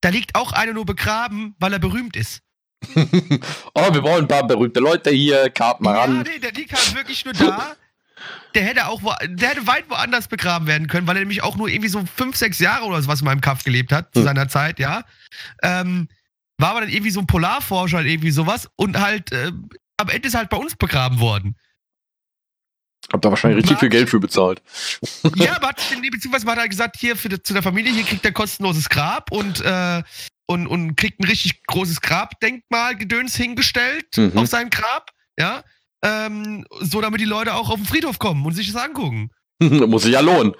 Da 0.00 0.08
liegt 0.08 0.34
auch 0.34 0.52
einer 0.52 0.72
nur 0.72 0.84
begraben, 0.84 1.54
weil 1.60 1.72
er 1.72 1.78
berühmt 1.78 2.16
ist. 2.16 2.40
oh, 2.96 3.94
wir 3.94 4.02
wollen 4.02 4.24
ein 4.24 4.28
paar 4.28 4.44
berühmte 4.46 4.80
Leute 4.80 5.10
hier, 5.10 5.50
Karten 5.50 5.84
mal 5.84 5.94
Ja, 5.94 6.00
ran. 6.00 6.22
nee, 6.22 6.38
der 6.40 6.52
liegt 6.52 6.72
halt 6.72 6.94
wirklich 6.96 7.24
nur 7.24 7.34
da. 7.34 7.76
Der 8.54 8.64
hätte 8.64 8.86
auch 8.86 9.02
wo, 9.02 9.12
der 9.24 9.50
hätte 9.50 9.66
weit 9.66 9.88
woanders 9.88 10.26
begraben 10.28 10.66
werden 10.66 10.86
können, 10.88 11.06
weil 11.06 11.16
er 11.16 11.20
nämlich 11.20 11.42
auch 11.42 11.56
nur 11.56 11.68
irgendwie 11.68 11.88
so 11.88 12.04
fünf, 12.16 12.36
sechs 12.36 12.58
Jahre 12.58 12.84
oder 12.84 13.00
sowas 13.02 13.20
in 13.20 13.24
meinem 13.26 13.40
Kaff 13.40 13.62
gelebt 13.64 13.92
hat, 13.92 14.12
zu 14.12 14.20
Hm. 14.20 14.26
seiner 14.26 14.48
Zeit, 14.48 14.78
ja. 14.80 15.04
Ähm, 15.62 16.08
war 16.58 16.70
aber 16.70 16.80
dann 16.82 16.90
irgendwie 16.90 17.10
so 17.12 17.20
ein 17.20 17.26
Polarforscher 17.26 18.02
irgendwie 18.04 18.30
sowas 18.32 18.68
und 18.76 18.98
halt 19.00 19.30
äh, 19.32 19.52
am 19.96 20.08
Ende 20.08 20.28
ist 20.28 20.34
halt 20.34 20.50
bei 20.50 20.56
uns 20.56 20.74
begraben 20.76 21.18
worden. 21.20 21.56
Hab 23.12 23.22
da 23.22 23.30
wahrscheinlich 23.30 23.58
richtig 23.58 23.74
Was? 23.76 23.80
viel 23.80 23.88
Geld 23.88 24.10
für 24.10 24.20
bezahlt. 24.20 24.62
ja, 25.36 25.56
aber 25.56 25.68
hat, 25.68 25.80
nee, 26.00 26.10
beziehungsweise 26.10 26.44
man 26.46 26.52
hat 26.56 26.60
halt 26.60 26.70
gesagt, 26.70 26.96
hier 26.98 27.16
für, 27.16 27.42
zu 27.42 27.52
der 27.52 27.62
Familie, 27.62 27.92
hier 27.92 28.04
kriegt 28.04 28.24
er 28.24 28.32
kostenloses 28.32 28.88
Grab 28.88 29.32
und, 29.32 29.60
äh, 29.62 30.02
und, 30.46 30.66
und 30.66 30.96
kriegt 30.96 31.20
ein 31.20 31.24
richtig 31.24 31.64
großes 31.66 32.00
Grabdenkmal 32.00 32.96
Gedöns 32.96 33.34
hingestellt 33.36 34.06
Mhm. 34.16 34.36
auf 34.38 34.46
seinem 34.48 34.70
Grab, 34.70 35.10
ja. 35.38 35.64
Ähm, 36.04 36.64
so 36.80 37.00
damit 37.00 37.20
die 37.20 37.24
Leute 37.26 37.54
auch 37.54 37.70
auf 37.70 37.76
den 37.76 37.86
Friedhof 37.86 38.18
kommen 38.18 38.44
und 38.44 38.54
sich 38.54 38.72
das 38.72 38.82
angucken. 38.82 39.30
Muss 39.60 40.02
sich 40.02 40.12
ja 40.12 40.20
lohnen. 40.20 40.52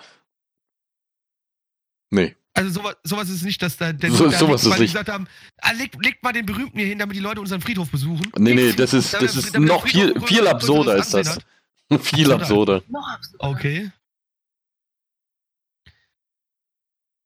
Nee. 2.10 2.36
Also 2.54 2.70
sowas, 2.70 2.96
sowas 3.02 3.28
ist 3.30 3.42
nicht, 3.42 3.62
dass 3.62 3.76
da 3.78 3.92
der 3.92 4.10
So- 4.10 4.28
da 4.28 4.38
sowas 4.38 4.62
liegt, 4.62 4.72
ist 4.72 4.76
die 4.76 4.82
nicht. 4.82 4.92
gesagt 4.92 5.08
haben, 5.08 5.26
ah, 5.62 5.72
legt, 5.72 5.96
legt 6.04 6.22
mal 6.22 6.32
den 6.32 6.44
Berühmten 6.44 6.78
hier 6.78 6.86
hin, 6.88 6.98
damit 6.98 7.16
die 7.16 7.20
Leute 7.20 7.40
unseren 7.40 7.62
Friedhof 7.62 7.90
besuchen. 7.90 8.30
Nee, 8.38 8.54
nee, 8.54 8.72
das 8.72 8.92
ist, 8.92 9.14
das 9.14 9.36
ist 9.36 9.54
damit 9.54 9.68
noch 9.68 9.86
viel, 9.86 10.14
viel 10.26 10.46
absurder 10.46 10.96
ist 10.96 11.14
das. 11.14 11.36
hat. 11.36 11.46
Viel 12.02 12.32
absurder. 12.32 12.82
Noch 12.88 13.08
absurd. 13.08 13.42
Okay. 13.42 13.90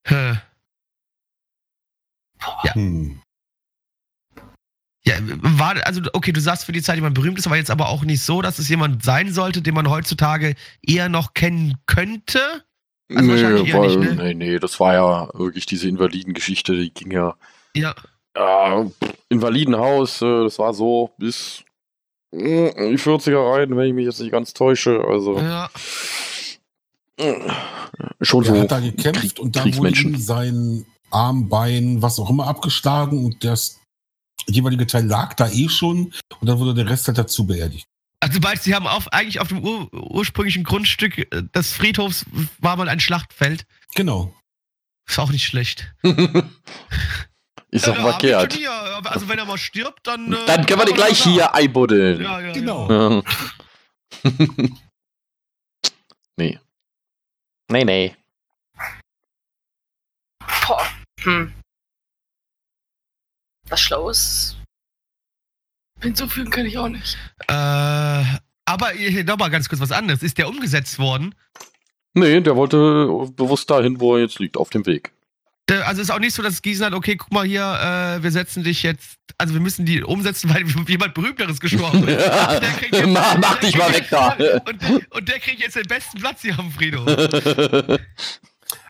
Hä. 0.07 0.37
Hm. 2.73 3.21
Ja, 5.05 5.15
war, 5.21 5.77
also, 5.87 6.01
okay, 6.15 6.33
du 6.33 6.41
sagst 6.41 6.65
für 6.65 6.73
die 6.73 6.83
Zeit 6.83 6.97
jemand 6.97 7.15
berühmt 7.15 7.39
ist, 7.39 7.47
aber 7.47 7.57
jetzt 7.57 7.71
aber 7.71 7.89
auch 7.89 8.03
nicht 8.03 8.23
so, 8.23 8.43
dass 8.43 8.59
es 8.59 8.69
jemand 8.69 9.05
sein 9.05 9.33
sollte, 9.33 9.63
den 9.63 9.75
man 9.75 9.89
heutzutage 9.89 10.55
eher 10.83 11.09
noch 11.09 11.33
kennen 11.33 11.79
könnte. 11.87 12.41
Also 13.15 13.33
eher 13.33 13.53
weil, 13.53 13.97
nicht, 13.97 14.01
ne? 14.01 14.15
nee, 14.17 14.35
nee, 14.35 14.59
das 14.59 14.81
war 14.81 14.95
ja 14.95 15.29
wirklich 15.35 15.65
diese 15.65 15.89
Invalidengeschichte, 15.89 16.75
die 16.75 16.93
ging 16.93 17.13
ja. 17.13 17.37
Ja. 17.77 17.95
Ja, 18.37 18.85
pff, 18.85 19.15
Invalidenhaus, 19.29 20.21
äh, 20.23 20.43
das 20.43 20.59
war 20.59 20.75
so 20.75 21.15
bis 21.19 21.65
die 22.33 22.99
40er 22.99 23.53
rein, 23.55 23.77
wenn 23.77 23.87
ich 23.89 23.95
mich 23.95 24.05
jetzt 24.07 24.21
nicht 24.21 24.33
ganz 24.33 24.53
täusche. 24.53 25.03
Also 25.09 25.39
Ja. 25.39 25.71
äh, 27.19 27.35
schon 28.23 28.45
so. 28.45 28.59
hat 28.59 28.71
da 28.71 28.81
gekämpft 28.81 29.21
Krieg- 29.23 29.39
und 29.39 29.57
da 29.57 29.65
wurde 29.77 29.99
ihm 30.01 30.17
sein 30.17 30.85
Arm, 31.11 31.49
Bein, 31.49 32.03
was 32.03 32.19
auch 32.19 32.29
immer 32.31 32.47
abgeschlagen 32.47 33.25
und 33.25 33.45
das 33.45 33.81
jeweilige 34.49 34.87
Teil 34.87 35.07
lag 35.07 35.35
da 35.35 35.49
eh 35.49 35.69
schon 35.69 36.13
und 36.41 36.49
dann 36.49 36.59
wurde 36.59 36.75
der 36.75 36.89
Rest 36.91 37.07
halt 37.09 37.19
dazu 37.19 37.47
beerdigt. 37.47 37.87
Also 38.21 38.41
meinst 38.41 38.65
du, 38.67 38.71
sie 38.71 38.75
haben 38.75 38.87
auf, 38.87 39.13
eigentlich 39.13 39.41
auf 39.41 39.49
dem 39.49 39.63
ur, 39.63 39.93
ursprünglichen 39.93 40.65
Grundstück 40.65 41.19
äh, 41.19 41.43
des 41.55 41.73
Friedhofs 41.73 42.25
war 42.59 42.77
mal 42.77 42.89
ein 42.89 43.01
Schlachtfeld. 43.01 43.67
Genau. 43.95 44.35
Ist 45.09 45.19
auch 45.19 45.31
nicht 45.31 45.45
schlecht. 45.45 45.95
ist 47.77 47.87
Ja, 47.87 47.93
doch 47.95 48.03
hab 48.03 48.23
ich 48.23 48.31
verkehrt. 48.31 48.53
Hier. 48.55 48.71
Also 49.05 49.29
wenn 49.29 49.39
er 49.39 49.45
mal 49.45 49.59
stirbt, 49.59 50.07
dann. 50.07 50.33
äh, 50.33 50.47
Dann 50.47 50.67
können 50.67 50.81
wir 50.81 50.87
man 50.87 50.95
gleich 50.95 51.23
hier 51.23 51.55
einbuddeln. 51.55 52.23
Ja, 52.23 52.41
ja, 52.41 52.53
Genau. 52.53 52.91
Ja. 52.91 53.23
Ja. 54.25 54.33
nee. 56.37 56.59
Nee, 57.71 57.85
nee. 57.85 58.17
Boah. 60.67 60.87
Hm. 61.23 61.53
Was 63.69 63.81
Schlaues 63.81 64.57
hinzufügen 66.01 66.51
kann 66.51 66.67
ich 66.67 66.79
auch 66.79 66.89
nicht. 66.89 67.17
Äh, 67.49 68.25
aber 68.69 68.93
nochmal 69.25 69.51
ganz 69.51 69.69
kurz 69.69 69.81
was 69.81 69.93
anderes. 69.93 70.23
Ist 70.23 70.39
der 70.39 70.49
umgesetzt 70.49 70.99
worden? 70.99 71.35
Nee, 72.15 72.41
der 72.41 72.55
wollte 72.57 72.77
bewusst 73.35 73.69
dahin, 73.71 73.99
wo 74.01 74.15
er 74.17 74.23
jetzt 74.23 74.39
liegt, 74.39 74.57
auf 74.57 74.71
dem 74.71 74.87
Weg. 74.87 75.13
Also 75.69 76.01
ist 76.01 76.11
auch 76.13 76.21
nicht 76.21 76.33
so, 76.35 76.43
dass 76.43 76.63
Gießen 76.63 76.87
hat, 76.87 76.93
okay, 76.93 77.17
guck 77.17 77.33
mal 77.33 77.45
hier, 77.45 77.63
äh, 78.19 78.23
wir 78.23 78.31
setzen 78.31 78.63
dich 78.63 78.85
jetzt, 78.85 79.17
also 79.37 79.53
wir 79.53 79.61
müssen 79.61 79.85
die 79.85 80.03
umsetzen, 80.05 80.49
weil 80.55 80.65
jemand 80.89 81.15
Berühmteres 81.15 81.59
gestorben 81.59 82.07
ist. 82.07 82.25
Der 82.25 82.61
kriegt 82.79 82.95
jetzt- 82.95 83.09
mach, 83.09 83.59
dich 83.59 83.77
mal 83.77 83.93
weg 83.93 84.07
da. 84.11 84.29
Und, 84.67 85.07
und 85.11 85.29
der 85.29 85.39
kriegt 85.41 85.61
jetzt 85.61 85.75
den 85.77 85.87
besten 85.89 86.19
Platz 86.21 86.43
hier 86.43 86.57
am 86.59 86.71
Friedhof. 86.71 87.07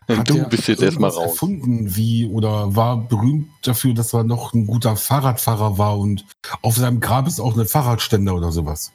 Hat 0.09 0.29
du 0.29 0.35
der 0.35 0.43
bist 0.45 0.67
jetzt 0.67 0.81
erstmal 0.81 1.09
raus. 1.09 1.31
erfunden, 1.31 1.95
wie 1.95 2.25
oder 2.27 2.75
war 2.75 2.97
berühmt 2.97 3.49
dafür, 3.63 3.93
dass 3.93 4.13
er 4.13 4.23
noch 4.23 4.53
ein 4.53 4.65
guter 4.67 4.95
Fahrradfahrer 4.95 5.77
war 5.77 5.97
und 5.97 6.23
auf 6.61 6.75
seinem 6.77 6.99
Grab 7.01 7.27
ist 7.27 7.39
auch 7.41 7.55
eine 7.55 7.65
Fahrradständer 7.65 8.33
oder 8.35 8.51
sowas. 8.51 8.91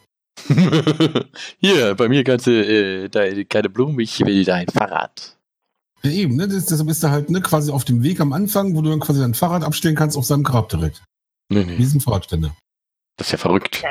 Hier, 1.59 1.95
bei 1.95 2.09
mir 2.09 2.25
kannst 2.25 2.47
du 2.47 2.51
äh, 2.53 3.09
deine, 3.11 3.45
keine 3.45 3.69
Blumen, 3.69 3.99
ich 4.01 4.21
will 4.21 4.45
dein 4.45 4.67
Fahrrad. 4.69 5.37
Ja, 6.05 6.11
eben, 6.11 6.37
ne? 6.37 6.49
Das, 6.49 6.67
deshalb 6.67 6.89
ist 6.89 7.03
er 7.03 7.11
halt 7.11 7.31
ne, 7.31 7.41
quasi 7.41 7.71
auf 7.71 7.85
dem 7.85 8.03
Weg 8.03 8.21
am 8.21 8.33
Anfang, 8.33 8.75
wo 8.75 8.83
du 8.83 8.91
dann 8.91 9.01
quasi 9.01 9.21
dein 9.21 9.35
Fahrrad 9.35 9.63
abstellen 9.63 9.95
kannst 9.95 10.17
auf 10.17 10.25
seinem 10.25 10.43
Grab 10.43 10.69
direkt. 10.69 11.03
Nee, 11.49 11.67
Wie 11.67 11.85
nee, 11.85 11.91
ein 11.95 12.01
Fahrradständer? 12.01 12.57
das 13.17 13.29
ist 13.29 13.33
ja 13.33 13.39
verrückt. 13.39 13.83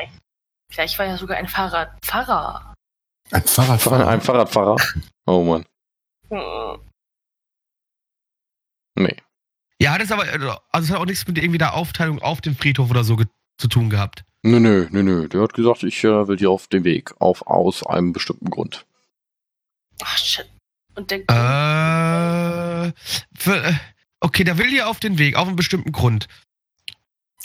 Vielleicht 0.70 0.98
war 1.00 1.06
ja 1.06 1.18
sogar 1.18 1.38
ein 1.38 1.48
Fahrradfahrer. 1.48 2.74
Ein 3.32 3.44
Fahrradfahrer. 3.44 4.08
Ein 4.08 4.22
Fahrradfahrer. 4.22 4.76
Oh 5.26 5.44
Mann. 5.44 5.66
Hm. 6.30 6.80
Nee. 8.96 9.16
Ja, 9.80 9.98
das 9.98 10.06
ist 10.06 10.12
aber, 10.12 10.26
also 10.72 10.86
es 10.86 10.92
hat 10.92 11.00
auch 11.00 11.06
nichts 11.06 11.26
mit 11.28 11.38
irgendwie 11.38 11.58
der 11.58 11.74
Aufteilung 11.76 12.20
auf 12.20 12.42
dem 12.42 12.56
Friedhof 12.56 12.90
oder 12.90 13.04
so 13.04 13.18
zu 13.58 13.68
tun 13.68 13.90
gehabt. 13.90 14.24
Nö, 14.44 14.60
nö, 14.60 14.88
nö, 14.92 15.04
nö. 15.04 15.28
Der 15.28 15.42
hat 15.42 15.54
gesagt, 15.54 15.84
ich 15.84 16.04
äh, 16.04 16.28
will 16.28 16.38
hier 16.38 16.50
auf 16.50 16.68
dem 16.68 16.84
Weg. 16.84 17.14
Auf, 17.20 17.46
aus 17.48 17.86
einem 17.86 18.12
bestimmten 18.12 18.50
Grund. 18.50 18.86
Ach, 20.02 20.18
shit. 20.18 20.50
Und 20.96 21.10
der 21.12 21.20
Äh, 21.30 22.92
für, 23.38 23.64
äh, 23.64 23.74
okay, 24.20 24.44
der 24.44 24.58
will 24.58 24.68
hier 24.70 24.88
auf 24.90 25.00
den 25.00 25.18
Weg, 25.18 25.36
auf 25.36 25.48
einen 25.48 25.56
bestimmten 25.56 25.92
Grund. 25.92 26.28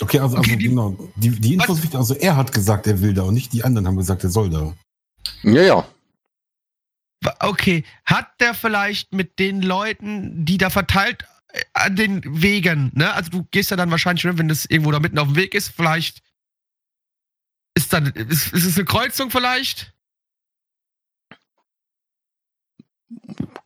Okay, 0.00 0.18
also, 0.18 0.36
also 0.36 0.48
Okay, 0.48 0.56
die- 0.58 0.68
genau. 0.68 0.96
Die, 1.16 1.30
die 1.30 1.54
Infos, 1.54 1.68
Was? 1.78 1.82
wichtig. 1.82 1.98
also 1.98 2.14
er 2.14 2.36
hat 2.36 2.52
gesagt, 2.52 2.86
er 2.86 3.00
will 3.00 3.14
da 3.14 3.22
und 3.22 3.34
nicht 3.34 3.52
die 3.52 3.64
anderen 3.64 3.86
haben 3.86 3.96
gesagt, 3.96 4.24
er 4.24 4.30
soll 4.30 4.50
da. 4.50 4.74
Ja, 5.42 5.62
ja. 5.62 5.88
Okay, 7.40 7.82
hat 8.04 8.28
der 8.40 8.52
vielleicht 8.54 9.12
mit 9.14 9.38
den 9.38 9.62
Leuten, 9.62 10.44
die 10.44 10.58
da 10.58 10.68
verteilt 10.70 11.24
äh, 11.48 11.62
an 11.72 11.96
den 11.96 12.20
Wegen, 12.42 12.90
ne? 12.94 13.12
Also 13.14 13.30
du 13.30 13.44
gehst 13.50 13.70
ja 13.70 13.76
dann 13.76 13.90
wahrscheinlich, 13.90 14.24
wenn 14.24 14.48
das 14.48 14.66
irgendwo 14.66 14.90
da 14.92 15.00
mitten 15.00 15.18
auf 15.18 15.28
dem 15.28 15.36
Weg 15.36 15.54
ist, 15.54 15.68
vielleicht 15.74 16.20
ist 17.74 17.92
dann, 17.92 18.06
ist, 18.06 18.52
ist 18.52 18.64
es 18.64 18.76
eine 18.76 18.84
Kreuzung 18.84 19.30
vielleicht? 19.30 19.92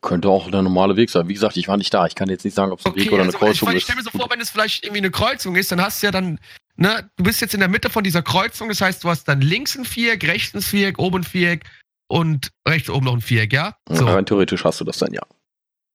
Könnte 0.03 0.29
auch 0.29 0.51
der 0.51 0.63
normale 0.63 0.97
Weg 0.97 1.11
sein. 1.11 1.29
Wie 1.29 1.35
gesagt, 1.35 1.57
ich 1.57 1.69
war 1.69 1.77
nicht 1.77 1.93
da. 1.93 2.07
Ich 2.07 2.15
kann 2.15 2.29
jetzt 2.29 2.45
nicht 2.45 2.55
sagen, 2.55 2.73
ob 2.73 2.81
es 2.81 2.87
ein 2.87 2.95
Weg 2.95 3.11
oder 3.11 3.23
eine 3.23 3.29
also, 3.29 3.39
Kreuzung 3.39 3.69
ich, 3.69 3.75
ich 3.75 3.79
ist. 3.79 3.85
stelle 3.85 3.97
mir 3.99 4.03
so 4.03 4.11
vor, 4.11 4.29
wenn 4.31 4.41
es 4.41 4.51
vielleicht 4.51 4.85
irgendwie 4.85 5.01
eine 5.01 5.11
Kreuzung 5.11 5.57
ist, 5.57 5.73
dann 5.73 5.81
hast 5.81 6.03
du 6.03 6.07
ja 6.07 6.11
dann, 6.11 6.39
ne, 6.77 7.11
du 7.17 7.25
bist 7.25 7.41
jetzt 7.41 7.55
in 7.55 7.61
der 7.61 7.69
Mitte 7.69 7.91
von 7.91 8.05
dieser 8.05 8.23
Kreuzung, 8.23 8.69
das 8.69 8.81
heißt, 8.81 9.03
du 9.05 9.09
hast 9.09 9.25
dann 9.25 9.41
links 9.41 9.77
ein 9.77 9.85
Viereck, 9.85 10.27
rechts 10.27 10.55
ein 10.55 10.63
Viereck, 10.63 10.99
oben 10.99 11.19
ein 11.19 11.25
Viereck 11.25 11.65
und 12.09 12.51
rechts 12.67 12.91
oben 12.91 13.07
noch 13.07 13.15
ein 13.15 13.21
Viereck, 13.23 13.53
ja? 13.53 13.77
So. 13.89 14.07
Rein 14.07 14.27
theoretisch 14.27 14.65
hast 14.65 14.81
du 14.81 14.85
das 14.85 14.99
dann, 14.99 15.13
ja. 15.13 15.23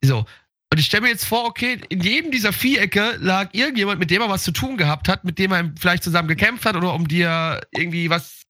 So. 0.04 0.26
Und 0.72 0.80
ich 0.80 0.88
stelle 0.88 1.04
mir 1.04 1.10
jetzt 1.10 1.26
vor, 1.26 1.46
okay, 1.46 1.80
in 1.90 2.02
jedem 2.02 2.32
dieser 2.32 2.52
Vierecke 2.52 3.18
lag 3.20 3.50
irgendjemand, 3.54 4.00
mit 4.00 4.12
dem 4.12 4.22
er 4.22 4.30
was 4.30 4.44
zu 4.44 4.52
tun 4.52 4.78
gehabt 4.78 5.08
hat, 5.08 5.24
mit 5.24 5.40
dem 5.40 5.52
er 5.52 5.72
vielleicht 5.80 6.04
zusammen 6.04 6.28
gekämpft 6.28 6.66
hat 6.66 6.76
oder 6.76 6.94
um 6.94 7.08
dir 7.08 7.62
irgendwie 7.72 8.10
was 8.10 8.42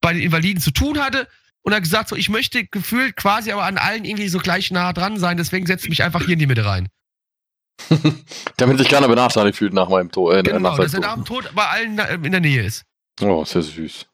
bei 0.00 0.12
den 0.12 0.22
Invaliden 0.22 0.60
zu 0.60 0.70
tun 0.70 0.98
hatte. 0.98 1.26
Und 1.62 1.72
er 1.72 1.76
hat 1.76 1.82
gesagt, 1.84 2.08
so, 2.08 2.16
ich 2.16 2.28
möchte 2.28 2.64
gefühlt 2.66 3.16
quasi 3.16 3.52
aber 3.52 3.64
an 3.64 3.78
allen 3.78 4.04
irgendwie 4.04 4.28
so 4.28 4.38
gleich 4.38 4.70
nah 4.70 4.92
dran 4.92 5.18
sein, 5.18 5.36
deswegen 5.36 5.66
setze 5.66 5.84
ich 5.84 5.90
mich 5.90 6.02
einfach 6.02 6.22
hier 6.24 6.34
in 6.34 6.38
die 6.38 6.46
Mitte 6.46 6.64
rein. 6.64 6.88
Damit 8.56 8.78
sich 8.78 8.88
keiner 8.88 9.08
benachteiligt 9.08 9.56
fühlt 9.58 9.72
nach 9.72 9.88
meinem 9.88 10.10
Tod. 10.10 10.34
Äh, 10.34 10.42
Genau, 10.42 10.70
nach 10.70 10.76
dass 10.78 10.94
er 10.94 11.00
nach 11.00 11.14
dem 11.14 11.24
Tod 11.24 11.50
bei 11.54 11.66
allen 11.66 11.98
in 12.24 12.32
der 12.32 12.40
Nähe 12.40 12.62
ist. 12.62 12.84
Oh, 13.20 13.44
sehr 13.44 13.62
süß. 13.62 14.06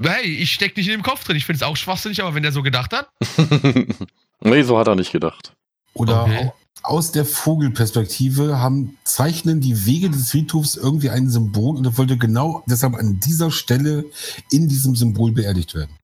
Hey, 0.00 0.24
ich 0.24 0.52
steck 0.54 0.76
nicht 0.76 0.86
in 0.86 0.92
dem 0.92 1.02
Kopf 1.02 1.24
drin. 1.24 1.36
Ich 1.36 1.44
finde 1.44 1.56
es 1.58 1.62
auch 1.62 1.76
schwachsinnig, 1.76 2.22
aber 2.22 2.34
wenn 2.34 2.42
der 2.42 2.52
so 2.52 2.62
gedacht 2.62 2.92
hat. 2.92 3.10
nee, 4.40 4.62
so 4.62 4.78
hat 4.78 4.88
er 4.88 4.94
nicht 4.94 5.12
gedacht. 5.12 5.52
Oder 5.92 6.22
Okay. 6.24 6.50
Au- 6.84 6.94
aus 6.94 7.12
der 7.12 7.24
Vogelperspektive 7.24 8.58
haben, 8.58 8.98
zeichnen 9.04 9.60
die 9.60 9.86
Wege 9.86 10.10
des 10.10 10.30
Friedhofs 10.30 10.76
irgendwie 10.76 11.10
ein 11.10 11.28
Symbol 11.28 11.76
und 11.76 11.84
er 11.84 11.96
wollte 11.98 12.16
genau 12.16 12.62
deshalb 12.68 12.94
an 12.94 13.18
dieser 13.20 13.50
Stelle 13.50 14.04
in 14.50 14.68
diesem 14.68 14.94
Symbol 14.96 15.32
beerdigt 15.32 15.74
werden. 15.74 15.96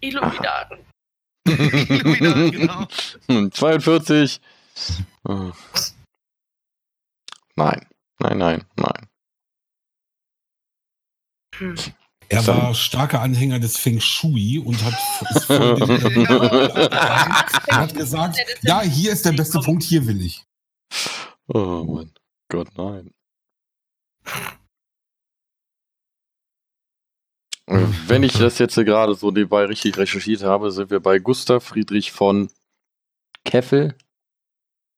Illuminaten. 0.00 0.78
Illuminati, 1.46 2.50
genau. 2.50 2.86
Hm, 3.28 3.50
42. 3.52 4.40
Äh. 5.28 5.50
Nein, 7.56 7.86
nein, 8.18 8.38
nein, 8.38 8.64
nein. 8.76 9.06
Hm. 11.56 11.74
Er 12.30 12.46
war 12.46 12.74
starker 12.76 13.20
Anhänger 13.22 13.58
des 13.58 13.76
Feng 13.76 14.00
Shui 14.00 14.58
und 14.58 14.76
hat, 14.84 14.94
hat 17.70 17.94
gesagt, 17.94 18.38
ja, 18.62 18.82
hier 18.82 19.12
ist 19.12 19.26
der 19.26 19.32
beste 19.32 19.58
Punkt, 19.58 19.82
hier 19.82 20.06
will 20.06 20.24
ich. 20.24 20.44
Oh 21.48 21.82
Mann. 21.84 22.12
Gott, 22.48 22.68
nein. 22.76 23.10
Äh, 27.66 27.84
Wenn 28.06 28.22
ich 28.22 28.34
das 28.34 28.60
jetzt 28.60 28.74
hier 28.74 28.84
gerade 28.84 29.14
so 29.14 29.32
nebenbei 29.32 29.64
richtig 29.64 29.98
recherchiert 29.98 30.44
habe, 30.44 30.70
sind 30.70 30.90
wir 30.90 31.00
bei 31.00 31.18
Gustav 31.18 31.64
Friedrich 31.64 32.12
von 32.12 32.48
Keffel. 33.44 33.96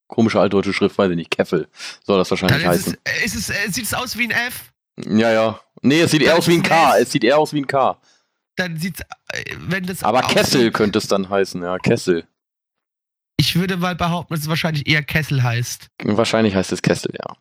Komische 0.06 0.40
altdeutsche 0.40 0.74
Schrift, 0.74 0.98
weiß 0.98 1.10
ich 1.10 1.16
nicht. 1.16 1.30
Keffel 1.30 1.68
soll 2.04 2.18
das 2.18 2.30
wahrscheinlich 2.30 2.66
heißen. 2.66 2.98
es, 3.04 3.34
ist 3.34 3.48
es, 3.48 3.50
äh, 3.50 3.70
sieht 3.70 3.84
es 3.84 3.94
aus 3.94 4.18
wie 4.18 4.24
ein 4.24 4.30
F. 4.30 4.72
Ja, 4.98 5.32
ja. 5.32 5.60
Nee, 5.82 6.00
es 6.00 6.10
sieht 6.12 6.22
eher 6.22 6.36
aus 6.38 6.48
wie 6.48 6.54
ein 6.54 6.62
K. 6.62 6.96
Es 6.98 7.10
sieht 7.12 7.24
eher 7.24 7.38
aus 7.38 7.52
wie 7.52 7.60
ein 7.60 7.66
K. 7.66 7.98
Dann 8.56 8.76
sieht 8.76 9.00
es, 9.00 9.06
wenn 9.58 9.84
das. 9.84 10.02
Aber 10.04 10.20
aussieht- 10.24 10.34
Kessel 10.36 10.70
könnte 10.70 10.98
es 10.98 11.08
dann 11.08 11.28
heißen, 11.28 11.62
ja. 11.62 11.78
Kessel. 11.78 12.26
Ich 13.36 13.56
würde 13.56 13.76
mal 13.76 13.96
behaupten, 13.96 14.34
dass 14.34 14.42
es 14.42 14.48
wahrscheinlich 14.48 14.86
eher 14.86 15.02
Kessel 15.02 15.42
heißt. 15.42 15.88
Wahrscheinlich 16.04 16.54
heißt 16.54 16.70
es 16.72 16.82
Kessel, 16.82 17.12
ja. 17.18 17.36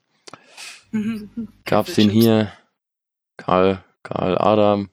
Gab's 1.66 1.94
den 1.96 2.10
hier? 2.10 2.52
Karl, 3.38 3.84
Karl 4.04 4.38
Adam. 4.38 4.90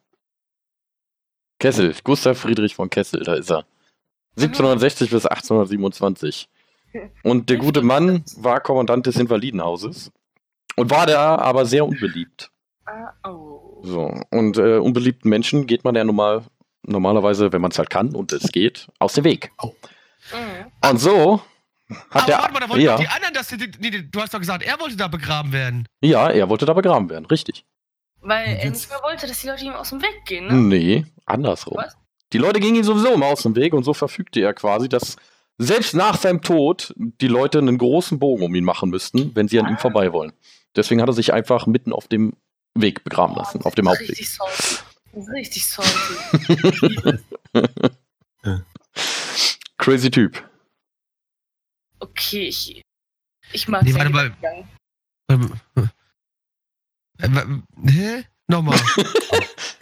Kessel, 1.59 1.95
Gustav 2.05 2.39
Friedrich 2.39 2.75
von 2.75 2.89
Kessel, 2.91 3.23
da 3.25 3.35
ist 3.35 3.51
er. 3.51 3.65
1760 4.37 5.11
bis 5.11 5.27
1827. 5.27 6.49
Und 7.23 7.51
der 7.51 7.57
gute 7.57 7.83
Mann 7.83 8.25
war 8.37 8.61
Kommandant 8.61 9.07
des 9.07 9.17
Invalidenhauses 9.17 10.13
und 10.77 10.91
war 10.91 11.07
da 11.07 11.37
aber 11.37 11.67
sehr 11.67 11.85
unbeliebt. 11.85 12.51
Ah, 12.89 13.13
oh. 13.29 13.81
So, 13.83 14.15
und 14.31 14.57
äh, 14.57 14.79
unbeliebten 14.79 15.29
Menschen 15.29 15.67
geht 15.67 15.85
man 15.85 15.95
ja 15.95 16.05
normal, 16.05 16.45
normalerweise, 16.83 17.53
wenn 17.53 17.61
man 17.61 17.71
es 17.71 17.79
halt 17.79 17.91
kann 17.91 18.15
und 18.15 18.33
es 18.33 18.51
geht, 18.51 18.89
aus 18.99 19.13
dem 19.13 19.25
Weg. 19.25 19.53
Mhm. 19.63 20.89
Und 20.91 20.99
so 20.99 21.43
hat 22.11 22.23
Aber 22.23 22.27
der. 22.27 22.39
warte 22.39 22.53
mal, 22.53 22.61
da 22.61 22.69
wollten 22.69 22.85
ja, 22.85 22.93
doch 22.97 23.01
die 23.01 23.09
anderen, 23.09 23.35
dass 23.35 23.49
die, 23.49 23.57
die, 23.57 23.91
die, 23.91 24.11
du 24.11 24.21
hast 24.21 24.33
doch 24.33 24.39
gesagt, 24.39 24.63
er 24.63 24.79
wollte 24.81 24.97
da 24.97 25.09
begraben 25.09 25.53
werden. 25.53 25.87
ja, 26.01 26.31
er 26.31 26.49
wollte 26.49 26.67
da 26.67 26.73
begraben 26.73 27.11
werden, 27.11 27.27
richtig. 27.27 27.65
Weil 28.21 28.57
er 28.57 28.71
nicht 28.71 28.89
mehr 28.89 29.01
wollte, 29.03 29.27
dass 29.27 29.41
die 29.41 29.47
Leute 29.47 29.65
ihm 29.65 29.73
aus 29.73 29.91
dem 29.91 30.03
Weg 30.03 30.25
gehen, 30.27 30.47
ne? 30.47 30.55
Nee, 30.55 31.07
andersrum. 31.25 31.77
Was? 31.77 31.97
Die 32.33 32.39
Leute 32.39 32.61
gingen 32.61 32.77
ihm 32.77 32.85
sowieso 32.85 33.13
immer 33.15 33.27
aus 33.27 33.43
dem 33.43 33.55
Weg 33.55 33.73
und 33.75 33.85
so 33.85 33.95
verfügte 33.95 34.41
er 34.41 34.55
quasi, 34.55 34.89
dass 34.89 35.17
selbst 35.57 35.95
nach 35.95 36.17
seinem 36.17 36.43
Tod 36.43 36.95
die 36.97 37.29
Leute 37.29 37.59
einen 37.59 37.79
großen 37.79 38.19
Bogen 38.19 38.43
um 38.45 38.55
ihn 38.55 38.65
machen 38.65 38.91
müssten, 38.91 39.35
wenn 39.35 39.49
sie 39.49 39.59
an 39.59 39.69
ihm 39.69 39.79
vorbei 39.79 40.13
wollen. 40.13 40.33
Deswegen 40.77 41.01
hat 41.01 41.09
er 41.09 41.15
sich 41.15 41.33
einfach 41.33 41.67
mitten 41.67 41.93
auf 41.93 42.07
dem 42.07 42.35
Weg 42.75 43.05
begraben 43.05 43.35
lassen, 43.37 43.63
auf 43.63 43.75
dem 43.75 43.89
Hauptweg. 43.89 44.11
Richtig 44.11 44.31
salty. 44.31 44.77
Richtig 45.35 45.67
salty. 45.67 47.19
Crazy 49.79 50.11
Typ. 50.11 50.49
Okay, 52.01 52.49
ich, 52.49 52.83
ich 53.53 53.69
mag 53.69 53.83
Nee, 53.83 53.95
warte 53.95 54.11
mal. 54.11 54.35
Ähm, 55.31 55.53
äh, 57.19 57.91
Hä? 57.91 58.25
Nochmal. 58.47 58.79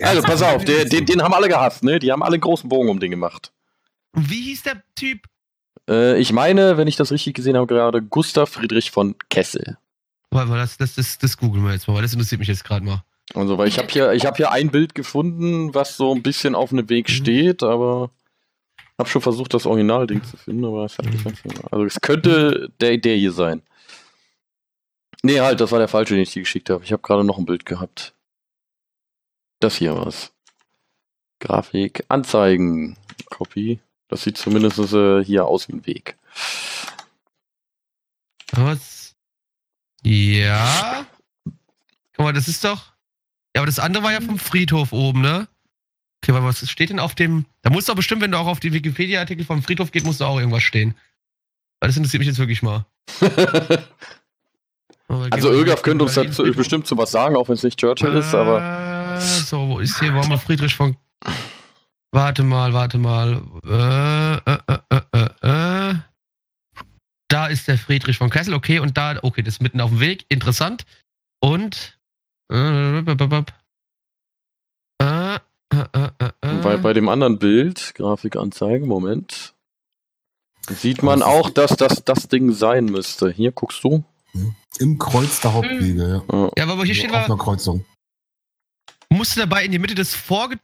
Also 0.02 0.20
pass 0.20 0.42
auf, 0.42 0.62
der, 0.64 0.84
den, 0.84 1.06
den 1.06 1.22
haben 1.22 1.32
alle 1.32 1.48
gehasst, 1.48 1.82
ne? 1.82 1.98
Die 1.98 2.12
haben 2.12 2.22
alle 2.22 2.34
einen 2.34 2.42
großen 2.42 2.68
Bogen 2.68 2.90
um 2.90 3.00
den 3.00 3.10
gemacht. 3.10 3.50
Wie 4.12 4.42
hieß 4.42 4.64
der 4.64 4.82
Typ? 4.94 5.26
Äh, 5.88 6.18
ich 6.20 6.32
meine, 6.32 6.76
wenn 6.76 6.86
ich 6.86 6.96
das 6.96 7.12
richtig 7.12 7.34
gesehen 7.34 7.56
habe, 7.56 7.66
gerade 7.66 8.02
Gustav 8.02 8.50
Friedrich 8.50 8.90
von 8.90 9.16
Kessel. 9.30 9.78
Warte 10.36 10.50
mal, 10.50 10.58
das, 10.58 10.76
das, 10.76 10.94
das, 10.94 11.16
das 11.16 11.38
googeln 11.38 11.64
wir 11.64 11.72
jetzt 11.72 11.88
mal, 11.88 11.94
weil 11.94 12.02
das 12.02 12.12
interessiert 12.12 12.40
mich 12.40 12.48
jetzt 12.48 12.62
gerade 12.62 12.84
mal. 12.84 13.02
Also, 13.32 13.56
weil 13.56 13.68
ich 13.68 13.78
habe 13.78 13.88
hier, 13.88 14.12
ich 14.12 14.26
habe 14.26 14.36
hier 14.36 14.52
ein 14.52 14.70
Bild 14.70 14.94
gefunden, 14.94 15.74
was 15.74 15.96
so 15.96 16.14
ein 16.14 16.22
bisschen 16.22 16.54
auf 16.54 16.72
einem 16.72 16.90
Weg 16.90 17.08
steht, 17.08 17.62
aber 17.62 18.10
habe 18.98 19.08
schon 19.08 19.22
versucht, 19.22 19.54
das 19.54 19.64
Originalding 19.64 20.22
zu 20.22 20.36
finden, 20.36 20.66
aber 20.66 20.84
es 20.84 20.98
hat 20.98 21.06
nicht 21.06 21.22
funktioniert. 21.22 21.72
Also 21.72 21.86
es 21.86 22.00
könnte 22.02 22.70
der, 22.82 22.98
der 22.98 23.16
hier 23.16 23.32
sein. 23.32 23.62
Nee, 25.22 25.40
halt, 25.40 25.60
das 25.60 25.72
war 25.72 25.78
der 25.78 25.88
falsche, 25.88 26.14
den 26.14 26.22
ich 26.22 26.32
dir 26.32 26.42
geschickt 26.42 26.68
habe. 26.68 26.84
Ich 26.84 26.92
habe 26.92 27.02
gerade 27.02 27.24
noch 27.24 27.38
ein 27.38 27.46
Bild 27.46 27.64
gehabt. 27.64 28.12
Das 29.60 29.76
hier 29.76 29.96
war's. 29.96 30.32
Grafik, 31.40 32.04
Anzeigen, 32.08 32.98
Copy. 33.30 33.80
Das 34.08 34.22
sieht 34.22 34.36
zumindest 34.36 34.78
äh, 34.92 35.24
hier 35.24 35.46
aus 35.46 35.68
wie 35.68 35.72
ein 35.72 35.86
Weg. 35.86 36.16
Was? 38.52 39.05
Ja. 40.06 41.04
Guck 42.14 42.26
mal, 42.26 42.32
das 42.32 42.46
ist 42.46 42.62
doch. 42.64 42.92
Ja, 43.54 43.62
aber 43.62 43.66
das 43.66 43.80
andere 43.80 44.04
war 44.04 44.12
ja 44.12 44.20
vom 44.20 44.38
Friedhof 44.38 44.92
oben, 44.92 45.20
ne? 45.20 45.48
Okay, 46.22 46.32
aber 46.32 46.44
was 46.44 46.68
steht 46.70 46.90
denn 46.90 47.00
auf 47.00 47.14
dem. 47.14 47.46
Da 47.62 47.70
muss 47.70 47.86
doch 47.86 47.96
bestimmt, 47.96 48.22
wenn 48.22 48.30
du 48.30 48.38
auch 48.38 48.46
auf 48.46 48.60
die 48.60 48.72
Wikipedia-Artikel 48.72 49.44
vom 49.44 49.62
Friedhof 49.62 49.90
geht, 49.90 50.04
muss 50.04 50.18
da 50.18 50.26
auch 50.26 50.38
irgendwas 50.38 50.62
stehen. 50.62 50.94
Weil 51.80 51.88
das 51.88 51.96
interessiert 51.96 52.20
mich 52.20 52.28
jetzt 52.28 52.38
wirklich 52.38 52.62
mal. 52.62 52.86
Also 55.30 55.50
Ölgaf 55.50 55.82
könnte 55.82 56.02
uns 56.04 56.14
dazu 56.14 56.42
bestimmt 56.42 56.88
zu 56.88 56.98
was 56.98 57.12
sagen, 57.12 57.36
auch 57.36 57.48
wenn 57.48 57.54
es 57.54 57.62
nicht 57.62 57.78
Churchill 57.78 58.12
ist, 58.14 58.34
aber. 58.34 59.16
Äh, 59.16 59.20
So, 59.20 59.68
wo 59.68 59.78
ist 59.78 60.00
hier? 60.00 60.12
Warum 60.12 60.30
mal 60.30 60.38
Friedrich 60.38 60.74
von. 60.74 60.96
Warte 62.10 62.42
mal, 62.42 62.72
warte 62.72 62.98
mal. 62.98 63.40
Äh, 63.64 64.34
äh, 64.34 64.58
äh, 64.66 64.78
äh, 64.90 64.96
äh. 64.96 65.00
Da 67.28 67.48
ist 67.48 67.66
der 67.68 67.78
Friedrich 67.78 68.18
von 68.18 68.30
Kessel, 68.30 68.54
okay, 68.54 68.78
und 68.78 68.96
da, 68.96 69.18
okay, 69.22 69.42
das 69.42 69.54
ist 69.54 69.62
mitten 69.62 69.80
auf 69.80 69.90
dem 69.90 70.00
Weg, 70.00 70.24
interessant. 70.28 70.84
Und. 71.40 71.98
Äh, 72.52 73.00
äh, 73.00 73.10
äh, 75.02 75.40
äh, 75.72 76.10
äh, 76.18 76.30
äh. 76.40 76.78
Bei, 76.78 76.92
dem 76.92 77.08
anderen 77.08 77.38
Bild, 77.38 77.94
Grafikanzeigen, 77.96 78.86
Moment, 78.86 79.54
sieht 80.68 81.02
man 81.02 81.22
auch, 81.22 81.50
dass 81.50 81.76
das 81.76 82.04
das 82.04 82.28
Ding 82.28 82.52
sein 82.52 82.86
müsste. 82.86 83.30
Hier 83.30 83.52
guckst 83.52 83.82
du. 83.82 84.04
Im 84.78 84.98
Kreuz 84.98 85.40
der 85.40 85.54
Hauptwege, 85.54 86.24
ja. 86.30 86.50
Ja. 86.56 86.62
Aber 86.62 86.84
hier 86.84 86.94
So 86.94 87.00
steht 87.00 87.10
auf 87.10 87.24
einer 87.24 87.38
Kreuzung. 87.38 87.84
musste 89.08 89.40
dabei 89.40 89.64
in 89.64 89.72
die 89.72 89.78
Mitte 89.78 89.94
des 89.94 90.14
vorge 90.14 90.58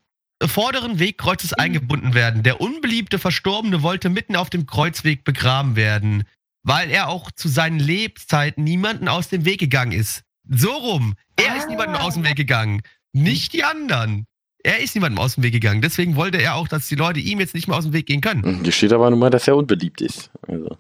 vorderen 0.45 0.99
Wegkreuzes 0.99 1.53
eingebunden 1.53 2.15
werden. 2.15 2.43
Der 2.43 2.61
unbeliebte 2.61 3.19
Verstorbene 3.19 3.83
wollte 3.83 4.09
mitten 4.09 4.37
auf 4.37 4.51
dem 4.51 4.67
Kreuzweg 4.67 5.25
begraben 5.25 5.77
werden, 5.77 6.25
weil 6.63 6.91
er 6.91 7.09
auch 7.09 7.31
zu 7.31 7.49
seinen 7.49 7.79
Lebzeiten 7.79 8.65
niemanden 8.65 9.09
aus 9.09 9.29
dem 9.29 9.45
Weg 9.45 9.61
gegangen 9.61 9.93
ist. 9.93 10.23
So 10.49 10.71
rum. 10.73 11.15
Er 11.37 11.57
ist 11.57 11.65
Ah. 11.67 11.71
niemandem 11.71 11.97
aus 11.97 12.15
dem 12.15 12.25
Weg 12.25 12.37
gegangen. 12.37 12.83
Nicht 13.13 13.53
die 13.53 13.65
anderen. 13.65 14.27
Er 14.65 14.79
ist 14.81 14.95
niemandem 14.95 15.19
aus 15.19 15.35
dem 15.35 15.43
Weg 15.45 15.53
gegangen. 15.53 15.83
Deswegen 15.83 16.15
wollte 16.17 16.39
er 16.41 16.55
auch, 16.55 16.69
dass 16.69 16.87
die 16.89 16.95
Leute 16.95 17.21
ihm 17.21 17.41
jetzt 17.41 17.55
nicht 17.55 17.67
mehr 17.69 17.77
aus 17.77 17.85
dem 17.85 17.93
Weg 17.93 18.07
gehen 18.07 18.21
können. 18.21 18.63
Hier 18.63 18.73
steht 18.73 18.93
aber 18.93 19.11
nun 19.11 19.19
mal, 19.19 19.31
dass 19.31 19.49
er 19.49 19.57
unbeliebt 19.57 20.01
ist. 20.01 20.31
Also. 20.47 20.77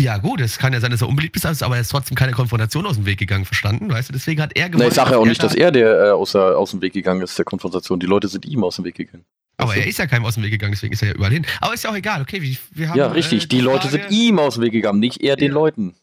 Ja, 0.00 0.16
gut, 0.16 0.40
es 0.40 0.56
kann 0.56 0.72
ja 0.72 0.80
sein, 0.80 0.90
dass 0.90 1.02
er 1.02 1.08
unbeliebt 1.10 1.36
ist, 1.36 1.62
aber 1.62 1.74
er 1.74 1.82
ist 1.82 1.90
trotzdem 1.90 2.16
keine 2.16 2.32
Konfrontation 2.32 2.86
aus 2.86 2.96
dem 2.96 3.04
Weg 3.04 3.18
gegangen, 3.18 3.44
verstanden? 3.44 3.90
Weißt 3.90 4.08
du, 4.08 4.14
deswegen 4.14 4.40
hat 4.40 4.52
er 4.56 4.64
Na, 4.64 4.72
gewollt. 4.72 4.88
ich 4.88 4.94
sage 4.94 5.10
ja 5.10 5.18
auch 5.18 5.26
nicht, 5.26 5.42
da- 5.42 5.46
dass 5.48 5.54
er 5.54 5.70
der 5.72 6.06
äh, 6.06 6.10
aus, 6.12 6.32
der, 6.32 6.56
aus 6.56 6.70
dem 6.70 6.80
Weg 6.80 6.94
gegangen 6.94 7.20
ist, 7.20 7.36
der 7.36 7.44
Konfrontation. 7.44 8.00
Die 8.00 8.06
Leute 8.06 8.28
sind 8.28 8.46
ihm 8.46 8.64
aus 8.64 8.76
dem 8.76 8.86
Weg 8.86 8.94
gegangen. 8.94 9.26
Aber 9.62 9.76
er 9.76 9.86
ist 9.86 9.98
ja 9.98 10.06
keinem 10.06 10.24
aus 10.24 10.34
dem 10.34 10.42
Weg 10.42 10.50
gegangen, 10.50 10.72
deswegen 10.72 10.92
ist 10.92 11.02
er 11.02 11.08
ja 11.08 11.14
überall 11.14 11.32
hin. 11.32 11.46
Aber 11.60 11.74
ist 11.74 11.84
ja 11.84 11.90
auch 11.90 11.94
egal, 11.96 12.20
okay, 12.22 12.40
wir, 12.42 12.56
wir 12.72 12.88
haben. 12.88 12.98
Ja, 12.98 13.06
richtig. 13.08 13.44
äh, 13.44 13.46
die 13.46 13.60
Leute 13.60 13.88
Frage- 13.88 14.02
sind 14.04 14.10
ihm 14.12 14.38
aus 14.38 14.54
dem 14.54 14.62
Weg 14.64 14.72
gegangen, 14.72 15.00
nicht 15.00 15.22
er 15.22 15.36
den 15.36 15.48
Ja. 15.48 15.54
Leuten. 15.54 15.94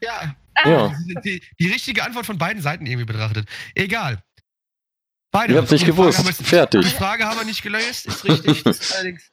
Ja, 0.00 0.34
Ja. 0.64 0.94
die, 1.24 1.42
die 1.58 1.66
richtige 1.68 2.04
Antwort 2.04 2.26
von 2.26 2.38
beiden 2.38 2.62
Seiten 2.62 2.86
irgendwie 2.86 3.06
betrachtet. 3.06 3.46
Egal. 3.74 4.22
Beide. 5.32 5.52
Ihr 5.54 5.58
habt's 5.58 5.72
nicht 5.72 5.82
Die 5.86 5.90
Frage 5.92 6.02
gewusst. 6.02 6.18
haben 6.18 6.26
wir- 6.26 6.32
Die 6.32 6.44
Fertig. 6.44 6.86
Frage 6.94 7.24
haben 7.24 7.38
wir 7.38 7.44
nicht 7.44 7.62
gelöst, 7.62 8.06
ist 8.06 8.24
richtig. 8.24 8.62
Das 8.62 8.78
ist 8.80 8.94
allerdings 8.94 9.30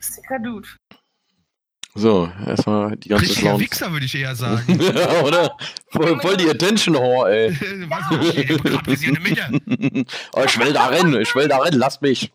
Sicker 0.00 0.38
Dude. 0.40 0.66
So, 1.94 2.30
erstmal 2.46 2.96
die 2.96 3.08
ganze 3.08 3.24
richtiger 3.24 3.48
Clown. 3.48 3.60
Wichser, 3.60 3.92
würde 3.92 4.06
ich 4.06 4.14
eher 4.14 4.34
sagen. 4.36 4.80
ja, 4.80 5.20
oder? 5.22 5.56
Voll, 5.90 6.20
voll 6.20 6.36
die 6.36 6.48
Attention 6.48 6.94
Whore, 6.94 7.30
ey. 7.32 7.86
Was 7.88 8.26
ist 8.26 8.32
hier? 8.32 8.58
Begrabt 8.58 8.86
ist 8.88 9.00
hier 9.02 9.08
in 9.08 9.14
der 9.16 9.50
Mitte. 9.50 10.06
oh, 10.32 10.42
ich 10.46 10.58
will 10.58 10.72
da 10.72 10.86
rennen, 10.86 11.20
ich 11.20 11.34
will 11.34 11.48
da 11.48 11.58
rennen, 11.58 11.78
lasst 11.78 12.00
mich. 12.00 12.32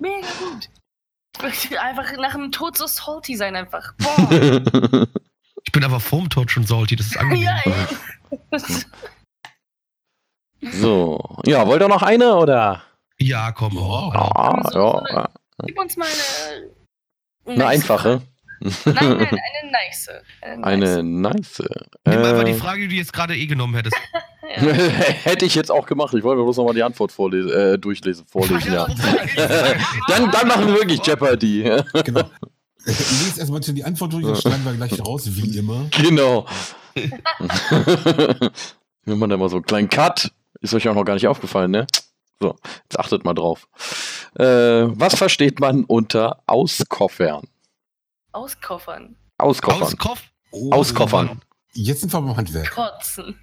Mega 0.00 0.26
gut. 0.38 0.68
Ich 1.36 1.42
möchte 1.42 1.80
einfach 1.80 2.12
nach 2.16 2.32
dem 2.32 2.50
Tod 2.52 2.76
so 2.76 2.86
salty 2.86 3.36
sein 3.36 3.56
einfach. 3.56 3.94
Boah. 3.98 5.06
Ich 5.64 5.72
bin 5.72 5.84
aber 5.84 6.00
vorm 6.00 6.28
Tod 6.30 6.50
schon 6.50 6.64
salty, 6.66 6.96
das 6.96 7.08
ist 7.08 7.18
angenehm. 7.18 7.42
ja, 7.42 7.58
so, 10.72 11.38
ja, 11.44 11.66
wollt 11.66 11.82
ihr 11.82 11.88
noch 11.88 12.02
eine 12.02 12.34
oder? 12.34 12.82
Ja, 13.18 13.52
komm. 13.52 13.76
Oh, 13.76 14.10
Ja, 14.14 14.62
ja, 14.72 15.02
ja. 15.12 15.28
Gib 15.66 15.78
uns 15.78 15.96
mal 15.96 16.08
eine. 17.44 17.54
Eine 17.54 17.66
einfache. 17.66 18.22
Nein, 18.60 18.72
nein, 18.84 19.16
eine 19.18 19.70
nice. 19.70 20.08
Eine. 20.42 20.64
Eine 20.66 21.02
nice. 21.02 21.62
Nimm 22.06 22.18
einfach 22.22 22.44
die 22.44 22.50
Äh, 22.52 22.54
Frage, 22.54 22.82
die 22.82 22.88
du 22.88 22.94
jetzt 22.94 23.12
gerade 23.12 23.36
eh 23.36 23.46
genommen 23.46 23.74
hättest. 23.74 23.96
Ja. 24.56 24.72
Hätte 24.72 25.44
ich 25.44 25.54
jetzt 25.54 25.70
auch 25.70 25.86
gemacht. 25.86 26.12
Ich 26.14 26.24
wollte 26.24 26.38
mir 26.40 26.44
bloß 26.44 26.56
nochmal 26.56 26.74
die 26.74 26.82
Antwort 26.82 27.12
vorlesen, 27.12 27.52
äh, 27.52 27.78
durchlesen, 27.78 28.26
vorlesen, 28.26 28.72
ja. 28.72 28.84
dann, 30.08 30.30
dann 30.32 30.48
machen 30.48 30.66
wir 30.66 30.74
wirklich 30.74 31.00
Jeopardy. 31.06 31.70
Genau. 32.04 32.24
Lies 32.84 33.38
erstmal 33.38 33.60
die 33.60 33.84
Antwort 33.84 34.12
durch, 34.12 34.24
dann 34.24 34.36
schneiden 34.36 34.64
wir 34.64 34.72
gleich 34.72 35.06
raus, 35.06 35.22
wie 35.26 35.56
immer. 35.56 35.86
genau. 36.02 36.46
Wenn 39.04 39.18
man 39.18 39.30
da 39.30 39.36
mal 39.36 39.48
so 39.48 39.56
einen 39.56 39.66
kleinen 39.66 39.88
Cut, 39.88 40.32
ist 40.60 40.74
euch 40.74 40.88
auch 40.88 40.94
noch 40.94 41.04
gar 41.04 41.14
nicht 41.14 41.28
aufgefallen, 41.28 41.70
ne? 41.70 41.86
So, 42.40 42.56
jetzt 42.84 42.98
achtet 42.98 43.24
mal 43.24 43.34
drauf. 43.34 43.68
Äh, 44.36 44.44
was 44.44 45.14
versteht 45.14 45.60
man 45.60 45.84
unter 45.84 46.42
Auskoffern? 46.46 47.46
Auskoffern. 48.32 49.16
Auskoffern. 49.38 49.82
Auskopf. 49.82 50.22
Oh, 50.52 50.72
Auskoffern. 50.72 51.40
Jetzt 51.72 52.00
sind 52.00 52.12
wir 52.12 52.20
beim 52.20 52.36
Handwerk. 52.36 52.70
Kotzen. 52.70 53.38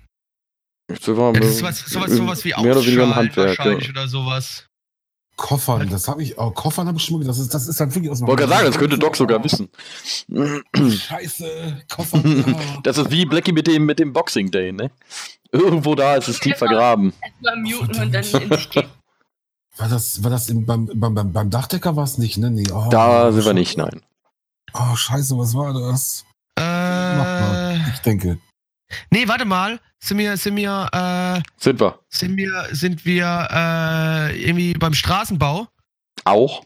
Jetzt 0.89 1.05
sind 1.05 1.17
wir 1.17 1.33
Ja, 1.33 1.39
das 1.39 1.49
ist 1.49 1.59
sowas, 1.59 1.79
sowas, 1.85 2.11
sowas 2.11 2.45
wie 2.45 2.49
mehr 2.49 2.71
oder 2.71 2.85
weniger 2.85 3.03
im 3.03 3.15
Handwerk. 3.15 3.57
Ja. 3.57 3.65
wahrscheinlich 3.65 3.89
oder 3.89 4.07
sowas. 4.07 4.67
Koffern, 5.37 5.87
das 5.89 6.07
habe 6.07 6.23
ich, 6.23 6.35
oh, 6.39 6.49
Koffern 6.49 6.87
habe 6.87 6.97
ich 6.97 7.03
schon 7.03 7.19
mal, 7.19 7.25
das 7.25 7.37
ist, 7.37 7.53
das 7.53 7.67
ist 7.67 7.79
halt 7.79 7.93
wirklich 7.93 8.09
aus 8.09 8.17
dem 8.17 8.27
Wollte 8.27 8.47
gerade 8.47 8.53
sagen, 8.55 8.65
das 8.65 8.79
könnte 8.79 8.97
Doc 8.97 9.15
sogar 9.15 9.43
wissen. 9.43 9.69
Scheiße, 10.75 11.83
Koffern. 11.87 12.43
ja. 12.47 12.79
Das 12.83 12.97
ist 12.97 13.11
wie 13.11 13.23
Blackie 13.23 13.51
mit 13.51 13.67
dem, 13.67 13.85
mit 13.85 13.99
dem 13.99 14.13
Boxing 14.13 14.49
Day, 14.49 14.71
ne? 14.71 14.89
Irgendwo 15.51 15.93
da 15.93 16.15
ist 16.15 16.27
es 16.27 16.39
tief 16.39 16.57
vergraben. 16.57 17.13
Erstmal 17.21 17.55
muten 17.57 18.01
und 18.01 18.13
dann 18.13 18.23
in 18.23 18.23
sich 18.23 18.69
gehen. 18.71 18.87
War 19.77 19.89
das, 19.89 20.23
war 20.23 20.31
das 20.31 20.49
im, 20.49 20.65
beim, 20.65 20.89
beim, 20.95 21.31
beim, 21.31 21.49
Dachdecker 21.51 21.95
war 21.95 22.03
es 22.03 22.17
nicht, 22.17 22.39
ne? 22.39 22.49
Nee, 22.49 22.65
oh, 22.73 22.87
Da 22.89 23.31
sind 23.31 23.45
wir 23.45 23.53
nicht, 23.53 23.77
nein. 23.77 24.01
Oh, 24.79 24.95
scheiße, 24.95 25.37
was 25.37 25.53
war 25.55 25.73
das? 25.73 26.25
Mach 26.55 26.63
mal. 26.65 27.81
Äh, 27.85 27.89
Ich 27.93 27.99
denke. 27.99 28.39
nee, 29.09 29.27
warte 29.27 29.45
mal. 29.45 29.79
Sind 29.99 30.19
wir, 30.19 30.37
sind 30.37 30.55
wir, 30.55 30.89
äh, 30.93 31.41
Sind 31.57 31.79
wir. 31.79 31.99
sind 32.09 32.37
wir, 32.37 32.67
sind 32.71 33.05
wir 33.05 33.47
äh, 33.51 34.39
irgendwie 34.43 34.73
beim 34.73 34.93
Straßenbau? 34.93 35.67
Auch? 36.23 36.63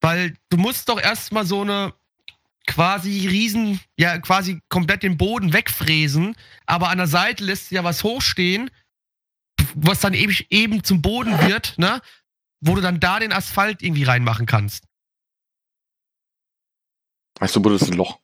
Weil 0.00 0.34
du 0.50 0.56
musst 0.56 0.88
doch 0.88 1.00
erstmal 1.00 1.44
so 1.44 1.60
eine 1.62 1.92
quasi 2.66 3.26
riesen, 3.28 3.80
ja, 3.98 4.18
quasi 4.18 4.60
komplett 4.70 5.02
den 5.02 5.18
Boden 5.18 5.52
wegfräsen, 5.52 6.34
aber 6.66 6.88
an 6.88 6.98
der 6.98 7.06
Seite 7.06 7.44
lässt 7.44 7.70
ja 7.70 7.84
was 7.84 8.02
hochstehen, 8.04 8.70
was 9.74 10.00
dann 10.00 10.14
eben, 10.14 10.34
eben 10.48 10.82
zum 10.84 11.02
Boden 11.02 11.38
wird, 11.46 11.74
ne? 11.76 12.00
Wo 12.60 12.74
du 12.74 12.80
dann 12.80 13.00
da 13.00 13.18
den 13.20 13.32
Asphalt 13.32 13.82
irgendwie 13.82 14.04
reinmachen 14.04 14.46
kannst. 14.46 14.84
Weißt 17.44 17.56
du, 17.56 17.60
buddelst 17.60 17.90
ein 17.90 17.98
Loch. 17.98 18.20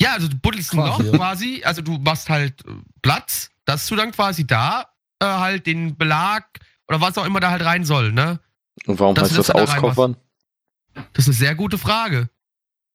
Ja, 0.00 0.14
also 0.14 0.26
du 0.26 0.36
buddelst 0.36 0.72
ein 0.72 0.78
Quasi, 0.78 1.02
Loch 1.04 1.12
ja. 1.12 1.16
quasi, 1.16 1.62
also 1.64 1.80
du 1.80 1.92
machst 1.92 2.28
halt 2.28 2.66
äh, 2.66 2.72
Platz, 3.02 3.52
dass 3.64 3.86
du 3.86 3.94
dann 3.94 4.10
quasi 4.10 4.44
da 4.44 4.92
äh, 5.20 5.26
halt 5.26 5.64
den 5.64 5.96
Belag 5.96 6.58
oder 6.88 7.00
was 7.00 7.16
auch 7.18 7.24
immer 7.24 7.38
da 7.38 7.52
halt 7.52 7.64
rein 7.64 7.84
soll, 7.84 8.10
ne? 8.10 8.40
Und 8.86 8.98
warum 8.98 9.14
Dass 9.14 9.26
heißt 9.26 9.34
du 9.34 9.36
das 9.36 9.46
das 9.46 9.54
da 9.54 9.62
auskoffern? 9.62 10.16
Das 10.94 11.04
ist 11.18 11.26
eine 11.28 11.34
sehr 11.36 11.54
gute 11.54 11.78
Frage. 11.78 12.28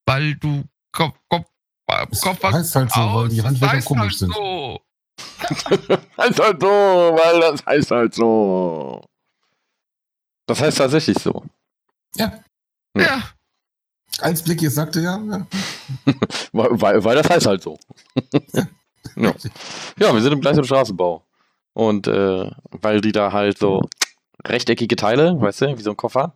Weil 0.05 0.35
du 0.35 0.65
Kopf, 0.91 1.17
Kopf, 1.29 1.49
Das 1.87 2.19
Kopf 2.19 2.39
was 2.41 2.53
heißt 2.53 2.75
halt 2.75 2.91
so, 2.91 2.99
weil 2.99 3.29
die 3.29 3.37
das 3.37 3.45
Handwerker 3.45 3.77
heißt 3.77 3.87
komisch 3.87 4.01
halt 4.01 4.17
sind. 4.17 4.33
So. 4.33 4.81
heißt 6.17 6.39
halt 6.41 6.61
so, 6.61 6.67
weil 6.67 7.39
das 7.39 7.65
heißt 7.65 7.91
halt 7.91 8.13
so. 8.13 9.01
Das 10.45 10.59
heißt 10.59 10.77
tatsächlich 10.77 11.17
so. 11.19 11.45
Ja, 12.17 12.43
Ja. 12.97 13.01
Ja. 13.01 13.23
Als 14.19 14.43
Blick 14.43 14.61
jetzt 14.61 14.75
sagte, 14.75 15.01
ja, 15.01 15.17
ja. 15.17 15.47
Weil, 16.51 16.81
weil, 16.81 17.03
weil 17.03 17.15
das 17.15 17.29
heißt 17.29 17.45
halt 17.45 17.61
so. 17.61 17.77
ja. 19.15 19.33
ja, 19.99 20.13
wir 20.13 20.21
sind 20.21 20.31
im 20.31 20.41
gleichen 20.41 20.63
Straßenbau. 20.63 21.25
Und 21.73 22.07
äh, 22.07 22.49
weil 22.71 23.01
die 23.01 23.11
da 23.11 23.33
halt 23.33 23.57
so 23.57 23.81
rechteckige 24.45 24.95
Teile, 24.95 25.39
weißt 25.39 25.61
du, 25.61 25.77
wie 25.77 25.81
so 25.81 25.89
ein 25.89 25.97
Koffer, 25.97 26.33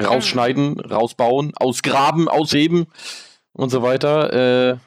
rausschneiden, 0.00 0.80
rausbauen, 0.80 1.52
ausgraben, 1.56 2.28
ausheben 2.28 2.86
und 3.52 3.70
so 3.70 3.82
weiter, 3.82 4.72
äh, 4.72 4.78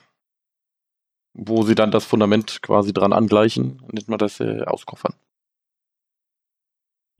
wo 1.33 1.63
sie 1.63 1.75
dann 1.75 1.91
das 1.91 2.05
Fundament 2.05 2.61
quasi 2.61 2.93
dran 2.93 3.13
angleichen, 3.13 3.81
nennt 3.91 4.07
man 4.07 4.17
das 4.17 4.39
äh, 4.39 4.63
auskoffern. 4.63 5.13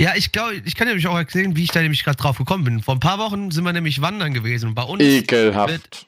Ja, 0.04 0.16
ich 0.16 0.32
glaube, 0.34 0.56
ich 0.66 0.76
kann 0.76 0.88
nämlich 0.88 1.08
auch 1.08 1.16
erzählen, 1.18 1.56
wie 1.56 1.64
ich 1.64 1.70
da 1.72 1.82
nämlich 1.82 2.04
gerade 2.04 2.18
drauf 2.18 2.38
gekommen 2.38 2.64
bin. 2.66 2.82
Vor 2.82 2.96
ein 2.96 3.00
paar 3.00 3.20
Wochen 3.20 3.52
sind 3.52 3.64
wir 3.64 3.72
nämlich 3.72 4.02
wandern 4.02 4.34
gewesen. 4.34 4.76
Bei 4.76 4.84
uns. 4.84 5.02
Ekelhaft. 5.02 6.08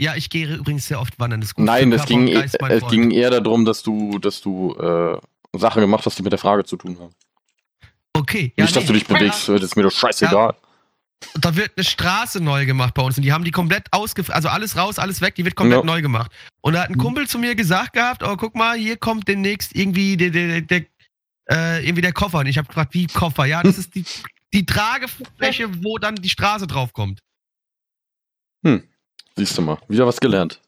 Ja, 0.00 0.14
ich 0.16 0.30
gehe 0.30 0.54
übrigens 0.56 0.86
sehr 0.88 0.98
oft 1.00 1.18
wandern. 1.18 1.40
Das 1.42 1.52
Nein, 1.56 1.92
es 1.92 2.06
ging, 2.06 2.26
eh- 2.26 2.32
Geist, 2.34 2.56
es 2.60 2.86
ging 2.88 3.10
eher 3.10 3.30
darum, 3.30 3.64
dass 3.66 3.82
du, 3.82 4.18
dass 4.18 4.40
du 4.40 4.74
äh, 4.76 5.18
Sachen 5.58 5.82
gemacht 5.82 6.06
hast, 6.06 6.18
die 6.18 6.22
mit 6.22 6.32
der 6.32 6.38
Frage 6.38 6.64
zu 6.64 6.76
tun 6.76 6.96
haben. 6.98 7.12
Okay, 8.14 8.52
ja, 8.56 8.64
Nicht, 8.64 8.74
dass 8.74 8.84
nee. 8.84 8.86
du 8.88 8.92
dich 8.94 9.06
bewegst, 9.06 9.48
das 9.48 9.62
ist 9.62 9.76
mir 9.76 9.82
doch 9.82 9.92
scheißegal. 9.92 10.54
da 11.34 11.56
wird 11.56 11.72
eine 11.76 11.84
Straße 11.84 12.40
neu 12.42 12.64
gemacht 12.66 12.94
bei 12.94 13.02
uns 13.02 13.16
und 13.16 13.22
die 13.24 13.32
haben 13.32 13.44
die 13.44 13.50
komplett 13.50 13.86
ausgefräst, 13.92 14.34
also 14.34 14.48
alles 14.48 14.76
raus, 14.76 14.98
alles 14.98 15.20
weg, 15.20 15.34
die 15.36 15.44
wird 15.44 15.54
komplett 15.56 15.80
Ja. 15.80 15.84
neu 15.84 16.00
gemacht. 16.02 16.30
Und 16.60 16.74
da 16.74 16.82
hat 16.82 16.90
ein 16.90 16.94
Mhm. 16.94 16.98
Kumpel 16.98 17.26
zu 17.28 17.38
mir 17.38 17.54
gesagt 17.54 17.92
gehabt, 17.94 18.22
oh, 18.22 18.36
guck 18.36 18.54
mal, 18.54 18.76
hier 18.76 18.96
kommt 18.96 19.26
demnächst 19.28 19.74
irgendwie 19.74 20.16
der, 20.16 20.30
der, 20.30 20.60
der, 20.60 20.84
äh, 21.50 21.84
irgendwie 21.84 22.02
der 22.02 22.12
Koffer. 22.12 22.38
Und 22.40 22.46
ich 22.46 22.58
habe 22.58 22.68
gefragt, 22.68 22.94
wie 22.94 23.06
Koffer? 23.06 23.44
Ja, 23.44 23.62
das 23.62 23.78
ist 23.78 23.94
die, 23.94 24.04
die 24.52 24.64
Tragefläche, 24.66 25.82
wo 25.84 25.98
dann 25.98 26.16
die 26.16 26.28
Straße 26.28 26.66
draufkommt. 26.66 27.20
Siehst 29.36 29.58
du 29.58 29.62
mal, 29.62 29.78
wieder 29.88 30.06
was 30.06 30.20
gelernt. 30.20 30.60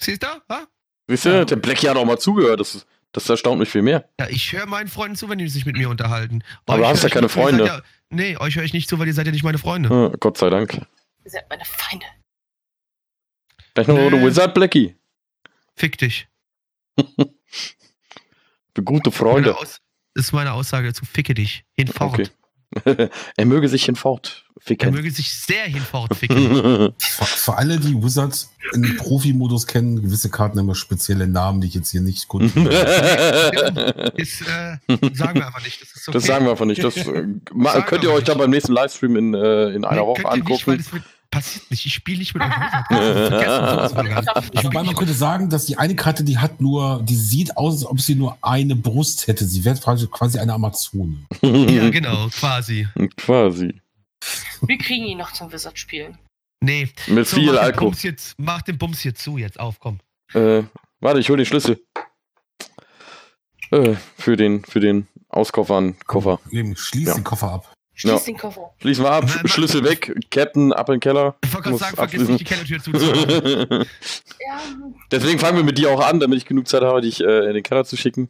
Siehst 0.00 0.22
du? 0.22 0.26
Ha? 0.48 0.66
Siehst 1.08 1.24
du, 1.24 1.28
Ja. 1.30 1.44
der 1.44 1.56
Blackie 1.56 1.88
hat 1.88 1.96
auch 1.96 2.04
mal 2.04 2.18
zugehört, 2.18 2.60
das, 2.60 2.86
das 3.12 3.28
erstaunt 3.28 3.58
mich 3.58 3.68
viel 3.68 3.82
mehr. 3.82 4.08
Ja, 4.20 4.28
ich 4.28 4.52
höre 4.52 4.66
meinen 4.66 4.88
Freunden 4.88 5.16
zu, 5.16 5.28
wenn 5.28 5.38
die 5.38 5.48
sich 5.48 5.66
mit 5.66 5.76
mir 5.76 5.88
unterhalten. 5.90 6.42
Aber 6.66 6.78
du 6.78 6.86
hast 6.86 7.02
ja 7.02 7.08
keine 7.08 7.28
Freunde. 7.28 7.66
Ja, 7.66 7.82
nee, 8.10 8.36
euch 8.36 8.56
höre 8.56 8.64
ich 8.64 8.72
nicht 8.72 8.88
zu, 8.88 8.98
weil 8.98 9.08
ihr 9.08 9.14
seid 9.14 9.26
ja 9.26 9.32
nicht 9.32 9.42
meine 9.44 9.58
Freunde. 9.58 9.88
Ja, 9.90 10.08
Gott 10.20 10.38
sei 10.38 10.48
Dank. 10.48 10.74
Ihr 11.24 11.30
seid 11.30 11.48
meine 11.50 11.64
Feinde. 11.64 12.06
Gleich 13.74 13.86
noch 13.88 13.96
Nö. 13.96 14.06
eine 14.06 14.24
Wizard 14.26 14.54
Blackie. 14.54 14.96
Fick 15.76 15.98
dich. 15.98 16.28
Für 18.74 18.82
gute 18.82 19.10
Meine 19.10 19.18
Freunde. 19.18 19.56
Aus 19.56 19.80
ist 20.14 20.32
meine 20.32 20.52
Aussage 20.52 20.88
dazu. 20.88 21.04
Ficke 21.04 21.34
dich. 21.34 21.64
Hinfort. 21.74 22.12
Okay. 22.14 22.28
er 23.36 23.44
möge 23.44 23.68
sich 23.68 23.84
hinfort 23.84 24.46
Er 24.56 24.62
ficken. 24.62 24.94
möge 24.94 25.10
sich 25.10 25.30
sehr 25.30 25.64
hinfort 25.64 26.16
ficken. 26.16 26.92
Für, 26.98 27.24
für 27.26 27.54
alle, 27.54 27.78
die 27.78 28.02
Wizards 28.02 28.50
im 28.72 28.96
Profi-Modus 28.96 29.66
kennen, 29.66 30.00
gewisse 30.00 30.30
Karten 30.30 30.58
haben 30.58 30.68
ja 30.68 30.74
spezielle 30.74 31.26
Namen, 31.26 31.60
die 31.60 31.66
ich 31.68 31.74
jetzt 31.74 31.90
hier 31.90 32.00
nicht 32.00 32.28
gut. 32.28 32.44
ist, 34.16 34.40
äh, 34.42 34.78
sagen 35.12 35.34
wir 35.34 35.46
einfach 35.46 35.62
nicht. 35.62 35.82
Das 35.82 35.90
ist 35.94 36.08
okay. 36.08 36.16
Das 36.16 36.24
sagen 36.24 36.46
wir 36.46 36.52
einfach 36.52 36.64
nicht. 36.64 36.82
Das 36.82 36.96
äh, 36.96 37.02
könnt 37.86 38.04
ihr 38.04 38.10
euch 38.10 38.16
nicht. 38.20 38.28
dann 38.28 38.38
beim 38.38 38.50
nächsten 38.50 38.72
Livestream 38.72 39.16
in, 39.16 39.34
äh, 39.34 39.70
in 39.70 39.84
einer 39.84 40.00
Nee, 40.00 40.06
Woche 40.06 40.22
ihr 40.22 40.42
Nicht, 40.42 40.90
passiert 41.32 41.68
nicht. 41.72 41.84
Ich 41.86 41.92
spiele 41.94 42.18
nicht 42.18 42.34
mit 42.34 42.44
euch. 42.44 42.50
Wizard. 42.50 43.32
Das. 44.52 44.64
Wobei 44.64 44.82
man 44.84 44.94
könnte 44.94 45.14
sagen, 45.14 45.50
dass 45.50 45.64
die 45.66 45.76
eine 45.76 45.96
Karte, 45.96 46.22
die 46.22 46.38
hat 46.38 46.60
nur, 46.60 47.02
die 47.02 47.16
sieht 47.16 47.56
aus, 47.56 47.74
als 47.74 47.86
ob 47.86 48.00
sie 48.00 48.14
nur 48.14 48.38
eine 48.42 48.76
Brust 48.76 49.26
hätte. 49.26 49.44
Sie 49.44 49.64
wäre 49.64 49.74
quasi- 49.76 50.38
eine 50.38 50.52
Amazone. 50.54 51.26
Ja, 51.42 51.90
genau, 51.90 52.28
quasi. 52.28 52.86
Quasi. 53.16 53.80
Wir 54.60 54.78
kriegen 54.78 55.04
ihn 55.06 55.18
noch 55.18 55.32
zum 55.32 55.52
Wizard 55.52 55.76
spielen. 55.78 56.16
Nee. 56.60 56.88
Mit 57.08 57.26
So, 57.26 57.36
viel 57.36 57.46
mach 57.46 57.52
den 57.54 57.60
Alkohol. 57.64 57.88
Bums 57.90 58.02
jetzt, 58.04 58.34
mach 58.38 58.62
den 58.62 58.78
Bums 58.78 59.00
hier 59.00 59.14
zu, 59.16 59.36
jetzt 59.38 59.58
auf, 59.58 59.80
komm. 59.80 59.98
Äh, 60.34 60.62
warte, 61.00 61.18
ich 61.18 61.28
hol 61.28 61.36
den 61.36 61.46
Schlüssel. 61.46 61.80
Äh, 63.72 63.96
für 64.18 64.36
den, 64.36 64.64
für 64.64 64.80
den 64.80 65.08
Auskoffern 65.28 65.96
Koffer. 66.06 66.38
Eben, 66.50 66.76
schließ 66.76 67.08
Ja. 67.08 67.14
den 67.14 67.24
Koffer 67.24 67.50
ab. 67.50 67.71
Schließ 67.94 68.12
Ja. 68.12 68.18
den 68.32 68.38
Koffer. 68.38 68.72
Schließen 68.80 69.04
wir 69.04 69.10
ab. 69.10 69.24
Schlüssel 69.46 69.84
weg, 69.84 70.14
Captain 70.30 70.72
ab 70.72 70.88
in 70.88 70.94
den 70.94 71.00
Keller. 71.00 71.36
Ich 71.44 71.52
wollte 71.52 71.68
gerade 71.68 71.78
sagen, 71.78 71.96
vergiss 71.96 72.26
nicht, 72.28 72.40
die 72.40 72.44
Kellertür 72.44 72.82
zuzumachen. 72.82 73.86
Ja, 74.40 74.60
Deswegen 75.10 75.38
fangen 75.38 75.58
wir 75.58 75.64
mit 75.64 75.76
dir 75.78 75.90
auch 75.90 76.00
an, 76.04 76.18
damit 76.18 76.38
ich 76.38 76.46
genug 76.46 76.66
Zeit 76.68 76.82
habe, 76.82 77.00
dich 77.02 77.20
äh, 77.20 77.46
in 77.46 77.54
den 77.54 77.62
Keller 77.62 77.84
zu 77.84 77.96
schicken. 77.96 78.28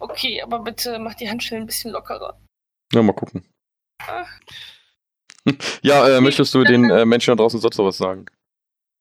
okay, 0.00 0.40
aber 0.42 0.60
bitte 0.60 0.98
mach 0.98 1.14
die 1.14 1.28
Handschellen 1.28 1.64
ein 1.64 1.66
bisschen 1.66 1.92
lockerer. 1.92 2.38
Ja, 2.92 3.02
mal 3.02 3.12
gucken. 3.12 3.44
Ah. 4.06 4.24
Ja, 5.82 6.06
äh, 6.08 6.20
möchtest 6.20 6.52
du 6.54 6.62
den 6.64 6.90
äh, 6.90 7.04
Menschen 7.06 7.30
da 7.30 7.36
draußen 7.42 7.58
sonst 7.60 7.78
noch 7.78 7.86
was 7.86 7.96
sagen? 7.96 8.26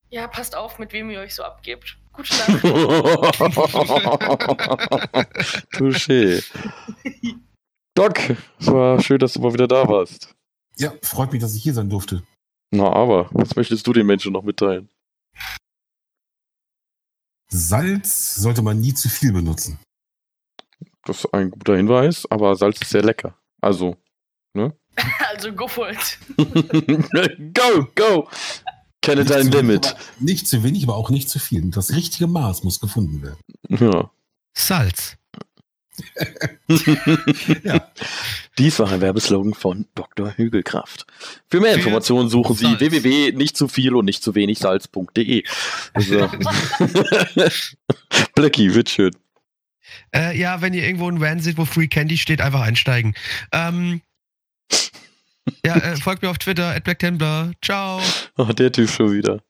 Ja, 0.10 0.28
passt 0.30 0.56
auf, 0.56 0.80
mit 0.80 0.94
wem 0.94 1.10
ihr 1.10 1.20
euch 1.20 1.36
so 1.36 1.44
abgebt. 1.44 1.98
Gute 2.14 2.34
Nacht. 2.36 2.64
Touché. 5.74 6.42
Doc, 7.98 8.30
es 8.60 8.68
war 8.68 9.02
schön, 9.02 9.18
dass 9.18 9.34
du 9.34 9.40
mal 9.42 9.54
wieder 9.54 9.68
da 9.68 9.88
warst. 9.88 10.36
Ja, 10.78 10.94
freut 11.02 11.32
mich, 11.32 11.42
dass 11.42 11.56
ich 11.56 11.64
hier 11.64 11.74
sein 11.74 11.90
durfte. 11.90 12.22
Na, 12.70 12.92
aber, 12.94 13.28
was 13.32 13.56
möchtest 13.56 13.88
du 13.88 13.94
den 13.94 14.06
Menschen 14.06 14.34
noch 14.34 14.44
mitteilen? 14.44 14.88
Salz 17.50 18.36
sollte 18.36 18.62
man 18.62 18.80
nie 18.80 18.94
zu 18.94 19.10
viel 19.10 19.32
benutzen. 19.32 19.80
Das 21.06 21.20
ist 21.24 21.34
ein 21.34 21.50
guter 21.50 21.76
Hinweis, 21.78 22.30
aber 22.30 22.56
Salz 22.56 22.82
ist 22.82 22.92
sehr 22.92 23.02
lecker. 23.04 23.36
Also, 23.62 23.98
also 25.30 25.54
go 25.54 25.68
for 25.68 25.90
it. 25.90 26.20
go, 27.54 27.88
go! 27.96 28.30
Kenne 29.02 29.24
dein 29.26 29.48
Limit. 29.52 29.88
aber- 29.88 30.00
Nicht 30.20 30.48
zu 30.48 30.64
wenig, 30.64 30.84
aber 30.84 30.98
auch 30.98 31.10
nicht 31.10 31.30
zu 31.30 31.40
viel. 31.40 31.70
Das 31.72 31.92
richtige 31.96 32.28
Maß 32.28 32.64
muss 32.64 32.80
gefunden 32.80 33.22
werden. 33.24 33.40
Ja. 33.70 34.12
Salz. 34.56 35.18
Ja. 37.64 37.92
Dies 38.58 38.80
war 38.80 38.92
ein 38.92 39.02
Werbeslogan 39.02 39.54
von 39.54 39.86
Dr. 39.96 40.34
Hügelkraft. 40.36 41.06
Für 41.50 41.60
mehr 41.60 41.76
Informationen 41.76 42.30
suchen 42.30 42.56
Sie 42.56 42.80
www.nichtzuviel 42.80 43.96
und 43.96 44.06
nicht 44.06 44.24
zu 44.24 44.36
wenig 44.36 44.60
Salz.de. 44.60 45.44
So. 46.00 46.30
Blackie, 48.36 48.74
wird 48.74 48.90
schön. 48.90 49.16
Äh, 50.14 50.38
ja, 50.38 50.62
wenn 50.62 50.74
ihr 50.74 50.84
irgendwo 50.84 51.10
ein 51.10 51.22
Van 51.22 51.40
seht, 51.40 51.58
wo 51.58 51.66
Free 51.66 51.88
Candy 51.88 52.18
steht, 52.18 52.42
einfach 52.42 52.62
einsteigen. 52.62 53.16
Ähm, 53.52 54.02
ja, 55.66 55.78
äh, 55.78 55.96
folgt 55.96 56.22
mir 56.22 56.30
auf 56.30 56.38
Twitter, 56.38 56.76
at 56.76 56.84
BlackTemplar. 56.84 57.52
Ciao. 57.64 58.02
Oh, 58.38 58.46
der 58.46 58.72
Typ 58.72 58.90
schon 58.90 59.14
wieder. 59.14 59.42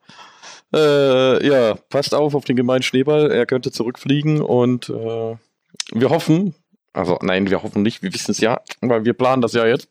Äh, 0.73 1.47
ja, 1.47 1.75
passt 1.89 2.13
auf 2.13 2.35
auf 2.35 2.45
den 2.45 2.55
gemeinen 2.55 2.83
Schneeball. 2.83 3.31
Er 3.31 3.45
könnte 3.45 3.71
zurückfliegen 3.71 4.41
und 4.41 4.89
äh, 4.89 5.35
wir 5.91 6.09
hoffen, 6.09 6.55
also 6.93 7.19
nein, 7.21 7.49
wir 7.49 7.63
hoffen 7.63 7.81
nicht, 7.81 8.01
wir 8.03 8.13
wissen 8.13 8.31
es 8.31 8.39
ja, 8.39 8.61
weil 8.81 9.05
wir 9.05 9.13
planen 9.13 9.41
das 9.41 9.53
ja 9.53 9.65
jetzt, 9.65 9.89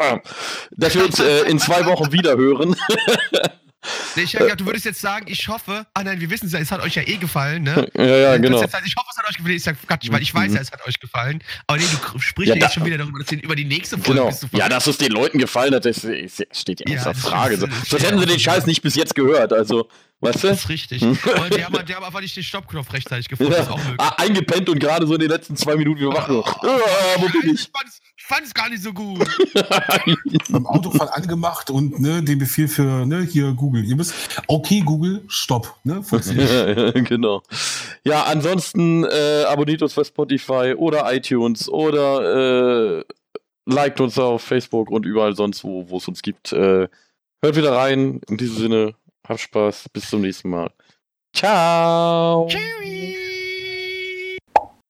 Ah, 0.00 0.18
dass 0.70 0.94
wir 0.94 1.04
uns 1.04 1.20
äh, 1.20 1.42
in 1.42 1.58
zwei 1.58 1.84
Wochen 1.84 2.10
wieder 2.10 2.38
hören. 2.38 2.74
Nee, 4.16 4.22
ich 4.24 4.32
gedacht, 4.32 4.60
du 4.60 4.66
würdest 4.66 4.84
jetzt 4.84 5.00
sagen, 5.00 5.26
ich 5.28 5.48
hoffe. 5.48 5.86
Ah 5.94 6.02
nein, 6.04 6.20
wir 6.20 6.28
wissen 6.28 6.46
es 6.46 6.52
ja, 6.52 6.58
es 6.58 6.70
hat 6.70 6.82
euch 6.82 6.96
ja 6.96 7.02
eh 7.02 7.16
gefallen, 7.16 7.62
ne? 7.62 7.88
ja, 7.94 8.04
ja, 8.04 8.36
genau. 8.36 8.60
Jetzt 8.60 8.74
ich 8.84 8.94
hoffe, 8.96 9.06
es 9.10 9.16
hat 9.16 9.28
euch 9.28 9.36
gefallen. 9.36 9.56
Ich 9.56 9.62
sag 9.62 9.76
Quatsch, 9.86 10.10
weil 10.10 10.20
ich 10.22 10.34
weiß 10.34 10.52
ja, 10.52 10.60
es 10.60 10.70
hat 10.70 10.86
euch 10.86 10.98
gefallen. 11.00 11.42
Aber 11.66 11.78
nee, 11.78 11.84
du 12.12 12.18
sprichst 12.18 12.48
Ja, 12.50 12.56
ja, 12.56 12.62
jetzt 12.62 12.74
schon 12.74 12.84
wieder 12.84 12.98
darüber, 12.98 13.18
dass 13.20 13.28
du 13.28 13.36
über 13.36 13.56
die 13.56 13.64
nächste 13.64 13.96
Folge 13.96 14.12
Genau. 14.20 14.26
bist. 14.26 14.42
Du 14.42 14.48
Ja, 14.58 14.68
dass 14.68 14.86
es 14.86 14.98
den 14.98 15.12
Leuten 15.12 15.38
gefallen 15.38 15.74
hat, 15.74 15.84
das 15.86 16.06
steht 16.52 16.80
ja 16.86 16.94
Ja, 16.94 17.00
außer 17.00 17.12
das 17.12 17.20
Frage. 17.22 17.54
ist- 17.54 17.60
So, 17.60 17.66
das 17.68 17.88
Sonst 17.88 18.02
hätten 18.04 18.18
sie 18.20 18.26
den 18.26 18.40
Scheiß 18.40 18.66
nicht 18.66 18.82
bis 18.82 18.96
jetzt 18.96 19.14
gehört. 19.14 19.52
Also, 19.52 19.88
weißt 20.20 20.34
Das 20.34 20.40
du? 20.42 20.48
ist 20.48 20.68
richtig. 20.68 21.02
Und 21.02 21.18
die 21.56 21.64
haben, 21.64 21.86
die 21.86 21.94
haben 21.94 22.04
einfach 22.04 22.20
nicht 22.20 22.36
den 22.36 22.42
Stoppknopf 22.44 22.92
rechtzeitig 22.92 23.28
gefunden. 23.28 23.52
Das 23.52 23.60
ist 23.62 23.66
Ja, 23.68 23.72
auch 23.72 23.78
möglich. 23.78 23.96
ah, 24.00 24.14
eingepennt 24.18 24.68
und 24.68 24.78
gerade 24.78 25.06
so 25.06 25.14
in 25.14 25.20
den 25.20 25.30
letzten 25.30 25.56
zwei 25.56 25.76
Minuten 25.76 26.00
wir 26.00 26.08
wach 26.08 26.28
noch. 26.28 26.62
Ah, 26.62 26.78
wo 27.16 27.28
bin 27.28 27.54
ich? 27.54 27.60
Ich 27.62 27.70
ich 27.70 28.09
fand 28.30 28.46
es 28.46 28.54
gar 28.54 28.68
nicht 28.68 28.82
so 28.82 28.92
gut. 28.92 29.28
beim 30.50 30.66
Autofall 30.66 31.08
angemacht 31.12 31.68
und 31.68 31.98
ne, 31.98 32.22
den 32.22 32.38
Befehl 32.38 32.68
für 32.68 33.04
ne, 33.04 33.22
hier 33.22 33.52
Google. 33.52 33.84
Ihr 33.84 33.96
müsst, 33.96 34.14
okay, 34.46 34.80
Google, 34.80 35.24
stopp. 35.26 35.74
Ne, 35.82 36.00
genau. 37.08 37.42
Ja, 38.04 38.22
ansonsten 38.24 39.04
äh, 39.04 39.44
abonniert 39.48 39.82
uns 39.82 39.94
bei 39.94 40.04
Spotify 40.04 40.74
oder 40.76 41.12
iTunes 41.12 41.68
oder 41.68 43.00
äh, 43.00 43.04
liked 43.66 44.00
uns 44.00 44.16
auf 44.16 44.42
Facebook 44.42 44.90
und 44.90 45.06
überall 45.06 45.34
sonst, 45.34 45.64
wo 45.64 45.96
es 45.96 46.06
uns 46.06 46.22
gibt. 46.22 46.52
Äh, 46.52 46.86
hört 47.42 47.56
wieder 47.56 47.72
rein. 47.72 48.20
In 48.28 48.36
diesem 48.36 48.56
Sinne, 48.56 48.94
habt 49.26 49.40
Spaß. 49.40 49.88
Bis 49.92 50.08
zum 50.08 50.20
nächsten 50.20 50.50
Mal. 50.50 50.70
Ciao. 51.34 52.46
Tschüss. 52.48 53.29